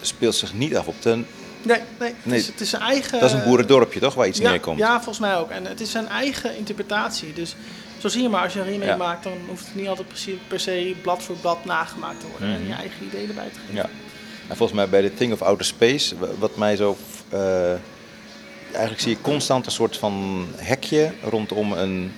speelt 0.00 0.34
zich 0.34 0.54
niet 0.54 0.76
af 0.76 0.86
op 0.86 1.02
de... 1.02 1.22
Nee, 1.62 1.78
nee, 1.98 2.08
het, 2.08 2.16
Nee. 2.26 2.38
Is, 2.38 2.46
het 2.46 2.60
is 2.60 2.70
zijn 2.70 2.82
eigen... 2.82 3.20
Dat 3.20 3.28
is 3.30 3.36
een 3.36 3.44
boerendorpje, 3.44 4.00
toch? 4.00 4.14
Waar 4.14 4.26
iets 4.26 4.38
ja, 4.38 4.50
neerkomt. 4.50 4.78
Ja, 4.78 4.94
volgens 4.94 5.18
mij 5.18 5.36
ook. 5.36 5.50
En 5.50 5.64
het 5.66 5.80
is 5.80 5.90
zijn 5.90 6.08
eigen 6.08 6.56
interpretatie. 6.56 7.32
Dus 7.32 7.54
zo 7.98 8.08
zie 8.08 8.22
je 8.22 8.28
maar, 8.28 8.42
als 8.42 8.52
je 8.52 8.58
een 8.60 8.66
remake 8.66 8.86
Ja. 8.90 8.96
maakt, 8.96 9.22
dan 9.24 9.32
hoeft 9.48 9.66
het 9.66 9.74
niet 9.74 9.88
altijd 9.88 10.08
precies, 10.08 10.34
per 10.48 10.60
se 10.60 10.94
blad 11.02 11.22
voor 11.22 11.36
blad 11.36 11.64
nagemaakt 11.64 12.20
te 12.20 12.26
worden. 12.30 12.48
En 12.56 12.66
je 12.66 12.72
eigen 12.74 13.06
idee 13.06 13.26
erbij 13.28 13.48
te 13.52 13.58
geven. 13.58 13.74
Mhm. 13.74 13.76
Ja. 13.76 13.88
En 14.48 14.56
volgens 14.56 14.78
mij 14.78 14.88
bij 14.88 15.02
The 15.02 15.14
Thing 15.14 15.32
of 15.32 15.42
Outer 15.42 15.66
Space, 15.66 16.18
wa- 16.18 16.26
wat 16.38 16.56
mij 16.56 16.76
zo... 16.76 16.96
eh, 17.28 17.70
eigenlijk 18.70 19.00
zie 19.00 19.10
je 19.10 19.20
constant 19.20 19.66
een 19.66 19.72
soort 19.72 19.96
van 19.96 20.46
hekje 20.56 21.12
rondom 21.22 21.72
een 21.72 22.12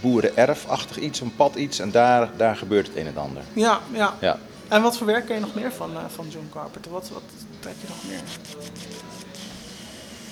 boerenerfachtig 0.00 0.98
iets, 0.98 1.20
een 1.20 1.36
pad 1.36 1.54
iets. 1.56 1.78
En 1.78 1.90
daar, 1.90 2.30
daar 2.36 2.56
gebeurt 2.56 2.86
het 2.86 2.96
een 2.96 3.06
en 3.06 3.16
ander. 3.16 3.42
Ja, 3.52 3.80
ja. 3.92 4.14
Ja. 4.20 4.38
En 4.68 4.82
wat 4.82 4.96
voor 4.96 5.06
werk 5.06 5.26
ken 5.26 5.34
je 5.34 5.40
nog 5.40 5.54
meer 5.54 5.72
van, 5.72 5.96
eh, 5.96 6.02
van 6.08 6.28
John 6.28 6.48
Carpenter? 6.52 6.90
Wat, 6.92 7.10
wat 7.12 7.22
trek 7.60 7.74
je 7.80 7.86
nog 7.88 8.04
meer? 8.08 8.20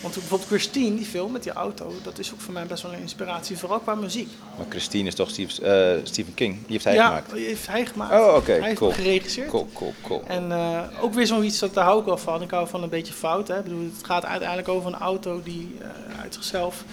Want 0.01 0.15
bijvoorbeeld 0.15 0.49
Christine, 0.49 0.97
die 0.97 1.05
film 1.05 1.33
met 1.33 1.43
die 1.43 1.53
auto, 1.53 1.93
dat 2.03 2.19
is 2.19 2.33
ook 2.33 2.41
voor 2.41 2.53
mij 2.53 2.67
best 2.67 2.83
wel 2.83 2.93
een 2.93 3.01
inspiratie, 3.01 3.59
vooral 3.59 3.79
qua 3.79 3.95
muziek. 3.95 4.29
Maar 4.57 4.67
Christine 4.69 5.09
is 5.09 5.15
toch 5.15 5.31
Steve, 5.31 5.63
eh, 5.63 6.01
Stephen 6.05 6.35
King? 6.35 6.55
Die 6.55 6.65
heeft 6.69 6.85
hij 6.85 6.95
ja, 6.95 7.07
gemaakt. 7.07 7.33
die 7.33 7.47
heeft 7.47 7.67
hij 7.67 7.87
gemaakt. 7.87 8.13
Oh, 8.13 8.35
oké, 8.35 8.53
Hij 8.53 8.63
heeft 8.63 8.79
cool. 8.79 8.91
hem 8.91 9.01
geregisseerd. 9.01 9.49
Cool, 9.49 9.69
cool, 9.73 9.95
cool. 10.03 10.23
En 10.27 10.53
eh, 10.53 10.83
ook 11.01 11.15
weer 11.15 11.27
zoiets, 11.27 11.59
dat 11.59 11.75
daar 11.75 11.85
hou 11.85 12.01
ik 12.01 12.07
wel 12.07 12.19
van. 12.19 12.43
Ik 12.43 12.51
hou 12.51 12.69
van 12.69 12.83
een 12.83 12.89
beetje 12.89 13.13
fout. 13.13 13.49
Hè. 13.49 13.59
Ik 13.59 13.65
bedoel, 13.65 13.85
het 13.97 14.07
gaat 14.07 14.25
uiteindelijk 14.25 14.69
over 14.69 14.93
een 14.93 14.99
auto 14.99 15.43
die 15.43 15.77
uit 16.23 16.35
zichzelf 16.35 16.85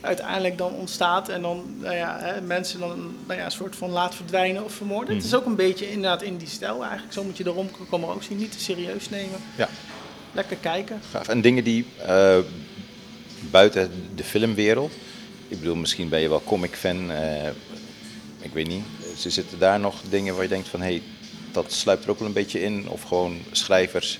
uiteindelijk 0.00 0.58
dan 0.58 0.72
ontstaat. 0.72 1.28
En 1.28 1.42
dan 1.42 1.64
nou 1.78 1.94
ja, 1.94 2.18
hè, 2.20 2.40
mensen 2.40 2.80
dan 2.80 3.14
nou 3.26 3.38
ja, 3.38 3.44
een 3.44 3.50
soort 3.50 3.76
van 3.76 3.90
laat 3.90 4.14
verdwijnen 4.14 4.64
of 4.64 4.72
vermoorden. 4.72 5.14
Het 5.14 5.24
is 5.24 5.34
ook 5.34 5.46
een 5.46 5.56
beetje 5.56 5.90
inderdaad 5.90 6.22
in 6.22 6.36
die 6.36 6.48
stijl 6.48 6.82
eigenlijk. 6.82 7.12
Zo 7.12 7.24
moet 7.24 7.36
je 7.36 7.44
de 7.44 7.50
romcom 7.50 8.04
ook 8.04 8.22
zien. 8.22 8.38
Niet 8.38 8.52
te 8.52 8.60
serieus 8.60 9.08
nemen. 9.10 9.38
Ja. 9.56 9.68
Lekker 10.32 10.56
kijken. 10.56 11.00
Gaaf. 11.10 11.28
En 11.28 11.40
dingen 11.40 11.64
die 11.64 11.86
eh, 12.06 12.38
buiten 13.50 13.90
de 14.14 14.24
filmwereld, 14.24 14.92
ik 15.48 15.58
bedoel, 15.58 15.74
misschien 15.74 16.08
ben 16.08 16.20
je 16.20 16.28
wel 16.28 16.42
comic-fan, 16.44 17.10
eh, 17.10 17.46
ik 18.40 18.52
weet 18.52 18.68
niet. 18.68 18.84
Ze 19.16 19.30
zitten 19.30 19.58
daar 19.58 19.80
nog 19.80 19.94
dingen 20.10 20.34
waar 20.34 20.42
je 20.42 20.48
denkt 20.48 20.68
van, 20.68 20.80
hé, 20.80 20.86
hey, 20.86 21.02
dat 21.52 21.72
sluipt 21.72 22.04
er 22.04 22.10
ook 22.10 22.18
wel 22.18 22.28
een 22.28 22.34
beetje 22.34 22.62
in. 22.62 22.88
Of 22.88 23.02
gewoon 23.02 23.38
schrijvers. 23.50 24.18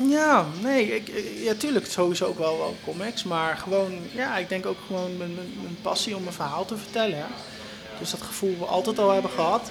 Ja, 0.00 0.46
nee, 0.62 0.94
ik, 0.94 1.12
ja, 1.42 1.54
tuurlijk 1.54 1.86
sowieso 1.86 2.24
ook 2.24 2.38
wel, 2.38 2.58
wel 2.58 2.76
comics, 2.84 3.24
maar 3.24 3.56
gewoon, 3.56 3.98
ja, 4.12 4.36
ik 4.36 4.48
denk 4.48 4.66
ook 4.66 4.78
gewoon 4.86 5.16
mijn, 5.16 5.34
mijn, 5.34 5.52
mijn 5.62 5.76
passie 5.82 6.16
om 6.16 6.26
een 6.26 6.32
verhaal 6.32 6.64
te 6.64 6.76
vertellen. 6.76 7.16
Hè. 7.16 7.24
Dus 7.98 8.10
dat 8.10 8.22
gevoel 8.22 8.56
we 8.58 8.64
altijd 8.64 8.98
al 8.98 9.10
hebben 9.10 9.30
gehad. 9.30 9.70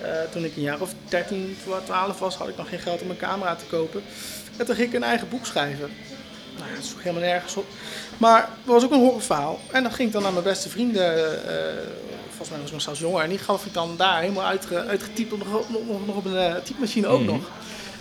Eh, 0.00 0.10
toen 0.30 0.44
ik 0.44 0.56
een 0.56 0.62
jaar 0.62 0.80
of 0.80 0.94
13, 1.08 1.56
12 1.84 2.18
was, 2.18 2.34
had 2.34 2.48
ik 2.48 2.56
nog 2.56 2.68
geen 2.68 2.78
geld 2.78 3.02
om 3.02 3.10
een 3.10 3.16
camera 3.16 3.54
te 3.54 3.64
kopen. 3.64 4.02
En 4.56 4.66
toen 4.66 4.74
ging 4.74 4.88
ik 4.88 4.94
een 4.94 5.02
eigen 5.02 5.28
boek 5.28 5.46
schrijven. 5.46 5.90
Nou, 6.58 6.74
dat 6.74 6.84
sloeg 6.84 7.02
helemaal 7.02 7.28
nergens 7.28 7.56
op. 7.56 7.66
Maar 8.16 8.40
het 8.40 8.48
was 8.64 8.84
ook 8.84 8.92
een 8.92 9.00
horrorverhaal. 9.00 9.60
En 9.70 9.82
dan 9.82 9.92
ging 9.92 10.08
ik 10.08 10.14
dan 10.14 10.22
naar 10.22 10.32
mijn 10.32 10.44
beste 10.44 10.68
vrienden, 10.68 11.14
eh, 11.48 11.84
volgens 12.26 12.48
mij 12.48 12.58
was 12.58 12.66
ik 12.66 12.72
nog 12.72 12.82
zelfs 12.82 13.00
jonger, 13.00 13.22
en 13.22 13.28
die 13.28 13.38
gaf 13.38 13.66
ik 13.66 13.74
dan 13.74 13.94
daar 13.96 14.20
helemaal 14.20 14.44
uitge, 14.44 14.84
uitgetypt 14.84 15.32
op, 15.32 15.38
nog, 15.38 15.68
nog, 15.68 16.06
nog 16.06 16.16
op 16.16 16.24
een 16.24 16.36
eh, 16.36 16.54
typemachine 16.54 17.06
ook 17.06 17.22
nog. 17.22 17.50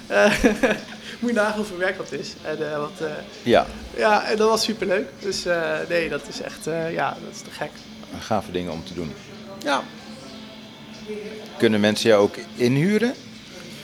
Eh, 0.07 0.43
moet 1.19 1.29
je 1.29 1.35
nagaan 1.35 1.55
hoeveel 1.55 1.77
werk 1.77 1.97
dat 1.97 2.11
is. 2.11 2.33
En, 2.43 2.71
eh, 2.71 2.77
wat, 2.77 2.91
eh, 3.01 3.07
Ja, 3.43 3.65
ja, 3.95 4.25
en 4.25 4.37
dat 4.37 4.49
was 4.49 4.63
superleuk. 4.63 5.07
Dus 5.19 5.43
nee, 5.89 6.09
dat 6.09 6.27
is 6.27 6.41
echt, 6.41 6.65
ja, 6.91 7.09
dat 7.09 7.35
is 7.35 7.41
te 7.41 7.51
gek. 7.51 7.71
gave 8.19 8.51
dingen 8.51 8.71
om 8.71 8.83
te 8.85 8.93
doen. 8.93 9.13
Ja, 9.63 9.81
Kunnen 11.57 11.79
mensen 11.79 12.09
jou 12.09 12.21
ook 12.21 12.35
inhuren? 12.55 13.13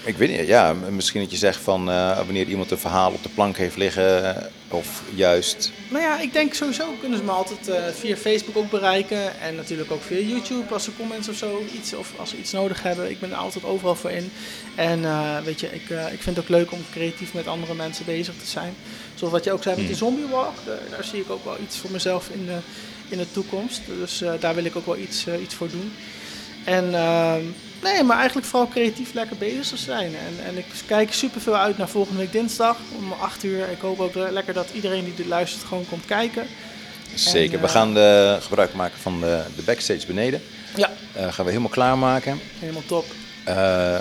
Ik 0.03 0.17
weet 0.17 0.29
niet, 0.37 0.47
ja, 0.47 0.73
misschien 0.73 1.21
dat 1.21 1.31
je 1.31 1.37
zegt 1.37 1.61
van 1.61 1.85
wanneer 2.15 2.47
iemand 2.47 2.71
een 2.71 2.77
verhaal 2.77 3.11
op 3.11 3.23
de 3.23 3.29
plank 3.29 3.57
heeft 3.57 3.77
liggen, 3.77 4.35
of 4.73 5.01
juist. 5.15 5.71
nou 5.89 6.03
ja, 6.03 6.19
ik 6.19 6.33
denk 6.33 6.53
sowieso 6.53 6.85
kunnen 6.99 7.17
ze 7.17 7.23
me 7.23 7.31
altijd 7.31 7.67
eh, 7.67 7.83
via 7.93 8.15
Facebook 8.15 8.57
ook 8.57 8.69
bereiken. 8.69 9.39
En 9.39 9.55
natuurlijk 9.55 9.91
ook 9.91 10.01
via 10.01 10.19
YouTube 10.19 10.73
als 10.73 10.83
ze 10.83 10.95
comments 10.95 11.29
of 11.29 11.35
zo, 11.35 11.61
iets, 11.73 11.93
of 11.93 12.13
als 12.19 12.29
ze 12.29 12.37
iets 12.37 12.51
nodig 12.51 12.83
hebben. 12.83 13.09
Ik 13.09 13.19
ben 13.19 13.31
er 13.31 13.37
altijd 13.37 13.65
overal 13.65 13.95
voor 13.95 14.11
in. 14.11 14.31
En 14.75 15.05
eh, 15.05 15.39
weet 15.43 15.59
je, 15.59 15.67
ik, 15.73 15.89
eh, 15.89 16.13
ik 16.13 16.21
vind 16.21 16.35
het 16.35 16.39
ook 16.45 16.49
leuk 16.49 16.71
om 16.71 16.79
creatief 16.91 17.33
met 17.33 17.47
andere 17.47 17.73
mensen 17.73 18.05
bezig 18.05 18.35
te 18.35 18.49
zijn. 18.49 18.73
Zoals 19.15 19.33
wat 19.33 19.43
je 19.43 19.51
ook 19.51 19.63
zei 19.63 19.77
met 19.77 19.87
die 19.87 19.95
zombie 19.95 20.27
walk, 20.27 20.55
daar, 20.65 20.79
daar 20.89 21.03
zie 21.03 21.19
ik 21.19 21.29
ook 21.29 21.43
wel 21.43 21.57
iets 21.63 21.77
voor 21.77 21.91
mezelf 21.91 22.29
in 22.29 22.45
de, 22.45 22.57
in 23.09 23.17
de 23.17 23.31
toekomst. 23.31 23.81
Dus 23.99 24.23
daar 24.39 24.55
wil 24.55 24.65
ik 24.65 24.75
ook 24.75 24.85
wel 24.85 24.97
iets, 24.97 25.25
iets 25.43 25.55
voor 25.55 25.69
doen. 25.69 25.93
En 26.63 26.95
ehm, 26.95 27.43
nee, 27.83 28.03
maar 28.03 28.17
eigenlijk 28.17 28.47
vooral 28.47 28.67
creatief 28.67 29.13
lekker 29.13 29.37
bezig 29.37 29.67
te 29.67 29.77
zijn. 29.77 30.15
En, 30.15 30.45
en 30.45 30.57
ik 30.57 30.65
kijk 30.85 31.13
super 31.13 31.41
veel 31.41 31.57
uit 31.57 31.77
naar 31.77 31.89
volgende 31.89 32.19
week 32.19 32.31
dinsdag 32.31 32.77
om 32.97 33.11
8 33.11 33.43
uur. 33.43 33.69
Ik 33.69 33.79
hoop 33.79 33.99
ook 33.99 34.15
lekker 34.15 34.53
dat 34.53 34.69
iedereen 34.73 35.03
die 35.03 35.13
dit 35.15 35.25
luistert 35.25 35.63
gewoon 35.63 35.85
komt 35.89 36.05
kijken. 36.05 36.47
Zeker, 37.13 37.53
En, 37.53 37.61
we 37.61 37.67
eh, 37.67 37.73
gaan 37.73 37.93
de, 37.93 38.37
gebruik 38.41 38.73
maken 38.73 38.99
van 38.99 39.19
de, 39.19 39.43
de 39.55 39.61
backstage 39.61 40.07
beneden. 40.07 40.41
Ja, 40.75 40.91
Eh, 41.13 41.33
gaan 41.33 41.45
we 41.45 41.51
helemaal 41.51 41.71
klaarmaken. 41.71 42.39
helemaal 42.59 42.83
top. 42.85 43.05
Eh, 43.43 43.97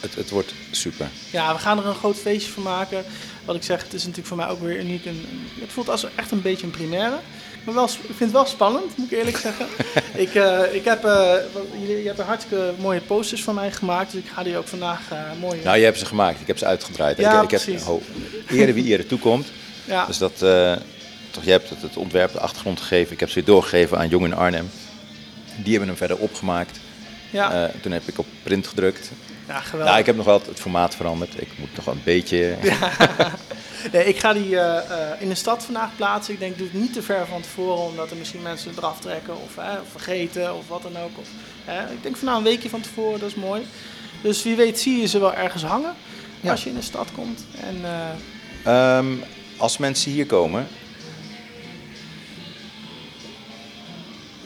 het, 0.00 0.14
het 0.14 0.30
wordt 0.30 0.52
super. 0.70 1.08
Ja, 1.30 1.52
we 1.54 1.58
gaan 1.58 1.78
er 1.78 1.86
een 1.86 1.94
groot 1.94 2.16
feestje 2.16 2.52
van 2.52 2.62
maken. 2.62 3.04
Wat 3.44 3.56
ik 3.56 3.62
zeg, 3.62 3.82
het 3.82 3.92
is 3.92 4.00
natuurlijk 4.00 4.28
voor 4.28 4.36
mij 4.36 4.48
ook 4.48 4.60
weer 4.60 4.78
uniek. 4.78 5.06
En, 5.06 5.24
het 5.60 5.72
voelt 5.72 5.88
als 5.88 6.06
echt 6.14 6.30
een 6.30 6.42
beetje 6.42 6.66
een 6.66 6.72
première. 6.72 7.18
Maar 7.64 7.74
wel, 7.74 7.84
ik 7.84 7.90
vind 7.90 8.18
het 8.18 8.30
wel 8.30 8.46
spannend, 8.46 8.96
moet 8.96 9.12
ik 9.12 9.18
eerlijk 9.18 9.36
zeggen. 9.36 9.66
ik, 10.24 10.34
eh, 10.34 10.74
ik 10.74 10.84
heb, 10.84 11.02
jullie, 11.80 12.00
je 12.00 12.06
hebt 12.06 12.18
een 12.18 12.24
hartstikke 12.24 12.72
mooie 12.78 13.00
posters 13.00 13.42
van 13.42 13.54
mij 13.54 13.72
gemaakt. 13.72 14.12
Dus 14.12 14.20
ik 14.20 14.30
ga 14.34 14.42
die 14.42 14.56
ook 14.56 14.68
vandaag 14.68 15.00
eh 15.10 15.18
mooi... 15.40 15.60
Nou, 15.64 15.78
je 15.78 15.84
hebt 15.84 15.98
ze 15.98 16.06
gemaakt, 16.06 16.40
ik 16.40 16.46
heb 16.46 16.58
ze 16.58 16.64
uitgedraaid. 16.64 17.18
Ja, 17.18 17.42
ik, 17.42 17.52
ik 17.52 17.60
heb 17.60 17.80
ho, 17.80 18.02
ere 18.48 18.72
wie 18.72 18.92
ere 18.92 19.06
toekomt. 19.06 19.46
ja, 19.84 20.06
Dus 20.06 20.18
dat, 20.18 20.42
eh, 20.42 20.72
toch, 21.30 21.44
je 21.44 21.50
hebt 21.50 21.70
het, 21.70 21.82
het 21.82 21.96
ontwerp, 21.96 22.32
de 22.32 22.40
achtergrond 22.40 22.80
gegeven. 22.80 23.12
Ik 23.12 23.20
heb 23.20 23.28
ze 23.28 23.34
weer 23.34 23.44
doorgegeven 23.44 23.98
aan 23.98 24.08
Jong 24.08 24.24
in 24.24 24.34
Arnhem. 24.34 24.70
Die 25.56 25.70
hebben 25.70 25.88
hem 25.88 25.98
verder 25.98 26.16
opgemaakt. 26.16 26.78
Ja, 27.30 27.52
Eh, 27.68 27.74
toen 27.82 27.92
heb 27.92 28.02
ik 28.08 28.18
op 28.18 28.26
print 28.42 28.66
gedrukt. 28.66 29.10
ja, 29.48 29.60
geweldig. 29.60 29.88
Nou, 29.88 29.98
ik 30.00 30.06
heb 30.06 30.16
nog 30.16 30.24
wel 30.24 30.42
het 30.48 30.60
formaat 30.60 30.94
veranderd. 30.94 31.40
Ik 31.40 31.48
moet 31.58 31.76
nog 31.76 31.84
wel 31.84 31.94
een 31.94 32.00
beetje... 32.04 32.56
Nee, 33.92 34.04
ik 34.04 34.18
ga 34.18 34.32
die 34.32 34.58
eh, 34.58 34.90
eh, 35.12 35.20
in 35.20 35.28
de 35.28 35.34
stad 35.34 35.64
vandaag 35.64 35.90
plaatsen. 35.96 36.34
Ik 36.34 36.40
denk, 36.40 36.58
doe 36.58 36.66
het 36.66 36.80
niet 36.80 36.92
te 36.92 37.02
ver 37.02 37.26
van 37.26 37.40
tevoren, 37.40 37.82
omdat 37.84 38.10
er 38.10 38.16
misschien 38.16 38.42
mensen 38.42 38.68
het 38.70 38.78
eraf 38.78 39.00
trekken 39.00 39.34
of 39.42 39.50
vergeten 39.90 40.54
of 40.56 40.68
wat 40.68 40.82
dan 40.82 40.96
ook. 40.96 41.18
Of, 41.18 41.28
ik 41.92 42.02
denk 42.02 42.16
van 42.16 42.26
nou 42.26 42.38
een 42.38 42.44
weekje 42.44 42.68
van 42.68 42.80
tevoren, 42.80 43.20
dat 43.20 43.28
is 43.28 43.34
mooi. 43.34 43.62
Dus 44.22 44.42
wie 44.42 44.56
weet 44.56 44.80
zie 44.80 45.00
je 45.00 45.06
ze 45.06 45.18
wel 45.18 45.34
ergens 45.34 45.62
hangen 45.62 45.94
Ja. 46.40 46.50
als 46.50 46.62
je 46.64 46.68
in 46.70 46.74
de 46.76 46.82
stad 46.82 47.08
komt. 47.14 47.44
En 47.60 47.76
eh, 47.84 48.96
Ehm, 48.98 49.06
als 49.56 49.78
mensen 49.78 50.10
hier 50.12 50.26
komen, 50.26 50.66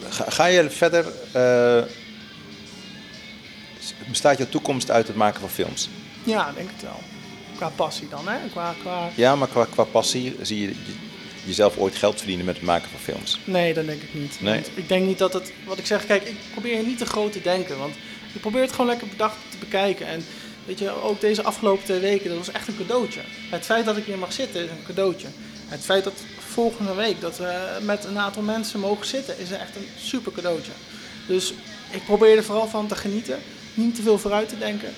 ga, 0.09 0.25
ga 0.29 0.45
je 0.45 0.69
verder. 0.69 1.05
Bestaat 4.13 4.37
jouw 4.37 4.49
toekomst 4.49 4.91
uit 4.91 5.07
het 5.07 5.15
maken 5.15 5.39
van 5.39 5.49
films? 5.49 5.89
ja, 6.23 6.49
ik 6.49 6.55
denk 6.55 6.69
het 6.73 6.81
wel. 6.81 6.99
Qua 7.55 7.69
passie 7.69 8.07
dan, 8.09 8.27
hè? 8.27 8.37
Qua, 8.51 8.73
qua... 8.81 9.09
Ja, 9.15 9.35
maar 9.35 9.47
qua, 9.47 9.65
qua 9.65 9.83
passie 9.83 10.35
zie 10.41 10.61
je 10.61 10.67
je- 10.67 10.75
jezelf 11.45 11.77
ooit 11.77 11.95
geld 11.95 12.17
verdienen 12.17 12.45
met 12.45 12.55
het 12.55 12.63
maken 12.63 12.89
van 12.89 12.99
films. 12.99 13.39
Nee, 13.43 13.73
dat 13.73 13.85
denk 13.85 14.01
ik 14.01 14.13
niet. 14.13 14.37
Nee. 14.41 14.53
Want 14.53 14.69
ik 14.75 14.87
denk 14.87 15.05
niet 15.05 15.17
dat 15.17 15.33
het, 15.33 15.51
wat 15.65 15.77
ik 15.77 15.85
zeg, 15.85 16.05
kijk, 16.05 16.23
ik 16.23 16.35
probeer 16.51 16.83
niet 16.83 16.97
te 16.97 17.05
groot 17.05 17.31
te 17.31 17.41
denken. 17.41 17.77
Want 17.77 17.95
ik 18.33 18.41
probeer 18.41 18.61
het 18.61 18.71
gewoon 18.71 18.87
lekker 18.87 19.07
bedacht 19.07 19.35
te 19.49 19.57
bekijken. 19.57 20.07
En 20.07 20.25
weet 20.65 20.79
je, 20.79 20.89
ook 21.03 21.21
deze 21.21 21.43
afgelopen 21.43 21.83
twee 21.83 21.99
weken, 21.99 22.29
dat 22.29 22.37
was 22.37 22.51
echt 22.51 22.67
een 22.67 22.77
cadeautje. 22.77 23.19
Het 23.49 23.65
feit 23.65 23.85
dat 23.85 23.97
ik 23.97 24.05
hier 24.05 24.17
mag 24.17 24.33
zitten 24.33 24.63
is 24.63 24.69
een 24.69 24.85
cadeautje. 24.85 25.27
Het 25.67 25.81
feit 25.81 26.03
dat 26.03 26.13
volgende 26.37 26.93
week 26.93 27.21
dat 27.21 27.37
we 27.37 27.77
met 27.81 28.03
een 28.05 28.19
aantal 28.19 28.41
mensen 28.41 28.79
mogen 28.79 29.05
zitten, 29.05 29.39
is 29.39 29.51
echt 29.51 29.75
een 29.75 29.87
super 29.97 30.31
cadeautje. 30.31 30.71
Dus 31.27 31.53
ik 31.91 32.05
probeer 32.05 32.37
er 32.37 32.43
vooral 32.43 32.67
van 32.67 32.87
te 32.87 32.95
genieten. 32.95 33.39
Niet 33.73 33.95
te 33.95 34.01
veel 34.01 34.17
vooruit 34.17 34.49
te 34.49 34.57
denken. 34.57 34.89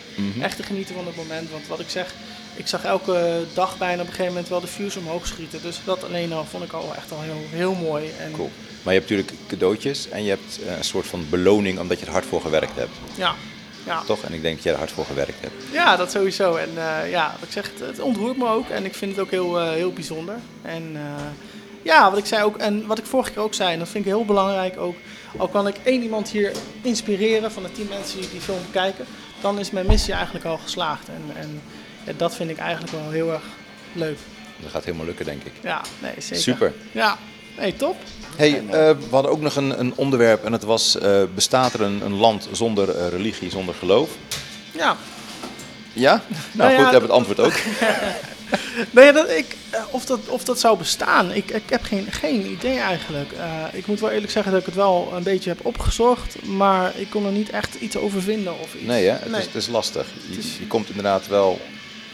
Echt 0.42 0.56
te 0.56 0.64
genieten 0.64 0.96
van 0.96 1.06
het 1.06 1.16
moment. 1.16 1.52
Want 1.52 1.68
wat 1.68 1.80
ik 1.80 1.90
zeg, 1.90 2.14
ik 2.56 2.68
zag 2.68 2.84
elke 2.84 3.44
dag 3.54 3.78
bijna 3.78 4.02
op 4.02 4.08
een 4.08 4.14
gegeven 4.14 4.32
moment 4.32 4.50
wel 4.50 4.60
de 4.60 4.68
views 4.68 4.96
omhoog 4.96 5.28
schieten. 5.28 5.62
Dus 5.62 5.80
dat 5.84 6.04
alleen 6.04 6.34
al 6.34 6.46
vond 6.46 6.64
ik 6.64 6.72
al 6.72 6.94
echt 6.96 7.12
al 7.12 7.22
heel, 7.22 7.42
heel 7.50 7.74
mooi. 7.74 8.12
En 8.20 8.32
Cool. 8.32 8.52
Maar 8.84 8.94
je 8.94 9.00
hebt 9.00 9.12
natuurlijk 9.12 9.40
cadeautjes 9.48 10.10
en 10.10 10.24
je 10.24 10.30
hebt 10.30 10.60
eh, 10.66 10.78
een 10.78 10.84
soort 10.84 11.08
van 11.08 11.26
beloning 11.30 11.80
omdat 11.80 12.00
je 12.00 12.06
er 12.06 12.12
hard 12.12 12.26
voor 12.26 12.42
gewerkt 12.42 12.76
hebt. 12.76 12.92
ja, 13.16 13.36
ja. 13.86 14.04
Toch? 14.06 14.24
En 14.24 14.34
ik 14.34 14.42
denk 14.42 14.56
dat 14.56 14.64
jij 14.64 14.74
er 14.74 14.80
hard 14.80 14.92
voor 14.92 15.06
gewerkt 15.06 15.42
hebt. 15.42 15.54
Ja, 15.72 15.96
dat 15.96 16.12
sowieso. 16.12 16.56
En 16.56 16.70
eh, 16.78 17.10
ja, 17.10 17.36
wat 17.40 17.48
ik 17.48 17.54
zeg, 17.54 17.72
het, 17.72 17.88
het 17.88 18.00
ontroert 18.00 18.38
me 18.38 18.48
ook 18.48 18.70
en 18.70 18.86
ik 18.86 18.96
vind 18.96 19.12
het 19.12 19.20
ook 19.20 19.32
heel, 19.32 19.60
eh, 19.60 19.70
heel 19.70 19.94
bijzonder. 19.94 20.36
En 20.62 20.98
ja, 21.82 22.10
wat 22.10 22.20
ik 22.20 22.26
zei 22.26 22.44
ook, 22.44 22.58
en 22.58 22.86
wat 22.88 22.98
ik 22.98 23.06
vorige 23.06 23.32
keer 23.32 23.42
ook 23.42 23.54
zei, 23.54 23.74
en 23.74 23.80
dat 23.80 23.90
vind 23.90 24.06
ik 24.06 24.12
heel 24.12 24.26
belangrijk 24.26 24.80
ook, 24.80 24.96
al 25.38 25.48
kan 25.48 25.68
ik 25.68 25.76
één 25.84 26.02
iemand 26.02 26.30
hier 26.30 26.52
inspireren 26.82 27.52
van 27.52 27.64
de 27.64 27.72
tien 27.72 27.88
mensen 27.88 28.20
die 28.20 28.30
die 28.30 28.42
film 28.42 28.62
kijken, 28.72 29.06
dan 29.42 29.60
is 29.60 29.72
mijn 29.72 29.86
missie 29.86 30.14
eigenlijk 30.14 30.46
al 30.46 30.58
geslaagd. 30.58 31.08
En, 31.08 31.42
en 31.42 31.62
Ja, 32.06 32.12
dat 32.18 32.36
vind 32.36 32.50
ik 32.50 32.58
eigenlijk 32.58 32.92
wel 32.92 33.12
heel 33.12 33.32
erg 33.32 33.44
leuk. 33.94 34.18
Dat 34.62 34.72
gaat 34.72 34.84
helemaal 34.84 35.06
lukken, 35.06 35.26
denk 35.26 35.44
ik. 35.44 35.52
Ja, 35.62 35.82
nee, 36.02 36.14
zeker. 36.18 36.44
Super. 36.44 36.74
Ja, 36.92 37.18
nee, 37.58 37.76
top. 37.76 37.96
Hey, 38.36 38.58
eh, 38.58 38.64
we 38.70 38.96
hadden 39.10 39.32
ook 39.32 39.42
nog 39.42 39.56
een, 39.56 39.80
een 39.80 39.94
onderwerp 39.96 40.44
en 40.46 40.52
het 40.52 40.64
was, 40.64 40.98
eh, 40.98 41.24
bestaat 41.36 41.74
er 41.74 41.82
een, 41.82 42.02
een 42.06 42.16
land 42.16 42.48
zonder 42.52 42.90
eh, 42.90 43.08
religie, 43.08 43.50
zonder 43.50 43.76
geloof? 43.76 44.10
Ja, 44.72 44.98
Ja? 45.94 46.22
Nou 46.52 46.72
ja, 46.72 46.78
goed, 46.78 46.86
we 46.86 46.92
hebben 46.92 47.10
het 47.10 47.20
antwoord 47.20 47.40
ook. 47.40 47.54
Nee, 48.92 49.12
dat, 49.14 49.30
ik, 49.30 49.56
eh, 49.70 49.84
of, 49.92 50.06
dat, 50.06 50.20
of 50.28 50.44
dat 50.44 50.60
zou 50.60 50.78
bestaan, 50.78 51.32
ik, 51.32 51.52
ik 51.52 51.70
heb 51.70 51.84
geen, 51.84 52.12
geen 52.12 52.46
idee 52.52 52.78
eigenlijk. 52.80 53.32
Eh, 53.32 53.64
ik 53.74 53.88
moet 53.88 54.00
wel 54.00 54.10
eerlijk 54.10 54.32
zeggen 54.32 54.52
dat 54.52 54.60
ik 54.60 54.66
het 54.66 54.76
wel 54.76 55.12
een 55.16 55.24
beetje 55.24 55.50
heb 55.50 55.66
opgezocht, 55.66 56.42
maar 56.44 56.92
ik 56.96 57.10
kon 57.10 57.26
er 57.26 57.32
niet 57.32 57.50
echt 57.50 57.76
iets 57.76 57.96
over 57.98 58.22
vinden 58.22 58.60
of 58.60 58.74
iets. 58.76 58.84
Nee, 58.86 59.06
hè? 59.06 59.12
Het, 59.12 59.30
Nee. 59.32 59.40
Is, 59.40 59.46
het 59.46 59.56
is 59.56 59.68
lastig. 59.68 60.08
Je, 60.30 60.54
je 60.60 60.68
komt 60.68 60.88
inderdaad 60.90 61.28
wel 61.28 61.60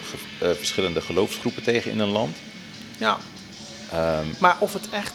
ge- 0.10 0.46
eh, 0.46 0.52
verschillende 0.58 1.02
geloofsgroepen 1.02 1.64
tegen 1.64 1.92
in 1.92 2.00
een 2.00 2.10
land. 2.12 2.38
Ja, 2.98 3.18
Ehm, 3.92 4.26
maar 4.40 4.56
of 4.60 4.74
het 4.74 4.90
echt... 4.92 5.14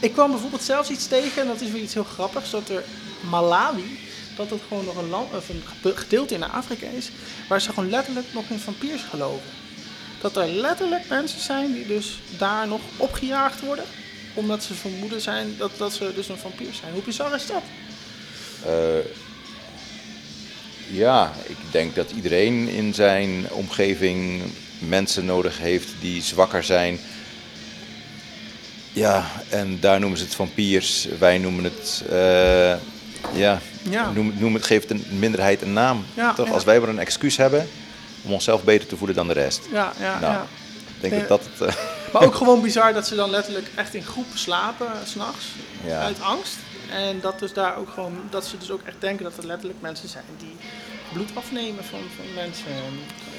Ik 0.00 0.12
kwam 0.12 0.30
bijvoorbeeld 0.30 0.62
zelfs 0.62 0.90
iets 0.90 1.06
tegen, 1.06 1.42
en 1.42 1.48
dat 1.48 1.60
is 1.60 1.70
weer 1.70 1.82
iets 1.82 1.94
heel 1.94 2.04
grappigs, 2.14 2.50
dat 2.50 2.68
er 2.68 2.82
Malawi, 3.30 3.98
dat 4.36 4.50
het 4.50 4.60
gewoon 4.68 4.84
nog 4.84 4.96
een, 4.96 5.08
land, 5.08 5.34
of 5.34 5.48
een 5.48 5.62
ge- 5.82 5.96
gedeelte 5.96 6.34
in 6.34 6.44
Afrika 6.50 6.86
is, 6.96 7.10
waar 7.48 7.60
ze 7.60 7.72
gewoon 7.72 7.90
letterlijk 7.90 8.26
nog 8.32 8.44
in 8.48 8.58
vampiers 8.58 9.02
geloven. 9.10 9.48
Dat 10.20 10.36
er 10.36 10.46
letterlijk 10.48 11.08
mensen 11.08 11.40
zijn 11.40 11.72
die 11.72 11.86
dus 11.86 12.18
daar 12.38 12.68
nog 12.68 12.80
opgejaagd 12.96 13.60
worden, 13.60 13.84
omdat 14.34 14.62
ze 14.62 14.74
vermoeden 14.74 15.20
zijn 15.20 15.54
dat, 15.58 15.70
dat 15.76 15.92
ze 15.92 16.12
dus 16.14 16.28
een 16.28 16.38
vampier 16.38 16.72
zijn. 16.80 16.92
Hoe 16.92 17.02
bizar 17.02 17.34
is 17.34 17.46
dat? 17.46 17.62
eh, 18.66 19.04
ja, 20.90 21.32
ik 21.46 21.56
denk 21.70 21.94
dat 21.94 22.10
iedereen 22.10 22.68
in 22.68 22.94
zijn 22.94 23.50
omgeving 23.50 24.42
mensen 24.78 25.24
nodig 25.24 25.58
heeft 25.58 25.88
die 26.00 26.22
zwakker 26.22 26.62
zijn. 26.64 26.98
Ja, 28.92 29.24
en 29.48 29.80
daar 29.80 30.00
noemen 30.00 30.18
ze 30.18 30.24
het 30.24 30.34
vampiers. 30.34 31.06
Wij 31.18 31.38
noemen 31.38 31.64
het, 31.64 32.04
eh, 32.10 32.74
ja, 33.40 33.60
Ja. 33.90 34.10
Noem, 34.14 34.32
noem 34.38 34.54
het, 34.54 34.64
geeft 34.64 34.90
een 34.90 35.04
minderheid 35.18 35.62
een 35.62 35.72
naam. 35.72 36.04
Ja, 36.14 36.32
Toch? 36.32 36.46
ja. 36.46 36.52
Als 36.52 36.64
wij 36.64 36.80
maar 36.80 36.88
een 36.88 36.98
excuus 36.98 37.36
hebben 37.36 37.68
om 38.26 38.32
onszelf 38.32 38.64
beter 38.64 38.88
te 38.88 38.96
voelen 38.96 39.16
dan 39.16 39.26
de 39.26 39.32
rest. 39.32 39.60
Ja, 39.72 39.92
ja, 40.00 40.18
Nou, 40.20 40.32
ja. 40.32 40.46
Ik 41.00 41.10
denk 41.10 41.12
Ja. 41.22 41.28
dat 41.28 41.28
dat 41.28 41.68
het... 41.68 41.76
eh, 41.76 41.82
Maar 42.12 42.22
ook 42.24 42.34
gewoon 42.34 42.62
bizar 42.62 42.92
dat 42.92 43.06
ze 43.06 43.14
dan 43.14 43.30
letterlijk 43.30 43.66
echt 43.74 43.94
in 43.94 44.02
groepen 44.02 44.38
slapen 44.38 44.86
s 45.04 45.10
s'nachts. 45.10 45.46
Ja. 45.84 46.00
Uit 46.00 46.20
angst. 46.20 46.56
En 46.90 47.20
dat, 47.20 47.38
dus 47.38 47.52
daar 47.52 47.76
ook 47.76 47.88
gewoon, 47.90 48.20
dat 48.30 48.46
ze 48.46 48.58
dus 48.58 48.70
ook 48.70 48.80
echt 48.84 48.96
denken 49.00 49.24
dat 49.24 49.36
er 49.36 49.46
letterlijk 49.46 49.80
mensen 49.80 50.08
zijn 50.08 50.24
die 50.38 50.56
bloed 51.12 51.30
afnemen 51.34 51.84
van, 51.84 51.98
van 52.16 52.34
mensen. 52.34 52.64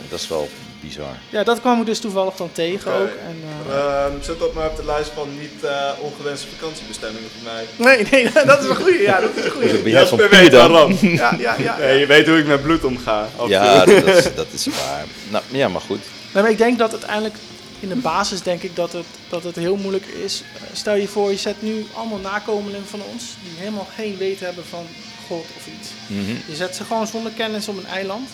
Dat 0.09 0.19
is 0.19 0.27
wel 0.27 0.49
bizar. 0.81 1.15
Ja, 1.29 1.43
dat 1.43 1.59
kwam 1.59 1.79
ik 1.79 1.85
dus 1.85 1.99
toevallig 1.99 2.35
dan 2.35 2.49
tegen 2.51 2.91
ook. 2.93 3.07
En, 3.27 3.41
eh, 3.69 3.75
Ehm, 3.77 4.11
zet 4.21 4.39
dat 4.39 4.53
maar 4.53 4.69
op 4.69 4.75
de 4.75 4.85
lijst 4.85 5.09
van 5.13 5.27
niet 5.39 5.63
eh, 5.63 5.89
ongewenste 5.99 6.47
vakantiebestemmingen 6.57 7.29
voor 7.29 7.53
mij. 7.53 7.65
nee, 7.95 8.07
nee, 8.11 8.31
dat 8.45 8.63
is 8.63 8.69
een 8.69 8.75
goede. 8.75 9.01
Ja, 9.01 9.19
dat 9.19 9.29
is 9.35 9.45
een 9.45 9.51
goede. 9.51 10.29
Weet 10.29 10.51
dan? 10.51 10.71
waarom. 10.71 10.97
Ja, 11.01 11.35
ja, 11.39 11.55
ja. 11.59 11.77
Nee, 11.77 11.99
je 11.99 12.05
weet 12.05 12.27
hoe 12.27 12.37
ik 12.37 12.47
met 12.47 12.61
bloed 12.63 12.83
omga. 12.83 13.27
Ja, 13.47 13.85
dat 13.85 14.03
is, 14.05 14.35
dat 14.35 14.47
is 14.51 14.65
waar. 14.65 15.05
Nou, 15.29 15.43
ja, 15.51 15.67
maar 15.67 15.81
goed. 15.81 15.99
Nee, 16.33 16.43
maar 16.43 16.51
ik 16.51 16.57
denk 16.57 16.77
dat 16.77 16.91
uiteindelijk 16.91 17.35
in 17.79 17.89
de 17.89 17.95
basis 17.95 18.41
denk 18.41 18.61
ik 18.63 18.75
dat 18.75 18.93
het, 18.93 19.05
dat 19.29 19.43
het 19.43 19.55
heel 19.55 19.75
moeilijk 19.75 20.05
is. 20.05 20.41
Eh, 20.55 20.61
Stel 20.73 20.95
je 20.95 21.07
voor, 21.07 21.31
je 21.31 21.37
zet 21.37 21.61
nu 21.61 21.85
allemaal 21.93 22.19
nakomelingen 22.19 22.87
van 22.87 23.01
ons 23.13 23.23
die 23.43 23.51
helemaal 23.57 23.87
geen 23.95 24.17
weet 24.17 24.39
hebben 24.39 24.63
van 24.69 24.85
God 25.27 25.45
of 25.57 25.67
iets. 25.79 25.89
Mhm. 26.07 26.35
Je 26.45 26.55
zet 26.55 26.75
ze 26.75 26.83
gewoon 26.83 27.07
zonder 27.07 27.31
kennis 27.31 27.67
op 27.67 27.77
een 27.77 27.85
eiland. 27.87 28.29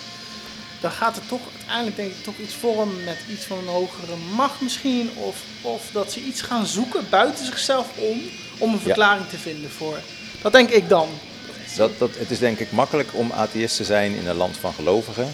Dan 0.84 0.92
gaat 0.92 1.16
het 1.16 1.28
toch 1.28 1.40
uiteindelijk 1.58 1.96
denk 1.96 2.12
ik 2.12 2.24
toch 2.24 2.38
iets 2.38 2.54
vormen 2.54 3.04
met 3.04 3.18
iets 3.32 3.46
van 3.46 3.58
een 3.58 3.68
hogere 3.74 4.16
macht 4.36 4.62
misschien. 4.62 5.10
Of, 5.16 5.36
of 5.62 5.82
dat 5.92 6.12
ze 6.12 6.20
iets 6.24 6.42
gaan 6.42 6.66
zoeken 6.66 7.06
buiten 7.10 7.46
zichzelf 7.46 7.88
om, 7.98 8.22
om 8.58 8.74
een 8.74 8.80
verklaring 8.80 9.28
te 9.30 9.38
vinden 9.38 9.72
voor. 9.72 10.00
Dat 10.42 10.52
denk 10.52 10.70
ik 10.70 10.90
dan. 10.90 11.08
Dat, 11.76 11.92
dat, 12.00 12.10
het 12.18 12.32
is 12.32 12.40
denk 12.40 12.60
ik 12.60 12.72
makkelijk 12.72 13.10
om 13.14 13.32
atheïst 13.32 13.76
te 13.78 13.84
zijn 13.84 14.14
in 14.16 14.28
een 14.28 14.36
land 14.36 14.58
van 14.58 14.74
gelovigen. 14.74 15.34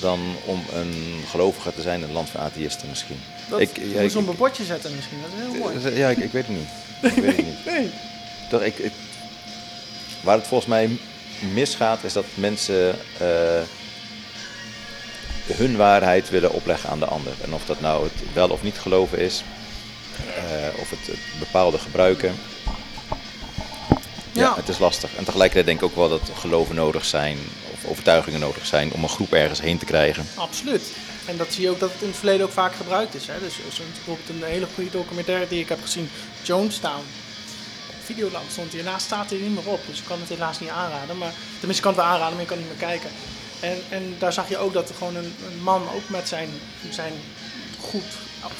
Dan 0.00 0.20
om 0.44 0.62
een 0.72 0.94
gelovige 1.30 1.72
te 1.74 1.82
zijn 1.82 2.00
in 2.02 2.06
een 2.08 2.12
land 2.14 2.28
van 2.28 2.40
atheïsten 2.40 2.88
misschien. 2.88 3.20
Dat 3.48 3.60
Ik- 3.60 3.76
ja, 3.76 4.00
ik- 4.00 4.10
zo'n 4.10 4.34
bordje 4.36 4.64
zetten 4.64 4.94
misschien. 4.96 5.18
Dat 5.22 5.30
is 5.36 5.52
heel 5.52 5.62
mooi. 5.90 5.96
Ja, 5.98 6.08
ik, 6.08 6.16
ik 6.18 6.32
weet 6.32 6.46
het 6.46 6.56
niet. 6.56 6.68
Ik 7.16 7.22
weet 7.22 7.36
het 7.36 7.46
niet. 7.46 7.64
Nee. 7.64 7.90
Toch, 8.50 8.62
ik, 8.62 8.78
ik- 8.78 8.92
waar 10.22 10.36
het 10.36 10.46
volgens 10.46 10.68
mij 10.70 10.88
misgaat, 11.54 12.04
is 12.04 12.12
dat 12.12 12.24
mensen 12.34 12.98
eh, 13.18 13.26
hun 15.54 15.76
waarheid 15.76 16.30
willen 16.30 16.52
opleggen 16.52 16.90
aan 16.90 16.98
de 16.98 17.04
ander. 17.06 17.32
En 17.42 17.54
of 17.54 17.64
dat 17.64 17.80
nou 17.80 18.04
het 18.04 18.32
wel 18.32 18.48
of 18.48 18.62
niet 18.62 18.78
geloven 18.78 19.18
is, 19.18 19.42
eh, 20.36 20.80
of 20.80 20.90
het, 20.90 21.18
bepaalde 21.38 21.78
gebruiken. 21.78 22.34
Ja, 24.32 24.42
Ja. 24.42 24.54
het 24.56 24.68
is 24.68 24.78
lastig. 24.78 25.10
En 25.16 25.24
tegelijkertijd 25.24 25.66
denk 25.66 25.78
ik 25.78 25.84
ook 25.84 25.96
wel 25.96 26.08
dat 26.08 26.30
geloven 26.38 26.74
nodig 26.74 27.04
zijn, 27.04 27.38
of 27.72 27.90
overtuigingen 27.90 28.40
nodig 28.40 28.66
zijn, 28.66 28.92
om 28.92 29.02
een 29.02 29.08
groep 29.08 29.32
ergens 29.32 29.60
heen 29.60 29.78
te 29.78 29.84
krijgen. 29.84 30.26
Absoluut. 30.34 30.82
En 31.24 31.36
dat 31.36 31.52
zie 31.52 31.62
je 31.62 31.70
ook 31.70 31.80
dat 31.80 31.92
het 31.92 32.02
in 32.02 32.08
het 32.08 32.16
verleden 32.16 32.46
ook 32.46 32.52
vaak 32.52 32.74
gebruikt 32.74 33.14
is. 33.14 33.26
Hè? 33.26 33.34
Dus 33.40 33.54
zo'n 33.76 33.86
bijvoorbeeld 33.92 34.28
een 34.28 34.42
hele 34.50 34.66
goede 34.74 34.90
documentaire 34.90 35.48
die 35.48 35.60
ik 35.60 35.68
heb 35.68 35.82
gezien, 35.82 36.10
Jonestown. 36.42 37.02
Videoland 38.04 38.50
stond 38.52 38.72
hier. 38.72 38.82
Helaas 38.82 39.02
staat 39.02 39.30
hij 39.30 39.38
niet 39.38 39.54
meer 39.54 39.72
op, 39.72 39.80
dus 39.86 39.98
ik 39.98 40.04
kan 40.04 40.20
het 40.20 40.28
helaas 40.28 40.60
niet 40.60 40.68
aanraden. 40.68 41.18
Maar, 41.18 41.32
tenminste, 41.58 41.68
ik 41.76 41.82
kan 41.82 41.92
het 41.92 42.00
wel 42.00 42.10
aanraden, 42.10 42.32
maar 42.32 42.42
je 42.42 42.48
kan 42.48 42.58
niet 42.58 42.68
meer 42.68 42.88
kijken. 42.88 43.10
En, 43.60 43.76
en 43.88 44.14
daar 44.18 44.32
zag 44.32 44.48
je 44.48 44.58
ook 44.58 44.72
dat 44.72 44.88
er 44.88 44.94
gewoon 44.94 45.16
een, 45.16 45.34
een 45.52 45.62
man, 45.62 45.82
ook 45.94 46.08
met 46.08 46.28
zijn, 46.28 46.48
zijn 46.90 47.12
goed 47.80 48.04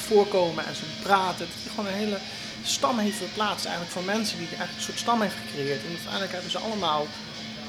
voorkomen 0.07 0.65
en 0.65 0.75
zijn 0.75 0.89
praten, 1.01 1.39
dat 1.39 1.47
hij 1.63 1.69
gewoon 1.75 1.85
een 1.87 1.97
hele 1.97 2.17
stam 2.63 2.99
heeft 2.99 3.17
verplaatst 3.17 3.65
eigenlijk 3.65 3.93
van 3.95 4.05
mensen 4.05 4.37
die 4.37 4.47
eigenlijk 4.47 4.77
een 4.77 4.83
soort 4.83 4.99
stam 4.99 5.21
heeft 5.21 5.35
gecreëerd. 5.47 5.81
En 5.81 5.89
uiteindelijk 5.89 6.31
hebben 6.31 6.51
ze 6.51 6.57
allemaal 6.57 7.07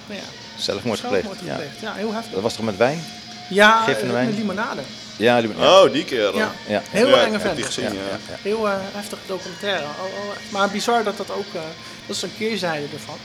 nou 0.06 0.20
ja, 0.20 0.26
Zelfmoord 0.62 1.00
gepleegd. 1.00 1.24
zelfmoord 1.24 1.48
Ja. 1.48 1.54
gepleegd. 1.54 1.80
Ja, 1.80 1.94
heel 1.94 2.12
heftig. 2.12 2.32
Dat 2.32 2.42
was 2.42 2.54
toch 2.54 2.64
met 2.64 2.76
wijn? 2.76 3.04
Ja, 3.50 3.82
Gif 3.84 3.94
in 3.94 4.00
de 4.00 4.06
eh, 4.06 4.12
wijn? 4.12 4.26
met 4.28 4.36
limonade. 4.38 4.80
Ja, 5.16 5.40
die- 5.40 5.50
ja. 5.58 5.82
Oh, 5.82 5.92
die 5.92 6.04
keer 6.04 6.22
dan. 6.22 6.34
Ja, 6.34 6.52
Ja. 6.68 6.82
heel 6.90 7.08
Ja, 7.08 7.24
enge 7.24 7.40
vent. 7.40 7.64
gezien, 7.64 7.84
Ja, 7.84 7.90
ja. 7.92 7.96
ja, 7.96 8.18
ja. 8.28 8.36
Heel 8.42 8.68
eh, 8.68 8.74
heftige 8.80 9.22
documentaire. 9.26 9.84
Oh, 9.84 10.02
oh, 10.02 10.34
maar 10.52 10.70
bizar 10.70 11.04
dat 11.04 11.16
dat 11.16 11.30
ook, 11.30 11.54
eh, 11.54 11.60
dat 12.06 12.16
is 12.16 12.22
een 12.22 12.36
keerzijde 12.38 12.86
ervan. 12.92 13.16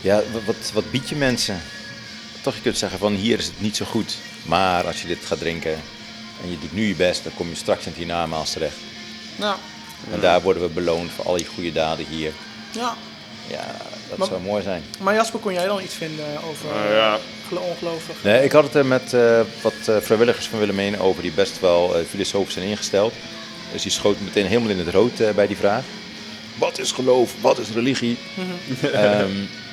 Ja, 0.00 0.22
wat, 0.32 0.42
wat, 0.44 0.70
wat 0.72 0.90
bied 0.90 1.08
je 1.08 1.16
mensen? 1.16 1.60
Toch, 2.46 2.54
je 2.54 2.60
kunt 2.60 2.78
zeggen 2.78 2.98
van 2.98 3.14
hier 3.14 3.38
is 3.38 3.44
het 3.46 3.60
niet 3.60 3.76
zo 3.76 3.84
goed. 3.84 4.16
Maar 4.42 4.86
als 4.86 5.00
je 5.02 5.06
dit 5.08 5.18
gaat 5.24 5.38
drinken 5.38 5.72
en 6.42 6.50
je 6.50 6.58
doet 6.60 6.72
nu 6.72 6.86
je 6.88 6.94
best, 6.94 7.22
dan 7.24 7.32
kom 7.34 7.48
je 7.48 7.54
straks 7.54 7.82
in 7.82 7.88
het 7.88 7.96
hiernamaals 7.96 8.50
terecht. 8.52 8.76
Nou, 9.36 9.56
En 10.12 10.20
daar 10.20 10.42
worden 10.42 10.62
we 10.62 10.68
beloond 10.68 11.10
voor 11.10 11.24
al 11.24 11.38
je 11.38 11.44
goede 11.54 11.72
daden 11.72 12.06
hier. 12.06 12.32
ja. 12.70 12.96
Ja, 13.48 13.64
dat 14.08 14.18
Maar- 14.18 14.26
zou 14.26 14.40
mooi 14.40 14.62
zijn. 14.62 14.82
Maar 15.00 15.14
Jasper, 15.14 15.40
kon 15.40 15.52
jij 15.52 15.66
dan 15.66 15.82
iets 15.82 15.94
vinden 15.94 16.24
over 16.50 16.66
Nou 16.66 16.86
uh, 16.88 16.94
ja. 16.94 17.18
ongelovig? 17.50 18.16
Nee, 18.22 18.44
ik 18.44 18.52
had 18.52 18.64
het 18.64 18.74
er 18.74 18.86
met 18.86 19.12
eh, 19.14 19.40
wat 19.62 19.74
eh, 19.88 19.96
vrijwilligers 20.00 20.46
van 20.46 20.58
Willemijn 20.58 20.98
over 21.00 21.22
die 21.22 21.32
best 21.32 21.60
wel 21.60 21.96
eh, 21.98 22.04
filosofisch 22.08 22.52
zijn 22.54 22.66
ingesteld. 22.68 23.12
Dus 23.72 23.82
die 23.82 23.90
schoot 23.90 24.20
meteen 24.20 24.46
helemaal 24.46 24.70
in 24.70 24.78
het 24.78 24.88
rood 24.88 25.20
eh, 25.20 25.30
bij 25.30 25.46
die 25.46 25.56
vraag. 25.56 25.84
Wat 26.58 26.78
is 26.78 26.92
geloof? 26.92 27.32
Wat 27.40 27.58
is 27.58 27.70
religie? 27.70 28.18
Ehm, 28.92 29.30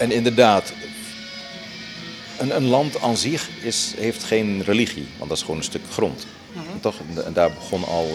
en 0.00 0.12
inderdaad, 0.12 0.72
een, 2.38 2.56
een 2.56 2.66
land 2.66 3.00
aan 3.00 3.16
zich 3.16 3.48
is, 3.60 3.92
heeft 3.96 4.24
geen 4.24 4.62
religie, 4.62 5.06
want 5.16 5.28
dat 5.28 5.38
is 5.38 5.44
gewoon 5.44 5.56
een 5.58 5.64
stuk 5.64 5.82
grond. 5.92 6.26
Toch? 6.80 6.94
En- 7.24 7.32
daar 7.32 7.52
begon 7.52 7.84
al 7.84 8.06
eh, 8.06 8.12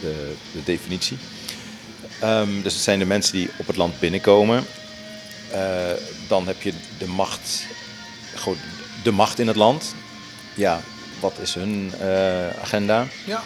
de, 0.00 0.34
de 0.52 0.62
definitie. 0.64 1.18
Ehm, 2.20 2.62
dus 2.62 2.74
het 2.74 2.82
zijn 2.82 2.98
de 2.98 3.04
mensen 3.04 3.32
die 3.34 3.50
op 3.56 3.66
het 3.66 3.76
land 3.76 3.98
binnenkomen. 4.00 4.64
Eh, 5.52 5.90
dan 6.28 6.46
heb 6.46 6.62
je 6.62 6.72
de 6.98 7.06
macht, 7.06 7.66
gewoon 8.34 8.58
de 9.02 9.10
macht 9.10 9.38
in 9.38 9.46
het 9.46 9.56
land. 9.56 9.94
Ja, 10.54 10.80
wat 11.20 11.38
is 11.40 11.54
hun 11.54 11.92
eh, 12.00 12.48
agenda? 12.62 13.06
Ja. 13.26 13.42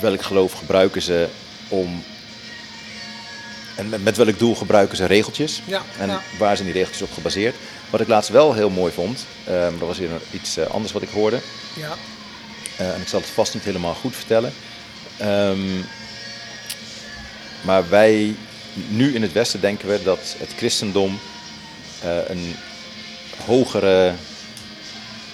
Welk 0.00 0.22
geloof 0.22 0.52
gebruiken 0.52 1.02
ze 1.02 1.28
om. 1.68 2.02
En 3.80 4.02
met, 4.02 4.16
welk 4.16 4.38
doel 4.38 4.54
gebruiken 4.54 4.96
ze 4.96 5.04
regeltjes? 5.04 5.62
Ja, 5.64 5.82
En 5.98 6.08
ja. 6.08 6.22
waar 6.38 6.56
zijn 6.56 6.68
die 6.68 6.76
regeltjes 6.76 7.08
op 7.08 7.12
gebaseerd? 7.12 7.54
Wat 7.90 8.00
ik 8.00 8.08
laatst 8.08 8.30
wel 8.30 8.54
heel 8.54 8.70
mooi 8.70 8.92
vond, 8.92 9.26
ehm, 9.46 9.78
dat 9.78 9.88
was 9.88 9.98
weer 9.98 10.08
iets 10.30 10.56
eh, 10.56 10.66
anders 10.66 10.92
wat 10.92 11.02
ik 11.02 11.08
hoorde. 11.08 11.40
Ja. 11.76 11.94
Eh, 12.76 12.94
en 12.94 13.00
ik 13.00 13.08
zal 13.08 13.20
het 13.20 13.28
vast 13.28 13.54
niet 13.54 13.62
helemaal 13.62 13.94
goed 13.94 14.16
vertellen. 14.16 14.52
Ehm, 15.16 15.58
maar 17.60 17.88
wij, 17.88 18.34
nu 18.88 19.14
in 19.14 19.22
het 19.22 19.32
Westen, 19.32 19.60
denken 19.60 19.88
we 19.88 20.00
dat 20.02 20.34
het 20.38 20.50
christendom 20.56 21.18
eh, 22.02 22.16
een, 22.28 22.54
hogere, 23.46 24.12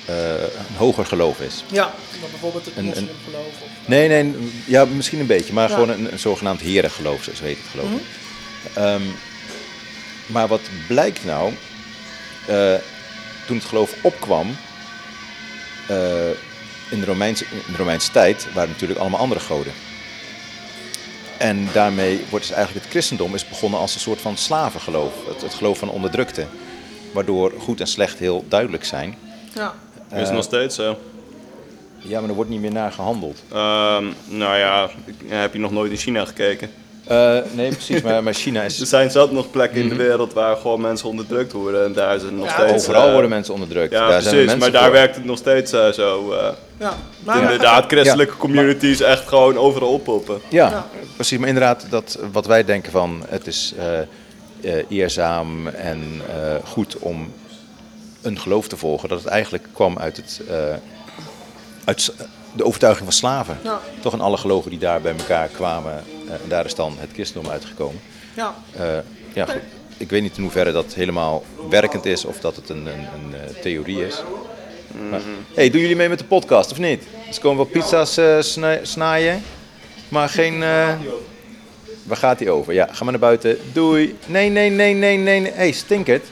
een 0.06 0.76
hoger 0.76 1.06
geloof 1.06 1.40
is. 1.40 1.64
Ja, 1.72 1.94
dan 2.20 2.30
bijvoorbeeld 2.30 2.64
het 2.64 2.76
moslimgeloof. 2.84 3.46
Of, 3.62 3.68
Nee, 3.86 4.08
nee, 4.08 4.34
ja, 4.66 4.84
misschien 4.84 5.20
een 5.20 5.26
beetje, 5.26 5.52
maar 5.52 5.68
Ja. 5.68 5.74
gewoon 5.74 5.90
een, 5.90 6.12
een 6.12 6.18
zogenaamd 6.18 6.60
herengeloof, 6.60 7.22
zo 7.22 7.44
heet 7.44 7.56
het 7.58 7.70
geloof. 7.70 7.88
Mhm. 7.88 7.98
Ehm, 8.76 9.02
maar 10.26 10.48
wat 10.48 10.60
blijkt 10.88 11.24
nou, 11.24 11.52
eh, 12.46 12.74
toen 13.46 13.56
het 13.56 13.64
geloof 13.66 13.94
opkwam, 14.02 14.56
eh, 15.88 16.28
in, 16.90 17.00
de 17.00 17.04
Romeinse, 17.06 17.44
in 17.66 17.72
de 17.72 17.76
Romeinse 17.78 18.10
tijd, 18.10 18.46
waren 18.54 18.70
natuurlijk 18.70 19.00
allemaal 19.00 19.20
andere 19.20 19.40
goden. 19.40 19.72
En 21.38 21.68
daarmee 21.72 22.24
wordt 22.30 22.46
dus 22.46 22.54
eigenlijk 22.54 22.84
het 22.84 22.94
christendom 22.94 23.34
is 23.34 23.48
begonnen 23.48 23.80
als 23.80 23.94
een 23.94 24.00
soort 24.00 24.20
van 24.20 24.36
slavengeloof. 24.36 25.12
Het, 25.28 25.42
het 25.42 25.54
geloof 25.54 25.78
van 25.78 25.88
onderdrukte. 25.90 26.46
Waardoor 27.12 27.52
goed 27.58 27.80
en 27.80 27.86
slecht 27.86 28.18
heel 28.18 28.44
duidelijk 28.48 28.84
zijn. 28.84 29.14
Ja. 29.54 29.74
Is 30.10 30.16
het 30.18 30.28
Eh, 30.28 30.34
nog 30.34 30.44
steeds 30.44 30.74
zo? 30.74 30.98
Ja, 31.98 32.20
maar 32.20 32.28
er 32.28 32.34
wordt 32.34 32.50
niet 32.50 32.60
meer 32.60 32.72
naar 32.72 32.92
gehandeld. 32.92 33.42
Ehm, 33.52 34.04
nou 34.26 34.56
ja, 34.58 34.90
ik- 35.04 35.14
heb 35.28 35.52
je 35.52 35.58
nog 35.58 35.70
nooit 35.70 35.90
in 35.90 35.96
China 35.96 36.24
gekeken? 36.24 36.70
Eh, 37.06 37.36
nee, 37.52 37.70
precies, 37.70 38.02
maar, 38.02 38.22
maar 38.22 38.34
China 38.34 38.62
is... 38.62 38.80
Er 38.80 38.86
zijn 38.86 39.10
zat 39.10 39.32
nog 39.32 39.50
plekken 39.50 39.80
in 39.82 39.88
de 39.88 39.94
wereld 39.94 40.32
waar 40.32 40.56
gewoon 40.56 40.80
mensen 40.80 41.08
onderdrukt 41.08 41.52
worden 41.52 41.84
en 41.84 41.92
daar 41.92 42.14
is 42.16 42.22
het 42.22 42.32
nog 42.36 42.46
Ja, 42.46 42.52
steeds... 42.52 42.72
Overal 42.82 43.06
eh, 43.06 43.12
worden 43.12 43.30
mensen 43.30 43.54
onderdrukt. 43.54 43.92
Ja, 43.92 43.98
daar 44.08 44.10
zijn 44.10 44.22
precies, 44.22 44.36
mensen 44.36 44.58
maar 44.58 44.70
daar 44.70 44.82
voor. 44.82 44.92
werkt 44.92 45.16
het 45.16 45.24
nog 45.24 45.38
steeds 45.38 45.72
eh, 45.72 45.88
zo. 45.92 46.32
eh. 46.32 46.48
Ja. 46.78 46.94
Maar, 47.24 47.40
inderdaad, 47.42 47.84
christelijke 47.86 48.36
communities 48.36 49.00
echt 49.00 49.28
gewoon 49.28 49.58
overal 49.58 49.88
oppoppen. 49.92 50.40
Ja, 50.48 50.68
Ja. 50.70 50.86
precies. 51.14 51.38
Maar 51.38 51.48
inderdaad, 51.48 51.86
dat, 51.90 52.18
wat 52.32 52.46
wij 52.46 52.64
denken 52.64 52.92
van 52.92 53.22
het 53.28 53.46
is 53.46 53.72
eh, 53.78 53.98
eh, 54.78 54.84
eerzaam 54.88 55.66
en 55.68 56.02
eh, 56.28 56.54
goed 56.64 56.96
om 56.98 57.32
een 58.22 58.38
geloof 58.38 58.68
te 58.68 58.76
volgen, 58.76 59.08
dat 59.08 59.18
het 59.18 59.28
eigenlijk 59.28 59.64
kwam 59.72 59.98
uit, 59.98 60.16
het, 60.16 60.40
eh, 60.48 60.54
uit 61.84 62.12
de 62.52 62.64
overtuiging 62.64 63.04
van 63.04 63.12
slaven. 63.16 63.58
Ja. 63.62 63.80
Toch 64.00 64.12
in 64.12 64.20
alle 64.20 64.36
geloven 64.36 64.70
die 64.70 64.78
daar 64.78 65.00
bij 65.00 65.14
elkaar 65.18 65.48
kwamen, 65.48 66.04
en 66.30 66.40
daar 66.48 66.64
is 66.64 66.74
dan 66.74 66.94
het 66.98 67.10
christendom 67.12 67.50
uitgekomen. 67.52 68.00
ja. 68.34 68.54
Eh, 68.76 68.98
ja, 69.32 69.44
goed. 69.44 69.60
Ik 69.96 70.10
weet 70.10 70.22
niet 70.22 70.36
in 70.36 70.42
hoeverre 70.42 70.72
dat 70.72 70.94
helemaal 70.94 71.44
werkend 71.70 72.04
is 72.06 72.24
of 72.24 72.40
dat 72.40 72.56
het 72.56 72.68
een, 72.68 72.86
een, 72.86 73.06
een 73.14 73.34
eh, 73.34 73.60
theorie 73.62 74.06
is. 74.06 74.22
Maar, 75.10 75.20
hey, 75.54 75.70
doen 75.70 75.80
jullie 75.80 75.96
mee 75.96 76.08
met 76.08 76.18
de 76.18 76.24
podcast 76.24 76.70
of 76.70 76.78
niet? 76.78 77.02
Ze 77.32 77.40
komen 77.40 77.56
wel 77.56 77.66
pizza's 77.82 78.16
eh, 78.16 78.40
sni- 78.40 78.78
snijden, 78.82 79.42
maar 80.08 80.28
geen... 80.28 80.62
eh, 80.62 80.88
Waar 82.02 82.16
gaat 82.16 82.38
hij 82.38 82.48
over? 82.48 82.72
Ja, 82.72 82.88
ga 82.92 83.02
maar 83.04 83.12
naar 83.12 83.20
buiten. 83.20 83.58
Doei. 83.72 84.16
Nee, 84.26 84.48
nee, 84.50 84.70
nee, 84.70 84.94
nee, 84.94 85.16
nee. 85.16 85.40
nee. 85.40 85.52
hey, 85.52 85.72
stinkert. 85.72 86.26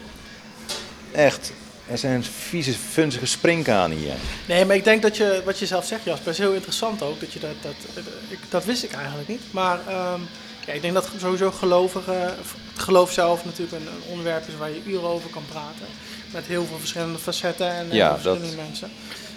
Echt. 1.12 1.53
Er 1.91 1.99
zijn 1.99 2.24
vieze, 2.24 2.72
funzige 2.72 3.26
springkanen 3.26 3.97
hier. 3.97 4.14
Nee, 4.49 4.64
maar 4.64 4.76
ik 4.76 4.85
denk 4.85 5.03
dat 5.03 5.16
je, 5.16 5.43
wat 5.45 5.59
je 5.59 5.66
zelf 5.66 5.87
zegt, 5.87 6.05
Jasper, 6.05 6.30
is 6.32 6.39
heel 6.39 6.53
interessant 6.53 7.03
ook. 7.03 7.20
Dat, 7.20 7.32
je 7.32 7.39
dat, 7.41 7.51
dat, 7.62 8.05
dat 8.49 8.64
wist 8.64 8.82
ik 8.85 8.93
eigenlijk 8.93 9.28
niet. 9.28 9.41
Maar 9.51 9.78
ehm, 9.89 10.20
ja, 10.66 10.72
ik 10.72 10.82
denk 10.82 10.95
dat 10.95 11.09
sowieso 11.18 11.51
gelovigen, 11.51 12.20
het 12.20 12.37
geloof 12.82 13.12
zelf 13.12 13.45
natuurlijk 13.45 13.72
een, 13.72 13.87
een 13.87 14.11
onderwerp 14.11 14.49
is 14.49 14.55
waar 14.59 14.70
je 14.70 14.82
uren 14.87 15.09
over 15.09 15.30
kan 15.30 15.45
praten. 15.51 15.87
Met 16.32 16.45
heel 16.47 16.64
veel 16.64 16.78
verschillende 16.78 17.18
facetten 17.18 17.70
en 17.70 17.87
Ja, 17.93 18.11
verschillende 18.11 18.47
dat- 18.47 18.57
mensen. 18.66 18.91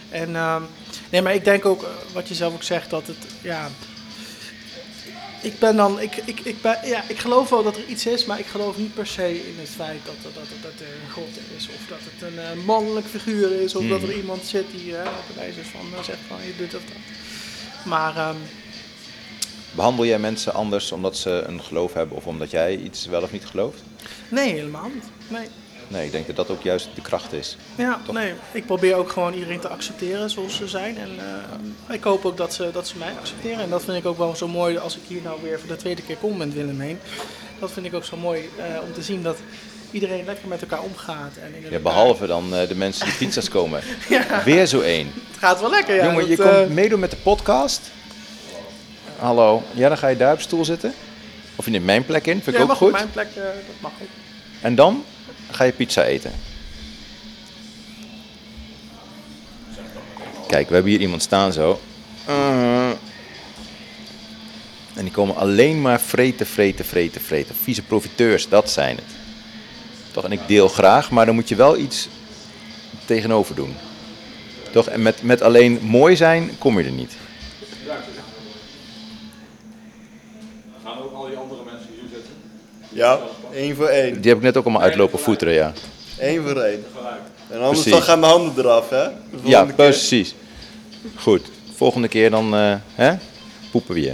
En 0.10 0.36
ehm, 0.36 0.62
nee, 1.10 1.22
maar 1.22 1.34
ik 1.34 1.44
denk 1.46 1.66
ook, 1.66 1.84
eh, 1.84 1.90
wat 2.14 2.28
je 2.28 2.36
zelf 2.36 2.54
ook 2.54 2.64
zegt, 2.64 2.90
dat 2.90 3.08
het, 3.08 3.18
ja... 3.42 3.70
Ik 5.42 5.60
ben 5.60 5.76
dan, 5.76 6.00
ik, 6.00 6.16
ik, 6.26 6.40
ik, 6.40 6.62
ben, 6.62 6.78
ja, 6.84 7.04
ik 7.08 7.18
geloof 7.20 7.50
wel 7.50 7.64
dat 7.64 7.76
er 7.78 7.86
iets 7.88 8.06
is, 8.06 8.26
maar 8.26 8.40
ik 8.40 8.46
geloof 8.46 8.78
niet 8.78 8.94
per 8.94 9.08
se 9.08 9.48
in 9.48 9.56
het 9.60 9.70
feit 9.70 10.00
dat, 10.06 10.16
er- 10.24 10.34
dat, 10.34 10.44
er- 10.44 10.62
dat 10.62 10.72
er 10.80 10.94
een 11.04 11.12
god 11.12 11.30
is. 11.58 11.68
Of 11.68 11.88
dat 11.90 11.98
het 12.02 12.32
een 12.32 12.40
eh, 12.40 12.66
mannelijk 12.66 13.06
figuur 13.08 13.62
is. 13.62 13.76
Of 13.76 13.88
dat 13.88 14.02
er 14.02 14.16
iemand 14.16 14.46
zit 14.46 14.66
die 14.72 14.98
eh, 14.98 15.02
op 15.30 15.36
wijze 15.36 15.64
van 15.64 15.82
eh, 15.98 16.04
zegt 16.04 16.20
van 16.28 16.38
je 16.46 16.54
doet 16.58 16.72
dat. 16.72 16.82
dat. 16.88 16.98
Maar 17.86 18.16
ehm, 18.18 18.36
Behandel 19.72 20.06
jij 20.06 20.20
mensen 20.20 20.54
anders 20.54 20.92
omdat 20.92 21.18
ze 21.18 21.44
een 21.48 21.62
geloof 21.64 21.94
hebben 21.94 22.18
of 22.18 22.26
omdat 22.26 22.52
jij 22.52 22.78
iets 22.78 23.06
wel 23.06 23.22
of 23.22 23.32
niet 23.32 23.46
gelooft? 23.46 23.82
nee, 24.30 24.54
helemaal 24.54 24.90
niet. 24.94 25.04
Nee. 25.28 25.48
Nee, 25.88 26.06
ik 26.06 26.12
denk 26.12 26.28
dat 26.28 26.36
dat 26.36 26.50
ook 26.50 26.62
juist 26.62 26.90
de 26.96 27.02
kracht 27.02 27.34
is. 27.34 27.58
Ja, 27.76 28.00
nee. 28.14 28.34
Ik 28.52 28.66
probeer 28.66 28.96
ook 28.96 29.12
gewoon 29.12 29.34
iedereen 29.34 29.60
te 29.60 29.68
accepteren 29.68 30.30
zoals 30.30 30.56
ze 30.56 30.68
zijn. 30.68 30.98
En 30.98 31.10
eh, 31.88 31.96
ik 31.96 32.04
hoop 32.04 32.26
ook 32.26 32.38
dat 32.38 32.54
ze, 32.54 32.70
dat 32.74 32.88
ze 32.88 32.98
mij 32.98 33.12
accepteren. 33.20 33.60
En 33.60 33.70
dat 33.70 33.84
vind 33.84 33.98
ik 33.98 34.06
ook 34.06 34.18
wel 34.18 34.36
zo 34.36 34.48
mooi 34.48 34.78
als 34.78 34.96
ik 34.96 35.02
hier 35.08 35.22
nou 35.24 35.40
weer 35.44 35.60
voor 35.60 35.68
de 35.68 35.76
tweede 35.76 36.02
keer 36.02 36.16
kom 36.18 36.38
met 36.38 36.54
Willem 36.54 36.80
heen. 36.80 37.00
Dat 37.60 37.72
vind 37.72 37.86
ik 37.86 37.94
ook 37.94 38.04
zo 38.04 38.18
mooi 38.18 38.50
eh, 38.58 38.66
om 38.88 38.94
te 38.94 39.02
zien 39.02 39.24
dat 39.24 39.38
iedereen 39.92 40.26
lekker 40.26 40.48
met 40.48 40.62
elkaar 40.62 40.82
omgaat. 40.82 41.32
En 41.42 41.48
in 41.56 41.60
Ja, 41.60 41.64
elkaar- 41.66 41.82
behalve 41.82 42.28
dan 42.28 42.56
eh, 42.56 42.68
de 42.68 42.76
mensen 42.76 43.06
die 43.06 43.16
pizza's 43.16 43.50
komen. 43.50 43.82
Weer 44.46 44.66
zo 44.66 44.80
één. 44.80 45.12
Het 45.28 45.38
gaat 45.40 45.60
wel 45.60 45.70
lekker, 45.70 45.96
ja. 45.96 46.04
Jongen, 46.06 46.30
je 46.30 46.36
dat, 46.36 46.56
komt 46.56 46.74
meedoen 46.74 47.00
met 47.00 47.12
de 47.12 47.18
podcast. 47.18 47.82
Hallo. 49.20 49.64
Ja, 49.74 49.88
dan 49.88 49.98
ga 49.98 50.08
je 50.08 50.18
daar 50.18 50.34
op 50.34 50.42
stoel 50.42 50.66
zitten. 50.66 50.94
Of 51.56 51.66
je 51.66 51.72
neemt 51.72 51.86
mijn 51.86 52.06
plek 52.06 52.26
in, 52.28 52.42
vind 52.42 52.56
ik 52.56 52.62
ook 52.62 52.68
mag 52.68 52.78
goed. 52.78 52.88
op 52.88 52.94
mijn 52.94 53.12
plek, 53.12 53.28
dat 53.36 53.44
mag 53.80 53.92
ook. 54.02 54.08
En 54.62 54.76
dan 54.76 55.04
ga 55.52 55.64
je 55.64 55.72
pizza 55.72 56.04
eten. 56.04 56.32
Kijk, 60.48 60.68
we 60.68 60.74
hebben 60.74 60.92
hier 60.92 61.02
iemand 61.02 61.22
staan 61.22 61.54
zo. 61.54 61.82
Uh. 62.30 62.90
En 64.94 65.04
die 65.04 65.12
komen 65.12 65.36
alleen 65.36 65.82
maar 65.82 66.02
vreten, 66.02 66.46
vreten, 66.46 66.86
vreten, 66.86 67.22
vreten. 67.22 67.56
Vieze 67.56 67.82
profiteurs, 67.82 68.50
dat 68.50 68.70
zijn 68.70 68.96
het. 68.96 69.16
Toch, 70.12 70.24
en 70.24 70.32
ik 70.32 70.48
deel 70.48 70.68
graag, 70.68 71.12
maar 71.12 71.26
dan 71.26 71.36
moet 71.36 71.50
je 71.50 71.56
wel 71.56 71.78
iets 71.78 72.10
tegenover 73.06 73.56
doen. 73.56 73.76
Toch, 74.72 74.88
en 74.88 75.02
met, 75.02 75.24
met 75.24 75.42
alleen 75.42 75.80
mooi 75.82 76.16
zijn 76.16 76.58
kom 76.58 76.80
je 76.80 76.86
er 76.86 76.92
niet. 76.92 77.14
Gaan 80.84 80.98
ook 80.98 81.14
al 81.14 81.28
die 81.28 81.38
andere 81.38 81.64
mensen 81.64 81.90
hier 82.00 82.10
zitten? 82.14 82.34
Ja, 82.90 83.20
één 83.58 83.76
voor 83.76 83.88
één. 83.88 84.22
Die 84.22 84.30
heb 84.30 84.38
ik 84.38 84.44
net 84.44 84.58
ook 84.58 84.64
allemaal 84.64 84.82
uitlopen 84.82 85.20
voeteren, 85.20 85.54
ja. 85.54 85.74
Eén 86.20 86.42
voor 86.42 86.62
één. 86.62 86.86
En 87.50 87.56
anders 87.56 87.72
Precies. 87.72 87.92
dan 87.92 88.02
gaan 88.02 88.20
mijn 88.20 88.32
handen 88.32 88.66
eraf, 88.66 88.90
hè? 88.90 89.08
Ja, 89.44 89.64
keer. 89.64 89.74
precies. 89.74 90.36
Goed, 91.16 91.42
volgende 91.76 92.08
keer 92.08 92.30
dan 92.30 92.56
eh, 92.56 92.76
hè? 92.96 93.14
poepen 93.72 93.94
we 93.94 94.02
je. 94.02 94.14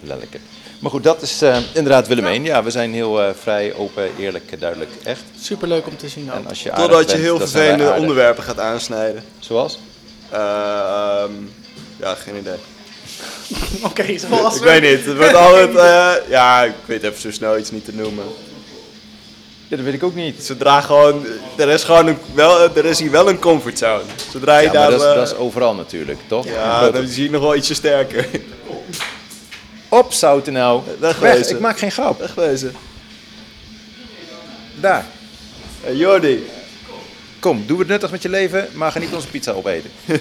Lekker. 0.00 0.40
Maar 0.80 0.90
goed, 0.90 1.02
dat 1.02 1.22
is 1.22 1.42
eh, 1.42 1.56
inderdaad 1.72 2.06
Willem 2.06 2.26
1. 2.26 2.44
Ja, 2.44 2.62
we 2.62 2.70
zijn 2.70 2.92
heel 2.92 3.22
eh, 3.22 3.34
vrij, 3.40 3.74
open, 3.74 4.10
eerlijk, 4.18 4.60
duidelijk, 4.60 4.90
echt. 5.04 5.22
Superleuk 5.40 5.86
om 5.86 5.96
te 5.96 6.08
zien. 6.08 6.30
En 6.30 6.46
als 6.48 6.62
je 6.62 6.70
Totdat 6.70 7.00
je 7.00 7.06
bent, 7.06 7.18
heel 7.18 7.38
vervelende 7.38 7.94
onderwerpen 7.98 8.42
gaat 8.42 8.58
aansnijden. 8.58 9.22
Zoals? 9.38 9.78
Eh, 10.30 10.40
ehm, 10.40 11.32
ja, 11.96 12.14
geen 12.14 12.36
idee. 12.36 12.56
Oké, 13.88 14.18
zoals 14.18 14.56
Ik 14.56 14.62
weet 14.62 14.82
niet. 14.82 15.04
Het 15.06 15.16
wordt 15.16 15.34
altijd. 15.34 15.74
eh, 15.76 16.12
ja, 16.30 16.62
ik 16.62 16.74
weet 16.84 17.02
even 17.02 17.20
zo 17.20 17.30
snel 17.30 17.58
iets 17.58 17.70
niet 17.70 17.84
te 17.84 17.94
noemen. 17.94 18.24
Ja, 19.68 19.76
dat 19.76 19.84
weet 19.84 19.94
ik 19.94 20.02
ook 20.02 20.14
niet. 20.14 20.42
Zodra 20.44 20.80
gewoon. 20.80 21.26
Er 21.56 21.68
is 21.68 21.84
gewoon 21.84 22.06
een, 22.06 22.18
wel, 22.34 22.76
er 22.76 22.84
is 22.84 22.98
hier 23.00 23.10
wel 23.10 23.28
een 23.28 23.38
comfortzone. 23.38 24.02
Zodra 24.32 24.58
je 24.58 24.66
Ja, 24.66 24.72
daar. 24.72 24.90
dat 24.90 25.00
is, 25.00 25.06
eh, 25.06 25.14
dat 25.14 25.26
is 25.28 25.36
overal 25.36 25.74
natuurlijk, 25.74 26.18
toch? 26.26 26.44
ja, 26.46 26.90
dan 26.90 27.06
zie 27.06 27.24
je 27.24 27.30
nog 27.30 27.42
wel 27.42 27.56
ietsje 27.56 27.74
sterker. 27.74 28.26
Opzouten 29.88 30.52
nou. 30.52 30.82
Weg, 30.98 31.18
Wegwezen. 31.18 31.54
ik 31.54 31.60
maak 31.60 31.78
geen 31.78 31.92
grap. 31.92 32.20
Wegwezen. 32.20 32.74
Daar. 34.80 35.06
Hey 35.80 35.94
Jordi. 35.94 36.46
Kom, 37.44 37.64
doe 37.66 37.78
het 37.78 37.88
nuttig 37.88 38.10
met 38.10 38.22
je 38.22 38.28
leven, 38.28 38.68
maar 38.72 38.92
ga 38.92 38.98
niet 38.98 39.14
onze 39.14 39.26
pizza 39.28 39.52
opeten. 39.52 39.90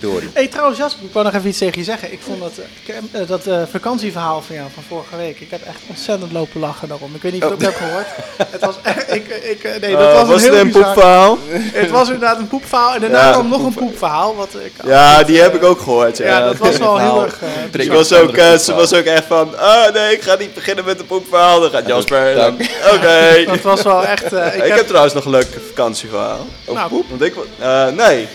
Dory. 0.00 0.28
hey, 0.32 0.46
trouwens 0.46 0.78
Jasper, 0.78 1.04
ik 1.04 1.12
wou 1.12 1.24
nog 1.24 1.34
even 1.34 1.48
iets 1.48 1.58
tegen 1.58 1.78
je 1.78 1.84
zeggen. 1.84 2.12
Ik 2.12 2.18
vond 2.22 2.40
dat, 2.40 2.52
eh, 2.86 3.20
eh, 3.20 3.28
dat 3.28 3.46
eh, 3.46 3.62
vakantieverhaal 3.70 4.42
van 4.42 4.54
jou 4.56 4.68
van 4.74 4.82
vorige 4.88 5.16
week, 5.16 5.40
ik 5.40 5.50
heb 5.50 5.62
echt 5.66 5.78
ontzettend 5.86 6.32
lopen 6.32 6.60
lachen 6.60 6.88
daarom. 6.88 7.14
Ik 7.14 7.22
weet 7.22 7.32
niet 7.32 7.44
of 7.44 7.48
je 7.48 7.54
het 7.56 7.66
ook 7.66 7.70
hebt 7.72 7.84
gehoord. 7.84 8.06
Het 8.52 8.60
was 8.60 8.74
echt, 8.82 9.14
ik, 9.14 9.26
ik, 9.28 9.62
nee, 9.80 9.96
dat 9.96 10.00
Eh, 10.00 10.12
was, 10.14 10.28
was 10.28 10.28
een 10.28 10.32
het 10.34 10.42
heel 10.42 10.54
een 10.60 10.66
bizar- 10.66 10.82
poepverhaal? 10.82 11.38
Het 11.72 11.90
was 11.90 12.06
inderdaad 12.06 12.38
een 12.38 12.48
poepverhaal 12.48 12.94
en 12.94 13.00
daarna 13.00 13.26
Ja, 13.26 13.32
kwam 13.32 13.48
nog 13.48 13.64
een 13.64 13.74
poepverhaal. 13.74 14.36
Wat 14.36 14.54
ik, 14.64 14.72
Ja, 14.86 15.22
die 15.22 15.40
heb 15.40 15.54
ik 15.54 15.64
ook 15.64 15.80
gehoord. 15.80 16.18
Ja, 16.18 16.24
ja, 16.26 16.44
dat 16.44 16.56
was 16.56 16.76
wel 16.76 16.98
heel 17.06 17.22
erg... 17.22 17.38
Ik 17.72 17.92
was 17.92 18.10
een 18.10 18.18
ook, 18.22 18.36
eh, 18.36 18.54
ze 18.58 18.74
was 18.74 18.92
ook 18.94 19.04
echt 19.04 19.24
van, 19.26 19.58
ah 19.58 19.92
nee, 19.92 20.12
ik 20.14 20.22
ga 20.22 20.36
niet 20.36 20.54
beginnen 20.54 20.84
met 20.84 21.00
een 21.00 21.06
poepverhaal. 21.06 21.60
Dan 21.60 21.70
gaat 21.70 21.86
Jasper. 21.86 22.46
Oké. 22.94 23.44
dat 23.46 23.60
was 23.60 23.82
wel 23.82 24.04
echt... 24.04 24.32
eh, 24.32 24.46
ik 24.46 24.54
Ik 24.54 24.62
heb, 24.62 24.76
heb 24.76 24.86
trouwens 24.86 25.14
nog 25.14 25.24
een 25.24 25.30
leuk 25.30 25.46
vakantieverhaal. 25.66 26.45
Nou, 26.66 27.04
Want 27.08 27.22
ik, 27.22 27.34
eh, 27.58 27.88
nee. 27.88 28.28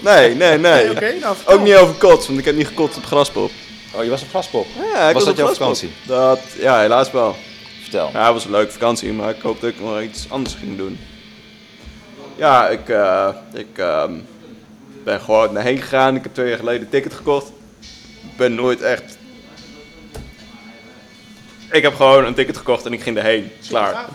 Nee, 0.00 0.34
nee, 0.34 0.58
nee. 0.58 0.90
Oké, 0.94 1.14
nou. 1.20 1.36
Ook 1.46 1.60
niet 1.60 1.74
over 1.74 1.94
kots, 1.94 2.26
want 2.26 2.38
ik 2.38 2.44
heb 2.44 2.56
niet 2.56 2.66
gekotst 2.66 2.96
op 2.96 3.04
graspop. 3.04 3.50
Oh, 3.94 4.04
je 4.04 4.10
was 4.10 4.22
op 4.22 4.28
graspop. 4.28 4.66
Ja, 4.92 5.08
ik 5.08 5.14
Was 5.14 5.24
dat 5.24 5.32
op 5.32 5.38
jouw 5.38 5.46
graspop. 5.46 5.76
vakantie? 5.76 5.90
Dat, 6.06 6.40
ja, 6.58 6.80
helaas 6.80 7.10
wel. 7.10 7.36
Vertel. 7.82 8.10
Ja, 8.12 8.24
het 8.24 8.32
was 8.32 8.44
een 8.44 8.50
leuke 8.50 8.72
vakantie, 8.72 9.12
maar 9.12 9.30
ik 9.30 9.42
hoop 9.42 9.60
dat 9.60 9.70
ik 9.70 9.80
nog 9.80 10.00
iets 10.00 10.30
anders 10.30 10.54
ging 10.54 10.76
doen. 10.76 10.98
Ja, 12.36 12.68
ik, 12.68 12.88
eh, 12.88 13.28
ik 13.52 13.78
ehm, 13.78 14.12
ben 15.04 15.20
gewoon 15.20 15.52
naar 15.52 15.62
heen 15.62 15.80
gegaan. 15.82 16.16
Ik 16.16 16.22
heb 16.22 16.34
twee 16.34 16.48
jaar 16.48 16.58
geleden 16.58 16.80
een 16.80 16.88
ticket 16.88 17.14
gekocht. 17.14 17.48
Ik 18.22 18.36
ben 18.36 18.54
nooit 18.54 18.82
echt... 18.82 19.18
Ik 21.70 21.82
heb 21.82 21.94
gewoon 21.94 22.24
een 22.24 22.34
ticket 22.34 22.56
gekocht 22.56 22.86
en 22.86 22.92
ik 22.92 23.02
ging 23.02 23.16
erheen. 23.16 23.50
Klaar. 23.68 24.06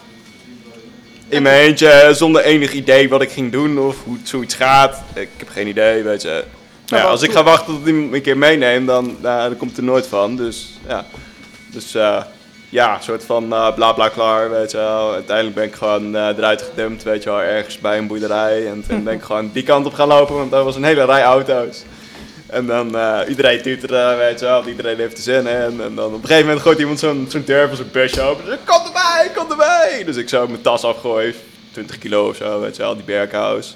In 1.30 1.42
mijn 1.42 1.62
eentje, 1.62 2.10
zonder 2.14 2.44
enig 2.44 2.72
idee 2.72 3.10
wat 3.10 3.22
ik 3.22 3.32
ging 3.32 3.52
doen 3.52 3.80
of 3.80 4.04
hoe 4.04 4.18
het 4.18 4.28
zoiets 4.28 4.56
gaat. 4.56 5.04
Ik 5.14 5.30
heb 5.38 5.50
geen 5.50 5.68
idee, 5.68 6.04
weet 6.04 6.22
je. 6.22 6.44
Ja, 6.86 7.04
als 7.04 7.22
ik 7.22 7.32
ga 7.32 7.44
wachten 7.44 7.74
tot 7.74 7.88
iemand 7.88 8.10
me 8.10 8.16
een 8.16 8.22
keer 8.22 8.38
meeneemt, 8.38 8.88
dan, 8.88 9.18
nou, 9.22 9.50
dan 9.50 9.58
komt 9.58 9.70
het 9.70 9.80
er 9.80 9.86
nooit 9.86 10.08
van. 10.08 10.36
Dus 10.36 10.80
ja, 10.88 11.06
dus, 11.72 11.96
eh, 11.96 12.24
ja, 12.70 12.96
een 12.96 13.04
soort 13.04 13.26
van 13.26 13.54
eh, 13.54 13.74
bla 13.74 13.92
bla 13.92 14.10
klaar, 14.10 14.50
weet 14.50 14.72
je 14.72 14.78
wel. 14.78 15.14
Uiteindelijk 15.14 15.56
ben 15.56 15.66
ik 15.66 15.76
gewoon 15.76 16.16
eh, 16.16 16.28
eruit 16.28 16.62
gedumpt, 16.62 17.04
weet 17.04 17.24
je 17.24 17.30
wel, 17.30 17.42
ergens 17.42 17.80
bij 17.80 17.98
een 17.98 18.08
boerderij. 18.08 18.68
En 18.68 18.84
toen 18.88 19.04
ben 19.04 19.14
ik 19.14 19.24
gewoon 19.30 19.50
die 19.54 19.64
kant 19.64 19.86
op 19.86 19.94
gaan 19.94 20.08
lopen, 20.08 20.36
want 20.36 20.52
daar 20.52 20.64
was 20.64 20.76
een 20.76 20.84
hele 20.84 21.06
rij 21.06 21.24
auto's. 21.24 21.84
En 22.50 22.66
dan 22.66 22.96
uh, 22.96 23.20
iedereen 23.28 23.62
tuteren, 23.62 24.18
weet 24.18 24.40
je 24.40 24.46
wel, 24.46 24.68
iedereen 24.68 24.98
heeft 24.98 25.18
er 25.18 25.24
zin 25.24 25.48
in. 25.48 25.82
En 25.82 25.96
dan 25.96 26.14
op 26.14 26.14
een 26.14 26.28
gegeven 26.28 26.46
moment 26.46 26.62
gooit 26.62 26.80
iemand 26.80 27.00
zo'n 27.00 27.28
zo'n 27.30 27.44
deur 27.46 27.68
van 27.68 27.76
zijn 27.76 27.90
busje 27.92 28.22
open. 28.22 28.46
Dus 28.46 28.58
kom 28.66 28.86
erbij, 28.86 29.32
kom 29.36 29.52
erbij! 29.52 30.04
Dus 30.06 30.16
ik 30.16 30.30
zou 30.30 30.50
mijn 30.50 30.62
tas 30.62 30.84
afgooien, 30.84 31.34
20 31.72 31.98
kilo 31.98 32.30
of 32.30 32.36
zo, 32.36 32.60
weet 32.60 32.76
je 32.76 32.82
wel, 32.82 32.96
die 32.96 33.04
berghuis. 33.04 33.76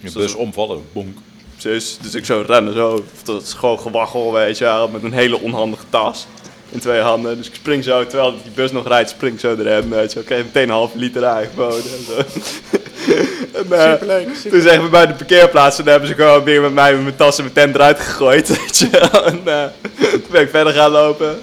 Je 0.00 0.12
bus 0.12 0.34
omvallen, 0.34 0.84
bonk. 0.92 1.18
Dus, 1.58 1.98
dus 2.00 2.14
ik 2.14 2.24
zo 2.24 2.44
rennen 2.46 2.74
zo, 2.74 3.04
dat 3.24 3.42
is 3.42 3.52
gewoon 3.52 3.78
gewaggel, 3.78 4.32
weet 4.32 4.58
je 4.58 4.64
wel, 4.64 4.88
met 4.88 5.02
een 5.02 5.12
hele 5.12 5.40
onhandige 5.40 5.84
tas 5.90 6.26
in 6.70 6.78
twee 6.78 7.00
handen. 7.00 7.36
Dus 7.36 7.46
ik 7.46 7.54
spring 7.54 7.84
zo, 7.84 8.06
terwijl 8.06 8.42
die 8.42 8.52
bus 8.52 8.72
nog 8.72 8.88
rijdt, 8.88 9.10
spring 9.10 9.34
ik 9.34 9.40
zo 9.40 9.56
erin, 9.56 9.88
weet 9.88 10.12
je 10.12 10.14
wel. 10.14 10.22
Ik 10.22 10.24
kreeg 10.24 10.44
meteen 10.44 10.62
een 10.62 10.68
halve 10.68 10.98
liter 10.98 11.26
aangeboden 11.26 11.82
en 11.82 12.04
zo. 12.06 12.14
en, 13.58 13.66
uh, 13.70 13.92
Superleuk, 13.92 14.28
super. 14.34 14.50
Toen 14.50 14.60
zeggen 14.60 14.82
we 14.82 14.88
bij 14.88 15.06
de 15.06 15.14
parkeerplaats, 15.14 15.78
en 15.78 15.84
dan 15.84 15.92
hebben 15.92 16.10
ze 16.10 16.14
gewoon 16.14 16.44
weer 16.44 16.60
met 16.60 16.72
mij 16.72 16.92
met 16.92 17.02
mijn 17.02 17.16
tas 17.16 17.36
en 17.38 17.42
mijn 17.42 17.54
tent 17.54 17.74
eruit 17.74 18.00
gegooid, 18.00 18.48
weet 18.58 18.78
je 18.78 18.88
wel. 18.90 19.24
En 19.24 19.40
uh, 19.44 19.64
toen 20.10 20.22
ben 20.30 20.42
ik 20.42 20.50
verder 20.50 20.72
gaan 20.72 20.90
lopen. 20.90 21.38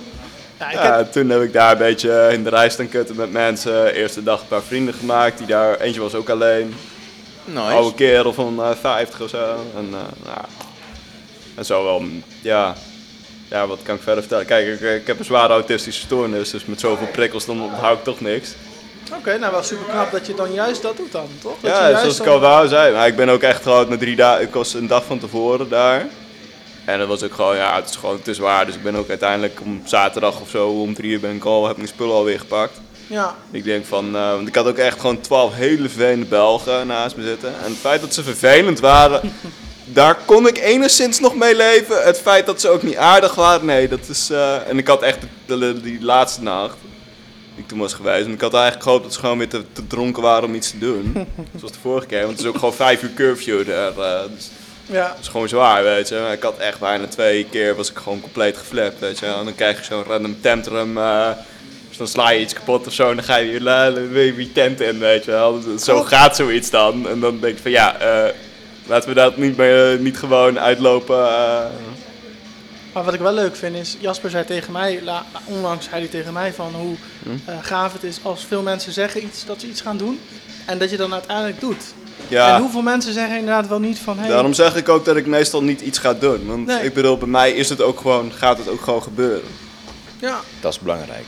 Ja, 0.60 0.70
ik 0.70 0.74
Ja, 0.74 0.98
heb, 0.98 1.12
toen 1.12 1.30
heb 1.30 1.42
ik 1.42 1.54
daar 1.54 1.72
een 1.72 1.78
beetje 1.78 2.30
in 2.32 2.44
de 2.44 2.50
rij 2.50 2.70
staan 2.70 2.90
kutten 2.90 3.16
met 3.16 3.32
mensen. 3.32 3.94
Eerste 3.94 4.24
dag 4.24 4.42
een 4.42 4.48
paar 4.48 4.62
vrienden 4.62 4.94
gemaakt, 4.94 5.38
die 5.38 5.48
daar, 5.48 5.80
eentje 5.80 6.02
was 6.02 6.16
ook 6.16 6.30
alleen. 6.30 6.76
Een 7.48 7.58
oude 7.58 7.96
kerel 7.96 8.34
van 8.34 8.64
eh 8.64 8.70
50 8.82 9.22
of 9.22 9.30
zo. 9.30 9.56
En, 9.76 9.90
eh, 9.92 10.34
en 11.56 11.66
zo 11.66 11.84
wel, 11.84 12.04
ja. 12.42 12.76
Ja, 13.50 13.68
wat 13.68 13.80
kan 13.84 13.96
ik 13.96 14.02
verder 14.02 14.24
vertellen? 14.24 14.46
Kijk, 14.46 14.68
ik, 14.68 15.02
ik 15.02 15.08
heb 15.08 15.20
een 15.20 15.26
zware 15.26 15.54
autistische 15.54 16.02
stoornis, 16.02 16.52
dus 16.52 16.66
met 16.66 16.80
zoveel 16.80 17.08
prikkels 17.08 17.46
dan 17.46 17.62
onthoud 17.62 17.98
ik 17.98 18.04
toch 18.04 18.22
niks. 18.22 18.54
Oké, 19.14 19.38
nou 19.38 19.52
wel 19.52 19.64
super 19.64 19.86
knap 19.86 20.12
dat 20.12 20.28
je 20.28 20.34
dan 20.34 20.54
juist 20.54 20.82
dat 20.82 20.98
doet 20.98 21.12
dan, 21.12 21.28
toch? 21.42 21.56
Dat 21.62 21.72
Ja, 21.72 21.82
juist 21.82 22.02
zoals 22.02 22.20
ik 22.20 22.26
al 22.28 22.40
wou 22.40 22.68
zei. 22.68 22.94
Maar 22.94 23.08
ik 23.08 23.16
ben 23.16 23.30
ook 23.30 23.42
echt 23.42 23.64
gewoon 23.64 23.90
na 23.90 23.98
drie 23.98 24.16
dagen, 24.16 24.42
ik 24.44 24.54
was 24.54 24.74
een 24.74 24.88
dag 24.88 25.04
van 25.06 25.20
tevoren 25.20 25.70
daar. 25.70 26.06
En 26.86 27.00
dat 27.00 27.08
was 27.08 27.24
ook 27.24 27.34
gewoon, 27.34 27.56
ja, 27.56 27.76
het 27.76 27.90
is 27.90 27.96
gewoon 27.96 28.22
te 28.22 28.34
zwaar. 28.34 28.66
Dus 28.66 28.76
ik 28.76 28.84
ben 28.84 28.96
ook 28.96 29.10
uiteindelijk 29.10 29.60
om 29.64 29.82
zaterdag 29.86 30.40
of 30.42 30.50
zo, 30.50 30.68
om 30.68 30.94
drie 30.94 31.12
uur 31.12 31.20
ben 31.20 31.36
ik 31.36 31.46
al, 31.46 31.68
heb 31.68 31.76
mijn 31.78 31.88
spullen 31.90 32.16
alweer 32.16 32.40
gepakt. 32.40 32.80
Ja, 33.08 33.36
Ik 33.52 33.64
denk 33.64 33.86
van, 33.86 34.16
eh, 34.16 34.30
want 34.32 34.48
ik 34.48 34.56
had 34.56 34.68
ook 34.68 34.78
echt 34.78 35.00
gewoon 35.00 35.22
twaalf 35.22 35.54
hele 35.56 35.90
vervelende 35.90 36.26
Belgen 36.26 36.88
naast 36.88 37.16
me 37.16 37.24
zitten. 37.24 37.50
En 37.64 37.70
het 37.70 37.80
feit 37.80 38.02
dat 38.02 38.14
ze 38.14 38.24
vervelend 38.24 38.80
waren, 38.80 39.22
daar 39.86 40.18
kon 40.26 40.48
ik 40.48 40.58
enigszins 40.58 41.20
nog 41.20 41.36
mee 41.36 41.56
leven. 41.56 42.04
Het 42.04 42.20
feit 42.20 42.46
dat 42.46 42.62
ze 42.62 42.70
ook 42.70 42.84
niet 42.84 42.98
aardig 42.98 43.36
waren, 43.36 43.66
nee, 43.66 43.88
dat 43.88 44.08
is... 44.10 44.30
eh, 44.30 44.68
en 44.68 44.78
ik 44.78 44.88
had 44.88 45.02
echt 45.02 45.18
de, 45.46 45.58
de- 45.58 45.82
die 45.82 46.02
laatste 46.04 46.42
nacht, 46.42 46.76
die 47.56 47.64
ik 47.64 47.70
toen 47.70 47.80
was 47.80 47.94
geweest. 47.94 48.26
En 48.26 48.32
ik 48.34 48.42
had 48.42 48.54
eigenlijk 48.54 48.84
gehoopt 48.84 49.04
dat 49.04 49.14
ze 49.14 49.20
gewoon 49.20 49.38
weer 49.38 49.50
te, 49.50 49.64
te 49.74 49.88
dronken 49.88 50.24
waren 50.24 50.48
om 50.48 50.56
iets 50.56 50.72
te 50.72 50.78
doen. 50.78 51.28
Zoals 51.58 51.74
de 51.74 51.80
vorige 51.82 52.08
keer, 52.08 52.20
want 52.20 52.32
het 52.32 52.40
is 52.40 52.46
ook 52.46 52.58
gewoon 52.58 52.74
vijf 52.74 53.04
uur 53.04 53.14
curfew 53.16 53.68
daar. 53.68 53.98
eh, 53.98 54.22
dus 54.36 54.50
ja. 54.86 55.08
dat 55.08 55.18
is 55.22 55.28
gewoon 55.28 55.48
zwaar, 55.48 55.84
weet 55.84 56.10
je. 56.10 56.30
Ik 56.34 56.44
had 56.44 56.58
echt 56.58 56.80
bijna 56.80 57.08
twee 57.08 57.46
keer, 57.50 57.76
was 57.76 57.90
ik 57.92 57.98
gewoon 57.98 58.22
compleet 58.22 58.58
geflapt, 58.58 59.00
weet 59.00 59.20
je. 59.20 59.26
En 59.26 59.44
dan 59.46 59.56
krijg 59.56 59.78
je 59.78 59.84
zo'n 59.84 60.04
random 60.04 60.38
tantrum, 60.42 60.98
eh, 60.98 61.30
dus 61.88 61.98
dan 61.98 62.08
sla 62.08 62.30
je 62.30 62.40
iets 62.40 62.54
kapot 62.54 62.88
of 62.88 62.94
zo 62.94 63.10
en 63.10 63.16
dan 63.16 63.26
ga 63.26 63.36
je 63.36 64.10
weer, 64.12 64.36
die 64.36 64.52
tent 64.52 64.82
in, 64.82 65.00
weet 65.00 65.26
je 65.26 65.32
wel. 65.32 65.62
Dus 65.62 65.84
Zo 65.84 66.04
gaat 66.04 66.36
zoiets 66.36 66.70
dan. 66.70 67.10
En 67.10 67.20
dan 67.20 67.40
denk 67.40 67.56
je 67.56 67.62
van, 67.62 67.72
ja, 67.72 67.98
eh, 67.98 68.34
laten 68.88 69.10
we 69.10 69.16
dat 69.16 69.38
niet, 69.38 69.58
meer, 69.58 70.00
niet 70.00 70.18
gewoon 70.18 70.60
uitlopen. 70.60 71.28
Maar 72.96 73.04
wat 73.04 73.14
ik 73.14 73.20
wel 73.20 73.34
leuk 73.34 73.56
vind 73.56 73.76
is, 73.76 73.98
Jasper 74.00 74.30
zei 74.30 74.46
tegen 74.46 74.72
mij, 74.72 75.00
la- 75.04 75.26
onlangs 75.46 75.86
zei 75.90 76.00
hij 76.02 76.10
tegen 76.10 76.34
mij 76.34 76.54
van 76.54 76.74
hoe 76.74 76.96
Hm? 77.24 77.30
eh, 77.50 77.56
gaaf 77.62 77.94
het 77.94 78.04
is 78.04 78.20
als 78.22 78.46
veel 78.48 78.62
mensen 78.62 78.92
zeggen 78.94 79.24
iets, 79.24 79.46
dat 79.46 79.62
ze 79.62 79.68
iets 79.68 79.82
gaan 79.82 79.98
doen. 79.98 80.20
En 80.66 80.78
dat 80.78 80.90
je 80.90 80.98
dan 80.98 81.14
uiteindelijk 81.14 81.60
doet. 81.60 81.84
ja, 82.28 82.56
En 82.56 82.62
hoeveel 82.62 82.82
mensen 82.82 83.14
zeggen 83.14 83.38
inderdaad 83.38 83.68
wel 83.68 83.80
niet 83.80 84.00
van, 84.00 84.20
hey, 84.20 84.30
daarom 84.30 84.54
zeg 84.54 84.76
ik 84.76 84.90
ook 84.90 85.06
dat 85.06 85.16
ik 85.16 85.26
meestal 85.26 85.64
niet 85.64 85.82
iets 85.82 85.98
ga 86.00 86.14
doen. 86.14 86.46
Want 86.46 86.66
Nee. 86.66 86.84
ik 86.84 86.94
bedoel, 86.94 87.18
bij 87.18 87.28
mij 87.28 87.52
is 87.52 87.70
het 87.70 87.82
ook 87.82 88.00
gewoon, 88.00 88.32
gaat 88.34 88.58
het 88.58 88.68
ook 88.70 88.82
gewoon 88.82 89.04
gebeuren. 89.04 89.50
ja, 90.20 90.40
Dat 90.60 90.72
is 90.74 90.80
belangrijk. 90.80 91.26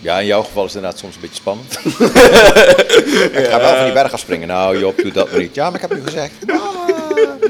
Ja, 0.00 0.18
in 0.20 0.26
jouw 0.26 0.42
geval 0.42 0.64
is 0.64 0.72
het 0.74 0.82
inderdaad 0.82 1.00
soms 1.00 1.14
een 1.14 1.20
beetje 1.20 1.36
spannend. 1.36 1.72
ik 3.40 3.46
ga 3.50 3.58
wel 3.60 3.74
van 3.74 3.84
die 3.84 3.92
berg 3.92 4.12
af 4.12 4.20
springen. 4.20 4.48
Nou 4.48 4.78
Job, 4.78 4.96
doe 5.02 5.12
dat 5.12 5.30
maar 5.30 5.40
niet. 5.40 5.54
Ja, 5.54 5.64
maar 5.70 5.74
ik 5.82 5.88
heb 5.88 5.94
nu 5.94 6.02
gezegd. 6.04 6.32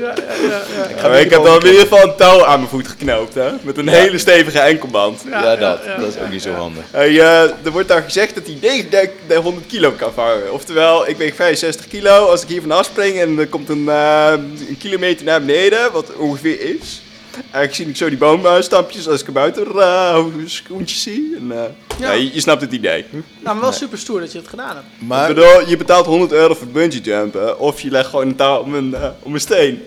Ja, 0.01 0.15
ja, 0.49 0.63
ja. 1.03 1.09
Ik, 1.09 1.25
ik 1.25 1.31
heb 1.31 1.45
dan 1.45 1.61
in 1.61 1.67
ieder 1.67 1.81
geval 1.81 2.03
een 2.03 2.17
touw 2.17 2.45
aan 2.45 2.59
mijn 2.59 2.71
voet 2.71 2.89
geknoopt, 2.89 3.35
hè. 3.35 3.51
Met 3.63 3.79
een 3.79 3.89
hele 3.89 4.19
stevige 4.19 4.59
enkelband. 4.59 5.23
Ja, 5.31 5.57
dat. 5.57 5.81
Dat 5.99 6.09
is 6.09 6.19
ook 6.23 6.31
niet 6.31 6.43
zo 6.43 6.53
handig. 6.53 6.85
Hey, 6.91 7.21
eh, 7.21 7.43
er 7.43 7.71
wordt 7.73 7.89
daar 7.89 8.03
gezegd 8.03 8.35
dat 8.35 8.47
hij 8.47 8.57
3900 8.61 9.67
kilo 9.67 9.91
kan 9.91 10.13
vangen. 10.13 10.53
Oftewel, 10.53 11.09
ik 11.09 11.17
weeg 11.17 11.35
65 11.35 11.89
kilo. 11.89 12.27
Als 12.27 12.43
ik 12.43 12.49
hier 12.49 12.61
vanaf 12.61 12.85
spring 12.85 13.21
en 13.21 13.39
er 13.39 13.47
komt 13.47 13.69
een, 13.69 13.89
eh, 13.89 14.33
een 14.69 14.79
kilometer 14.79 15.25
naar 15.25 15.41
beneden, 15.41 15.93
wat 15.93 16.17
ongeveer 16.17 16.61
is. 16.61 17.03
En 17.51 17.63
ik 17.63 17.75
zie 17.75 17.89
ik 17.89 17.97
zo 17.97 18.09
die 18.09 18.19
boomstampjes 18.19 19.09
als 19.09 19.23
kabouter 19.23 19.67
uh, 19.77 20.25
schoentjes 20.45 21.03
zie. 21.03 21.35
En, 21.39 21.53
eh, 21.53 21.59
Ja. 21.99 22.07
ja, 22.07 22.13
je, 22.13 22.35
je 22.35 22.41
snapt 22.41 22.61
het 22.61 22.73
idee. 22.73 23.05
Nou, 23.11 23.23
maar 23.43 23.61
wel 23.61 23.73
super 23.73 23.99
stoer 23.99 24.21
dat 24.21 24.33
je 24.33 24.39
het 24.39 24.49
gedaan 24.49 24.75
hebt. 24.77 24.87
Maar 24.99 25.29
Ik 25.31 25.35
bedoel, 25.35 25.69
je 25.69 25.77
betaalt 25.77 26.07
100 26.07 26.33
euro 26.33 26.55
voor 26.55 26.67
bungee 26.67 27.01
jumpen. 27.01 27.59
Of 27.59 27.81
je 27.81 27.91
legt 27.91 28.09
gewoon 28.09 28.27
een 28.29 28.37
touw 28.37 28.59
om 28.61 28.75
een, 28.75 28.95
eh, 28.95 29.09
om 29.23 29.35
een 29.35 29.41
steen. 29.41 29.83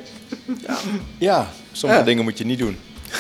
ja, 1.18 1.50
sommige 1.72 2.02
Ja. 2.02 2.06
dingen 2.08 2.24
moet 2.24 2.38
je 2.38 2.46
niet 2.46 2.60
doen. 2.60 2.78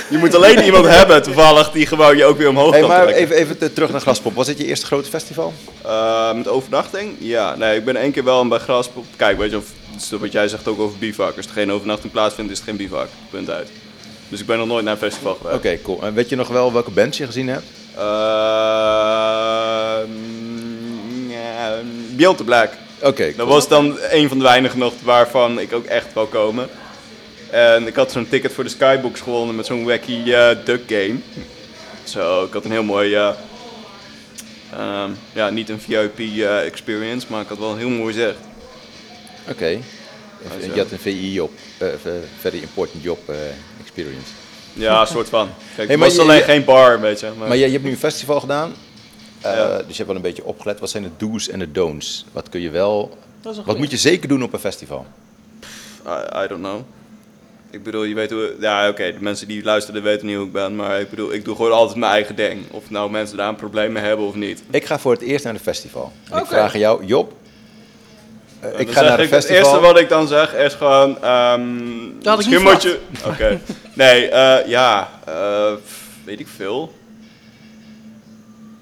Je 0.10 0.18
moet 0.18 0.36
alleen 0.36 0.64
iemand 0.64 0.86
hebben 0.98 1.24
toevallig 1.24 1.72
die 1.72 1.86
gewoon 1.86 2.18
je 2.18 2.26
ook 2.26 2.38
weer 2.38 2.50
omhoog 2.50 2.72
Hey, 2.72 2.80
kan 2.80 2.90
maar 2.90 3.02
trekken. 3.02 3.24
even, 3.24 3.36
even 3.36 3.58
te- 3.58 3.74
terug 3.74 3.92
naar 3.92 4.02
Graspop. 4.02 4.34
Was 4.36 4.46
dit 4.48 4.58
je 4.58 4.66
eerste 4.66 4.86
grote 4.86 5.10
festival? 5.10 5.54
Eh, 5.84 6.34
met 6.34 6.48
overnachting? 6.48 7.16
Ja, 7.20 7.56
nee, 7.56 7.78
ik 7.78 7.86
ben 7.86 7.96
één 7.96 8.12
keer 8.12 8.24
wel 8.24 8.48
bij 8.48 8.60
Graspop. 8.60 9.06
Kijk, 9.16 9.38
weet 9.38 9.52
je, 9.52 9.58
of, 9.58 9.66
wat 10.20 10.32
jij 10.32 10.48
zegt 10.48 10.68
ook 10.68 10.80
over 10.80 10.98
bivak. 10.98 11.38
Als 11.38 11.46
er 11.46 11.52
geen 11.52 11.72
overnachting 11.72 12.12
plaatsvindt, 12.12 12.52
is 12.52 12.58
het 12.58 12.68
geen 12.68 12.78
bivak. 12.78 13.08
Punt 13.30 13.50
uit. 13.50 13.70
Dus 14.30 14.40
ik 14.40 14.46
ben 14.46 14.58
nog 14.58 14.68
nooit 14.68 14.84
naar 14.84 14.94
een 14.94 15.00
festival 15.00 15.38
Oké, 15.42 15.50
geweest. 15.58 15.82
cool. 15.84 16.02
En 16.04 16.14
weet 16.14 16.30
je 16.30 16.36
nog 16.36 16.48
wel 16.48 16.74
welke 16.74 16.92
bands 16.92 17.18
je 17.18 17.26
gezien 17.26 17.48
hebt? 17.48 17.66
Eh, 17.96 18.04
mm, 20.08 21.30
ja, 21.32 21.80
Beyond 22.16 22.38
the 22.38 22.44
Black. 22.44 22.72
Oké, 23.02 23.26
Dat 23.26 23.36
cool. 23.36 23.48
was 23.48 23.68
dan 23.68 23.98
een 24.10 24.28
van 24.28 24.38
de 24.38 24.44
weinigen 24.44 24.80
nog 24.80 24.94
waarvan 25.04 25.60
ik 25.60 25.74
ook 25.74 25.86
echt 25.86 26.14
wou 26.14 26.28
komen. 26.28 26.68
En 27.50 27.88
ik 27.88 27.96
had 27.96 28.12
zo'n 28.12 28.30
ticket 28.30 28.54
voor 28.54 28.64
de 28.64 28.70
Skybox 28.70 29.22
gewonnen 29.22 29.56
met 29.56 29.66
zo'n 29.66 29.86
wacky 29.86 30.32
eh, 30.32 30.50
duck 30.66 30.82
game. 30.88 31.16
Zo, 32.04 32.44
ik 32.46 32.54
had 32.54 32.66
een 32.66 32.72
heel 32.72 32.84
mooi, 32.84 33.16
eh, 33.16 33.30
ehm, 34.74 35.12
ja, 35.34 35.50
niet 35.50 35.70
een 35.70 35.80
VIP 35.80 36.20
eh, 36.20 36.66
experience, 36.66 37.28
maar 37.30 37.42
ik 37.42 37.48
had 37.48 37.58
wel 37.58 37.72
een 37.72 37.78
heel 37.78 37.90
mooi 37.90 38.14
zeg. 38.14 38.34
Oké. 39.50 39.78
Zo. 40.62 40.74
Je 40.74 40.80
had 40.80 40.92
een 40.92 41.00
VI-job, 41.00 41.52
eh, 41.78 41.88
eh, 41.94 41.98
Very 42.40 42.58
Important 42.62 43.04
Job 43.04 43.30
eh, 43.30 43.36
Experience. 43.92 44.32
Ja, 44.74 45.02
een 45.02 45.08
soort 45.08 45.30
van. 45.30 45.48
Kijk, 45.48 45.76
Hey, 45.76 45.86
het 45.88 45.98
maar 45.98 46.08
was 46.08 46.20
alleen 46.20 46.38
je- 46.38 46.44
geen 46.44 46.66
bar, 46.66 47.00
weet 47.02 47.20
je. 47.20 47.28
Maar, 47.38 47.48
Maar 47.48 47.58
je, 47.58 47.66
je 47.66 47.72
hebt 47.72 47.84
nu 47.84 47.90
een 47.92 47.98
festival 47.98 48.40
gedaan, 48.40 48.74
eh, 49.42 49.52
Ja. 49.56 49.68
dus 49.78 49.86
je 49.88 49.94
hebt 49.94 50.08
wel 50.08 50.16
een 50.16 50.22
beetje 50.22 50.44
opgelet. 50.46 50.80
Wat 50.80 50.90
zijn 50.90 51.04
de 51.04 51.10
do's 51.18 51.50
en 51.50 51.60
de 51.60 51.72
don'ts? 51.72 52.26
Wat 52.32 52.50
kun 52.50 52.62
je 52.62 52.70
wel, 52.70 53.18
een 53.44 53.54
wat 53.66 53.78
moet 53.78 53.92
je 53.92 53.98
zeker 53.98 54.28
doen 54.28 54.44
op 54.44 54.54
een 54.54 54.60
festival? 54.60 55.06
I, 56.08 56.44
I 56.44 56.48
don't 56.48 56.62
know. 56.62 56.80
Ik 57.72 57.84
bedoel, 57.84 58.04
je 58.04 58.16
weet 58.16 58.32
hoe... 58.32 58.56
Ja, 58.60 58.90
oké, 58.90 59.12
de 59.14 59.18
mensen 59.22 59.48
die 59.48 59.64
luisteren 59.64 60.04
weten 60.04 60.28
niet 60.28 60.36
hoe 60.36 60.46
ik 60.46 60.52
ben, 60.52 60.76
maar 60.76 61.00
ik 61.00 61.10
bedoel, 61.10 61.34
ik 61.34 61.46
doe 61.46 61.56
gewoon 61.56 61.72
altijd 61.72 61.98
mijn 61.98 62.12
eigen 62.12 62.36
ding. 62.36 62.72
Of 62.72 62.90
nou 62.90 63.12
mensen 63.12 63.38
daar 63.38 63.50
een 63.50 63.56
probleem 63.56 63.92
mee 63.92 64.04
hebben 64.04 64.26
of 64.26 64.36
niet. 64.36 64.64
Ik 64.70 64.86
ga 64.86 65.00
voor 65.00 65.12
het 65.12 65.22
eerst 65.22 65.44
naar 65.46 65.54
een 65.54 65.60
festival. 65.60 66.12
En 66.32 66.40
ik 66.40 66.46
vraag 66.46 66.74
aan 66.74 66.80
jou, 66.80 67.06
Job. 67.06 67.34
Eh, 68.74 68.80
ik 68.80 68.86
Dan 68.86 68.96
ga 68.96 69.02
naar 69.02 69.20
een 69.20 69.26
ik, 69.26 69.30
Het 69.32 69.44
festival. 69.46 69.58
eerste 69.58 69.80
wat 69.80 70.00
ik 70.00 70.10
dan 70.10 70.28
zeg 70.28 70.54
is 70.54 70.74
gewoon... 70.74 71.24
ehm 71.24 71.62
Dat 72.22 72.38
misschien 72.38 72.62
moet 72.62 72.82
je... 72.82 73.00
Oké. 73.26 73.60
Nee, 73.94 74.30
eh, 74.30 74.68
ja, 74.68 75.10
eh, 75.26 75.72
weet 76.26 76.40
ik 76.40 76.48
veel. 76.56 76.94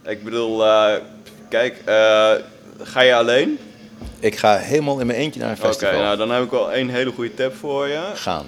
Ik 0.03 0.23
bedoel, 0.23 0.65
eh, 0.65 0.93
kijk, 1.49 1.81
eh, 1.85 2.31
ga 2.81 3.01
je 3.01 3.15
alleen? 3.15 3.59
Ik 4.19 4.35
ga 4.37 4.57
helemaal 4.57 4.99
in 4.99 5.07
mijn 5.07 5.19
eentje 5.19 5.39
naar 5.39 5.49
een 5.49 5.57
Oké, 5.57 5.65
festival. 5.67 5.99
nou 5.99 6.17
dan 6.17 6.31
heb 6.31 6.43
ik 6.43 6.49
wel 6.51 6.71
één 6.71 6.89
hele 6.89 7.11
goede 7.11 7.33
tip 7.33 7.55
voor 7.55 7.87
je. 7.87 7.99
Gaan. 8.15 8.45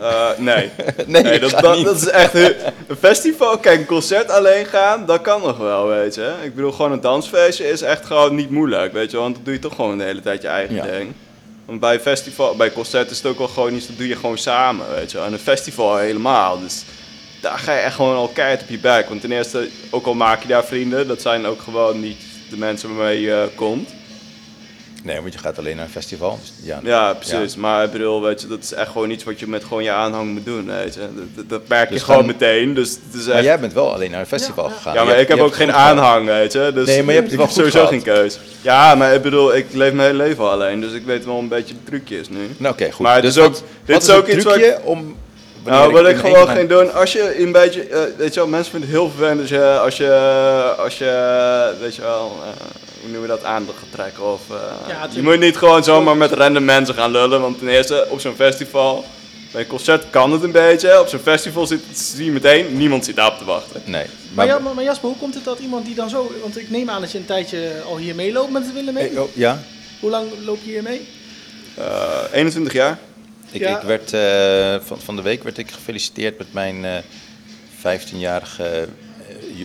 Eh, 0.00 0.28
nee. 0.50 0.70
Nee, 1.06 1.38
dat, 1.38 1.50
dat, 1.50 1.96
is 1.96 2.08
echt 2.08 2.34
een 2.34 2.96
festival. 2.98 3.58
Kijk, 3.58 3.80
een 3.80 3.86
concert 3.86 4.30
alleen 4.30 4.66
gaan, 4.66 5.06
dat 5.06 5.20
kan 5.20 5.40
nog 5.42 5.58
wel, 5.58 5.86
weet 5.86 6.14
je. 6.14 6.32
Ik 6.42 6.54
bedoel, 6.54 6.72
gewoon 6.72 6.92
een 6.92 7.00
dansfeestje 7.00 7.70
is 7.70 7.82
echt 7.82 8.06
gewoon 8.06 8.34
niet 8.34 8.50
moeilijk, 8.50 8.92
weet 8.92 9.10
je. 9.10 9.16
Want 9.16 9.34
dan 9.34 9.44
doe 9.44 9.52
je 9.52 9.58
toch 9.58 9.74
gewoon 9.74 9.98
de 9.98 10.04
hele 10.04 10.20
tijd 10.20 10.42
je 10.42 10.48
eigen 10.48 10.74
Ja. 10.74 10.86
ding. 10.86 11.12
Want 11.64 11.80
bij 11.80 12.00
festival, 12.00 12.56
bij 12.56 12.72
concert 12.72 13.10
is 13.10 13.16
het 13.16 13.26
ook 13.26 13.38
wel 13.38 13.48
gewoon 13.48 13.74
iets, 13.74 13.86
dat 13.86 13.96
doe 13.96 14.08
je 14.08 14.16
gewoon 14.16 14.38
samen, 14.38 14.86
weet 14.94 15.10
je. 15.10 15.18
En 15.18 15.32
een 15.32 15.38
festival 15.38 15.96
helemaal, 15.96 16.60
dus 16.60 16.84
daar 17.40 17.58
ga 17.58 17.72
je 17.72 17.80
echt 17.80 17.94
gewoon 17.94 18.16
al 18.16 18.28
keihard 18.28 18.62
op 18.62 18.68
je 18.68 18.78
bek. 18.78 19.08
Want 19.08 19.20
ten 19.20 19.32
eerste, 19.32 19.68
ook 19.90 20.06
al 20.06 20.14
maak 20.14 20.42
je 20.42 20.48
daar 20.48 20.64
vrienden, 20.64 21.06
dat 21.06 21.22
zijn 21.22 21.46
ook 21.46 21.60
gewoon 21.62 22.00
niet 22.00 22.20
de 22.50 22.56
mensen 22.56 22.96
waarmee 22.96 23.20
je 23.20 23.48
komt. 23.54 23.90
Nee, 25.04 25.20
want 25.20 25.32
je 25.32 25.38
gaat 25.38 25.58
alleen 25.58 25.76
naar 25.76 25.84
een 25.84 25.90
festival. 25.90 26.38
Dus 26.40 26.52
ja, 26.62 26.80
Ja, 26.82 27.12
precies. 27.14 27.56
Maar 27.56 27.84
ik 27.84 27.90
bedoel, 27.90 28.22
weet 28.22 28.40
je, 28.40 28.46
dat 28.46 28.62
is 28.62 28.72
echt 28.72 28.90
gewoon 28.90 29.10
iets 29.10 29.24
wat 29.24 29.40
je 29.40 29.48
met 29.48 29.64
gewoon 29.64 29.82
je 29.82 29.90
aanhang 29.90 30.32
moet 30.32 30.44
doen, 30.44 30.66
weet 30.66 30.94
je. 30.94 31.00
Dat, 31.00 31.24
dat, 31.34 31.48
dat 31.48 31.68
merk 31.68 31.88
je 31.88 31.94
Dus 31.94 32.02
gewoon 32.02 32.18
dan- 32.18 32.26
meteen. 32.26 32.74
Dus 32.74 32.90
het 32.90 33.20
is 33.20 33.26
Maar 33.26 33.34
echt... 33.34 33.44
jij 33.44 33.58
bent 33.60 33.72
wel 33.72 33.92
alleen 33.92 34.10
naar 34.10 34.20
een 34.20 34.26
festival 34.26 34.64
gegaan. 34.68 34.94
Ja, 34.94 35.00
Je 35.00 35.06
maar 35.06 35.16
hebt- 35.16 35.20
ik 35.22 35.28
heb 35.28 35.36
je 35.38 35.44
ook 35.44 35.54
geen 35.54 35.72
aanhang, 35.72 36.26
weet 36.26 36.52
je. 36.52 36.70
Dus 36.74 36.86
Nee, 36.86 37.02
maar 37.02 37.14
je 37.14 37.20
hebt 37.20 37.30
het 37.32 37.40
ik 37.40 37.46
wel 37.46 37.46
heb 37.46 37.54
goed 37.56 37.56
sowieso 37.72 37.78
gehad. 37.86 37.88
geen 37.90 38.02
keus. 38.14 38.38
Ja, 38.62 38.94
maar 38.94 39.14
ik 39.14 39.22
bedoel, 39.22 39.54
ik 39.56 39.66
leef 39.72 39.92
mijn 39.92 40.10
hele 40.10 40.22
leven 40.24 40.44
al 40.44 40.50
alleen, 40.50 40.80
dus 40.80 40.92
ik 40.92 41.04
weet 41.04 41.24
wel 41.24 41.38
een 41.38 41.48
beetje 41.48 41.74
de 41.74 41.80
trucjes 41.84 42.28
nu. 42.28 42.50
Nou, 42.56 42.72
oké, 42.74 42.90
goed. 42.90 42.98
Maar 43.06 43.22
dus 43.22 43.36
is 43.36 43.42
ook, 43.42 43.52
wat- 43.52 43.62
dit 43.84 43.94
wat 43.94 44.02
is 44.08 44.10
ook 44.14 44.26
iets 44.28 44.44
wat 44.44 44.56
ik- 44.56 44.78
om... 44.84 45.16
Nou, 45.64 45.92
wat 45.92 46.06
ik 46.08 46.16
gewoon 46.16 46.48
ging 46.48 46.68
doen, 46.68 46.92
als 46.94 47.12
je 47.12 47.40
een 47.42 47.52
beetje, 47.52 47.82
eh, 47.82 48.00
weet 48.16 48.34
je 48.34 48.40
wel, 48.40 48.48
mensen 48.48 48.70
vinden 48.70 48.88
het 48.90 48.98
heel 48.98 49.08
vervelend 49.10 49.40
als 49.40 49.48
je, 49.48 49.78
als 49.78 49.96
je, 49.96 50.74
als 50.78 50.98
je 50.98 51.72
weet 51.80 51.94
je 51.96 52.02
wel, 52.02 52.32
eh, 52.44 52.64
hoe 53.04 53.12
noemen 53.12 53.20
we 53.30 53.36
dat, 53.36 53.44
aandacht 53.44 53.78
gaat 53.78 53.92
trekken 53.92 54.32
of... 54.32 54.40
eh, 54.50 54.56
Ja, 54.88 55.08
je 55.10 55.22
moet 55.22 55.38
niet 55.40 55.56
gewoon 55.56 55.84
zomaar 55.84 56.16
met 56.16 56.32
random 56.32 56.64
mensen 56.64 56.94
gaan 56.94 57.10
lullen, 57.10 57.40
want 57.40 57.58
ten 57.58 57.68
eerste, 57.68 58.06
op 58.10 58.20
zo'n 58.20 58.34
festival, 58.34 59.04
bij 59.52 59.60
een 59.60 59.66
concert 59.68 60.10
kan 60.10 60.32
het 60.32 60.42
een 60.42 60.52
beetje, 60.52 61.00
op 61.00 61.08
zo'n 61.08 61.18
festival 61.20 61.66
zit, 61.66 61.80
zie 61.92 62.24
je 62.24 62.30
meteen, 62.30 62.76
niemand 62.76 63.04
zit 63.04 63.16
daarop 63.16 63.38
te 63.38 63.44
wachten. 63.44 63.82
Nee. 63.84 64.06
Maar, 64.34 64.46
ja, 64.46 64.58
maar, 64.58 64.74
maar 64.74 64.84
Jasper, 64.84 65.08
hoe 65.08 65.18
komt 65.18 65.34
het 65.34 65.44
dat 65.44 65.58
iemand 65.58 65.86
die 65.86 65.94
dan 65.94 66.08
zo... 66.10 66.32
Want 66.42 66.58
ik 66.58 66.70
neem 66.70 66.90
aan 66.90 67.00
dat 67.00 67.12
je 67.12 67.18
een 67.18 67.24
tijdje 67.24 67.70
al 67.88 67.96
hier 67.96 68.14
meeloopt 68.14 68.52
met 68.52 68.64
het 68.64 68.72
Willem 68.74 68.96
Eh, 68.96 69.20
oh, 69.20 69.28
ja, 69.34 69.58
Hoe 70.00 70.10
lang 70.10 70.28
loop 70.44 70.58
je 70.62 70.70
hier 70.70 70.82
mee? 70.82 71.08
Eh 71.78 72.18
21 72.32 72.72
jaar. 72.72 72.98
ik, 73.50 73.60
Ja. 73.60 73.76
ik 73.76 73.82
werd, 73.86 74.12
eh, 74.12 74.86
van, 74.86 75.00
van 75.00 75.16
de 75.16 75.22
week 75.22 75.42
werd 75.42 75.58
ik 75.58 75.70
gefeliciteerd 75.70 76.38
met 76.38 76.52
mijn 76.52 76.84
eh 76.84 76.92
15-jarige 77.82 78.64
eh, 78.64 78.80
ju- 78.80 78.86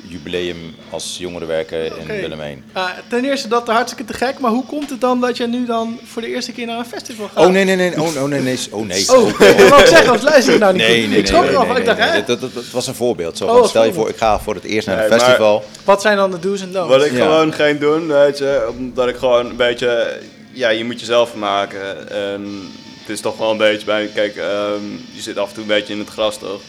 jubileum 0.08 0.76
als 0.90 1.16
jongerenwerker 1.20 1.86
in 1.86 1.92
Oké. 2.02 2.14
Willem 2.22 2.40
heen. 2.40 2.64
Ah, 2.74 2.90
ten 3.10 3.26
eerste 3.26 3.48
dat 3.48 3.68
hartstikke 3.68 4.12
te 4.12 4.18
gek, 4.18 4.40
maar 4.40 4.52
hoe 4.52 4.66
komt 4.66 4.90
het 4.90 5.02
dan 5.02 5.22
dat 5.22 5.38
je 5.38 5.48
nu 5.48 5.66
dan 5.66 6.00
voor 6.04 6.22
de 6.22 6.28
eerste 6.28 6.52
keer 6.52 6.66
naar 6.66 6.78
een 6.80 6.86
festival 6.86 7.28
gaat? 7.34 7.46
Oh 7.46 7.52
nee, 7.52 7.64
nee, 7.64 7.76
nee, 7.76 8.02
oh, 8.02 8.16
oh 8.16 8.24
nee, 8.24 8.42
nee, 8.42 8.58
oh 8.72 8.86
nee. 8.86 9.06
Oh, 9.10 9.24
wat 9.58 9.70
wou 9.70 9.82
ik 9.82 9.88
zeggen, 9.88 10.10
als 10.12 10.22
luister 10.22 10.54
ik 10.54 10.60
nou 10.60 10.74
niet 10.74 10.82
Nee, 10.82 11.00
goed? 11.02 11.10
nee, 11.10 11.18
ik 11.18 11.24
nee, 11.24 11.26
schrok 11.26 11.42
nee, 11.44 11.52
eraf, 11.52 11.68
nee, 11.68 11.78
ik 11.78 11.86
dacht, 11.86 11.98
nee, 11.98 12.08
hè? 12.08 12.14
nee, 12.14 12.24
dat, 12.24 12.42
dat, 12.42 12.54
dat 12.54 12.70
was 12.72 12.88
een 12.88 12.96
voorbeeld. 12.96 13.38
Zo 13.38 13.46
Oh, 13.48 13.68
stel 13.68 13.86
je 13.86 13.94
voor, 13.94 14.10
ik 14.10 14.18
ga 14.18 14.40
voor 14.40 14.56
het 14.56 14.64
eerst 14.64 14.88
naar 14.88 14.96
Nee, 14.96 15.06
een 15.06 15.10
maar- 15.12 15.20
festival. 15.20 15.64
Wat 15.84 16.02
zijn 16.02 16.18
dan 16.18 16.32
de 16.32 16.40
do's 16.40 16.62
en 16.62 16.72
don'ts? 16.72 16.90
Wat 16.90 17.06
ik 17.06 17.12
Ja. 17.12 17.24
gewoon 17.24 17.54
geen 17.54 17.80
doen, 17.80 18.08
weet 18.08 18.38
je, 18.38 18.68
omdat 18.78 19.08
ik 19.08 19.16
gewoon 19.16 19.46
een 19.50 19.56
beetje, 19.56 20.20
ja, 20.52 20.70
je 20.70 20.84
moet 20.86 21.00
jezelf 21.00 21.36
maken. 21.36 22.10
En 22.12 22.70
het 23.00 23.10
is 23.10 23.22
toch 23.22 23.38
wel 23.38 23.52
een 23.52 23.58
beetje 23.58 23.86
bij, 23.86 24.10
kijk, 24.14 24.36
ehm, 24.36 24.82
je 25.14 25.22
zit 25.22 25.38
af 25.38 25.48
en 25.48 25.54
toe 25.54 25.64
een 25.64 25.70
beetje 25.70 25.94
in 25.94 26.00
het 26.00 26.10
gras 26.10 26.38
toch? 26.38 26.62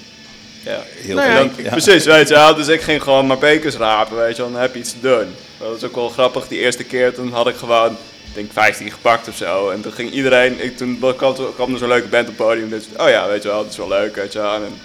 Ja. 0.65 0.83
Heel 0.95 1.15
Nou 1.17 1.29
ja, 1.31 1.37
veel. 1.37 1.47
Dan- 1.55 1.65
Ja. 1.65 1.71
Precies, 1.71 2.05
weet 2.05 2.29
je 2.29 2.35
wel, 2.35 2.55
dus 2.55 2.69
ik 2.69 2.81
ging 2.81 3.03
gewoon 3.03 3.27
maar 3.27 3.39
bekers 3.39 3.77
rapen, 3.77 4.17
weet 4.17 4.37
je 4.37 4.43
wel, 4.43 4.53
dan 4.53 4.61
heb 4.61 4.73
je 4.75 4.81
iets 4.81 4.91
te 4.93 5.01
doen. 5.01 5.35
Dat 5.59 5.69
was 5.69 5.85
ook 5.85 5.95
wel 5.95 6.09
grappig, 6.09 6.49
die 6.49 6.59
eerste 6.59 6.85
keer, 6.85 7.15
toen 7.15 7.33
had 7.33 7.49
ik 7.49 7.57
gewoon, 7.57 7.91
ik 7.93 8.35
denk 8.35 8.53
15 8.53 8.91
gepakt 8.91 9.29
of 9.29 9.37
zo. 9.37 9.71
En 9.71 9.81
toen 9.81 9.93
ging 9.93 10.11
iedereen, 10.11 10.65
ik, 10.65 10.77
toen 10.77 10.99
kwam, 11.17 11.35
kwam 11.55 11.73
er 11.73 11.79
zo'n 11.79 11.89
leuke 11.89 12.09
band 12.09 12.29
op 12.29 12.37
het 12.39 12.47
podium, 12.47 12.69
dus 12.71 12.85
oh 12.97 13.09
ja, 13.09 13.29
weet 13.29 13.43
je 13.43 13.49
wel, 13.49 13.63
dat 13.63 13.71
is 13.73 13.77
wel 13.79 13.89
leuk, 13.89 14.17
weet 14.17 14.33
je 14.33 14.39
wel. 14.39 14.55
En 14.55 14.81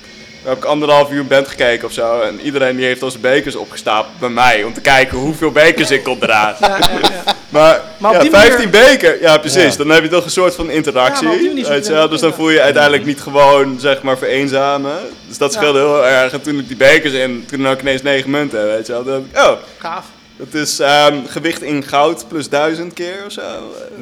toen 0.45 0.53
heb 0.53 0.63
ik 0.63 0.69
anderhalf 0.69 1.11
uur 1.11 1.25
band 1.25 1.47
gekeken 1.47 1.87
of 1.87 1.93
zo. 1.93 2.21
En 2.21 2.39
iedereen 2.41 2.75
die 2.75 2.85
heeft 2.85 3.01
al 3.01 3.09
zijn 3.09 3.21
bekers 3.21 3.55
opgestapeld 3.55 4.19
bij 4.19 4.29
mij. 4.29 4.63
Om 4.63 4.73
te 4.73 4.81
kijken 4.81 5.17
hoeveel 5.17 5.51
bekers 5.51 5.91
ik 5.91 6.03
kon 6.03 6.19
dragen. 6.19 6.67
Ja, 6.69 6.77
ja, 6.77 6.99
ja. 7.25 7.33
Maar, 7.49 7.81
ja, 8.13 8.19
die 8.19 8.31
manier- 8.31 8.47
15 8.51 8.69
beker, 8.69 9.21
ja 9.21 9.37
precies. 9.37 9.71
Ja. 9.71 9.77
Dan 9.77 9.89
heb 9.89 10.03
je 10.03 10.09
toch 10.09 10.23
een 10.25 10.31
soort 10.31 10.55
van 10.55 10.69
interactie. 10.69 11.27
Weet 11.27 11.85
je 11.87 12.07
Dus 12.09 12.19
dan 12.19 12.33
voel 12.33 12.49
je 12.49 12.61
uiteindelijk 12.61 13.05
niet 13.05 13.21
gewoon, 13.21 13.79
zeg 13.79 14.01
maar, 14.01 14.17
vereenzamen. 14.17 14.95
Dus 15.27 15.37
dat 15.37 15.53
Ja. 15.53 15.59
scheelde 15.59 15.79
heel 15.79 16.05
erg. 16.05 16.31
En 16.33 16.41
toen 16.41 16.59
ik 16.59 16.67
die 16.67 16.77
bekers 16.77 17.13
in, 17.13 17.45
toen 17.47 17.65
had 17.65 17.73
ik 17.73 17.81
ineens 17.81 18.01
9 18.01 18.29
munten, 18.29 18.65
weet 18.67 18.87
je 18.87 18.91
wel. 18.93 19.03
Dan 19.03 19.25
dacht 19.33 19.45
ik, 19.45 19.51
oh, 19.51 19.57
Gaaf. 19.77 20.05
Dat 20.38 20.53
is 20.53 20.79
ehm, 20.79 21.25
gewicht 21.27 21.61
in 21.61 21.83
goud 21.83 22.25
plus 22.27 22.49
1000 22.49 22.93
keer 22.93 23.23
of 23.25 23.31
zo. 23.31 23.41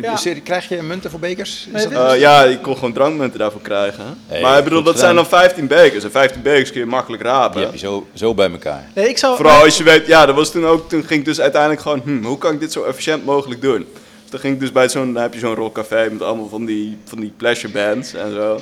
Ja. 0.02 0.16
Serie, 0.16 0.42
Krijg 0.42 0.70
je 0.70 0.82
munten 0.82 1.10
voor 1.12 1.20
bekers? 1.20 1.68
Is 1.74 1.84
Nee, 1.86 1.88
dat- 1.94 2.14
Eh, 2.14 2.20
ja, 2.20 2.44
ik 2.44 2.62
kon 2.62 2.76
gewoon 2.76 2.94
drankmunten 2.94 3.40
daarvoor 3.40 3.62
krijgen. 3.62 4.18
Hey, 4.28 4.42
maar 4.42 4.58
ik 4.58 4.64
bedoel, 4.64 4.84
dat 4.84 5.00
zijn 5.00 5.16
dan 5.16 5.24
gedaan. 5.26 5.40
15 5.40 5.68
bekers. 5.68 6.04
En 6.04 6.12
15 6.12 6.42
bekers 6.42 6.72
kun 6.72 6.80
je 6.80 6.86
makkelijk 6.86 7.24
rapen. 7.24 7.56
Die 7.56 7.64
heb 7.64 7.74
je 7.74 7.80
zo, 7.80 8.08
zo 8.14 8.34
bij 8.34 8.52
elkaar. 8.52 8.90
Nee, 8.96 9.10
ik 9.10 9.18
zou... 9.18 9.36
Vooral 9.36 9.64
als 9.64 9.78
je 9.78 9.84
weet, 9.84 10.08
ja, 10.08 10.26
dat 10.26 10.36
was 10.36 10.52
toen 10.52 10.66
ook, 10.66 10.90
toen 10.90 11.04
ging 11.04 11.20
ik 11.20 11.26
dus 11.26 11.40
uiteindelijk 11.42 11.82
gewoon, 11.82 12.02
hm, 12.06 12.24
hoe 12.24 12.38
kan 12.38 12.54
ik 12.54 12.60
dit 12.60 12.72
zo 12.72 12.84
efficiënt 12.84 13.26
mogelijk 13.26 13.62
doen? 13.62 13.86
Dus 14.22 14.30
dan 14.32 14.40
ging 14.40 14.54
ik 14.54 14.60
dus 14.60 14.72
bij 14.72 14.90
zo'n, 14.90 15.14
dan 15.14 15.22
heb 15.22 15.34
je 15.34 15.40
zo'n 15.40 15.56
rockcafé 15.56 16.10
met 16.12 16.22
allemaal 16.22 16.50
van 16.50 16.66
die, 16.66 16.98
van 17.06 17.20
die 17.20 17.34
pleasure 17.38 17.74
bands 17.74 18.14
en 18.14 18.34
zo. 18.34 18.60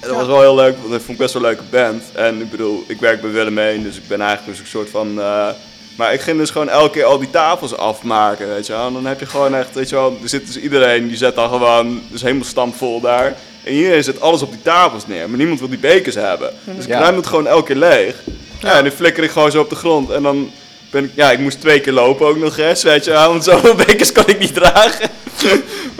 En 0.00 0.08
dat 0.08 0.16
was 0.16 0.26
wel 0.26 0.40
heel 0.40 0.54
leuk, 0.54 0.74
want 0.82 0.94
ik 0.94 1.00
vond 1.00 1.08
ik 1.08 1.16
best 1.18 1.32
wel 1.34 1.42
een 1.42 1.48
leuke 1.48 1.62
band. 1.70 2.02
En 2.14 2.40
ik 2.40 2.50
bedoel, 2.50 2.84
ik 2.88 3.00
werk 3.00 3.20
bij 3.20 3.30
Willemijn, 3.30 3.82
dus 3.82 3.96
ik 3.96 4.08
ben 4.08 4.20
eigenlijk 4.20 4.50
dus 4.50 4.60
een 4.60 4.70
soort 4.70 4.90
van... 4.90 5.20
eh, 5.20 5.48
maar 5.96 6.12
ik 6.12 6.20
ging 6.20 6.38
dus 6.38 6.50
gewoon 6.50 6.68
elke 6.68 6.90
keer 6.90 7.04
al 7.04 7.18
die 7.18 7.30
tafels 7.30 7.76
afmaken, 7.76 8.48
weet 8.48 8.66
je 8.66 8.72
wel. 8.72 8.86
En 8.86 8.92
dan 8.92 9.06
heb 9.06 9.20
je 9.20 9.26
gewoon 9.26 9.54
echt, 9.54 9.74
weet 9.74 9.88
je 9.88 9.94
wel, 9.94 10.18
er 10.22 10.28
zit 10.28 10.46
dus 10.46 10.56
iedereen, 10.58 11.08
die 11.08 11.16
zet 11.16 11.34
dan 11.34 11.48
gewoon, 11.48 12.02
dus 12.08 12.22
helemaal 12.22 12.44
stampvol 12.44 13.00
daar. 13.00 13.34
En 13.64 13.72
iedereen 13.72 14.04
zet 14.04 14.20
alles 14.20 14.42
op 14.42 14.50
die 14.50 14.62
tafels 14.62 15.06
neer, 15.06 15.28
maar 15.28 15.38
niemand 15.38 15.58
wil 15.58 15.68
die 15.68 15.78
bekers 15.78 16.14
hebben. 16.14 16.50
Dus 16.64 16.84
ik 16.84 16.90
Ja. 16.90 16.98
ruim 17.00 17.16
het 17.16 17.26
gewoon 17.26 17.46
elke 17.46 17.66
keer 17.66 17.76
leeg. 17.76 18.14
Ja, 18.60 18.72
en 18.78 18.84
nu 18.84 18.90
flikker 18.90 19.22
ik 19.24 19.30
gewoon 19.30 19.50
zo 19.50 19.60
op 19.60 19.70
de 19.70 19.76
grond. 19.76 20.10
En 20.10 20.22
dan 20.22 20.50
ben 20.90 21.04
ik, 21.04 21.10
ja, 21.14 21.30
ik 21.30 21.38
moest 21.38 21.60
twee 21.60 21.80
keer 21.80 21.92
lopen 21.92 22.26
ook 22.26 22.36
nog 22.36 22.58
eens, 22.58 22.82
weet 22.82 23.04
je 23.04 23.10
wel. 23.10 23.28
Want 23.28 23.44
zoveel 23.44 23.74
bekers 23.74 24.12
kan 24.12 24.24
ik 24.26 24.38
niet 24.38 24.54
dragen. 24.54 25.08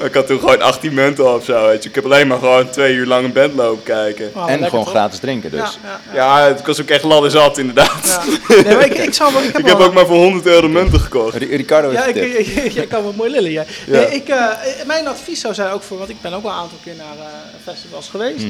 Ik 0.02 0.14
had 0.14 0.26
toen 0.26 0.38
gewoon 0.38 0.60
18 0.62 0.94
munten 0.94 1.34
of 1.34 1.44
zo, 1.44 1.66
weet 1.66 1.82
je. 1.82 1.88
Ik 1.88 1.94
heb 1.94 2.04
alleen 2.04 2.26
maar 2.26 2.38
gewoon 2.38 2.70
twee 2.70 2.94
uur 2.94 3.06
lang 3.06 3.24
een 3.24 3.32
band 3.32 3.54
lopen 3.54 3.82
kijken. 3.82 4.30
Oh, 4.34 4.50
en 4.50 4.64
gewoon 4.64 4.84
toch? 4.84 4.90
gratis 4.92 5.18
drinken 5.18 5.50
dus. 5.50 5.60
Ja, 5.60 5.70
ja, 5.84 6.00
ja. 6.14 6.40
Ja, 6.44 6.48
het 6.48 6.66
was 6.66 6.80
ook 6.80 6.88
echt 6.88 7.02
ladder 7.02 7.30
zat 7.30 7.58
inderdaad. 7.58 8.20
Ja. 8.48 8.54
Nee, 8.62 8.76
ik, 8.84 8.98
ik 8.98 9.14
zou 9.14 9.32
wel... 9.32 9.42
Ik 9.42 9.46
heb, 9.52 9.58
Ik 9.58 9.66
heb 9.66 9.76
wel- 9.78 9.86
ook 9.86 9.92
maar 9.94 10.06
voor 10.06 10.16
100 10.16 10.46
euro 10.46 10.68
munten 10.68 11.00
gekocht. 11.00 11.36
Ri- 11.36 11.56
Ricardo 11.56 11.90
heeft 11.90 12.02
Ja, 12.16 12.22
ik, 12.22 12.46
ik- 12.46 12.72
jij 12.78 12.86
kan 12.86 13.04
wat 13.04 13.16
mooi 13.16 13.30
lullen, 13.30 13.50
ja. 13.50 13.64
Ja. 13.86 13.92
Nee, 13.92 14.06
ik, 14.14 14.28
eh, 14.28 14.46
mijn 14.86 15.06
advies 15.08 15.40
zou 15.40 15.54
zijn 15.54 15.70
ook 15.72 15.82
voor, 15.82 15.98
want 15.98 16.10
ik 16.10 16.20
ben 16.20 16.32
ook 16.32 16.42
wel 16.42 16.52
een 16.52 16.58
aantal 16.58 16.78
keer 16.84 16.94
naar 16.96 17.16
eh, 17.26 17.72
festivals 17.72 18.08
geweest. 18.08 18.44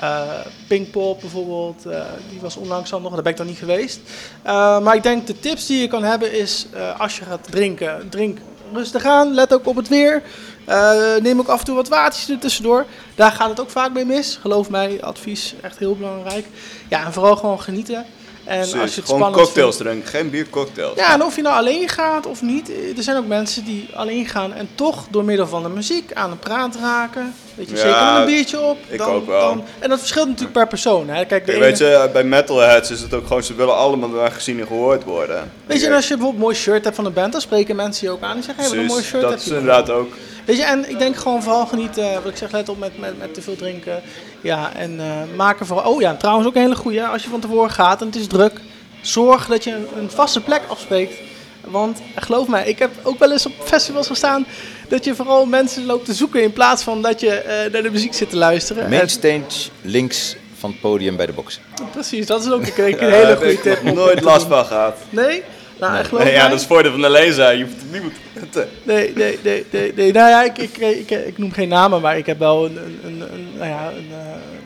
Eh, 0.00 0.20
Pinkpop 0.66 1.20
bijvoorbeeld, 1.20 1.84
eh, 1.86 2.00
die 2.30 2.38
was 2.40 2.56
onlangs 2.56 2.92
al 2.92 3.00
nog, 3.00 3.12
daar 3.14 3.22
ben 3.22 3.32
ik 3.32 3.38
dan 3.38 3.46
niet 3.46 3.58
geweest. 3.58 4.00
Eh, 4.42 4.78
maar 4.80 4.94
ik 4.96 5.02
denk 5.02 5.26
de 5.26 5.38
tips 5.40 5.66
die 5.66 5.80
je 5.80 5.88
kan 5.88 6.04
hebben 6.04 6.32
is, 6.32 6.66
eh, 6.72 7.00
als 7.00 7.16
je 7.18 7.24
gaat 7.24 7.46
drinken, 7.50 8.06
drink 8.10 8.38
rustig 8.72 9.04
aan, 9.04 9.34
let 9.34 9.54
ook 9.54 9.66
op 9.66 9.76
het 9.76 9.88
weer. 9.88 10.22
Eh, 10.64 11.16
neem 11.22 11.40
ook 11.40 11.48
af 11.48 11.58
en 11.58 11.64
toe 11.64 11.74
wat 11.74 11.88
watertjes 11.88 12.28
er 12.28 12.38
tussendoor. 12.38 12.84
Daar 13.14 13.32
gaat 13.32 13.48
het 13.48 13.60
ook 13.60 13.70
vaak 13.70 13.92
mee 13.92 14.04
mis. 14.04 14.38
Geloof 14.40 14.70
mij, 14.70 15.02
advies 15.02 15.54
echt 15.62 15.78
heel 15.78 15.96
belangrijk. 15.96 16.46
Ja, 16.88 17.04
en 17.04 17.12
vooral 17.12 17.36
gewoon 17.36 17.60
genieten. 17.60 18.04
En 18.46 18.58
als 18.60 18.94
je 18.94 19.00
het 19.00 19.04
gewoon 19.10 19.32
cocktails 19.32 19.76
vindt- 19.76 19.90
drinken, 19.90 20.08
geen 20.10 20.30
biercocktails. 20.30 20.96
ja, 20.96 21.12
en 21.12 21.22
of 21.22 21.36
je 21.36 21.42
nou 21.42 21.56
alleen 21.56 21.88
gaat 21.88 22.26
of 22.26 22.42
niet. 22.42 22.70
eh, 22.70 22.96
Er 22.96 23.02
zijn 23.02 23.16
ook 23.16 23.26
mensen 23.26 23.64
die 23.64 23.88
alleen 23.94 24.26
gaan 24.26 24.52
en 24.52 24.68
toch 24.74 25.06
door 25.10 25.24
middel 25.24 25.46
van 25.46 25.62
de 25.62 25.68
muziek 25.68 26.12
aan 26.14 26.30
het 26.30 26.40
praat 26.40 26.76
raken. 26.80 27.34
Weet 27.54 27.68
je, 27.70 27.76
Ja, 27.76 27.80
zeker 27.80 28.20
een 28.20 28.26
biertje 28.26 28.60
op. 28.60 28.78
ik 28.88 29.02
ook 29.02 29.26
wel. 29.26 29.40
Dan, 29.48 29.64
en 29.78 29.88
dat 29.88 29.98
verschilt 29.98 30.26
natuurlijk 30.26 30.52
per 30.52 30.66
persoon. 30.66 31.08
Hè. 31.08 31.24
Kijk, 31.24 31.46
de 31.46 31.52
ene- 31.52 31.60
weet 31.60 31.78
je, 31.78 32.10
bij 32.12 32.24
metalheads 32.24 32.90
is 32.90 33.00
het 33.00 33.14
ook 33.14 33.26
gewoon, 33.26 33.42
ze 33.42 33.54
willen 33.54 33.76
allemaal 33.76 34.30
gezien 34.30 34.60
en 34.60 34.66
gehoord 34.66 35.04
worden. 35.04 35.50
weet 35.66 35.80
je, 35.80 35.86
en 35.86 35.92
als 35.92 36.08
je 36.08 36.14
bijvoorbeeld 36.14 36.34
een 36.42 36.48
mooi 36.48 36.56
shirt 36.56 36.84
hebt 36.84 36.96
van 36.96 37.04
een 37.04 37.12
band, 37.12 37.32
dan 37.32 37.40
spreken 37.40 37.76
mensen 37.76 38.06
je 38.06 38.12
ook 38.12 38.22
aan. 38.22 38.34
Die 38.34 38.42
zeggen, 38.44 38.62
hey, 38.64 38.72
wat 38.72 38.80
een 38.82 38.86
mooi 38.86 39.02
shirt 39.02 39.22
dat 39.22 39.30
heb 39.30 39.40
is 39.40 39.46
inderdaad 39.46 39.90
ook. 39.90 40.12
Weet 40.46 40.56
je, 40.56 40.64
en 40.64 40.90
ik 40.90 40.98
denk 40.98 41.16
gewoon 41.16 41.42
vooral 41.42 41.66
genieten, 41.66 42.14
wat 42.14 42.32
ik 42.32 42.36
zeg, 42.36 42.50
let 42.50 42.68
op 42.68 42.78
met, 42.78 42.98
met, 42.98 43.18
met 43.18 43.34
te 43.34 43.42
veel 43.42 43.56
drinken. 43.56 44.02
Ja, 44.40 44.74
en 44.74 45.00
eh 45.00 45.36
maak 45.36 45.60
er 45.60 45.66
vooral... 45.66 45.92
Oh 45.92 46.00
ja, 46.00 46.14
trouwens 46.14 46.46
ook 46.46 46.54
een 46.54 46.60
hele 46.60 46.76
goeie. 46.76 47.02
Als 47.02 47.22
je 47.22 47.28
van 47.28 47.40
tevoren 47.40 47.70
gaat 47.70 48.00
en 48.00 48.06
het 48.06 48.16
is 48.16 48.26
druk, 48.26 48.60
zorg 49.00 49.46
dat 49.46 49.64
je 49.64 49.72
een, 49.72 49.86
een 49.98 50.10
vaste 50.10 50.40
plek 50.40 50.62
afspreekt. 50.68 51.14
Want 51.60 52.00
eh, 52.14 52.22
geloof 52.22 52.48
mij, 52.48 52.66
ik 52.66 52.78
heb 52.78 52.90
ook 53.02 53.18
wel 53.18 53.32
eens 53.32 53.46
op 53.46 53.52
festivals 53.64 54.06
gestaan 54.06 54.46
dat 54.88 55.04
je 55.04 55.14
vooral 55.14 55.46
mensen 55.46 55.86
loopt 55.86 56.04
te 56.04 56.14
zoeken 56.14 56.42
in 56.42 56.52
plaats 56.52 56.82
van 56.82 57.02
dat 57.02 57.20
je 57.20 57.30
eh, 57.30 57.72
naar 57.72 57.82
de 57.82 57.90
muziek 57.90 58.14
zit 58.14 58.30
te 58.30 58.36
luisteren. 58.36 58.90
Mainstage 58.90 59.70
links 59.82 60.36
van 60.58 60.70
het 60.70 60.80
podium 60.80 61.16
bij 61.16 61.26
de 61.26 61.32
box. 61.32 61.60
Precies, 61.92 62.26
dat 62.26 62.44
is 62.44 62.50
ook 62.50 62.66
een, 62.66 63.02
een 63.02 63.12
hele 63.22 63.36
goede 63.36 63.60
tip. 63.60 63.82
nooit 63.82 64.22
last 64.22 64.46
van 64.46 64.64
gehad. 64.64 64.96
Nee? 65.10 65.42
Nou, 65.80 66.04
geloof 66.04 66.24
Nee, 66.24 66.32
ja, 66.32 66.38
mij- 66.38 66.48
dat 66.48 66.58
is 66.58 66.64
het 66.64 66.72
voordeel 66.72 66.92
van 66.92 67.04
alleen 67.04 67.32
zijn. 67.32 67.58
Je 67.58 67.64
hoeft 67.64 67.76
het 67.80 67.92
niemand 67.92 68.12
te... 68.50 68.66
Nee, 68.82 69.12
nee, 69.14 69.38
nee, 69.42 69.66
nee, 69.70 69.92
nee. 69.96 70.12
Nou 70.12 70.28
ja, 70.30 70.42
ik, 70.44 70.58
ik, 70.58 70.76
ik, 70.76 71.10
ik 71.10 71.38
noem 71.38 71.52
geen 71.52 71.68
namen, 71.68 72.00
maar 72.00 72.18
ik 72.18 72.26
heb 72.26 72.38
wel 72.38 72.64
een, 72.64 72.76
een, 73.04 73.20
een, 73.32 73.48
nou 73.56 73.68
ja, 73.70 73.90
een, 73.90 74.08
eh, 74.10 74.16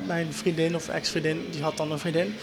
mijn 0.07 0.27
vriendin 0.31 0.75
of 0.75 0.89
ex-vriendin, 0.89 1.47
die 1.51 1.63
had 1.63 1.77
dan 1.77 1.93
een 1.93 1.99
vriendin. 1.99 2.37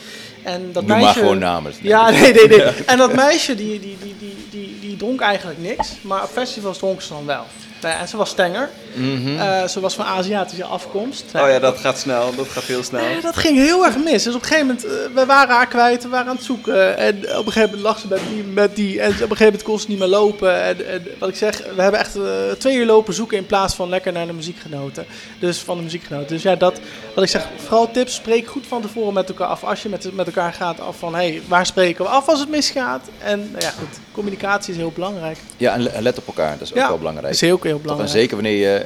En 0.44 0.72
dat 0.72 0.84
Noem 0.84 0.92
maar 0.92 1.02
meisje, 1.02 1.20
gewoon 1.20 1.40
namen. 1.40 1.74
Ja, 1.82 2.10
nee, 2.10 2.34
nee, 2.34 2.48
nee. 2.48 2.62
En 2.86 2.98
dat 2.98 3.14
meisje, 3.14 3.56
die, 3.56 3.80
die, 3.80 3.98
die, 4.02 4.16
die, 4.20 4.36
die, 4.50 4.78
die 4.82 4.98
dronk 4.98 5.22
eigenlijk 5.22 5.60
niks, 5.60 5.88
maar 6.02 6.24
op 6.24 6.30
festivals 6.30 6.78
dronk 6.78 7.02
ze 7.02 7.10
dan 7.10 7.26
wel. 7.26 7.46
Nou 7.82 7.94
ja, 7.94 8.00
en 8.00 8.08
ze 8.08 8.18
was 8.18 8.30
stenger. 8.30 8.70
Eh, 8.98 9.68
ze 9.68 9.80
was 9.80 9.96
van 9.96 10.06
Aziatische 10.06 10.64
afkomst. 10.64 11.24
Oh 11.36 11.50
ja, 11.50 11.60
dat 11.60 11.78
gaat 11.78 11.98
snel. 12.00 12.36
Dat 12.36 12.48
gaat 12.48 12.64
heel 12.64 12.84
snel. 12.84 13.04
Dat 13.22 13.38
ging 13.38 13.58
heel 13.58 13.86
erg 13.86 13.98
mis. 13.98 14.24
Dus 14.24 14.36
op 14.36 14.42
een 14.42 14.48
gegeven 14.48 14.66
moment, 14.68 14.86
eh, 14.86 14.92
we 15.14 15.26
waren 15.26 15.56
haar 15.56 15.68
kwijt, 15.68 16.04
we 16.04 16.10
waren 16.10 16.28
aan 16.30 16.36
het 16.36 16.46
zoeken. 16.46 16.98
En 16.98 17.16
op 17.18 17.46
een 17.46 17.52
gegeven 17.52 17.62
moment 17.62 17.82
lag 17.82 18.00
ze 18.00 18.08
met 18.10 18.20
die, 18.34 18.44
met 18.44 18.76
die. 18.76 19.02
En 19.02 19.08
op 19.10 19.14
een 19.14 19.20
gegeven 19.22 19.46
moment 19.46 19.64
kon 19.64 19.80
ze 19.80 19.86
niet 19.88 20.00
meer 20.00 20.08
lopen. 20.08 20.62
En, 20.64 20.88
en 20.88 21.08
wat 21.20 21.30
ik 21.30 21.36
zeg, 21.36 21.58
we 21.76 21.82
hebben 21.82 22.00
echt 22.00 22.16
eh, 22.16 22.24
twee 22.58 22.76
uur 22.76 22.86
lopen 22.86 23.14
zoeken 23.14 23.38
in 23.38 23.46
plaats 23.46 23.74
van 23.76 23.90
lekker 23.90 24.12
naar 24.12 24.28
de 24.28 24.34
muziekgenoten. 24.34 25.06
Dus 25.40 25.58
van 25.58 25.78
de 25.78 25.84
muziekgenoten. 25.84 26.28
Dus 26.28 26.42
ja, 26.42 26.56
dat, 26.56 26.80
wat 27.16 27.24
ik 27.24 27.30
zeg, 27.30 27.48
vooral 27.66 27.92
tips, 27.92 28.14
spreek 28.16 28.48
goed 28.48 28.68
van 28.68 28.82
tevoren 28.82 29.14
met 29.14 29.30
elkaar 29.30 29.48
af. 29.48 29.64
Als 29.64 29.82
je 29.84 29.90
met, 29.90 30.14
met 30.16 30.26
elkaar 30.28 30.54
gaat 30.54 30.80
af 30.80 30.98
van, 31.00 31.16
hé, 31.16 31.30
hey, 31.30 31.42
waar 31.48 31.66
spreken 31.66 32.04
we 32.06 32.10
af 32.12 32.28
als 32.28 32.40
het 32.40 32.50
misgaat? 32.50 33.02
En 33.24 33.40
nou 33.52 33.64
ja, 33.64 33.70
goed, 33.70 34.00
communicatie 34.12 34.72
is 34.74 34.80
heel 34.80 34.92
belangrijk. 34.96 35.38
Ja, 35.58 35.74
en 35.74 35.82
le- 35.82 35.90
en 35.90 36.04
let 36.04 36.18
op 36.18 36.28
elkaar, 36.28 36.52
dat 36.52 36.62
is 36.62 36.70
ook 36.72 36.78
Ja, 36.78 36.88
wel 36.88 36.98
belangrijk. 36.98 37.26
dat 37.28 37.36
is 37.36 37.42
heel, 37.42 37.60
heel 37.62 37.80
belangrijk. 37.80 38.12
En 38.14 38.20
zeker 38.20 38.36
wanneer 38.36 38.58
je 38.58 38.86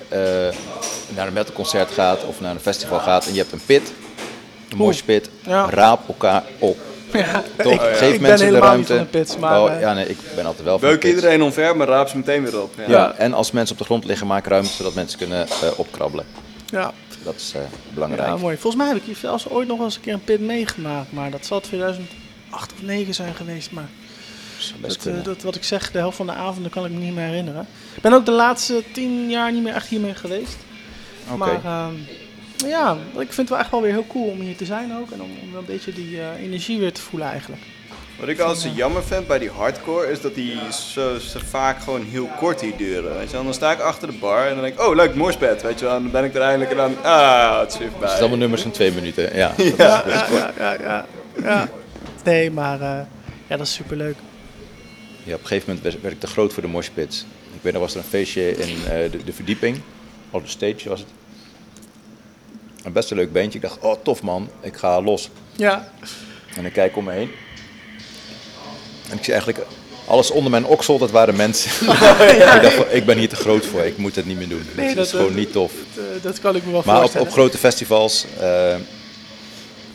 naar 1.16 1.28
een 1.28 1.34
metalconcert 1.34 1.92
gaat 1.92 2.24
of 2.24 2.42
naar 2.42 2.52
een 2.54 2.60
festival 2.60 3.00
gaat 3.00 3.26
en 3.28 3.34
je 3.34 3.40
hebt 3.40 3.52
een 3.52 3.62
pit, 3.66 3.94
een 4.70 4.78
moshpit, 4.78 5.30
Ja. 5.46 5.70
raap 5.70 6.08
elkaar 6.08 6.44
op. 6.60 6.78
Ja, 7.14 7.44
Toch, 7.58 7.74
ik, 7.74 7.80
geef 7.82 8.14
ik 8.14 8.20
ben 8.22 8.30
mensen 8.30 8.48
de 8.48 8.54
niet 8.54 8.62
ruimte. 8.64 8.88
van 8.88 8.98
de 8.98 9.10
pits, 9.10 9.38
maar... 9.38 9.62
oh, 9.62 9.72
eh, 9.74 9.80
ja, 9.80 9.94
nee, 9.94 10.08
ik 10.08 10.18
ben 10.36 10.46
altijd 10.46 10.64
wel 10.64 10.80
Beuk 10.80 11.04
iedereen 11.04 11.42
omver, 11.42 11.78
maar 11.78 11.88
raap 11.88 12.08
ze 12.08 12.18
meteen 12.18 12.44
weer 12.44 12.62
op. 12.62 12.74
Ja. 12.78 12.84
Ja, 12.88 13.14
en 13.18 13.34
als 13.34 13.52
mensen 13.52 13.74
op 13.74 13.80
de 13.80 13.86
grond 13.86 14.06
liggen, 14.06 14.28
maak 14.28 14.48
ruimte 14.48 14.70
zodat 14.72 14.94
mensen 14.94 15.18
kunnen 15.18 15.48
eh, 15.48 15.54
opkrabbelen. 15.76 16.26
ja. 16.66 16.94
Dat 17.24 17.36
is 17.36 17.52
eh, 17.56 17.62
belangrijk. 17.94 18.28
Ja, 18.28 18.36
mooi. 18.36 18.58
Volgens 18.58 18.76
mij 18.84 18.88
heb 18.92 18.98
ik 19.02 19.04
hier 19.06 19.16
zelfs 19.16 19.50
ooit 19.50 19.68
nog 19.68 19.78
wel 19.78 19.86
eens 19.86 19.96
een 19.96 20.02
keer 20.02 20.14
een 20.14 20.24
pit 20.24 20.40
meegemaakt. 20.42 21.12
Maar 21.12 21.32
dat 21.32 21.46
zal 21.46 21.60
2008 21.60 22.12
of 22.50 22.78
2009 22.78 23.14
zijn 23.14 23.34
geweest. 23.36 23.72
Maar 23.72 23.90
eh, 25.04 25.24
dat, 25.24 25.42
wat 25.42 25.56
ik 25.56 25.64
zeg, 25.64 25.92
de 25.92 25.98
helft 25.98 26.18
van 26.18 26.26
de 26.26 26.34
avonden 26.34 26.72
kan 26.72 26.86
ik 26.86 26.92
me 26.92 26.98
niet 27.00 27.16
meer 27.16 27.26
herinneren. 27.26 27.68
Ik 28.02 28.10
ben 28.10 28.14
ook 28.14 28.26
de 28.26 28.32
laatste 28.32 28.84
tien 28.92 29.30
jaar 29.30 29.52
niet 29.52 29.64
meer 29.64 29.74
echt 29.74 29.88
hiermee 29.88 30.14
geweest. 30.16 30.58
Oké. 31.28 31.38
Maar 31.38 31.64
ehm, 31.66 31.94
ja, 32.68 32.98
ik 33.14 33.18
vind 33.34 33.38
het 33.38 33.50
wel 33.50 33.58
echt 33.58 33.72
wel 33.72 33.82
weer 33.82 33.92
heel 33.92 34.06
cool 34.08 34.28
om 34.30 34.40
hier 34.40 34.56
te 34.56 34.66
zijn 34.66 34.96
ook. 34.98 35.12
En 35.12 35.22
om, 35.22 35.30
om 35.42 35.56
een 35.56 35.66
beetje 35.66 35.94
die 35.94 36.20
eh, 36.20 36.44
energie 36.44 36.80
weer 36.80 36.94
te 36.94 37.02
voelen 37.02 37.28
eigenlijk. 37.30 37.62
Wat 38.20 38.30
ik 38.30 38.40
altijd 38.40 38.60
zo 38.60 38.70
jammer 38.76 39.04
vind 39.04 39.28
bij 39.28 39.40
die 39.40 39.50
hardcore 39.50 40.12
is 40.12 40.22
dat 40.22 40.36
die 40.36 40.58
zo, 40.94 41.18
zo 41.20 41.40
vaak 41.46 41.82
gewoon 41.82 42.04
heel 42.04 42.30
kort 42.38 42.62
hier 42.62 42.78
duren. 42.78 43.18
Weet 43.18 43.28
je 43.30 43.34
wel? 43.36 43.44
Dan 43.44 43.54
sta 43.54 43.72
ik 43.72 43.80
achter 43.80 44.08
de 44.12 44.18
bar 44.18 44.48
en 44.48 44.54
dan 44.54 44.64
denk 44.64 44.74
ik, 44.80 44.86
oh 44.88 44.96
leuk, 44.96 45.16
morspet, 45.16 45.62
weet 45.62 45.80
je 45.80 45.86
wel. 45.86 45.96
En 45.96 46.02
dan 46.02 46.12
ben 46.12 46.24
ik 46.24 46.36
er 46.36 46.42
eindelijk 46.42 46.72
en 46.72 46.78
dan, 46.78 46.96
ah, 47.04 47.60
het 47.60 47.72
is 47.72 47.78
weer 47.78 47.84
Het 47.84 47.92
voorbij. 47.92 48.08
zijn 48.10 48.20
allemaal 48.20 48.38
nummers 48.40 48.62
van 48.62 48.72
twee 48.72 48.92
minuten. 48.92 49.36
Ja. 49.36 49.54
Ja, 49.58 50.04
ja, 50.08 50.28
ja, 50.32 50.52
ja, 50.58 50.74
ja, 50.82 51.06
ja. 51.44 51.70
Nee, 52.24 52.52
maar 52.52 52.82
eh, 52.82 53.00
ja, 53.48 53.58
dat 53.58 53.68
is 53.68 53.74
superleuk. 53.74 54.16
Ja, 55.24 55.34
op 55.34 55.42
een 55.42 55.48
gegeven 55.48 55.74
moment 55.76 55.96
werd- 56.02 56.14
ik 56.14 56.20
te 56.20 56.28
groot 56.28 56.54
voor 56.54 56.62
de 56.64 56.70
moshpits. 56.70 57.26
Ik 57.62 57.68
weet 57.68 57.74
nog 57.74 57.82
was 57.82 57.94
er 57.94 57.98
een 58.00 58.10
feestje 58.10 58.52
in 58.58 58.70
eh, 58.86 59.12
de, 59.12 59.24
de 59.26 59.34
verdieping, 59.34 59.82
op 60.32 60.44
de 60.44 60.50
stage 60.50 60.90
was 60.90 61.00
het. 61.00 61.10
Een 62.84 62.92
best 62.92 63.12
een 63.12 63.18
leuk 63.18 63.34
bandje. 63.34 63.60
Ik 63.60 63.62
dacht, 63.62 63.80
oh 63.80 63.96
tof 64.04 64.22
man, 64.22 64.50
ik 64.62 64.76
ga 64.78 65.02
los. 65.02 65.30
Ja, 65.56 65.92
En 66.56 66.66
ik 66.66 66.74
kijk 66.74 66.98
om 66.98 67.04
me 67.04 67.12
heen. 67.12 67.32
En 69.10 69.18
ik 69.18 69.24
zie 69.24 69.34
eigenlijk 69.34 69.66
alles 70.08 70.32
onder 70.32 70.52
mijn 70.52 70.66
oksel, 70.66 70.98
dat 70.98 71.12
waren 71.12 71.36
mensen. 71.36 71.72
ik 72.56 72.60
dacht, 72.62 72.94
ik 72.94 73.06
ben 73.06 73.18
hier 73.18 73.30
te 73.30 73.36
groot 73.36 73.66
voor, 73.66 73.82
ik 73.82 73.98
moet 73.98 74.16
het 74.16 74.26
niet 74.26 74.38
meer 74.38 74.50
doen. 74.50 74.66
Nee, 74.76 74.88
dat, 74.88 74.96
dat- 74.96 75.06
is 75.06 75.12
gewoon 75.12 75.36
niet 75.36 75.52
tof. 75.52 75.72
dat, 75.96 76.04
eh, 76.06 76.24
dat 76.24 76.40
kan 76.40 76.56
ik 76.56 76.66
me 76.66 76.72
wel 76.72 76.82
Maar 76.86 76.96
op, 76.96 77.00
voorstellen. 77.02 77.28
op 77.28 77.34
grote 77.34 77.58
festivals 77.58 78.26
eh, 78.40 78.76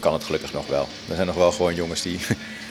kan 0.00 0.12
het 0.12 0.24
gelukkig 0.24 0.52
nog 0.52 0.66
wel. 0.66 0.88
Er 1.08 1.14
zijn 1.14 1.26
nog 1.26 1.36
wel 1.36 1.52
gewoon 1.52 1.74
jongens 1.74 2.02
die... 2.02 2.18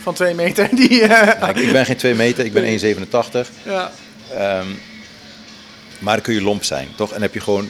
Van 0.01 0.13
twee 0.13 0.33
meter, 0.33 0.69
die... 0.75 1.01
eh, 1.01 1.39
Nou, 1.39 1.51
ik, 1.59 1.65
ik 1.65 1.71
ben 1.71 1.85
geen 1.85 1.97
2 1.97 2.13
meter, 2.13 2.45
ik 2.45 2.53
ben 2.53 2.79
1,87. 2.79 3.49
ja. 3.63 3.91
Ehm, 4.34 4.67
maar 5.99 6.13
dan 6.13 6.23
kun 6.23 6.34
je 6.34 6.41
lomp 6.41 6.63
zijn, 6.63 6.88
toch? 6.95 7.11
En 7.13 7.21
heb 7.21 7.34
je 7.34 7.39
gewoon, 7.39 7.69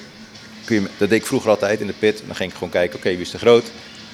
kun 0.65 0.75
je, 0.75 0.81
dat 0.97 1.09
deed 1.09 1.19
ik 1.19 1.25
vroeger 1.25 1.49
altijd 1.49 1.79
in 1.81 1.87
de 1.87 1.93
pit. 1.99 2.23
Dan 2.25 2.35
ging 2.35 2.49
ik 2.49 2.55
gewoon 2.55 2.69
kijken, 2.69 2.97
oké, 2.97 3.09
wie 3.09 3.19
is 3.21 3.29
te 3.29 3.37
groot? 3.37 3.63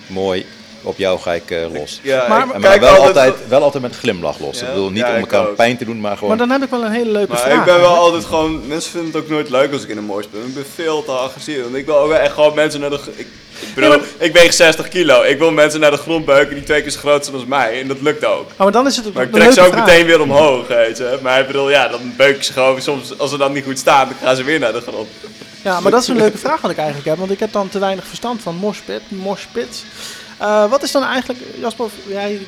Mooi, 0.08 0.46
op 0.82 0.98
jou 0.98 1.20
ga 1.20 1.34
ik 1.34 1.52
eh, 1.52 1.74
los. 1.74 2.00
Ja, 2.04 2.28
Maar- 2.28 2.48
maar 2.48 2.60
kijk 2.60 2.82
wel, 2.82 2.89
altijd, 2.89 3.16
altijd, 3.18 3.48
wel 3.48 3.64
altijd 3.64 3.84
met 3.84 3.92
een 3.94 4.00
glimlach 4.00 4.39
los. 4.39 4.60
Ja? 4.60 4.66
Ik 4.68 4.74
bedoel 4.74 4.89
niet 4.89 4.98
Ja, 5.06 5.14
om 5.14 5.20
elkaar 5.20 5.48
ook. 5.48 5.56
pijn 5.56 5.78
te 5.78 5.86
doen, 5.86 6.00
maar 6.00 6.14
gewoon... 6.14 6.30
Maar 6.30 6.38
dan 6.38 6.50
heb 6.50 6.64
ik 6.64 6.70
wel 6.70 6.84
een 6.86 6.92
hele 6.92 7.12
leuke 7.12 7.32
Maar 7.32 7.39
vraag. 7.42 7.60
ik 7.60 7.66
ben 7.66 7.80
wel 7.80 7.96
altijd 7.96 8.26
gewoon, 8.26 8.68
mensen 8.68 8.92
vinden 8.92 9.12
het 9.14 9.22
ook 9.24 9.30
nooit 9.30 9.50
leuk 9.50 9.72
als 9.74 9.84
ik 9.84 9.89
in 9.89 9.98
een 9.98 10.04
morspit 10.04 10.39
ben. 10.39 10.48
Ik 10.48 10.54
ben 10.54 10.66
veel 10.76 11.04
te 11.04 11.12
agressief. 11.12 11.62
Want 11.64 11.76
ik 11.76 11.86
wil 11.86 11.98
ook 11.98 12.10
wel 12.10 12.18
echt 12.20 12.34
gewoon 12.34 12.56
mensen 12.56 12.80
naar 12.80 12.89
de... 12.89 13.00
Ik, 13.16 13.28
ik 13.62 13.76
bedoel, 13.76 13.91
Ja, 13.91 13.99
ik 14.18 14.34
weeg 14.34 14.53
60 14.53 14.88
kilo. 14.88 15.22
Ik 15.22 15.38
wil 15.38 15.51
mensen 15.51 15.80
naar 15.80 15.91
de 15.91 15.97
grond 15.97 16.26
beuken 16.26 16.55
die 16.55 16.64
twee 16.64 16.82
keer 16.82 16.91
zo 16.91 16.99
groot 16.99 17.24
zijn 17.24 17.36
als 17.38 17.45
mij. 17.45 17.82
En 17.82 17.88
dat 17.88 18.01
lukt 18.01 18.26
ook. 18.26 18.49
Oh, 18.51 18.57
maar 18.57 18.72
dan 18.72 18.88
is 18.88 18.95
het 18.95 19.05
een 19.05 19.12
Maar 19.14 19.24
ik 19.24 19.32
trek 19.32 19.51
ze 19.51 19.62
ook 19.62 19.74
vraag. 19.74 19.86
meteen 19.86 20.05
weer 20.05 20.22
omhoog, 20.22 20.68
weet 20.68 20.97
je. 20.97 21.20
Maar 21.22 21.39
ik 21.39 21.47
bedoel, 21.47 21.70
ja, 21.70 21.88
dan 21.88 22.14
beuk 22.18 22.36
ik 22.36 22.43
ze 22.43 22.53
gewoon. 22.53 22.82
Soms, 22.82 23.18
als 23.18 23.30
ze 23.30 23.38
dan 23.38 23.51
niet 23.53 23.64
goed 23.64 23.80
staan, 23.80 24.07
dan 24.07 24.18
gaan 24.24 24.36
ze 24.36 24.43
weer 24.43 24.59
naar 24.59 24.74
de 24.74 24.82
grond. 24.82 25.07
Ja, 25.64 25.80
maar 25.80 25.91
dat 25.91 26.01
is 26.01 26.07
een 26.07 26.18
leuke 26.18 26.38
vraag 26.38 26.62
wat 26.62 26.72
ik 26.72 26.78
eigenlijk 26.78 27.07
heb. 27.07 27.18
Want 27.18 27.32
ik 27.32 27.39
heb 27.39 27.51
dan 27.51 27.70
te 27.70 27.80
weinig 27.80 28.05
verstand 28.05 28.41
van 28.41 28.55
moshpit, 28.55 29.01
moshpits. 29.07 29.84
Eh, 30.38 30.70
wat 30.70 30.84
is 30.84 30.91
dan 30.91 31.03
eigenlijk, 31.03 31.39
Jasper, 31.59 31.86
jij, 32.07 32.39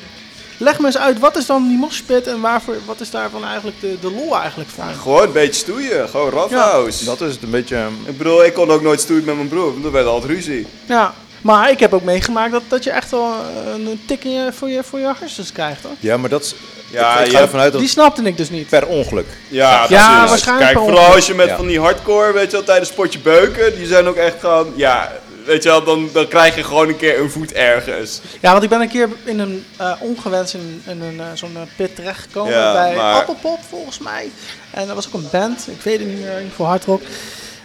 leg 0.58 0.78
me 0.78 0.86
eens 0.86 0.98
uit, 0.98 1.18
wat 1.18 1.36
is 1.36 1.46
dan 1.46 1.68
die 1.68 1.76
moshpit 1.78 2.26
en 2.26 2.40
waarvoor, 2.40 2.74
wat 2.86 3.00
is 3.00 3.10
daarvan 3.10 3.44
eigenlijk 3.44 3.80
de, 3.80 3.96
de 4.00 4.10
lol 4.10 4.36
eigenlijk 4.38 4.70
van? 4.70 4.94
Gewoon 4.94 5.22
een 5.22 5.32
beetje 5.32 5.52
stoeien. 5.60 6.08
Gewoon 6.08 6.30
roughhouse. 6.30 7.04
Dat 7.04 7.20
is 7.20 7.32
het 7.32 7.42
een 7.42 7.50
beetje... 7.50 7.76
ehm, 7.76 7.92
Ik 8.04 8.18
bedoel, 8.18 8.44
ik 8.44 8.54
kon 8.54 8.70
ook 8.70 8.82
nooit 8.82 9.00
stoeien 9.00 9.24
met 9.24 9.36
mijn 9.36 9.48
broer. 9.48 9.72
Want 9.72 9.84
er 9.84 9.92
werd 9.92 10.06
altijd 10.06 10.32
ruzie. 10.32 10.66
Ja, 10.84 11.14
maar 11.40 11.70
ik 11.70 11.80
heb 11.80 11.92
ook 11.92 12.02
meegemaakt 12.02 12.52
dat, 12.52 12.62
dat 12.68 12.84
je 12.84 12.90
echt 12.90 13.10
wel 13.10 13.34
een, 13.74 13.86
een 13.86 14.00
tik 14.06 14.24
in 14.24 14.30
je, 14.30 14.52
voor, 14.52 14.68
je, 14.68 14.82
voor 14.84 14.98
je 14.98 15.12
hersens 15.18 15.52
krijgt 15.52 15.82
hoor. 15.82 15.92
Ja, 16.00 16.16
maar 16.16 16.30
dat 16.30 16.42
is... 16.44 16.54
Ja, 16.90 17.14
ik, 17.14 17.18
ik 17.20 17.24
je 17.26 17.30
ga 17.32 17.36
hebt- 17.38 17.44
ervan 17.46 17.60
uit 17.60 17.72
dat 17.72 17.80
Die 17.80 17.90
snapte 17.90 18.22
ik 18.22 18.36
dus 18.36 18.50
niet. 18.50 18.68
per 18.68 18.86
ongeluk... 18.86 19.26
Ja, 19.48 19.70
Ja, 19.70 19.86
precies. 19.86 20.28
waarschijnlijk 20.28 20.72
Kijk, 20.72 20.84
per 20.84 20.94
vooral 20.94 21.14
als 21.14 21.26
je 21.26 21.34
met 21.34 21.48
Ja. 21.48 21.56
van 21.56 21.66
die 21.66 21.80
hardcore, 21.80 22.32
weet 22.32 22.44
je 22.50 22.56
wel, 22.56 22.64
tijdens 22.64 22.88
spotje 22.88 23.18
beuken, 23.18 23.76
die 23.76 23.86
zijn 23.86 24.06
ook 24.06 24.16
echt 24.16 24.34
gewoon, 24.40 24.72
ja, 24.76 25.12
weet 25.44 25.62
je 25.62 25.68
wel, 25.68 25.84
dan, 25.84 26.08
dan 26.12 26.28
krijg 26.28 26.54
je 26.54 26.64
gewoon 26.64 26.88
een 26.88 26.96
keer 26.96 27.20
een 27.20 27.30
voet 27.30 27.52
ergens. 27.52 28.20
Ja, 28.40 28.50
want 28.52 28.62
ik 28.62 28.68
ben 28.68 28.80
een 28.80 28.88
keer 28.88 29.08
in 29.24 29.38
een 29.38 29.64
eh, 29.76 29.92
ongewenst 30.00 30.54
in, 30.54 30.82
in 30.86 31.00
een, 31.02 31.20
eh, 31.20 31.26
zo'n 31.34 31.56
eh, 31.56 31.62
pit 31.76 31.96
terechtgekomen 31.96 32.52
Ja, 32.52 32.72
bij 32.72 32.94
maar- 32.96 33.14
Appelpop 33.14 33.58
volgens 33.68 33.98
mij. 33.98 34.30
En 34.70 34.86
dat 34.86 34.94
was 34.94 35.06
ook 35.06 35.12
een 35.12 35.28
band, 35.32 35.68
ik 35.70 35.82
weet 35.82 35.98
het 35.98 36.08
niet 36.08 36.20
meer, 36.20 36.42
geval 36.48 36.66
hardrock. 36.66 37.02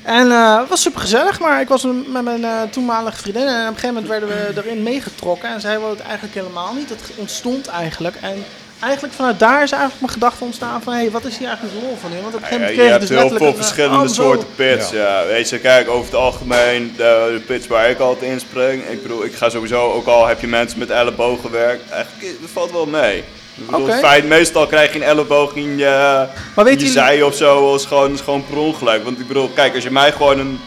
En 0.04 0.32
het 0.32 0.70
was 0.70 0.82
super 0.82 1.02
gezellig, 1.02 1.40
maar 1.40 1.62
ik 1.62 1.68
was 1.68 1.84
met 2.08 2.24
mijn 2.24 2.70
toenmalige 2.70 3.18
vriendin 3.18 3.48
en 3.48 3.62
op 3.62 3.68
een 3.68 3.80
gegeven 3.80 3.88
moment 3.94 4.08
werden 4.08 4.30
we 4.30 4.62
erin 4.62 4.84
meegetrokken. 4.84 5.50
En 5.50 5.62
zij 5.62 5.80
wilde 5.80 5.96
het 5.96 6.06
eigenlijk 6.06 6.34
helemaal 6.36 6.74
niet, 6.74 6.90
het 6.90 7.00
ontstond 7.16 7.68
eigenlijk. 7.68 8.16
En 8.22 8.46
eigenlijk 8.80 9.14
vanuit 9.14 9.40
daar 9.40 9.64
is 9.64 9.72
eigenlijk 9.72 10.02
mijn 10.02 10.14
gedachte 10.14 10.44
ontstaan 10.44 10.82
van, 10.82 10.94
hé, 10.94 11.00
hey, 11.00 11.12
wat 11.12 11.26
is 11.26 11.38
hier 11.38 11.48
eigenlijk 11.48 11.80
de 11.80 11.86
rol 11.86 11.98
van 12.02 12.12
in? 12.12 12.22
Want 12.22 12.36
op 12.36 12.42
een 12.42 12.48
gegeven 12.48 12.68
je 12.72 12.78
moment 12.78 12.78
kreeg 12.80 12.90
hebt 12.92 13.04
ik 13.04 13.08
dus 13.10 13.18
heel 13.18 13.30
letterlijk 13.30 13.56
veel 13.56 13.62
eh, 13.62 13.68
verschillende 13.68 14.14
soorten 14.14 14.48
pits, 14.56 14.90
ja. 14.90 15.26
Weet 15.26 15.50
je, 15.50 15.60
kijk, 15.60 15.90
over 15.90 16.06
het 16.06 16.16
algemeen, 16.16 16.94
de, 16.98 17.30
de 17.34 17.42
pits 17.46 17.68
waar 17.68 17.90
ik 17.90 18.00
altijd 18.00 18.32
inspring, 18.32 18.84
ik 18.90 19.02
bedoel, 19.02 19.24
ik 19.26 19.34
ga 19.36 19.50
sowieso, 19.50 19.92
ook 19.92 20.08
al 20.08 20.28
heb 20.28 20.42
je 20.42 20.48
mensen 20.48 20.80
met 20.80 20.90
ellebogenwerk, 20.90 21.80
eigenlijk, 21.92 22.42
dat 22.42 22.50
valt 22.54 22.72
wel 22.72 22.86
mee. 22.86 23.18
Ik 23.18 23.66
bedoel, 23.66 23.82
Oké. 23.82 23.92
het 23.92 24.00
feit, 24.00 24.28
meestal 24.28 24.68
krijg 24.68 24.94
je 24.94 25.00
een 25.00 25.06
elleboog 25.06 25.56
in 25.56 25.78
je, 25.78 26.26
Maar 26.56 26.66
weet 26.66 26.74
in 26.74 26.80
je 26.80 26.86
jullie- 26.86 26.92
zij 26.92 27.22
of 27.22 27.36
zo, 27.36 27.76
is 27.76 27.86
gewoon, 27.86 28.14
is 28.14 28.22
gewoon 28.22 28.46
per 28.50 28.58
ongeluk. 28.58 29.04
Want 29.04 29.20
ik 29.20 29.28
bedoel, 29.28 29.50
kijk, 29.54 29.76
als 29.76 29.84
je 29.84 29.92
mij 29.92 30.12
gewoon 30.12 30.40
een, 30.40 30.60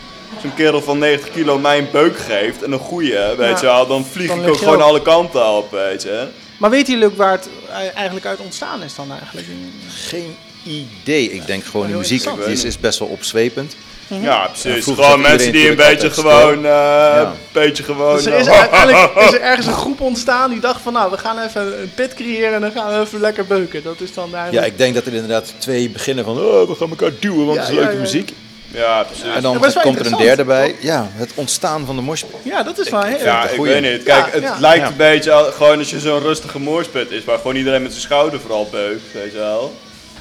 zo'n 0.43 0.55
kerel 0.55 0.83
van 0.83 0.99
90 0.99 1.31
kilo 1.31 1.59
mij 1.59 1.79
een 1.79 1.89
beuk 1.93 2.19
geeft, 2.19 2.63
en 2.63 2.73
een 2.73 2.79
goeie, 2.79 3.13
weet 3.37 3.39
Ja. 3.39 3.57
je 3.61 3.67
wel, 3.67 3.87
dan 3.87 4.05
vlieg 4.05 4.29
Dan 4.29 4.43
ik 4.43 4.49
ook 4.49 4.57
gewoon 4.57 4.83
alle 4.83 5.03
kanten 5.03 5.47
op, 5.47 5.71
weet 5.71 6.03
je. 6.03 6.27
Maar 6.63 6.71
weten 6.71 6.93
jullie 6.93 7.09
ook 7.09 7.17
waar 7.17 7.33
het 7.33 7.49
eigenlijk 7.95 8.27
uit 8.27 8.39
ontstaan 8.39 8.83
is 8.83 8.95
dan 8.95 9.11
eigenlijk? 9.19 9.47
Geen 9.89 10.37
idee. 10.65 11.33
Ik 11.33 11.47
denk 11.47 11.65
gewoon, 11.65 11.87
de 11.87 11.97
muziek 11.97 12.25
is, 12.47 12.65
is 12.65 12.79
best 12.79 12.99
wel 12.99 13.09
opzwepend. 13.09 13.77
Ja, 14.07 14.17
Ja, 14.21 14.47
precies. 14.47 14.85
gewoon 14.85 15.21
mensen 15.21 15.53
die 15.53 15.69
een 15.69 15.77
beetje 15.77 16.11
gewoon, 16.11 16.57
eh, 16.57 16.63
Ja. 16.63 17.21
een 17.21 17.33
beetje 17.53 17.83
gewoon... 17.83 18.17
Dus 18.17 18.27
er 18.27 18.39
is 18.39 18.47
eh, 18.47 18.59
uiteindelijk 18.59 19.13
is 19.17 19.33
er 19.33 19.41
ergens 19.51 19.67
een 19.67 19.73
groep 19.73 20.01
ontstaan 20.01 20.51
die 20.51 20.61
dacht 20.61 20.81
van 20.81 20.93
nou, 20.93 21.11
we 21.11 21.19
gaan 21.19 21.39
even 21.39 21.81
een 21.81 21.93
pit 21.95 22.15
creëren 22.15 22.55
en 22.55 22.61
dan 22.61 22.73
gaan 22.73 22.93
we 22.93 23.01
even 23.07 23.21
lekker 23.21 23.47
beuken. 23.47 23.83
Dat 23.83 24.01
is 24.01 24.15
dan 24.15 24.29
Ja, 24.31 24.37
eigenlijk... 24.37 24.67
ik 24.73 24.79
denk 24.79 24.95
dat 24.95 25.07
er 25.07 25.13
inderdaad 25.13 25.55
twee 25.59 25.91
beginnen 25.91 26.25
van, 26.25 26.39
oh, 26.39 26.69
we 26.69 26.75
gaan 26.75 26.91
elkaar 26.91 27.11
duwen, 27.21 27.47
want 27.47 27.59
Ja, 27.59 27.63
het 27.63 27.71
is 27.71 27.77
ja, 27.77 27.81
leuke 27.81 27.97
ja. 27.97 28.01
muziek. 28.03 28.33
Ja, 28.75 29.03
precies. 29.03 29.25
En 29.25 29.43
dan 29.43 29.59
Ja, 29.75 29.81
komt 29.83 29.99
er 29.99 30.07
een 30.07 30.17
derde 30.17 30.45
bij. 30.45 30.77
Ja, 30.81 31.09
het 31.13 31.31
ontstaan 31.35 31.87
van 31.87 31.97
de 31.97 32.03
moshpit. 32.03 32.37
Ja, 32.43 32.63
dat 32.63 32.79
is 32.79 32.91
heel... 32.91 33.19
Ja, 33.25 33.49
ik 33.49 33.61
weet 33.61 33.83
niet. 33.83 34.03
Kijk, 34.03 34.27
Ja, 34.27 34.31
het 34.33 34.43
ja. 34.43 34.57
lijkt 34.61 34.83
Ja. 34.85 34.87
een 34.91 34.97
beetje 34.97 35.33
al- 35.33 35.53
gewoon 35.53 35.79
als 35.79 35.91
je 35.91 36.01
zo'n 36.01 36.21
rustige 36.21 36.59
moorsput 36.59 37.11
is, 37.11 37.25
waar 37.25 37.37
gewoon 37.37 37.57
iedereen 37.57 37.83
met 37.83 37.91
zijn 37.91 38.03
schouder 38.05 38.41
vooral 38.41 38.69
beukt, 38.71 39.03
weet 39.13 39.33
je 39.33 39.39
wel. 39.39 39.75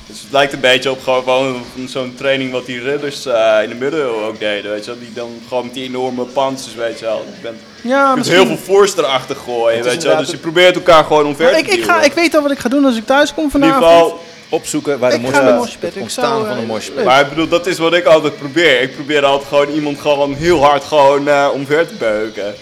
Dus 0.05 0.21
het 0.21 0.31
lijkt 0.31 0.53
een 0.53 0.59
beetje 0.59 0.91
op 0.91 1.01
gewoon, 1.03 1.63
zo'n 1.87 2.13
training 2.17 2.51
wat 2.51 2.65
die 2.65 2.81
ridders 2.81 3.25
eh, 3.25 3.57
in 3.63 3.69
de 3.69 3.75
middeleeuwen 3.75 4.23
ook 4.25 4.39
deden, 4.39 4.71
weet 4.71 4.85
je 4.85 4.91
wel. 4.91 4.99
Die 4.99 5.13
dan 5.13 5.29
gewoon 5.47 5.65
met 5.65 5.73
die 5.73 5.83
enorme 5.83 6.23
panzers, 6.23 6.75
weet 6.75 6.99
je 6.99 7.05
wel. 7.05 7.25
Je 7.35 7.41
bent, 7.41 7.57
je 7.81 7.87
Ja, 7.89 8.15
heel 8.23 8.45
veel 8.45 8.57
force 8.57 8.93
erachter 8.97 9.35
gooien, 9.35 9.83
weet 9.83 10.01
je 10.01 10.07
wel. 10.07 10.17
Dus 10.17 10.29
je 10.31 10.37
probeert 10.37 10.75
elkaar 10.75 11.03
gewoon 11.03 11.25
omver 11.25 11.43
Maar 11.43 11.53
te 11.53 11.59
ik, 11.59 11.67
ik, 11.67 11.83
ga, 11.83 12.01
ik 12.01 12.13
weet 12.13 12.35
al 12.35 12.41
wat 12.41 12.51
ik 12.51 12.59
ga 12.59 12.69
doen 12.69 12.85
als 12.85 12.95
ik 12.97 13.05
thuis 13.05 13.33
kom 13.33 13.43
in 13.43 13.49
vanavond. 13.51 13.81
ieder 13.81 13.93
geval, 13.97 14.19
Opzoeken 14.51 14.99
waar 14.99 15.11
de 15.11 15.19
moshpit, 15.19 15.81
het 15.81 15.95
Ik 15.95 16.01
ontstaan 16.01 16.25
zou, 16.35 16.45
van 16.45 16.55
de 16.55 16.61
eh, 16.61 16.67
moshpit. 16.67 17.03
maar 17.05 17.21
ik 17.21 17.29
bedoel, 17.29 17.47
dat 17.47 17.67
is 17.67 17.77
wat 17.77 17.93
ik 17.93 18.05
altijd 18.05 18.37
probeer. 18.37 18.81
Ik 18.81 18.93
probeer 18.95 19.25
altijd 19.25 19.47
gewoon 19.49 19.69
iemand 19.69 19.99
gewoon 19.99 20.33
heel 20.33 20.63
hard 20.63 20.83
gewoon 20.83 21.27
eh, 21.27 21.47
omver 21.53 21.87
te 21.87 21.93
beuken. 21.93 22.53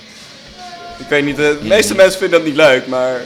Ik 0.98 1.06
weet 1.10 1.26
niet, 1.26 1.40
eh, 1.40 1.46
de 1.46 1.58
meeste 1.62 1.96
mensen 1.96 2.20
vinden 2.20 2.40
dat 2.40 2.48
niet 2.48 2.58
leuk, 2.58 2.88
maar 2.88 3.22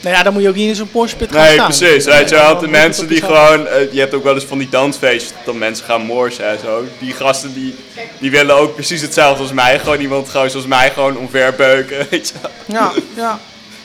Nou 0.00 0.16
ja, 0.16 0.22
dan 0.22 0.32
moet 0.32 0.42
je 0.42 0.48
ook 0.48 0.54
niet 0.54 0.68
in 0.68 0.74
zo'n 0.74 0.88
moshpit 0.92 1.32
gaan 1.32 1.42
Nee, 1.42 1.52
staan. 1.52 1.66
precies. 1.66 2.04
Weet 2.04 2.28
je 2.28 2.34
wel, 2.34 2.58
de 2.58 2.68
mensen 2.68 3.02
je 3.02 3.08
die 3.08 3.22
gewoon... 3.22 3.66
je 3.92 4.00
hebt 4.00 4.14
ook 4.14 4.24
wel 4.24 4.34
eens 4.34 4.44
van 4.44 4.58
die 4.58 4.68
dansfeestjes 4.68 5.32
dat 5.44 5.54
mensen 5.54 5.84
gaan 5.84 6.02
morsen 6.02 6.48
en 6.48 6.58
zo. 6.64 6.84
Die 6.98 7.12
gasten 7.12 7.54
die, 7.54 7.74
die 8.18 8.30
willen 8.30 8.56
ook 8.56 8.74
precies 8.74 9.00
hetzelfde 9.00 9.42
als 9.42 9.52
mij. 9.52 9.78
Gewoon 9.78 10.00
iemand 10.00 10.28
gewoon 10.28 10.50
zoals 10.50 10.66
mij 10.66 10.90
gewoon 10.90 11.16
omverbeuken, 11.18 12.06
weet 12.10 12.28
je 12.28 12.34
wel. 12.42 12.50
Ja, 12.80 12.92
ja. 13.16 13.38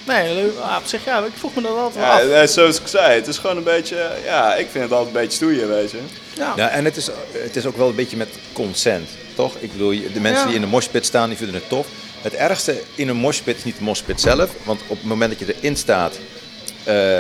Nee, 0.08 0.34
leuk. 0.36 0.58
Ah, 0.62 0.78
op 0.80 0.86
zich, 0.86 1.06
ja, 1.06 1.20
ik 1.26 1.32
vroeg 1.38 1.56
me 1.56 1.62
dat 1.62 1.72
altijd 1.78 1.96
wel 1.96 2.04
Ja, 2.06 2.42
af. 2.42 2.42
eh, 2.42 2.48
zoals 2.54 2.80
ik 2.80 2.88
zei, 2.88 3.14
het 3.16 3.28
is 3.28 3.38
gewoon 3.38 3.58
een 3.58 3.64
beetje... 3.64 4.12
Ja, 4.26 4.56
ik 4.56 4.68
vind 4.72 4.84
het 4.84 4.94
altijd 4.94 5.16
een 5.16 5.22
beetje 5.22 5.36
stoeien, 5.36 5.68
weet 5.68 5.92
je. 5.92 5.98
Ja. 6.36 6.54
Ja, 6.56 6.70
en 6.70 6.86
het 6.86 6.96
is, 6.98 7.10
het 7.32 7.56
is 7.56 7.66
ook 7.66 7.78
wel 7.78 7.88
een 7.90 7.96
beetje 7.96 8.18
met 8.18 8.30
consent, 8.54 9.10
toch? 9.36 9.56
Ik 9.60 9.72
bedoel, 9.72 9.90
de 10.14 10.20
mensen 10.20 10.42
Ja. 10.42 10.46
die 10.46 10.56
in 10.56 10.62
de 10.62 10.68
moshpit 10.68 11.06
staan, 11.06 11.28
die 11.30 11.38
vinden 11.38 11.56
het 11.56 11.70
tof. 11.70 11.88
Het 12.22 12.34
ergste 12.34 12.82
in 12.96 13.08
een 13.10 13.16
moshpit 13.16 13.58
is 13.58 13.64
niet 13.64 13.78
de 13.78 13.84
moshpit 13.84 14.22
zelf, 14.22 14.50
want 14.64 14.82
op 14.88 14.98
het 14.98 15.06
moment 15.08 15.40
dat 15.40 15.48
je 15.48 15.56
erin 15.58 15.76
staat, 15.78 16.20
eh, 16.84 17.20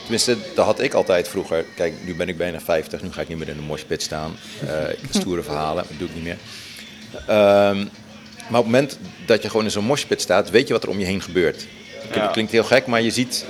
tenminste, 0.00 0.36
dat 0.54 0.64
had 0.64 0.80
ik 0.80 0.94
altijd 0.94 1.28
vroeger. 1.28 1.64
Kijk, 1.74 1.94
nu 2.04 2.14
ben 2.14 2.28
ik 2.28 2.36
bijna 2.36 2.60
50, 2.60 3.02
nu 3.02 3.12
ga 3.12 3.20
ik 3.20 3.28
niet 3.28 3.38
meer 3.38 3.48
in 3.48 3.56
een 3.58 3.64
moshpit 3.64 4.02
staan. 4.02 4.36
Eh, 4.66 4.74
stoere 5.20 5.42
verhalen, 5.42 5.84
dat 5.88 5.98
doe 5.98 6.08
ik 6.08 6.14
niet 6.14 6.24
meer. 6.24 6.38
Ehm, 7.26 7.76
maar 8.48 8.60
op 8.60 8.64
het 8.64 8.72
moment 8.74 8.98
dat 9.26 9.42
je 9.42 9.48
gewoon 9.50 9.64
in 9.64 9.70
zo'n 9.70 9.84
moshpit 9.84 10.20
staat, 10.20 10.50
weet 10.50 10.66
je 10.66 10.72
wat 10.72 10.82
er 10.82 10.88
om 10.88 10.98
je 10.98 11.04
heen 11.04 11.22
gebeurt. 11.22 11.66
Het 12.06 12.14
Ja. 12.14 12.26
klinkt 12.26 12.52
heel 12.52 12.64
gek, 12.64 12.86
maar 12.86 13.02
je 13.02 13.10
ziet 13.10 13.44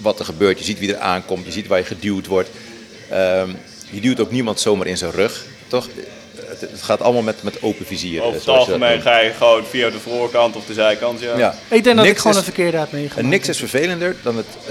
wat 0.00 0.18
er 0.18 0.24
gebeurt. 0.24 0.58
Je 0.58 0.64
ziet 0.64 0.78
wie 0.78 0.94
er 0.94 1.00
aankomt, 1.00 1.44
je 1.46 1.52
ziet 1.52 1.66
waar 1.66 1.78
je 1.78 1.84
geduwd 1.84 2.26
wordt. 2.26 2.48
Ehm, 3.10 3.48
je 3.90 4.00
duwt 4.00 4.20
ook 4.20 4.30
niemand 4.30 4.60
zomaar 4.60 4.86
in 4.86 4.96
zijn 4.96 5.10
rug, 5.10 5.44
toch? 5.66 5.88
Het, 6.46 6.60
het 6.60 6.82
gaat 6.82 7.00
allemaal 7.00 7.22
met, 7.22 7.42
met 7.42 7.62
open 7.62 7.86
vizier. 7.86 8.18
Over 8.20 8.28
eh, 8.30 8.36
het 8.36 8.44
dat 8.44 8.56
algemeen 8.56 8.90
noemt. 8.90 9.02
ga 9.02 9.18
je 9.18 9.32
gewoon 9.32 9.64
via 9.64 9.90
de 9.90 9.98
voorkant 9.98 10.56
of 10.56 10.66
de 10.66 10.72
zijkant, 10.74 11.20
ja. 11.20 11.38
Ja. 11.38 11.54
Ik 11.68 11.84
denk 11.84 11.96
dat 11.96 12.04
Niks 12.04 12.08
ik 12.10 12.16
gewoon 12.18 12.32
is- 12.32 12.38
een 12.38 12.44
verkeerde 12.52 12.76
heb 12.78 12.92
meegemaakt. 12.92 13.20
En 13.20 13.28
niks 13.28 13.48
is 13.48 13.58
vervelender 13.58 14.16
dan 14.22 14.36
het, 14.36 14.46
eh, 14.62 14.68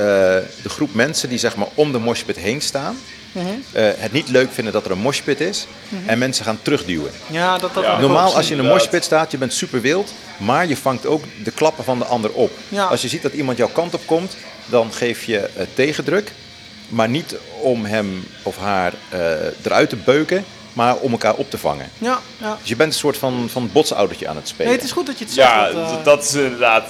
de 0.64 0.70
groep 0.70 0.94
mensen 0.94 1.30
die 1.30 1.38
zeg 1.38 1.56
maar 1.56 1.68
om 1.74 1.92
de 1.92 1.98
moshpit 2.00 2.36
heen 2.38 2.62
staan. 2.62 2.98
Mhm. 3.44 3.48
eh, 3.72 3.90
het 3.98 4.12
niet 4.12 4.30
leuk 4.30 4.52
vinden 4.52 4.74
dat 4.74 4.86
er 4.86 4.92
een 4.92 4.98
moshpit 4.98 5.40
is. 5.42 5.68
Mhm. 5.90 6.10
En 6.10 6.18
mensen 6.18 6.46
gaan 6.46 6.60
terugduwen. 6.62 7.12
Ja, 7.28 7.58
dat, 7.58 7.74
dat 7.74 7.84
Ja. 7.84 8.00
Normaal 8.00 8.36
als 8.36 8.48
je 8.48 8.54
in 8.54 8.60
een 8.60 8.66
moshpit 8.68 9.04
staat, 9.04 9.32
je 9.32 9.38
bent 9.38 9.54
super 9.54 9.82
wild. 9.82 10.14
Maar 10.38 10.68
je 10.68 10.78
vangt 10.78 11.06
ook 11.06 11.24
de 11.44 11.52
klappen 11.52 11.84
van 11.84 12.00
de 12.00 12.06
ander 12.06 12.32
op. 12.32 12.52
Ja. 12.70 12.86
Als 12.86 13.02
je 13.02 13.08
ziet 13.08 13.22
dat 13.22 13.34
iemand 13.34 13.58
jouw 13.58 13.70
kant 13.70 13.94
op 13.94 14.02
komt, 14.06 14.36
dan 14.66 14.94
geef 14.94 15.24
je 15.24 15.38
eh, 15.40 15.66
tegendruk. 15.74 16.32
Maar 16.90 17.10
niet 17.10 17.36
om 17.62 17.86
hem 17.86 18.28
of 18.44 18.58
haar 18.58 18.94
eh, 19.10 19.20
eruit 19.64 19.90
te 19.90 19.96
beuken, 19.96 20.46
maar 20.74 20.96
om 20.96 21.12
elkaar 21.12 21.34
op 21.34 21.50
te 21.50 21.58
vangen. 21.58 21.90
Ja, 21.98 22.20
ja. 22.38 22.58
Dus 22.60 22.70
je 22.70 22.76
bent 22.76 22.94
een 22.94 23.00
soort 23.00 23.18
van, 23.18 23.48
van 23.52 23.70
botsoudertje 23.72 24.28
aan 24.28 24.36
het 24.36 24.48
spelen. 24.48 24.66
Nee, 24.68 24.76
het 24.76 24.86
is 24.86 24.92
goed 24.92 25.06
dat 25.06 25.18
je 25.20 25.26
het 25.26 25.34
zegt. 25.34 25.48
Ja, 25.50 26.02
dat 26.04 26.24
is 26.24 26.34
inderdaad 26.34 26.90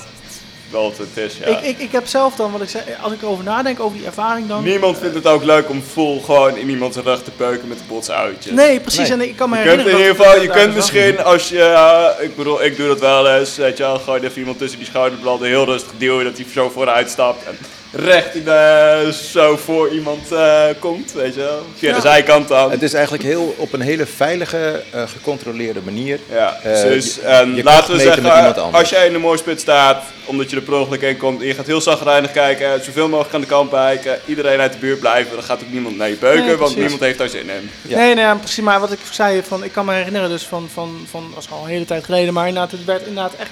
wel 0.72 0.84
wat 0.84 0.98
het 0.98 1.18
is, 1.18 1.38
ja. 1.38 1.46
ik, 1.46 1.62
ik, 1.62 1.80
ik 1.80 1.92
heb 1.92 2.08
zelf 2.08 2.36
dan, 2.36 2.52
wat 2.52 2.62
ik 2.62 2.70
zei, 2.70 2.84
als 3.02 3.14
ik 3.14 3.22
erover 3.22 3.44
nadenk, 3.44 3.80
over 3.80 3.98
die 3.98 4.06
ervaring 4.06 4.48
dan... 4.48 4.64
Niemand 4.64 4.98
vindt 4.98 5.16
het 5.16 5.28
ook 5.28 5.44
leuk 5.44 5.70
om 5.70 5.84
vol 5.94 6.22
gewoon 6.22 6.58
in 6.58 6.70
iemands 6.70 6.98
rug 6.98 7.24
te 7.24 7.32
peuken 7.32 7.68
met 7.68 7.80
een 7.80 7.88
botsuitje. 7.88 8.52
Nee, 8.54 8.80
precies. 8.80 9.10
En 9.10 9.22
ik 9.22 9.36
kan 9.36 9.50
me 9.50 9.58
Je 9.58 9.64
kunt 9.64 9.74
in 9.74 9.80
herinneren... 9.80 10.14
ieder 10.14 10.26
geval, 10.26 10.42
je 10.42 10.64
kunt 10.64 10.76
misschien 10.76 11.24
als 11.24 11.50
je, 11.50 12.16
ik 12.20 12.36
bedoel, 12.36 12.64
ik 12.64 12.78
doe 12.78 12.88
dat 12.88 13.00
wel 13.00 13.30
eens, 13.30 13.56
weet 13.56 13.78
je 13.78 13.84
wel, 13.84 14.00
gewoon 14.00 14.24
even 14.24 14.40
iemand 14.40 14.58
tussen 14.58 14.78
die 14.78 14.88
schouderbladen 14.88 15.48
heel 15.48 15.66
rustig 15.66 15.92
duwen, 15.98 16.24
dat 16.24 16.38
hij 16.38 16.46
zo 16.54 16.70
vooruit 16.70 17.10
stapt 17.10 17.46
en 17.46 17.58
recht 18.00 18.36
in 18.36 18.44
de, 18.44 19.14
zo 19.32 19.58
voor 19.58 19.90
iemand 19.90 20.32
eh, 20.32 20.64
komt, 20.80 21.12
weet 21.14 21.34
je 21.34 21.40
wel, 21.40 21.66
via 21.76 21.90
Ja. 21.90 21.96
de 21.96 22.02
zijkant 22.02 22.48
dan. 22.48 22.72
Het 22.72 22.82
is 22.84 22.94
eigenlijk 22.94 23.24
heel, 23.24 23.56
op 23.58 23.74
een 23.74 23.82
hele 23.82 24.06
veilige, 24.06 24.84
eh, 24.92 25.04
gecontroleerde 25.08 25.80
manier. 25.84 26.20
Ja, 26.32 26.58
je- 26.64 27.20
en 27.24 27.56
je 27.56 27.64
laten 27.64 27.94
we 27.96 28.00
zeggen, 28.00 28.32
anders. 28.32 28.74
als 28.74 28.90
jij 28.90 29.08
in 29.08 29.14
de 29.14 29.20
mooispit 29.20 29.60
staat, 29.60 30.04
omdat 30.26 30.50
je 30.50 30.56
er 30.56 30.62
per 30.62 30.74
ongeluk 30.74 31.02
in 31.02 31.18
komt, 31.18 31.42
en 31.42 31.48
je 31.48 31.54
gaat 31.54 31.66
heel 31.66 31.82
zagrijnig 31.82 32.32
kijken, 32.32 32.84
zoveel 32.84 33.08
mogelijk 33.10 33.34
aan 33.36 33.42
de 33.42 33.48
kant 33.48 33.70
kijken, 33.70 34.20
iedereen 34.26 34.60
uit 34.60 34.72
de 34.74 34.78
buurt 34.80 35.00
blijven, 35.00 35.36
dan 35.36 35.44
gaat 35.44 35.62
ook 35.64 35.72
niemand 35.72 35.98
naar 35.98 36.10
je 36.10 36.16
beuken, 36.16 36.46
Nee, 36.46 36.56
want 36.56 36.76
niemand 36.78 37.00
heeft 37.02 37.18
daar 37.18 37.30
zin 37.30 37.50
in. 37.50 37.70
Ja. 37.82 37.98
Nee, 37.98 38.14
nee, 38.16 38.24
ja, 38.24 38.36
precies. 38.36 38.64
Maar 38.64 38.80
wat 38.80 38.92
ik 38.92 39.00
zei, 39.12 39.42
van, 39.48 39.64
ik 39.64 39.72
kan 39.72 39.86
me 39.86 39.94
herinneren 39.94 40.30
dus 40.30 40.44
van, 40.44 40.70
van, 40.74 41.06
van, 41.10 41.24
dat 41.26 41.36
was 41.36 41.58
al 41.58 41.64
een 41.64 41.70
hele 41.70 41.86
tijd 41.86 42.04
geleden, 42.06 42.34
maar 42.34 42.48
inderdaad, 42.48 42.72
het 42.72 42.86
werd 42.86 43.06
inderdaad 43.08 43.34
echt, 43.40 43.50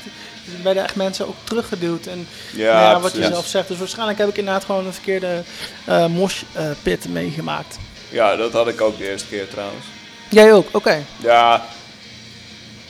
werden 0.64 0.84
echt 0.84 0.96
mensen 0.96 1.28
ook 1.28 1.36
teruggeduwd. 1.44 2.06
En 2.06 2.28
Ja, 2.54 2.74
nou 2.74 2.96
ja, 2.96 3.00
wat 3.00 3.16
je 3.16 3.24
zelf 3.24 3.46
zegt, 3.48 3.68
dus 3.68 3.78
waarschijnlijk 3.78 4.18
heb 4.18 4.30
ik 4.30 4.38
inderdaad 4.38 4.64
gewoon 4.66 4.86
een 4.86 4.94
verkeerde 4.94 5.44
eh 5.86 6.06
moshpit 6.06 7.10
meegemaakt. 7.10 7.78
Ja, 8.10 8.36
dat 8.36 8.52
had 8.54 8.68
ik 8.68 8.82
ook 8.82 8.98
de 8.98 9.10
eerste 9.10 9.28
keer 9.28 9.48
trouwens. 9.50 9.86
Jij 10.30 10.54
ook? 10.54 10.68
Oké. 10.72 11.04
Ja. 11.18 11.66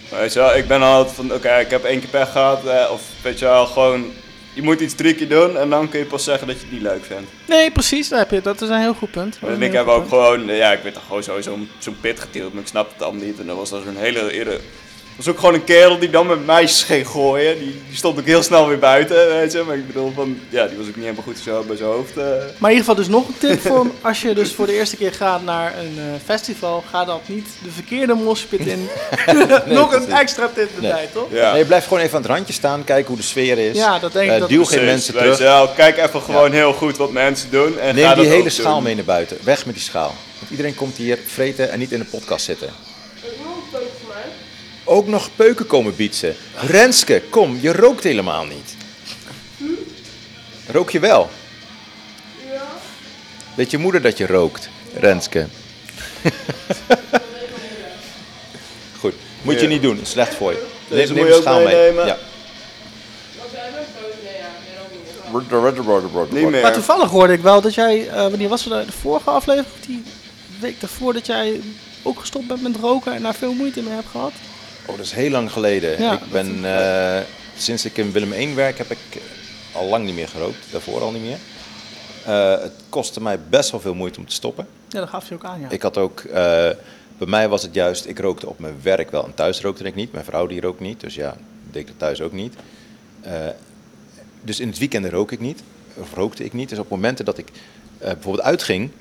Weet 0.09 0.33
je 0.33 0.39
wel, 0.39 0.55
ik 0.55 0.67
ben 0.67 0.81
altijd 0.81 1.15
van, 1.15 1.33
oké, 1.33 1.55
ik 1.57 1.69
heb 1.69 1.83
één 1.83 1.99
keer 1.99 2.09
pech 2.09 2.31
gehad. 2.31 2.65
eh, 2.65 2.91
of 2.91 3.01
weet 3.21 3.39
je 3.39 3.45
wel, 3.45 3.65
gewoon, 3.65 4.13
je 4.53 4.61
moet 4.61 4.79
iets 4.79 4.95
drie 4.95 5.15
keer 5.15 5.29
doen 5.29 5.57
en 5.57 5.69
dan 5.69 5.89
kun 5.89 5.99
je 5.99 6.05
pas 6.05 6.23
zeggen 6.23 6.47
dat 6.47 6.55
je 6.55 6.61
het 6.61 6.71
niet 6.71 6.81
leuk 6.81 7.05
vindt. 7.05 7.31
Nee, 7.47 7.71
precies, 7.71 8.09
daar 8.09 8.19
heb 8.19 8.31
je, 8.31 8.41
dat 8.41 8.61
is 8.61 8.69
een 8.69 8.79
heel 8.81 8.93
goed 8.93 9.11
punt. 9.11 9.37
Dat 9.41 9.49
En 9.49 9.61
ik 9.61 9.71
heb 9.73 9.87
ook 9.87 9.97
punt. 9.97 10.09
gewoon, 10.09 10.49
eh, 10.49 10.57
ja, 10.57 10.71
ik 10.71 10.81
werd 10.83 10.93
toch 10.95 11.03
gewoon 11.07 11.23
sowieso 11.23 11.49
zo'n 11.51 11.69
zo'n 11.79 11.97
pit 12.01 12.19
getild, 12.19 12.53
maar 12.53 12.61
ik 12.61 12.67
snapte 12.67 12.93
het 12.93 13.03
allemaal 13.03 13.25
niet. 13.25 13.39
En 13.39 13.45
dan 13.47 13.57
was 13.57 13.69
dat 13.69 13.83
zo'n 13.83 13.97
hele, 13.97 14.19
hele 14.31 14.59
was 15.15 15.27
ook 15.27 15.39
gewoon 15.39 15.53
een 15.53 15.63
kerel 15.63 15.99
die 15.99 16.09
dan 16.09 16.27
met 16.27 16.45
meisjes 16.45 16.83
ging 16.83 17.07
gooien. 17.07 17.59
Die, 17.59 17.81
die 17.87 17.97
stond 17.97 18.19
ook 18.19 18.25
heel 18.25 18.43
snel 18.43 18.67
weer 18.67 18.79
buiten, 18.79 19.27
weet 19.27 19.51
je. 19.51 19.63
Maar 19.67 19.75
ik 19.75 19.87
bedoel, 19.87 20.11
van, 20.15 20.39
ja, 20.49 20.67
die 20.67 20.77
was 20.77 20.87
ook 20.87 20.95
niet 20.95 21.03
helemaal 21.03 21.23
goed 21.23 21.37
zo 21.43 21.63
bij 21.67 21.75
zijn 21.75 21.89
hoofd. 21.89 22.17
eh. 22.17 22.23
Maar 22.57 22.71
in 22.71 22.77
ieder 22.77 22.77
geval 22.77 22.95
dus 22.95 23.07
nog 23.07 23.27
een 23.27 23.37
tip 23.37 23.59
voor 23.61 23.87
als 24.01 24.21
je 24.21 24.33
dus 24.33 24.51
voor 24.53 24.65
de 24.65 24.73
eerste 24.73 24.95
keer 24.97 25.13
gaat 25.13 25.43
naar 25.43 25.73
een 25.79 25.93
eh, 25.97 26.03
festival, 26.25 26.83
ga 26.89 27.05
dan 27.05 27.19
niet 27.25 27.47
de 27.63 27.71
verkeerde 27.71 28.13
moshpit 28.13 28.59
in. 28.67 28.87
nog 29.79 29.93
een 29.93 30.11
extra 30.11 30.49
tip 30.55 30.69
Nee. 30.79 30.89
erbij, 30.91 31.07
toch? 31.13 31.27
Ja. 31.31 31.49
Nee, 31.51 31.59
je 31.59 31.65
blijft 31.65 31.87
gewoon 31.87 32.03
even 32.03 32.15
aan 32.15 32.21
het 32.21 32.31
randje 32.31 32.53
staan, 32.53 32.83
kijken 32.83 33.07
hoe 33.07 33.17
de 33.17 33.23
sfeer 33.23 33.57
is. 33.57 33.77
Ja, 33.77 33.99
dat 33.99 34.13
denk 34.13 34.25
ik 34.25 34.31
Eh, 34.33 34.39
dat- 34.39 34.49
duw 34.49 34.65
geen 34.65 34.85
mensen 34.85 35.13
terug. 35.13 35.37
wel. 35.37 35.67
Kijk 35.67 35.97
even 35.97 36.21
gewoon 36.21 36.51
heel 36.51 36.73
goed 36.73 36.97
wat 36.97 37.11
mensen 37.11 37.51
doen. 37.51 37.79
En 37.79 37.95
ga 37.95 38.07
Neem 38.13 38.19
die 38.19 38.29
hele 38.29 38.49
schaal 38.49 38.73
doen. 38.73 38.83
mee 38.83 38.95
naar 38.95 39.03
buiten. 39.03 39.37
Weg 39.43 39.65
met 39.65 39.75
die 39.75 39.83
schaal. 39.83 40.13
Want 40.39 40.51
iedereen 40.51 40.75
komt 40.75 40.97
hier 40.97 41.19
vreten 41.27 41.71
en 41.71 41.79
niet 41.79 41.91
in 41.91 41.99
de 41.99 42.05
podcast 42.05 42.45
zitten. 42.45 42.69
Ook 44.87 45.07
nog 45.07 45.29
peuken 45.35 45.67
komen 45.67 45.95
bietsen. 45.95 46.35
Renske, 46.55 47.21
kom, 47.29 47.57
je 47.61 47.73
rookt 47.73 48.03
helemaal 48.03 48.45
niet. 48.45 48.75
Rook 50.71 50.89
je 50.89 50.99
wel? 50.99 51.29
Ja. 52.51 52.63
Weet 53.55 53.71
je 53.71 53.77
moeder 53.77 54.01
dat 54.01 54.17
je 54.17 54.27
rookt, 54.27 54.69
Renske? 54.93 55.47
Goed, 58.99 59.13
moet 59.41 59.59
je 59.61 59.67
niet 59.67 59.81
doen, 59.81 59.99
slecht 60.03 60.35
voor 60.35 60.51
je. 60.51 60.65
Deze 60.87 61.13
neem 61.13 61.23
een 61.23 61.29
je 61.29 61.35
ook 61.35 61.41
schaal 61.41 61.63
mee. 61.63 61.93
Ja. 61.93 62.17
Niet 66.31 66.49
meer. 66.49 66.61
Maar 66.61 66.73
toevallig 66.73 67.09
hoorde 67.09 67.33
ik 67.33 67.41
wel 67.41 67.61
dat 67.61 67.73
jij, 67.73 68.07
eh, 68.09 68.15
wanneer 68.15 68.49
was 68.49 68.65
het 68.65 68.85
de 68.85 68.91
vorige 68.91 69.29
aflevering, 69.29 69.73
die 69.85 70.03
week 70.59 70.79
daarvoor, 70.79 71.13
dat 71.13 71.25
jij 71.25 71.61
ook 72.03 72.19
gestopt 72.19 72.47
bent 72.47 72.61
met 72.61 72.75
roken 72.75 73.13
en 73.13 73.21
daar 73.21 73.35
veel 73.35 73.53
moeite 73.53 73.81
mee 73.81 73.93
hebt 73.93 74.09
gehad? 74.11 74.31
Oh, 74.85 74.97
dat 74.97 75.05
is 75.05 75.11
heel 75.11 75.29
lang 75.29 75.51
geleden. 75.51 76.01
Ja, 76.01 76.13
ik 76.13 76.31
ben, 76.31 76.65
eh, 76.65 77.21
sinds 77.57 77.85
ik 77.85 77.97
in 77.97 78.11
Willem 78.11 78.31
1 78.33 78.55
werk, 78.55 78.77
heb 78.77 78.91
ik 78.91 79.21
al 79.71 79.85
lang 79.87 80.05
niet 80.05 80.15
meer 80.15 80.27
gerookt. 80.27 80.71
Daarvoor 80.71 81.01
al 81.01 81.11
niet 81.11 81.21
meer. 81.21 81.37
Eh, 82.25 82.61
het 82.61 82.73
kostte 82.89 83.21
mij 83.21 83.39
best 83.49 83.71
wel 83.71 83.79
veel 83.79 83.93
moeite 83.93 84.19
om 84.19 84.27
te 84.27 84.33
stoppen. 84.33 84.67
Ja, 84.89 84.99
dat 84.99 85.09
gaf 85.09 85.29
je 85.29 85.35
ook 85.35 85.45
aan, 85.45 85.59
ja. 85.59 85.69
Ik 85.69 85.81
had 85.81 85.97
ook, 85.97 86.19
eh, 86.19 86.33
bij 87.17 87.27
mij 87.27 87.47
was 87.49 87.61
het 87.61 87.73
juist, 87.73 88.05
ik 88.05 88.19
rookte 88.19 88.47
op 88.49 88.59
mijn 88.59 88.75
werk 88.81 89.11
wel 89.11 89.25
en 89.25 89.33
thuis 89.33 89.61
rookte 89.61 89.83
ik 89.83 89.95
niet. 89.95 90.11
Mijn 90.11 90.25
vrouw 90.25 90.47
die 90.47 90.61
rookt 90.61 90.79
niet, 90.79 90.99
dus 90.99 91.15
ja, 91.15 91.35
deed 91.71 91.81
ik 91.81 91.87
dat 91.87 91.99
thuis 91.99 92.21
ook 92.21 92.31
niet. 92.31 92.53
Dus 94.41 94.59
in 94.59 94.67
het 94.67 94.77
weekend 94.77 95.05
rook 95.05 95.31
ik 95.31 95.39
niet, 95.39 95.63
of 95.93 96.13
rookte 96.13 96.43
ik 96.43 96.53
niet. 96.53 96.69
Dus 96.69 96.79
op 96.79 96.89
momenten 96.89 97.25
dat 97.25 97.37
ik 97.37 97.47
bijvoorbeeld 97.97 98.43
uitging... 98.45 98.91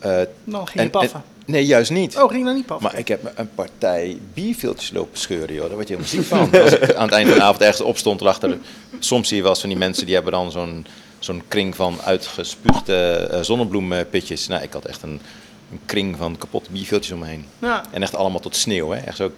Dan 0.00 0.26
ging 0.44 0.72
je 0.72 0.80
en- 0.80 0.90
paffen. 0.90 1.22
en- 1.24 1.31
nee, 1.46 1.66
juist 1.66 1.90
niet. 1.90 2.16
Oh, 2.16 2.30
ging 2.30 2.44
dan 2.44 2.54
niet 2.54 2.66
paffen? 2.66 2.90
Maar 2.90 2.98
ik 2.98 3.08
heb 3.08 3.32
een 3.34 3.50
partij 3.54 4.18
bierviltjes 4.34 4.90
lopen 4.92 5.18
scheuren, 5.18 5.54
joh. 5.54 5.64
Daar 5.66 5.74
word 5.74 5.88
je 5.88 5.94
helemaal 5.96 6.14
ziek 6.14 6.24
van. 6.52 6.62
Als 6.62 6.72
ik 6.72 6.94
aan 6.94 7.04
het 7.04 7.12
eind 7.14 7.28
van 7.28 7.38
de 7.38 7.44
avond 7.44 7.60
ergens 7.62 7.80
opstond, 7.80 8.20
lag 8.20 8.42
er... 8.42 8.58
Soms 8.98 9.28
zie 9.28 9.36
je 9.36 9.42
wel 9.42 9.50
eens 9.52 9.60
van 9.60 9.68
die 9.68 9.78
mensen, 9.78 10.04
die 10.06 10.14
hebben 10.14 10.32
dan 10.32 10.50
zo'n 10.50 10.86
zo'n 11.18 11.42
kring 11.48 11.76
van 11.76 12.00
uitgespuugde 12.04 13.28
eh, 13.32 13.40
zonnebloempitjes. 13.40 14.46
Nou, 14.46 14.62
ik 14.62 14.72
had 14.72 14.84
echt 14.84 15.02
een, 15.02 15.20
een 15.70 15.80
kring 15.86 16.16
van 16.16 16.38
kapotte 16.38 16.70
bierviltjes 16.70 17.12
om 17.12 17.18
me 17.18 17.26
heen. 17.26 17.46
Ja. 17.58 17.82
En 17.90 18.02
echt 18.02 18.14
allemaal 18.14 18.40
tot 18.40 18.56
sneeuw, 18.56 18.90
hè. 18.90 19.00
Echt 19.00 19.16
zo... 19.16 19.32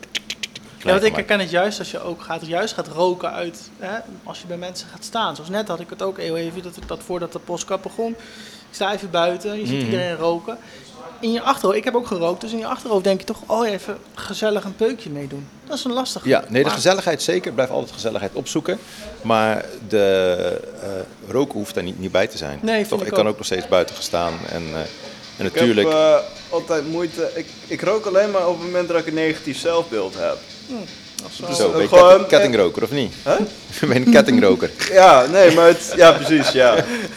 Ja, 0.79 0.91
want 0.91 1.03
ik 1.05 1.15
herken 1.15 1.41
het 1.41 1.51
juist 1.51 1.79
als 1.79 1.91
je 1.91 2.01
ook 2.01 2.23
gaat, 2.23 2.47
juist 2.47 2.75
gaat 2.75 2.89
roken 2.89 3.33
uit, 3.33 3.71
hè, 3.79 3.99
als 4.25 4.41
je 4.41 4.47
bij 4.47 4.57
mensen 4.57 4.89
gaat 4.89 5.05
staan. 5.05 5.35
Zoals 5.35 5.51
net 5.51 5.69
had 5.69 5.81
ik 5.81 5.91
het 5.91 6.03
ook 6.03 6.19
heel 6.19 6.37
even, 6.37 6.63
dat, 6.63 6.79
dat 6.87 7.01
voordat 7.07 7.33
de 7.33 7.39
podcast 7.39 7.83
begon. 7.83 8.11
Ik 8.11 8.81
sta 8.81 8.93
even 8.95 9.11
buiten, 9.11 9.59
je 9.61 9.67
ziet 9.67 9.77
Mhm. 9.77 9.85
iedereen 9.85 10.17
roken. 10.17 10.59
In 11.21 11.33
je 11.33 11.43
achterhoofd, 11.43 11.79
ik 11.79 11.85
heb 11.85 11.95
ook 11.95 12.07
gerookt, 12.07 12.41
dus 12.41 12.53
in 12.53 12.59
je 12.59 12.67
achterhoofd 12.67 13.05
denk 13.05 13.21
je 13.21 13.27
toch, 13.27 13.39
oh 13.47 13.69
even 13.69 13.99
gezellig 14.15 14.65
een 14.65 14.77
peukje 14.77 15.11
meedoen. 15.11 15.47
Dat 15.67 15.77
is 15.79 15.85
een 15.85 15.93
lastig. 15.93 16.25
Ja, 16.25 16.45
nee, 16.49 16.59
de 16.63 16.69
Maar- 16.69 16.75
gezelligheid 16.77 17.23
zeker. 17.23 17.47
Ik 17.49 17.55
blijf 17.55 17.71
altijd 17.71 17.93
gezelligheid 17.93 18.33
opzoeken. 18.35 18.79
Maar 19.23 19.65
de 19.89 20.61
eh, 20.83 21.31
roken 21.31 21.59
hoeft 21.59 21.75
daar 21.75 21.85
niet, 21.85 21.99
niet 21.99 22.13
bij 22.13 22.27
te 22.27 22.37
zijn. 22.37 22.59
Nee, 22.63 22.77
vind 22.77 22.89
Toch, 22.89 23.01
ik 23.01 23.07
ik 23.07 23.13
kan 23.13 23.29
ook. 23.29 23.37
nog 23.37 23.47
steeds 23.47 23.69
buiten 23.69 23.95
gestaan. 23.97 24.33
En, 24.51 24.63
eh, 24.73 24.79
en 25.39 25.47
Ik 25.47 25.53
natuurlijk... 25.55 25.89
heb 25.89 25.97
eh, 25.97 26.17
altijd 26.51 26.89
moeite. 26.91 27.31
Ik, 27.35 27.47
ik 27.67 27.83
rook 27.83 28.07
alleen 28.07 28.31
maar 28.31 28.47
op 28.49 28.55
het 28.57 28.65
moment 28.67 28.89
dat 28.89 28.99
ik 28.99 29.07
een 29.07 29.15
negatief 29.15 29.59
zelfbeeld 29.59 30.15
heb. 30.19 30.39
Hm. 30.67 30.73
Zo. 31.33 31.53
Zo, 31.53 31.71
ben 31.71 31.81
je 31.83 31.89
Gewoon, 31.89 32.09
ketting- 32.09 32.29
kettingroker 32.29 32.83
of 32.83 32.91
niet? 32.91 33.13
Huh? 33.25 33.33
ben 33.89 34.01
je 34.01 34.07
een 34.07 34.13
kettingroker? 34.13 34.71
Ja, 34.93 35.27
nee, 35.27 35.55
maar 35.55 35.67
het, 35.67 35.93
ja, 35.97 36.13
precies, 36.13 36.51
ja. 36.53 36.75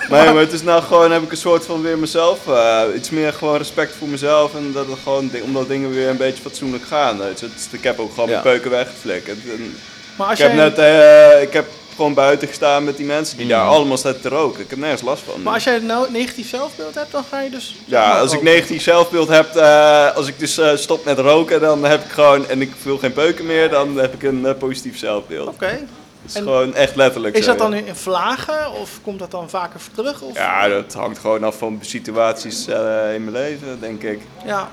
Nee, 0.10 0.32
maar 0.32 0.36
het 0.36 0.52
is 0.54 0.62
nou 0.64 0.84
gewoon, 0.84 1.12
heb 1.12 1.22
ik 1.24 1.32
een 1.32 1.38
soort 1.38 1.66
van 1.66 1.82
weer 1.82 1.98
mezelf, 1.98 2.48
eh, 2.48 2.82
iets 2.96 3.10
meer 3.10 3.34
gewoon 3.34 3.58
respect 3.58 3.94
voor 4.00 4.08
mezelf 4.08 4.56
en 4.56 4.72
dat 4.74 4.88
het 4.88 4.98
gewoon, 5.04 5.32
omdat 5.44 5.68
dingen 5.68 5.90
weer 5.94 6.10
een 6.10 6.18
beetje 6.18 6.42
fatsoenlijk 6.44 6.84
gaan. 6.88 7.18
weet 7.18 7.40
je. 7.40 7.46
Het 7.46 7.56
is- 7.58 7.68
ik 7.78 7.84
heb 7.84 8.00
ook 8.00 8.10
gewoon 8.14 8.26
Ja. 8.30 8.32
mijn 8.32 8.44
peuken 8.44 8.72
weggeflikkerd. 8.72 9.38
En 9.50 9.76
Maar 10.16 10.28
als 10.28 10.40
Ik 10.40 10.46
heb 10.46 10.56
jij, 10.56 10.64
net, 10.64 10.78
eh, 10.78 11.42
ik 11.42 11.54
heb 11.54 11.66
gewoon 11.98 12.14
buiten 12.14 12.48
gestaan 12.48 12.84
met 12.84 12.98
die 12.98 13.06
mensen 13.06 13.38
die 13.38 13.46
Mm. 13.46 13.52
daar 13.52 13.66
allemaal 13.68 13.98
staan 13.98 14.20
te 14.22 14.30
roken. 14.30 14.64
Ik 14.64 14.70
heb 14.70 14.80
nergens 14.80 15.02
last 15.02 15.24
van. 15.32 15.42
maar 15.42 15.54
als 15.54 15.64
jij 15.64 15.80
nou 15.80 16.12
negatief 16.12 16.50
zelfbeeld 16.50 16.96
hebt, 16.96 17.12
dan 17.12 17.24
ga 17.30 17.40
je 17.42 17.50
dus... 17.50 17.76
Ja, 17.86 18.20
als 18.20 18.34
ik 18.34 18.42
negatief 18.42 18.82
zelfbeeld 18.84 19.28
heb, 19.28 19.56
eh, 19.56 20.16
als 20.16 20.28
ik 20.28 20.40
dus 20.40 20.58
eh, 20.58 20.76
stop 20.76 21.06
met 21.06 21.20
roken, 21.20 21.62
dan 21.62 21.84
heb 21.84 22.04
ik 22.04 22.12
gewoon, 22.12 22.48
en 22.50 22.62
ik 22.62 22.72
voel 22.82 22.98
geen 22.98 23.14
peuken 23.14 23.46
meer, 23.46 23.70
dan 23.70 23.98
heb 23.98 24.14
ik 24.14 24.24
een 24.24 24.46
eh, 24.46 24.54
positief 24.58 24.98
zelfbeeld. 24.98 25.48
Oké. 25.48 25.66
Het 25.66 26.36
is 26.36 26.42
En 26.42 26.44
gewoon 26.44 26.76
echt 26.76 26.96
letterlijk 26.96 27.36
Is 27.38 27.44
zo, 27.46 27.50
dat 27.50 27.60
dan 27.60 27.72
ja. 27.72 27.78
in 27.78 27.86
in 27.88 27.96
vlagen 27.96 28.72
of 28.72 29.00
komt 29.04 29.20
dat 29.20 29.32
dan 29.32 29.50
vaker 29.50 29.80
terug? 29.96 30.22
Of? 30.22 30.36
Ja, 30.36 30.68
dat 30.68 30.94
hangt 30.94 31.20
gewoon 31.20 31.44
af 31.44 31.58
van 31.58 31.80
situaties 31.82 32.68
eh, 32.68 33.14
in 33.14 33.24
mijn 33.24 33.32
leven, 33.32 33.78
denk 33.80 34.04
ik. 34.04 34.20
Ja. 34.46 34.70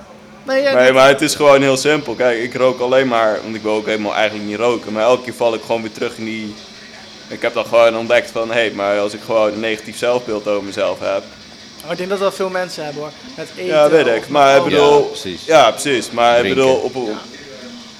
Nee, 0.46 0.62
ja, 0.62 0.74
Nee, 0.74 0.92
maar 0.92 1.08
het 1.08 1.20
is 1.20 1.34
gewoon 1.34 1.62
heel 1.62 1.76
simpel. 1.76 2.14
Kijk, 2.14 2.42
ik 2.42 2.54
rook 2.54 2.80
alleen 2.80 3.08
maar, 3.08 3.38
want 3.42 3.54
ik 3.54 3.62
wil 3.62 3.72
ook 3.72 3.86
helemaal 3.86 4.14
eigenlijk 4.14 4.48
niet 4.48 4.58
roken. 4.58 4.92
Maar 4.92 5.02
elke 5.02 5.22
keer 5.22 5.34
val 5.34 5.54
ik 5.54 5.60
gewoon 5.66 5.82
weer 5.82 5.92
terug 5.92 6.18
in 6.18 6.24
die... 6.24 6.54
Ik 7.28 7.42
heb 7.42 7.54
dan 7.54 7.66
gewoon 7.66 7.96
ontdekt 7.96 8.30
van, 8.30 8.48
hé, 8.48 8.54
hey, 8.54 8.70
maar 8.70 8.98
als 8.98 9.14
ik 9.14 9.20
gewoon 9.20 9.52
een 9.52 9.60
negatief 9.60 9.98
zelfbeeld 9.98 10.48
over 10.48 10.64
mezelf 10.64 10.98
heb... 11.00 11.22
Oh, 11.84 11.90
ik 11.90 11.96
denk 11.96 12.08
dat 12.08 12.18
dat 12.18 12.34
veel 12.34 12.48
mensen 12.48 12.84
hebben 12.84 13.02
hoor. 13.02 13.12
Met 13.36 13.48
eten. 13.56 13.66
Ja, 13.66 13.88
weet 13.90 14.06
ik. 14.06 14.28
Maar 14.28 14.56
ik 14.56 14.64
bedoel... 14.64 15.00
Ja, 15.00 15.06
precies. 15.06 15.44
Ja, 15.44 15.70
precies. 15.70 16.10
Maar 16.10 16.34
ik 16.34 16.40
Drinken. 16.40 16.62
bedoel, 16.62 16.76
op... 16.76 16.96
op 16.96 17.10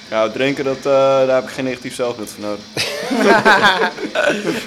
ja, 0.09 0.29
drinken, 0.29 0.63
dat, 0.63 0.77
eh, 0.77 0.83
daar 0.83 1.35
heb 1.35 1.43
ik 1.43 1.49
geen 1.49 1.63
negatief 1.63 1.95
zelfbeeld 1.95 2.29
voor 2.29 2.43
nodig. 2.43 2.63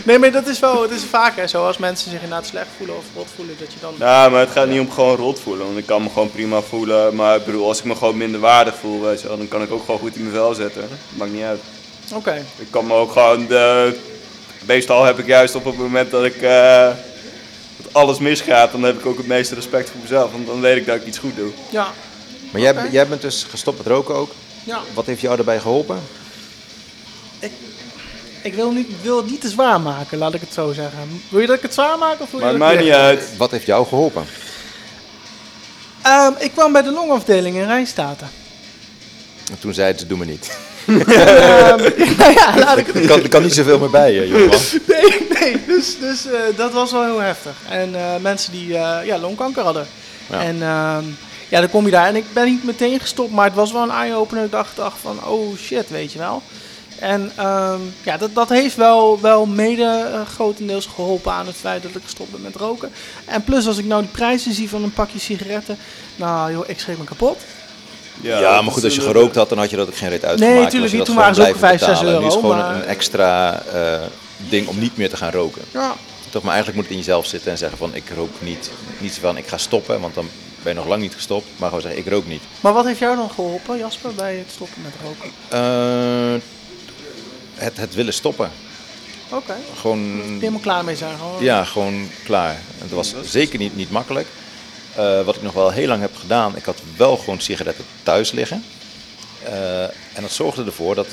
Nee, 0.05 0.19
maar 0.19 0.33
dat 0.33 0.47
is 0.47 0.59
wel, 0.59 0.83
het 0.83 0.91
is 0.91 1.05
vaker 1.05 1.49
zo 1.49 1.67
als 1.67 1.79
mensen 1.79 2.11
zich 2.11 2.23
inderdaad 2.23 2.47
slecht 2.47 2.67
voelen 2.77 2.97
of 2.97 3.05
rot 3.15 3.29
voelen, 3.37 3.57
dat 3.59 3.73
je 3.73 3.79
dan... 3.81 3.95
Ja, 3.99 4.29
maar 4.29 4.41
het 4.41 4.51
gaat 4.51 4.69
niet 4.69 4.81
om 4.81 4.91
gewoon 4.91 5.17
rot 5.17 5.41
voelen. 5.41 5.67
Want 5.67 5.79
ik 5.79 5.87
kan 5.87 6.03
me 6.03 6.09
gewoon 6.09 6.31
prima 6.31 6.61
voelen. 6.61 7.15
Maar 7.15 7.37
ik 7.37 7.45
bedoel, 7.45 7.69
als 7.69 7.79
ik 7.79 7.85
me 7.85 7.95
gewoon 7.95 8.17
minder 8.17 8.41
waardig 8.41 8.75
voel, 8.75 9.01
weet 9.01 9.21
je 9.21 9.29
wel, 9.29 9.37
dan 9.37 9.49
kan 9.49 9.63
ik 9.63 9.73
ook 9.73 9.85
gewoon 9.85 10.01
goed 10.01 10.17
in 10.17 10.23
mijn 10.23 10.35
vel 10.35 10.55
zitten. 10.55 10.89
Maakt 11.09 11.33
niet 11.33 11.43
uit. 11.43 11.61
Oké. 12.15 12.45
Ik 12.57 12.67
kan 12.71 12.87
me 12.87 12.95
ook 12.95 13.13
gewoon 13.13 13.47
de... 13.47 13.97
Meestal 14.69 15.05
heb 15.05 15.19
ik 15.19 15.27
juist 15.27 15.55
op 15.55 15.65
het 15.65 15.77
moment 15.79 16.11
dat 16.11 16.25
ik... 16.25 16.43
eh, 16.43 16.89
dat 17.77 17.93
alles 17.95 18.19
misgaat, 18.19 18.73
dan 18.73 18.83
heb 18.83 18.99
ik 18.99 19.07
ook 19.07 19.17
het 19.17 19.27
meeste 19.27 19.55
respect 19.55 19.91
voor 19.91 20.01
mezelf. 20.01 20.33
Want 20.33 20.47
dan 20.47 20.61
weet 20.61 20.77
ik 20.77 20.87
dat 20.87 20.97
ik 20.97 21.07
iets 21.07 21.19
goed 21.19 21.37
doe. 21.37 21.51
Ja. 21.71 21.93
Maar 22.51 22.61
jij, 22.61 22.75
jij 22.91 23.07
bent 23.09 23.23
dus 23.23 23.47
gestopt 23.51 23.79
met 23.79 23.87
roken 23.87 24.15
ook. 24.15 24.31
Ja. 24.65 24.81
Wat 24.95 25.07
heeft 25.07 25.21
jou 25.21 25.37
daarbij 25.37 25.61
geholpen? 25.61 26.01
Ik 28.43 28.55
wil, 28.55 28.71
niet, 28.71 28.89
ik 28.89 28.97
wil 29.03 29.17
het 29.17 29.31
niet 29.31 29.41
te 29.41 29.49
zwaar 29.49 29.81
maken, 29.81 30.19
laat 30.19 30.35
ik 30.35 30.41
het 30.41 30.53
zo 30.53 30.73
zeggen. 30.73 31.23
Wil 31.29 31.41
je 31.41 31.47
dat 31.47 31.57
ik 31.57 31.63
het 31.63 31.75
zwaar 31.75 31.99
maak 31.99 32.21
of 32.21 32.31
wil 32.31 32.41
je 32.41 32.47
Maakt 32.47 32.59
dat 32.59 32.71
ik 32.71 32.77
mij 32.77 32.85
niet 32.85 32.93
uit. 32.93 33.37
Wat 33.37 33.51
heeft 33.51 33.67
jou 33.67 33.87
geholpen? 33.87 34.25
Ehm, 36.03 36.33
ik 36.39 36.53
kwam 36.53 36.73
bij 36.73 36.83
de 36.83 36.93
longafdeling 36.93 37.57
in 37.57 37.67
Rijnstaten. 37.67 38.29
En 39.51 39.59
toen 39.59 39.75
zei 39.75 39.93
het, 39.93 40.09
doe 40.09 40.19
me 40.19 40.25
niet. 40.25 40.51
Ehm, 40.89 41.83
nou 42.19 42.33
ja, 42.33 42.59
laat 42.59 42.79
ik 42.79 42.87
het 42.87 42.97
Er 42.97 43.07
kan, 43.07 43.29
kan 43.29 43.43
niet 43.43 43.55
zoveel 43.55 43.79
meer 43.79 43.91
bij, 43.91 44.21
eh, 44.21 44.29
jongen. 44.29 44.51
Nee, 44.87 45.27
nee, 45.41 45.65
dus, 45.67 45.99
dus 45.99 46.27
eh, 46.27 46.41
dat 46.57 46.73
was 46.73 46.93
wel 46.93 47.05
heel 47.05 47.21
heftig. 47.21 47.53
En 47.69 47.95
eh, 47.95 48.17
mensen 48.21 48.53
die 48.53 48.77
eh, 48.77 49.07
ja, 49.07 49.19
longkanker 49.19 49.63
hadden. 49.63 49.87
Ja. 50.31 50.43
En 50.43 50.63
ehm, 50.63 51.05
ja, 51.49 51.61
dan 51.61 51.71
kom 51.71 51.85
je 51.85 51.91
daar. 51.91 52.07
En 52.07 52.17
ik 52.17 52.25
ben 52.33 52.45
niet 52.45 52.65
meteen 52.65 53.01
gestopt, 53.01 53.33
maar 53.33 53.45
het 53.45 53.55
was 53.55 53.73
wel 53.73 53.83
een 53.83 53.91
eye-opener. 53.91 54.45
Ik 54.45 54.51
dacht, 54.51 54.77
dacht 54.77 54.99
van, 55.01 55.25
oh 55.25 55.57
shit, 55.57 55.91
weet 55.91 56.13
je 56.13 56.19
wel. 56.19 56.43
En 56.99 57.33
ehm, 57.37 57.81
ja, 58.03 58.17
dat, 58.17 58.35
dat 58.35 58.49
heeft 58.49 58.77
wel, 58.77 59.21
wel 59.21 59.47
mede 59.47 60.11
eh, 60.13 60.27
grotendeels 60.27 60.87
geholpen 60.87 61.33
aan 61.33 61.47
het 61.47 61.57
feit 61.57 61.83
dat 61.83 61.95
ik 61.95 62.03
gestopt 62.03 62.31
ben 62.31 62.43
met 62.43 62.57
roken. 62.57 62.91
En 63.25 63.45
plus, 63.45 63.67
als 63.67 63.79
ik 63.79 63.85
nou 63.85 64.03
die 64.03 64.11
prijzen 64.11 64.53
zie 64.53 64.69
van 64.69 64.83
een 64.83 64.93
pakje 64.93 65.19
sigaretten, 65.19 65.79
nou 66.17 66.53
joh, 66.53 66.69
ik 66.69 66.81
schreef 66.81 66.99
me 66.99 67.05
kapot. 67.05 67.41
Ja, 68.21 68.63
maar 68.63 68.73
goed, 68.73 68.85
als 68.85 68.95
je 68.95 69.01
gerookt 69.01 69.35
had, 69.35 69.49
dan 69.49 69.59
had 69.59 69.71
je 69.71 69.77
dat 69.77 69.89
ook 69.89 69.97
geen 69.97 70.09
reet 70.09 70.25
uitgemaakt. 70.25 70.41
Nee, 70.41 70.53
Dan 70.55 70.63
was 70.63 70.71
tuurlijk 70.73 70.93
je 70.93 70.99
niet. 70.99 71.07
dat 71.07 71.15
Toen 71.15 71.25
waren 71.25 71.35
ze 71.35 71.41
gewoon 71.41 71.55
ook 71.57 71.61
5, 71.61 71.79
6 71.79 71.99
blijven 71.99 72.05
betalen. 72.05 72.21
Nu 72.23 72.29
is 72.29 72.35
het 72.35 72.43
euro, 72.45 72.55
gewoon 72.57 72.73
maar- 72.73 72.83
een 72.83 72.89
extra 72.89 73.63
eh, 73.63 74.07
ding 74.37 74.67
om 74.69 74.79
niet 74.79 74.97
meer 74.97 75.09
te 75.09 75.17
gaan 75.17 75.31
roken. 75.33 75.63
Ja, 75.73 75.95
Toch, 76.31 76.43
maar 76.43 76.53
eigenlijk 76.55 76.75
moet 76.77 76.85
het 76.89 76.93
in 76.99 77.05
jezelf 77.05 77.27
zitten 77.27 77.51
en 77.51 77.59
zeggen 77.59 77.79
van 77.79 77.95
ik 77.95 78.05
rook 78.15 78.31
niet. 78.39 78.71
Niet 78.99 79.13
zo 79.15 79.21
van 79.21 79.37
ik 79.37 79.47
ga 79.47 79.59
stoppen, 79.59 80.01
want 80.01 80.15
dan 80.15 80.29
ben 80.63 80.73
je 80.73 80.79
nog 80.79 80.89
lang 80.89 81.03
niet 81.03 81.15
gestopt. 81.15 81.47
Maar 81.57 81.69
gewoon 81.69 81.83
zeggen 81.83 82.01
ik 82.01 82.09
rook 82.13 82.27
niet. 82.27 82.43
maar 82.61 82.73
wat 82.73 82.85
heeft 82.85 82.99
jou 82.99 83.17
dan 83.17 83.31
geholpen, 83.31 83.79
Jasper, 83.79 84.15
bij 84.15 84.35
het 84.37 84.51
stoppen 84.55 84.83
met 84.83 84.93
roken? 85.05 85.31
Eh, 85.49 86.41
het, 87.55 87.77
het 87.77 87.95
willen 87.95 88.13
stoppen. 88.13 88.51
Oké, 89.31 89.55
Gewoon, 89.81 90.21
helemaal 90.41 90.61
klaar 90.61 90.85
mee 90.85 90.97
zijn. 90.97 91.17
Gewoon. 91.19 91.43
ja, 91.45 91.65
gewoon 91.65 92.09
klaar. 92.25 92.57
Het 92.79 92.91
was 92.91 93.15
zeker 93.25 93.59
niet, 93.59 93.77
niet 93.77 93.91
makkelijk. 93.91 94.27
Eh, 94.99 95.23
wat 95.23 95.37
ik 95.37 95.43
nog 95.43 95.53
wel 95.53 95.71
heel 95.71 95.87
lang 95.87 96.01
heb 96.01 96.17
gedaan, 96.17 96.57
ik 96.57 96.65
had 96.65 96.81
wel 96.97 97.17
gewoon 97.17 97.41
sigaretten 97.41 97.85
thuis 98.03 98.31
liggen. 98.31 98.65
Eh, 99.45 99.83
en 99.83 100.21
dat 100.21 100.31
zorgde 100.31 100.65
ervoor 100.65 100.95
dat, 100.95 101.07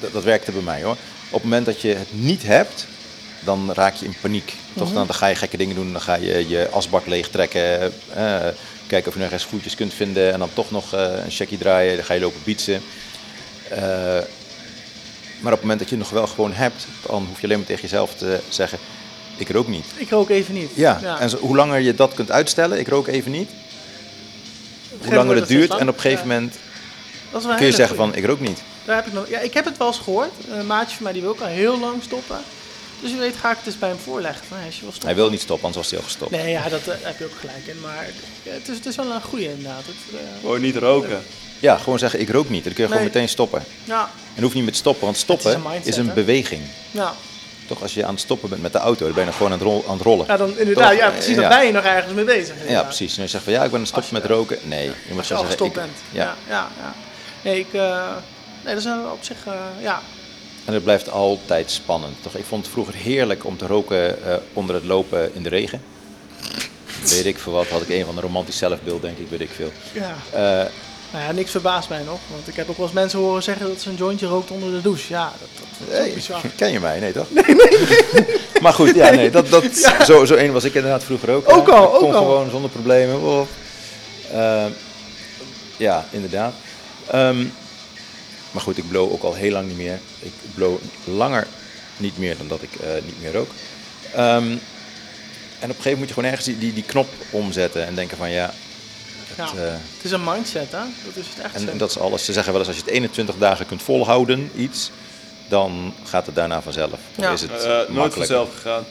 dat, 0.00 0.12
dat 0.12 0.22
werkte 0.22 0.52
bij 0.52 0.62
mij 0.62 0.82
hoor. 0.82 0.96
Op 1.26 1.32
het 1.32 1.42
moment 1.42 1.66
dat 1.66 1.80
je 1.80 1.88
het 1.88 2.08
niet 2.10 2.42
hebt, 2.42 2.86
dan 3.40 3.72
raak 3.72 3.94
je 3.94 4.04
in 4.04 4.14
paniek. 4.20 4.54
Toch? 4.76 4.92
Dan, 4.92 5.06
dan 5.06 5.14
ga 5.14 5.26
je 5.26 5.34
gekke 5.34 5.56
dingen 5.56 5.74
doen, 5.74 5.92
dan 5.92 6.00
ga 6.00 6.14
je 6.14 6.48
je 6.48 6.68
asbak 6.70 7.06
leegtrekken. 7.06 7.92
eh, 8.14 8.46
kijken 8.86 9.08
of 9.08 9.14
je 9.14 9.22
nog 9.22 9.32
eens 9.32 9.44
goedjes 9.44 9.74
kunt 9.74 9.94
vinden 9.94 10.32
en 10.32 10.38
dan 10.38 10.50
toch 10.54 10.70
nog 10.70 10.92
een 10.92 11.30
checkie 11.30 11.58
draaien. 11.58 11.96
Dan 11.96 12.04
ga 12.04 12.14
je 12.14 12.20
lopen 12.20 12.40
bietsen. 12.44 12.82
Maar 15.40 15.52
op 15.52 15.58
het 15.58 15.60
moment 15.60 15.78
dat 15.78 15.88
je 15.88 15.96
het 15.96 16.04
nog 16.04 16.12
wel 16.12 16.26
gewoon 16.26 16.52
hebt, 16.52 16.86
dan 17.06 17.24
hoef 17.28 17.40
je 17.40 17.44
alleen 17.44 17.58
maar 17.58 17.66
tegen 17.66 17.82
jezelf 17.82 18.14
te 18.14 18.40
zeggen, 18.48 18.78
ik 19.48 19.54
rook 19.54 19.68
niet. 19.68 19.84
Ik 19.96 20.10
rook 20.10 20.28
even 20.30 20.54
niet. 20.54 20.70
Ja, 20.74 21.18
en 21.18 21.30
zo, 21.30 21.36
hoe 21.36 21.56
langer 21.56 21.80
je 21.80 21.94
dat 21.94 22.14
kunt 22.14 22.30
uitstellen, 22.30 22.78
ik 22.78 22.88
rook 22.88 23.06
even 23.06 23.30
niet, 23.30 23.50
hoe 25.04 25.14
langer 25.14 25.36
het 25.36 25.48
duurt. 25.48 25.70
En 25.76 25.88
op 25.88 25.94
een 25.94 26.00
gegeven 26.00 26.26
moment 26.26 26.52
Dat 27.30 27.40
is 27.40 27.46
wel 27.46 27.52
een 27.52 27.58
kun 27.58 27.66
je 27.66 27.72
zeggen 27.72 27.96
goeie. 27.96 28.10
van, 28.12 28.20
ik 28.22 28.26
rook 28.28 28.40
niet. 28.40 28.58
Daar 28.84 28.96
heb 28.96 29.06
ik, 29.06 29.12
nog, 29.12 29.28
ja, 29.28 29.38
ik 29.38 29.54
heb 29.54 29.64
het 29.64 29.76
wel 29.78 29.86
eens 29.86 29.98
gehoord. 29.98 30.30
Een 30.50 30.66
maatje 30.66 30.94
van 30.94 31.04
mij 31.04 31.12
die 31.12 31.22
wil 31.22 31.30
ook 31.30 31.40
al 31.40 31.46
heel 31.46 31.78
lang 31.78 32.02
stoppen. 32.02 32.36
Dus 33.00 33.10
je 33.10 33.16
weet, 33.16 33.36
ga 33.36 33.50
ik 33.50 33.56
het 33.56 33.66
eens 33.66 33.78
bij 33.78 33.88
hem 33.88 33.98
voorleggen. 33.98 34.44
Van, 34.48 34.58
je 34.58 34.64
wil 34.64 34.78
stoppen. 34.80 35.04
Hij 35.06 35.14
wil 35.14 35.30
niet 35.30 35.40
stoppen, 35.40 35.64
anders 35.66 35.82
was 35.82 35.90
hij 35.90 35.98
al 36.00 36.04
gestopt. 36.04 36.30
Nee, 36.30 36.50
ja, 36.50 36.68
dat 36.68 36.80
eh, 36.86 36.94
heb 37.00 37.18
je 37.18 37.24
ook 37.24 37.36
gelijk 37.40 37.66
in. 37.66 37.80
Maar 37.80 38.06
ja, 38.42 38.52
het, 38.52 38.68
is, 38.68 38.76
het 38.76 38.86
is 38.86 38.96
wel 38.96 39.10
een 39.10 39.22
goede 39.22 39.44
inderdaad. 39.44 39.82
Het, 39.86 40.20
eh, 40.20 40.40
Gewoon 40.40 40.60
niet 40.60 40.76
roken. 40.76 41.22
Ja, 41.60 41.76
gewoon 41.78 41.98
zeggen, 41.98 42.20
ik 42.20 42.30
rook 42.30 42.48
niet. 42.48 42.64
Dan 42.64 42.72
kun 42.72 42.82
je 42.84 42.88
gewoon 42.90 43.04
meteen 43.04 43.28
stoppen. 43.28 43.64
ja, 43.84 44.10
En 44.34 44.42
hoef 44.42 44.54
niet 44.54 44.64
met 44.64 44.76
stoppen, 44.76 45.04
want 45.04 45.16
stoppen 45.16 45.50
is 45.50 45.56
een 45.56 45.62
mindset, 45.62 45.86
is 45.86 45.96
een 45.96 46.14
beweging. 46.14 46.62
ja. 46.90 47.14
Toch, 47.66 47.82
als 47.82 47.94
je 47.94 48.04
aan 48.04 48.10
het 48.14 48.20
stoppen 48.22 48.48
bent 48.48 48.62
met 48.62 48.72
de 48.72 48.78
auto, 48.78 49.04
dan 49.04 49.12
ben 49.14 49.20
je 49.20 49.26
nog 49.28 49.36
gewoon 49.36 49.52
aan 49.52 49.58
het, 49.58 49.66
rol- 49.68 49.84
aan 49.86 49.92
het 49.94 50.02
rollen. 50.02 50.26
ja, 50.28 50.36
dan 50.36 50.58
inderdaad. 50.58 50.90
Toch? 50.90 50.98
Ja, 51.00 51.10
precies. 51.10 51.36
Dan 51.36 51.48
ben 51.48 51.66
je 51.66 51.72
nog 51.72 51.84
ergens 51.84 52.14
mee 52.14 52.24
bezig. 52.24 52.54
Ja, 52.68 52.82
precies. 52.82 53.16
En 53.16 53.22
je 53.22 53.28
zegt 53.28 53.44
van, 53.44 53.52
ja, 53.52 53.58
ik 53.58 53.64
ben 53.70 53.74
aan 53.74 53.80
het 53.80 53.88
stoppen 53.88 54.12
met 54.14 54.24
roken. 54.24 54.58
Nee, 54.62 54.84
je 54.84 54.92
moet 55.08 55.18
Als 55.18 55.28
je 55.28 55.34
al 55.34 55.44
zeggen, 55.46 55.66
ik, 55.66 55.72
bent. 55.72 55.90
Ja. 56.10 56.22
Ja, 56.24 56.34
ja, 56.48 56.68
ja. 56.80 56.94
Nee, 57.42 57.58
ik, 57.58 57.72
eh, 57.72 58.08
nee, 58.64 58.74
dat 58.74 58.84
is 58.84 58.90
op 59.12 59.18
zich, 59.20 59.36
eh, 59.46 59.52
ja. 59.82 60.00
En 60.64 60.74
het 60.74 60.82
blijft 60.84 61.10
altijd 61.10 61.70
spannend. 61.70 62.14
Toch? 62.22 62.34
Ik 62.34 62.44
vond 62.44 62.62
het 62.64 62.72
vroeger 62.72 62.94
heerlijk 62.94 63.44
om 63.44 63.56
te 63.56 63.66
roken 63.66 64.24
eh, 64.24 64.34
onder 64.52 64.74
het 64.74 64.84
lopen 64.84 65.34
in 65.34 65.42
de 65.42 65.48
regen. 65.48 65.82
Weet 67.08 67.26
ik 67.26 67.38
veel 67.38 67.52
wat, 67.52 67.66
had 67.68 67.82
ik 67.82 67.88
een 67.88 68.04
van 68.04 68.14
de 68.14 68.20
romantisch 68.20 68.56
zelfbeeld, 68.58 69.02
denk 69.02 69.18
ik, 69.18 69.26
weet 69.30 69.40
ik 69.40 69.50
veel. 69.56 69.72
ja. 69.92 70.14
Nou 71.12 71.24
ja, 71.24 71.32
niks 71.32 71.50
verbaast 71.50 71.88
mij 71.88 72.02
nog. 72.02 72.20
Want 72.30 72.48
ik 72.48 72.56
heb 72.56 72.68
ook 72.70 72.76
wel 72.76 72.86
eens 72.86 72.94
mensen 72.94 73.18
horen 73.18 73.42
zeggen 73.42 73.68
dat 73.68 73.80
ze 73.80 73.88
een 73.88 73.96
jointje 73.96 74.26
rookt 74.26 74.50
onder 74.50 74.70
de 74.70 74.80
douche. 74.80 75.12
Ja, 75.12 75.32
dat, 75.40 75.48
dat, 75.54 75.66
dat 75.78 75.88
is 75.88 76.04
hey, 76.04 76.14
bizar. 76.14 76.40
ken 76.56 76.72
je 76.72 76.80
mij? 76.80 77.00
Nee, 77.00 77.12
toch? 77.12 77.26
Nee, 77.30 77.44
nee. 77.54 78.24
maar 78.62 78.72
goed, 78.72 78.94
ja, 78.94 79.10
nee, 79.10 79.30
dat, 79.30 79.48
dat, 79.48 79.64
zo, 80.06 80.24
zo 80.24 80.34
een 80.34 80.52
was 80.52 80.64
ik 80.64 80.74
inderdaad 80.74 81.04
vroeger 81.04 81.30
ook. 81.30 81.52
Ook 81.52 81.68
al, 81.68 81.84
Ik 81.84 81.90
kon 81.90 82.08
ook 82.08 82.14
al. 82.14 82.22
gewoon 82.22 82.50
zonder 82.50 82.70
problemen. 82.70 83.20
Oh. 83.20 83.46
Eh, 84.32 84.66
ja, 85.76 86.06
inderdaad. 86.10 86.54
Ehm, 87.06 87.44
maar 88.50 88.62
goed, 88.62 88.78
ik 88.78 88.88
blow 88.88 89.12
ook 89.12 89.22
al 89.22 89.34
heel 89.34 89.52
lang 89.52 89.66
niet 89.68 89.76
meer. 89.76 89.98
Ik 90.18 90.32
blow 90.54 90.78
langer 91.04 91.46
niet 91.96 92.18
meer 92.18 92.36
dan 92.36 92.48
dat 92.48 92.62
ik 92.62 92.74
eh, 92.74 92.88
niet 93.04 93.22
meer 93.22 93.32
rook. 93.32 93.50
Ehm, 94.14 94.50
en 95.58 95.70
op 95.70 95.76
een 95.76 95.82
gegeven 95.82 95.90
moment 95.90 95.98
moet 95.98 96.08
je 96.08 96.14
gewoon 96.14 96.30
ergens 96.30 96.46
die, 96.46 96.58
die, 96.58 96.72
die 96.72 96.84
knop 96.84 97.08
omzetten 97.30 97.86
en 97.86 97.94
denken 97.94 98.16
van 98.16 98.30
Ja. 98.30 98.54
Het, 99.36 99.58
eh, 99.58 99.64
Het 99.72 100.04
is 100.04 100.10
een 100.10 100.24
mindset, 100.24 100.70
hè? 100.72 100.78
Dat 101.04 101.16
is 101.16 101.26
het 101.34 101.44
echt 101.44 101.54
en, 101.54 101.60
zo. 101.60 101.68
en 101.68 101.78
dat 101.78 101.90
is 101.90 101.98
alles. 101.98 102.24
Ze 102.24 102.32
zeggen 102.32 102.52
wel 102.52 102.60
eens 102.60 102.68
als 102.70 102.78
je 102.78 102.84
het 102.84 102.92
21 102.92 103.36
dagen 103.38 103.66
kunt 103.66 103.82
volhouden, 103.82 104.50
iets, 104.56 104.90
dan 105.48 105.92
gaat 106.04 106.26
het 106.26 106.34
daarna 106.34 106.62
vanzelf. 106.62 106.98
Ja. 107.16 107.30
is 107.32 107.40
het 107.42 107.64
Eh, 107.64 107.78
nooit 107.88 108.14
vanzelf 108.14 108.54
gegaan. 108.54 108.84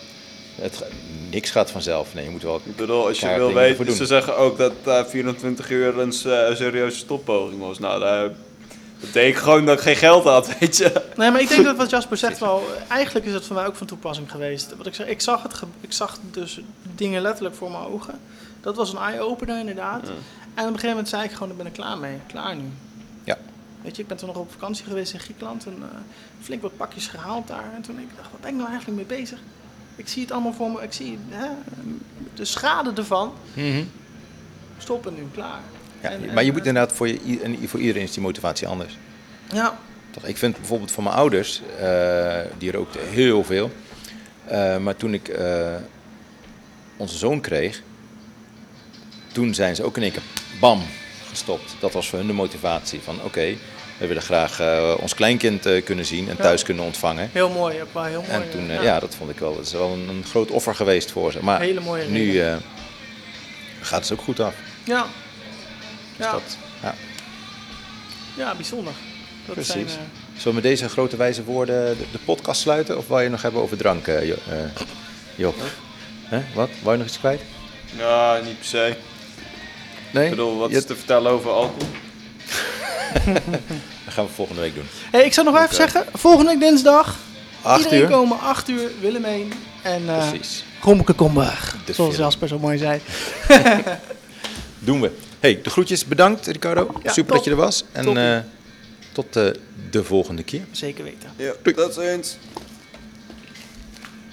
Het, 0.55 0.84
niks 1.30 1.49
gaat 1.51 1.72
vanzelf. 1.72 2.13
Nee, 2.13 2.23
je 2.23 2.30
moet 2.30 2.43
wel. 2.43 2.61
Ik 2.63 2.76
bedoel, 2.76 3.07
als 3.07 3.19
je 3.19 3.34
wil 3.35 3.53
weten, 3.53 3.85
doen. 3.85 3.95
ze 3.95 4.05
zeggen 4.05 4.38
ook 4.38 4.57
dat 4.57 4.72
eh 4.85 5.03
24 5.05 5.69
uur 5.69 5.99
een 5.99 6.13
serieuze 6.13 6.97
stoppoging 6.97 7.59
was. 7.59 7.80
Nou, 7.80 7.99
daar, 7.99 8.30
dat 8.99 9.13
deed 9.13 9.27
ik 9.27 9.35
gewoon 9.38 9.65
dat 9.65 9.77
ik 9.77 9.84
geen 9.84 9.95
geld 9.95 10.23
had, 10.23 10.49
weet 10.59 10.77
je. 10.77 11.01
Nee, 11.15 11.31
maar 11.31 11.41
ik 11.41 11.49
denk 11.49 11.63
dat 11.65 11.76
wat 11.77 11.89
Jasper 11.95 12.18
zegt 12.18 12.39
wel... 12.39 12.68
Eigenlijk 12.88 13.26
is 13.26 13.34
het 13.34 13.45
voor 13.45 13.55
mij 13.55 13.65
ook 13.65 13.76
van 13.76 13.88
toepassing 13.88 14.31
geweest. 14.31 14.73
Wat 14.77 14.85
ik 14.85 14.95
zeg, 14.95 15.07
ik 15.07 15.22
zag, 15.22 15.43
het 15.43 15.53
ge- 15.53 15.65
ik 15.81 15.93
zag 15.93 16.18
dus 16.31 16.59
dingen 16.95 17.22
letterlijk 17.22 17.55
voor 17.55 17.72
mijn 17.72 17.84
ogen. 17.84 18.19
Dat 18.62 18.76
was 18.76 18.92
een 18.94 19.00
eye-opener 19.00 19.60
inderdaad. 19.60 20.02
En 20.04 20.10
op 20.12 20.58
een 20.58 20.66
gegeven 20.66 20.90
moment 20.90 21.10
zei 21.10 21.24
ik 21.24 21.32
gewoon, 21.32 21.48
daar 21.48 21.58
ben 21.58 21.66
ik 21.66 21.74
klaar 21.74 21.98
mee. 21.98 22.18
Klaar 22.28 22.56
nu. 22.56 22.64
Ja. 23.24 23.38
Weet 23.82 23.96
je, 23.96 24.02
ik 24.02 24.08
ben 24.08 24.18
toen 24.18 24.28
nog 24.28 24.38
op 24.38 24.52
vakantie 24.52 24.86
geweest 24.86 25.14
in 25.14 25.20
Griekenland 25.20 25.66
en 25.66 25.76
eh, 25.82 25.98
flink 26.42 26.62
wat 26.62 26.78
pakjes 26.78 27.08
gehaald 27.08 27.48
daar. 27.48 27.74
En 27.76 27.82
toen 27.82 28.00
ik 28.00 28.08
dacht, 28.18 28.32
wat 28.32 28.42
ben 28.42 28.50
ik 28.50 28.56
nou 28.56 28.70
eigenlijk 28.70 28.98
mee 29.10 29.20
bezig? 29.20 29.40
Ik 29.96 30.08
zie 30.08 30.22
het 30.22 30.32
allemaal 30.32 30.54
voor 30.54 30.72
me, 30.72 30.82
ik 30.82 30.94
zie 30.94 31.18
hè, 31.30 31.48
de 32.36 32.46
schade 32.46 32.92
ervan. 32.96 33.34
Stoppen 34.78 35.14
nu, 35.14 35.28
klaar. 35.34 35.60
Ja, 36.02 36.10
En- 36.10 36.34
maar 36.34 36.44
je 36.44 36.52
moet 36.52 36.66
inderdaad, 36.66 36.96
voor, 36.96 37.08
je, 37.08 37.58
voor 37.68 37.80
iedereen 37.80 38.04
is 38.04 38.12
die 38.14 38.22
motivatie 38.24 38.68
anders. 38.68 38.98
Ja, 39.54 39.78
Toch? 40.12 40.24
Ik 40.24 40.38
vind 40.38 40.56
bijvoorbeeld 40.58 40.92
van 40.92 41.04
mijn 41.04 41.16
ouders, 41.16 41.62
eh, 41.80 42.40
die 42.58 42.72
rookten 42.72 43.02
heel 43.10 43.44
veel. 43.44 43.72
Eh, 44.46 44.78
maar 44.78 44.96
toen 44.96 45.14
ik 45.14 45.28
eh, 45.28 45.76
onze 46.98 47.18
zoon 47.18 47.42
kreeg, 47.42 47.82
toen 49.32 49.53
zijn 49.53 49.76
ze 49.76 49.84
ook 49.84 49.98
in 49.98 50.03
één 50.03 50.12
keer 50.12 50.22
bam 50.60 50.84
gestopt. 51.30 51.76
Dat 51.80 51.91
was 51.94 52.10
voor 52.10 52.18
hun 52.18 52.28
de 52.28 52.34
motivatie 52.34 52.99
van 53.03 53.22
oké, 53.24 53.56
we 53.98 54.08
willen 54.08 54.22
graag 54.24 54.60
eh, 54.60 54.94
ons 54.99 55.14
kleinkind 55.16 55.66
eh, 55.66 55.84
kunnen 55.86 56.06
zien 56.06 56.30
en 56.30 56.36
Ja. 56.38 56.44
thuis 56.44 56.64
kunnen 56.64 56.84
ontvangen. 56.86 57.30
heel 57.32 57.49
mooi, 57.49 57.76
wel 57.91 58.03
heel 58.03 58.22
mooi. 58.22 58.32
En 58.34 58.49
toen, 58.52 58.70
eh, 58.70 58.76
ja. 58.76 58.82
ja. 58.82 58.99
dat 58.99 59.16
vond 59.16 59.30
ik 59.30 59.40
wel, 59.40 59.56
dat 59.56 59.66
is 59.66 59.72
wel 59.72 59.90
een, 59.94 60.10
een 60.10 60.24
groot 60.30 60.52
offer 60.52 60.76
geweest 60.76 61.12
voor 61.12 61.32
ze. 61.32 61.44
Maar 61.44 61.60
Hele 61.60 61.80
mooie 61.80 62.08
nu 62.08 62.40
eh, 62.41 62.56
gaat 63.82 64.02
het 64.10 64.20
ook 64.20 64.26
goed 64.26 64.40
af. 64.40 64.53
Ja, 64.84 65.06
Dus 66.18 66.26
ja, 66.26 66.32
dat, 66.32 66.58
ja. 66.82 66.95
ja 68.38 68.56
bijzonder. 68.56 68.94
Dat 69.45 69.56
Precies. 69.56 69.72
Zijn, 69.74 69.86
eh, 69.88 69.94
Zullen 70.38 70.48
we 70.48 70.53
met 70.53 70.64
deze 70.64 70.90
grote 70.90 71.16
wijze 71.18 71.44
woorden 71.44 71.98
de, 71.98 72.06
de 72.12 72.18
podcast 72.26 72.62
sluiten? 72.62 72.98
Of 72.98 73.08
wil 73.08 73.20
je 73.20 73.30
nog 73.30 73.41
hebben 73.41 73.62
over 73.62 73.78
drank, 73.78 74.08
eh, 74.08 74.28
Jo- 74.28 74.36
eh, 74.49 74.82
Job? 75.36 75.56
Hè? 76.24 76.41
Wat? 76.53 76.70
Wou 76.82 76.91
je 76.91 76.98
nog 76.98 77.08
iets 77.08 77.20
kwijt? 77.20 77.41
Ja, 77.98 78.40
niet 78.44 78.58
per 78.58 78.66
se. 78.68 78.95
Nee? 80.14 80.24
Ik 80.24 80.30
bedoel, 80.30 80.58
wat 80.58 80.70
Je- 80.72 80.78
is 80.78 80.86
te 80.86 80.96
vertellen 80.96 81.32
over 81.32 81.52
alcohol? 81.52 81.88
Dat 84.06 84.14
gaan 84.14 84.26
we 84.26 84.32
volgende 84.32 84.62
week 84.62 84.76
doen. 84.76 84.86
Hey, 85.12 85.26
ik 85.26 85.34
zou 85.34 85.52
nog 85.52 85.62
even 85.64 85.76
zeggen, 85.76 86.06
volgende 86.14 86.52
week 86.52 86.60
dinsdag, 86.60 87.16
Acht 87.62 87.78
iedereen 87.78 88.02
uur? 88.02 88.08
komen, 88.10 88.40
8 88.40 88.70
uur, 88.70 88.90
Willemijn 89.02 89.54
en 89.84 90.02
uh, 90.04 90.30
Precies. 90.30 90.64
Grommeke 90.80 91.14
Komberg. 91.14 91.76
Zoals. 91.92 92.16
Jasper 92.16 92.48
zo 92.48 92.60
mooi 92.60 92.78
zei. 92.78 93.02
Doen 94.80 95.02
we. 95.02 95.12
Hey, 95.40 95.60
de 95.64 95.70
groetjes. 95.70 96.06
Bedankt, 96.06 96.48
Ricardo. 96.48 96.88
Ja, 97.04 97.12
Super 97.12 97.26
top. 97.26 97.36
dat 97.36 97.44
je 97.44 97.52
er 97.52 97.58
was. 97.58 97.84
En 97.92 98.18
eh, 98.18 98.40
tot 99.12 99.36
eh, 99.36 99.48
de 99.90 100.04
volgende 100.04 100.44
keer. 100.44 100.62
Zeker 100.72 101.04
weten. 101.04 101.30
Ja, 101.36 101.54
dat 101.76 101.90
is 101.98 101.98
eens. 101.98 102.38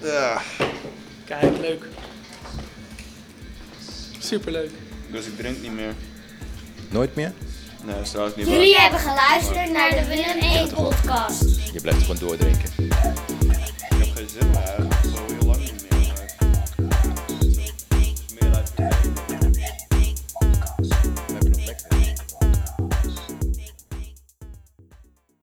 Ja. 0.02 0.40
Kijk, 1.24 1.58
leuk. 1.60 1.84
Superleuk. 4.18 4.70
Dus 5.10 5.26
ik 5.26 5.36
drink 5.36 5.62
niet 5.62 5.72
meer. 5.74 5.94
Nooit 6.88 7.14
meer? 7.14 7.32
Nee, 7.84 7.94
straks 8.02 8.36
niet 8.36 8.46
Jullie 8.46 8.76
hebben 8.76 9.00
geluisterd 9.00 9.70
naar 9.72 9.90
de 9.90 10.06
Willem 10.06 10.38
1 10.38 10.68
podcast. 10.74 11.44
Je 11.72 11.80
blijft 11.80 12.00
gewoon 12.00 12.16
doordrinken. 12.18 12.70
Ik 12.78 13.98
heb 13.98 14.14
geen 14.14 14.28
zin 14.28 14.50
meer. 14.50 14.87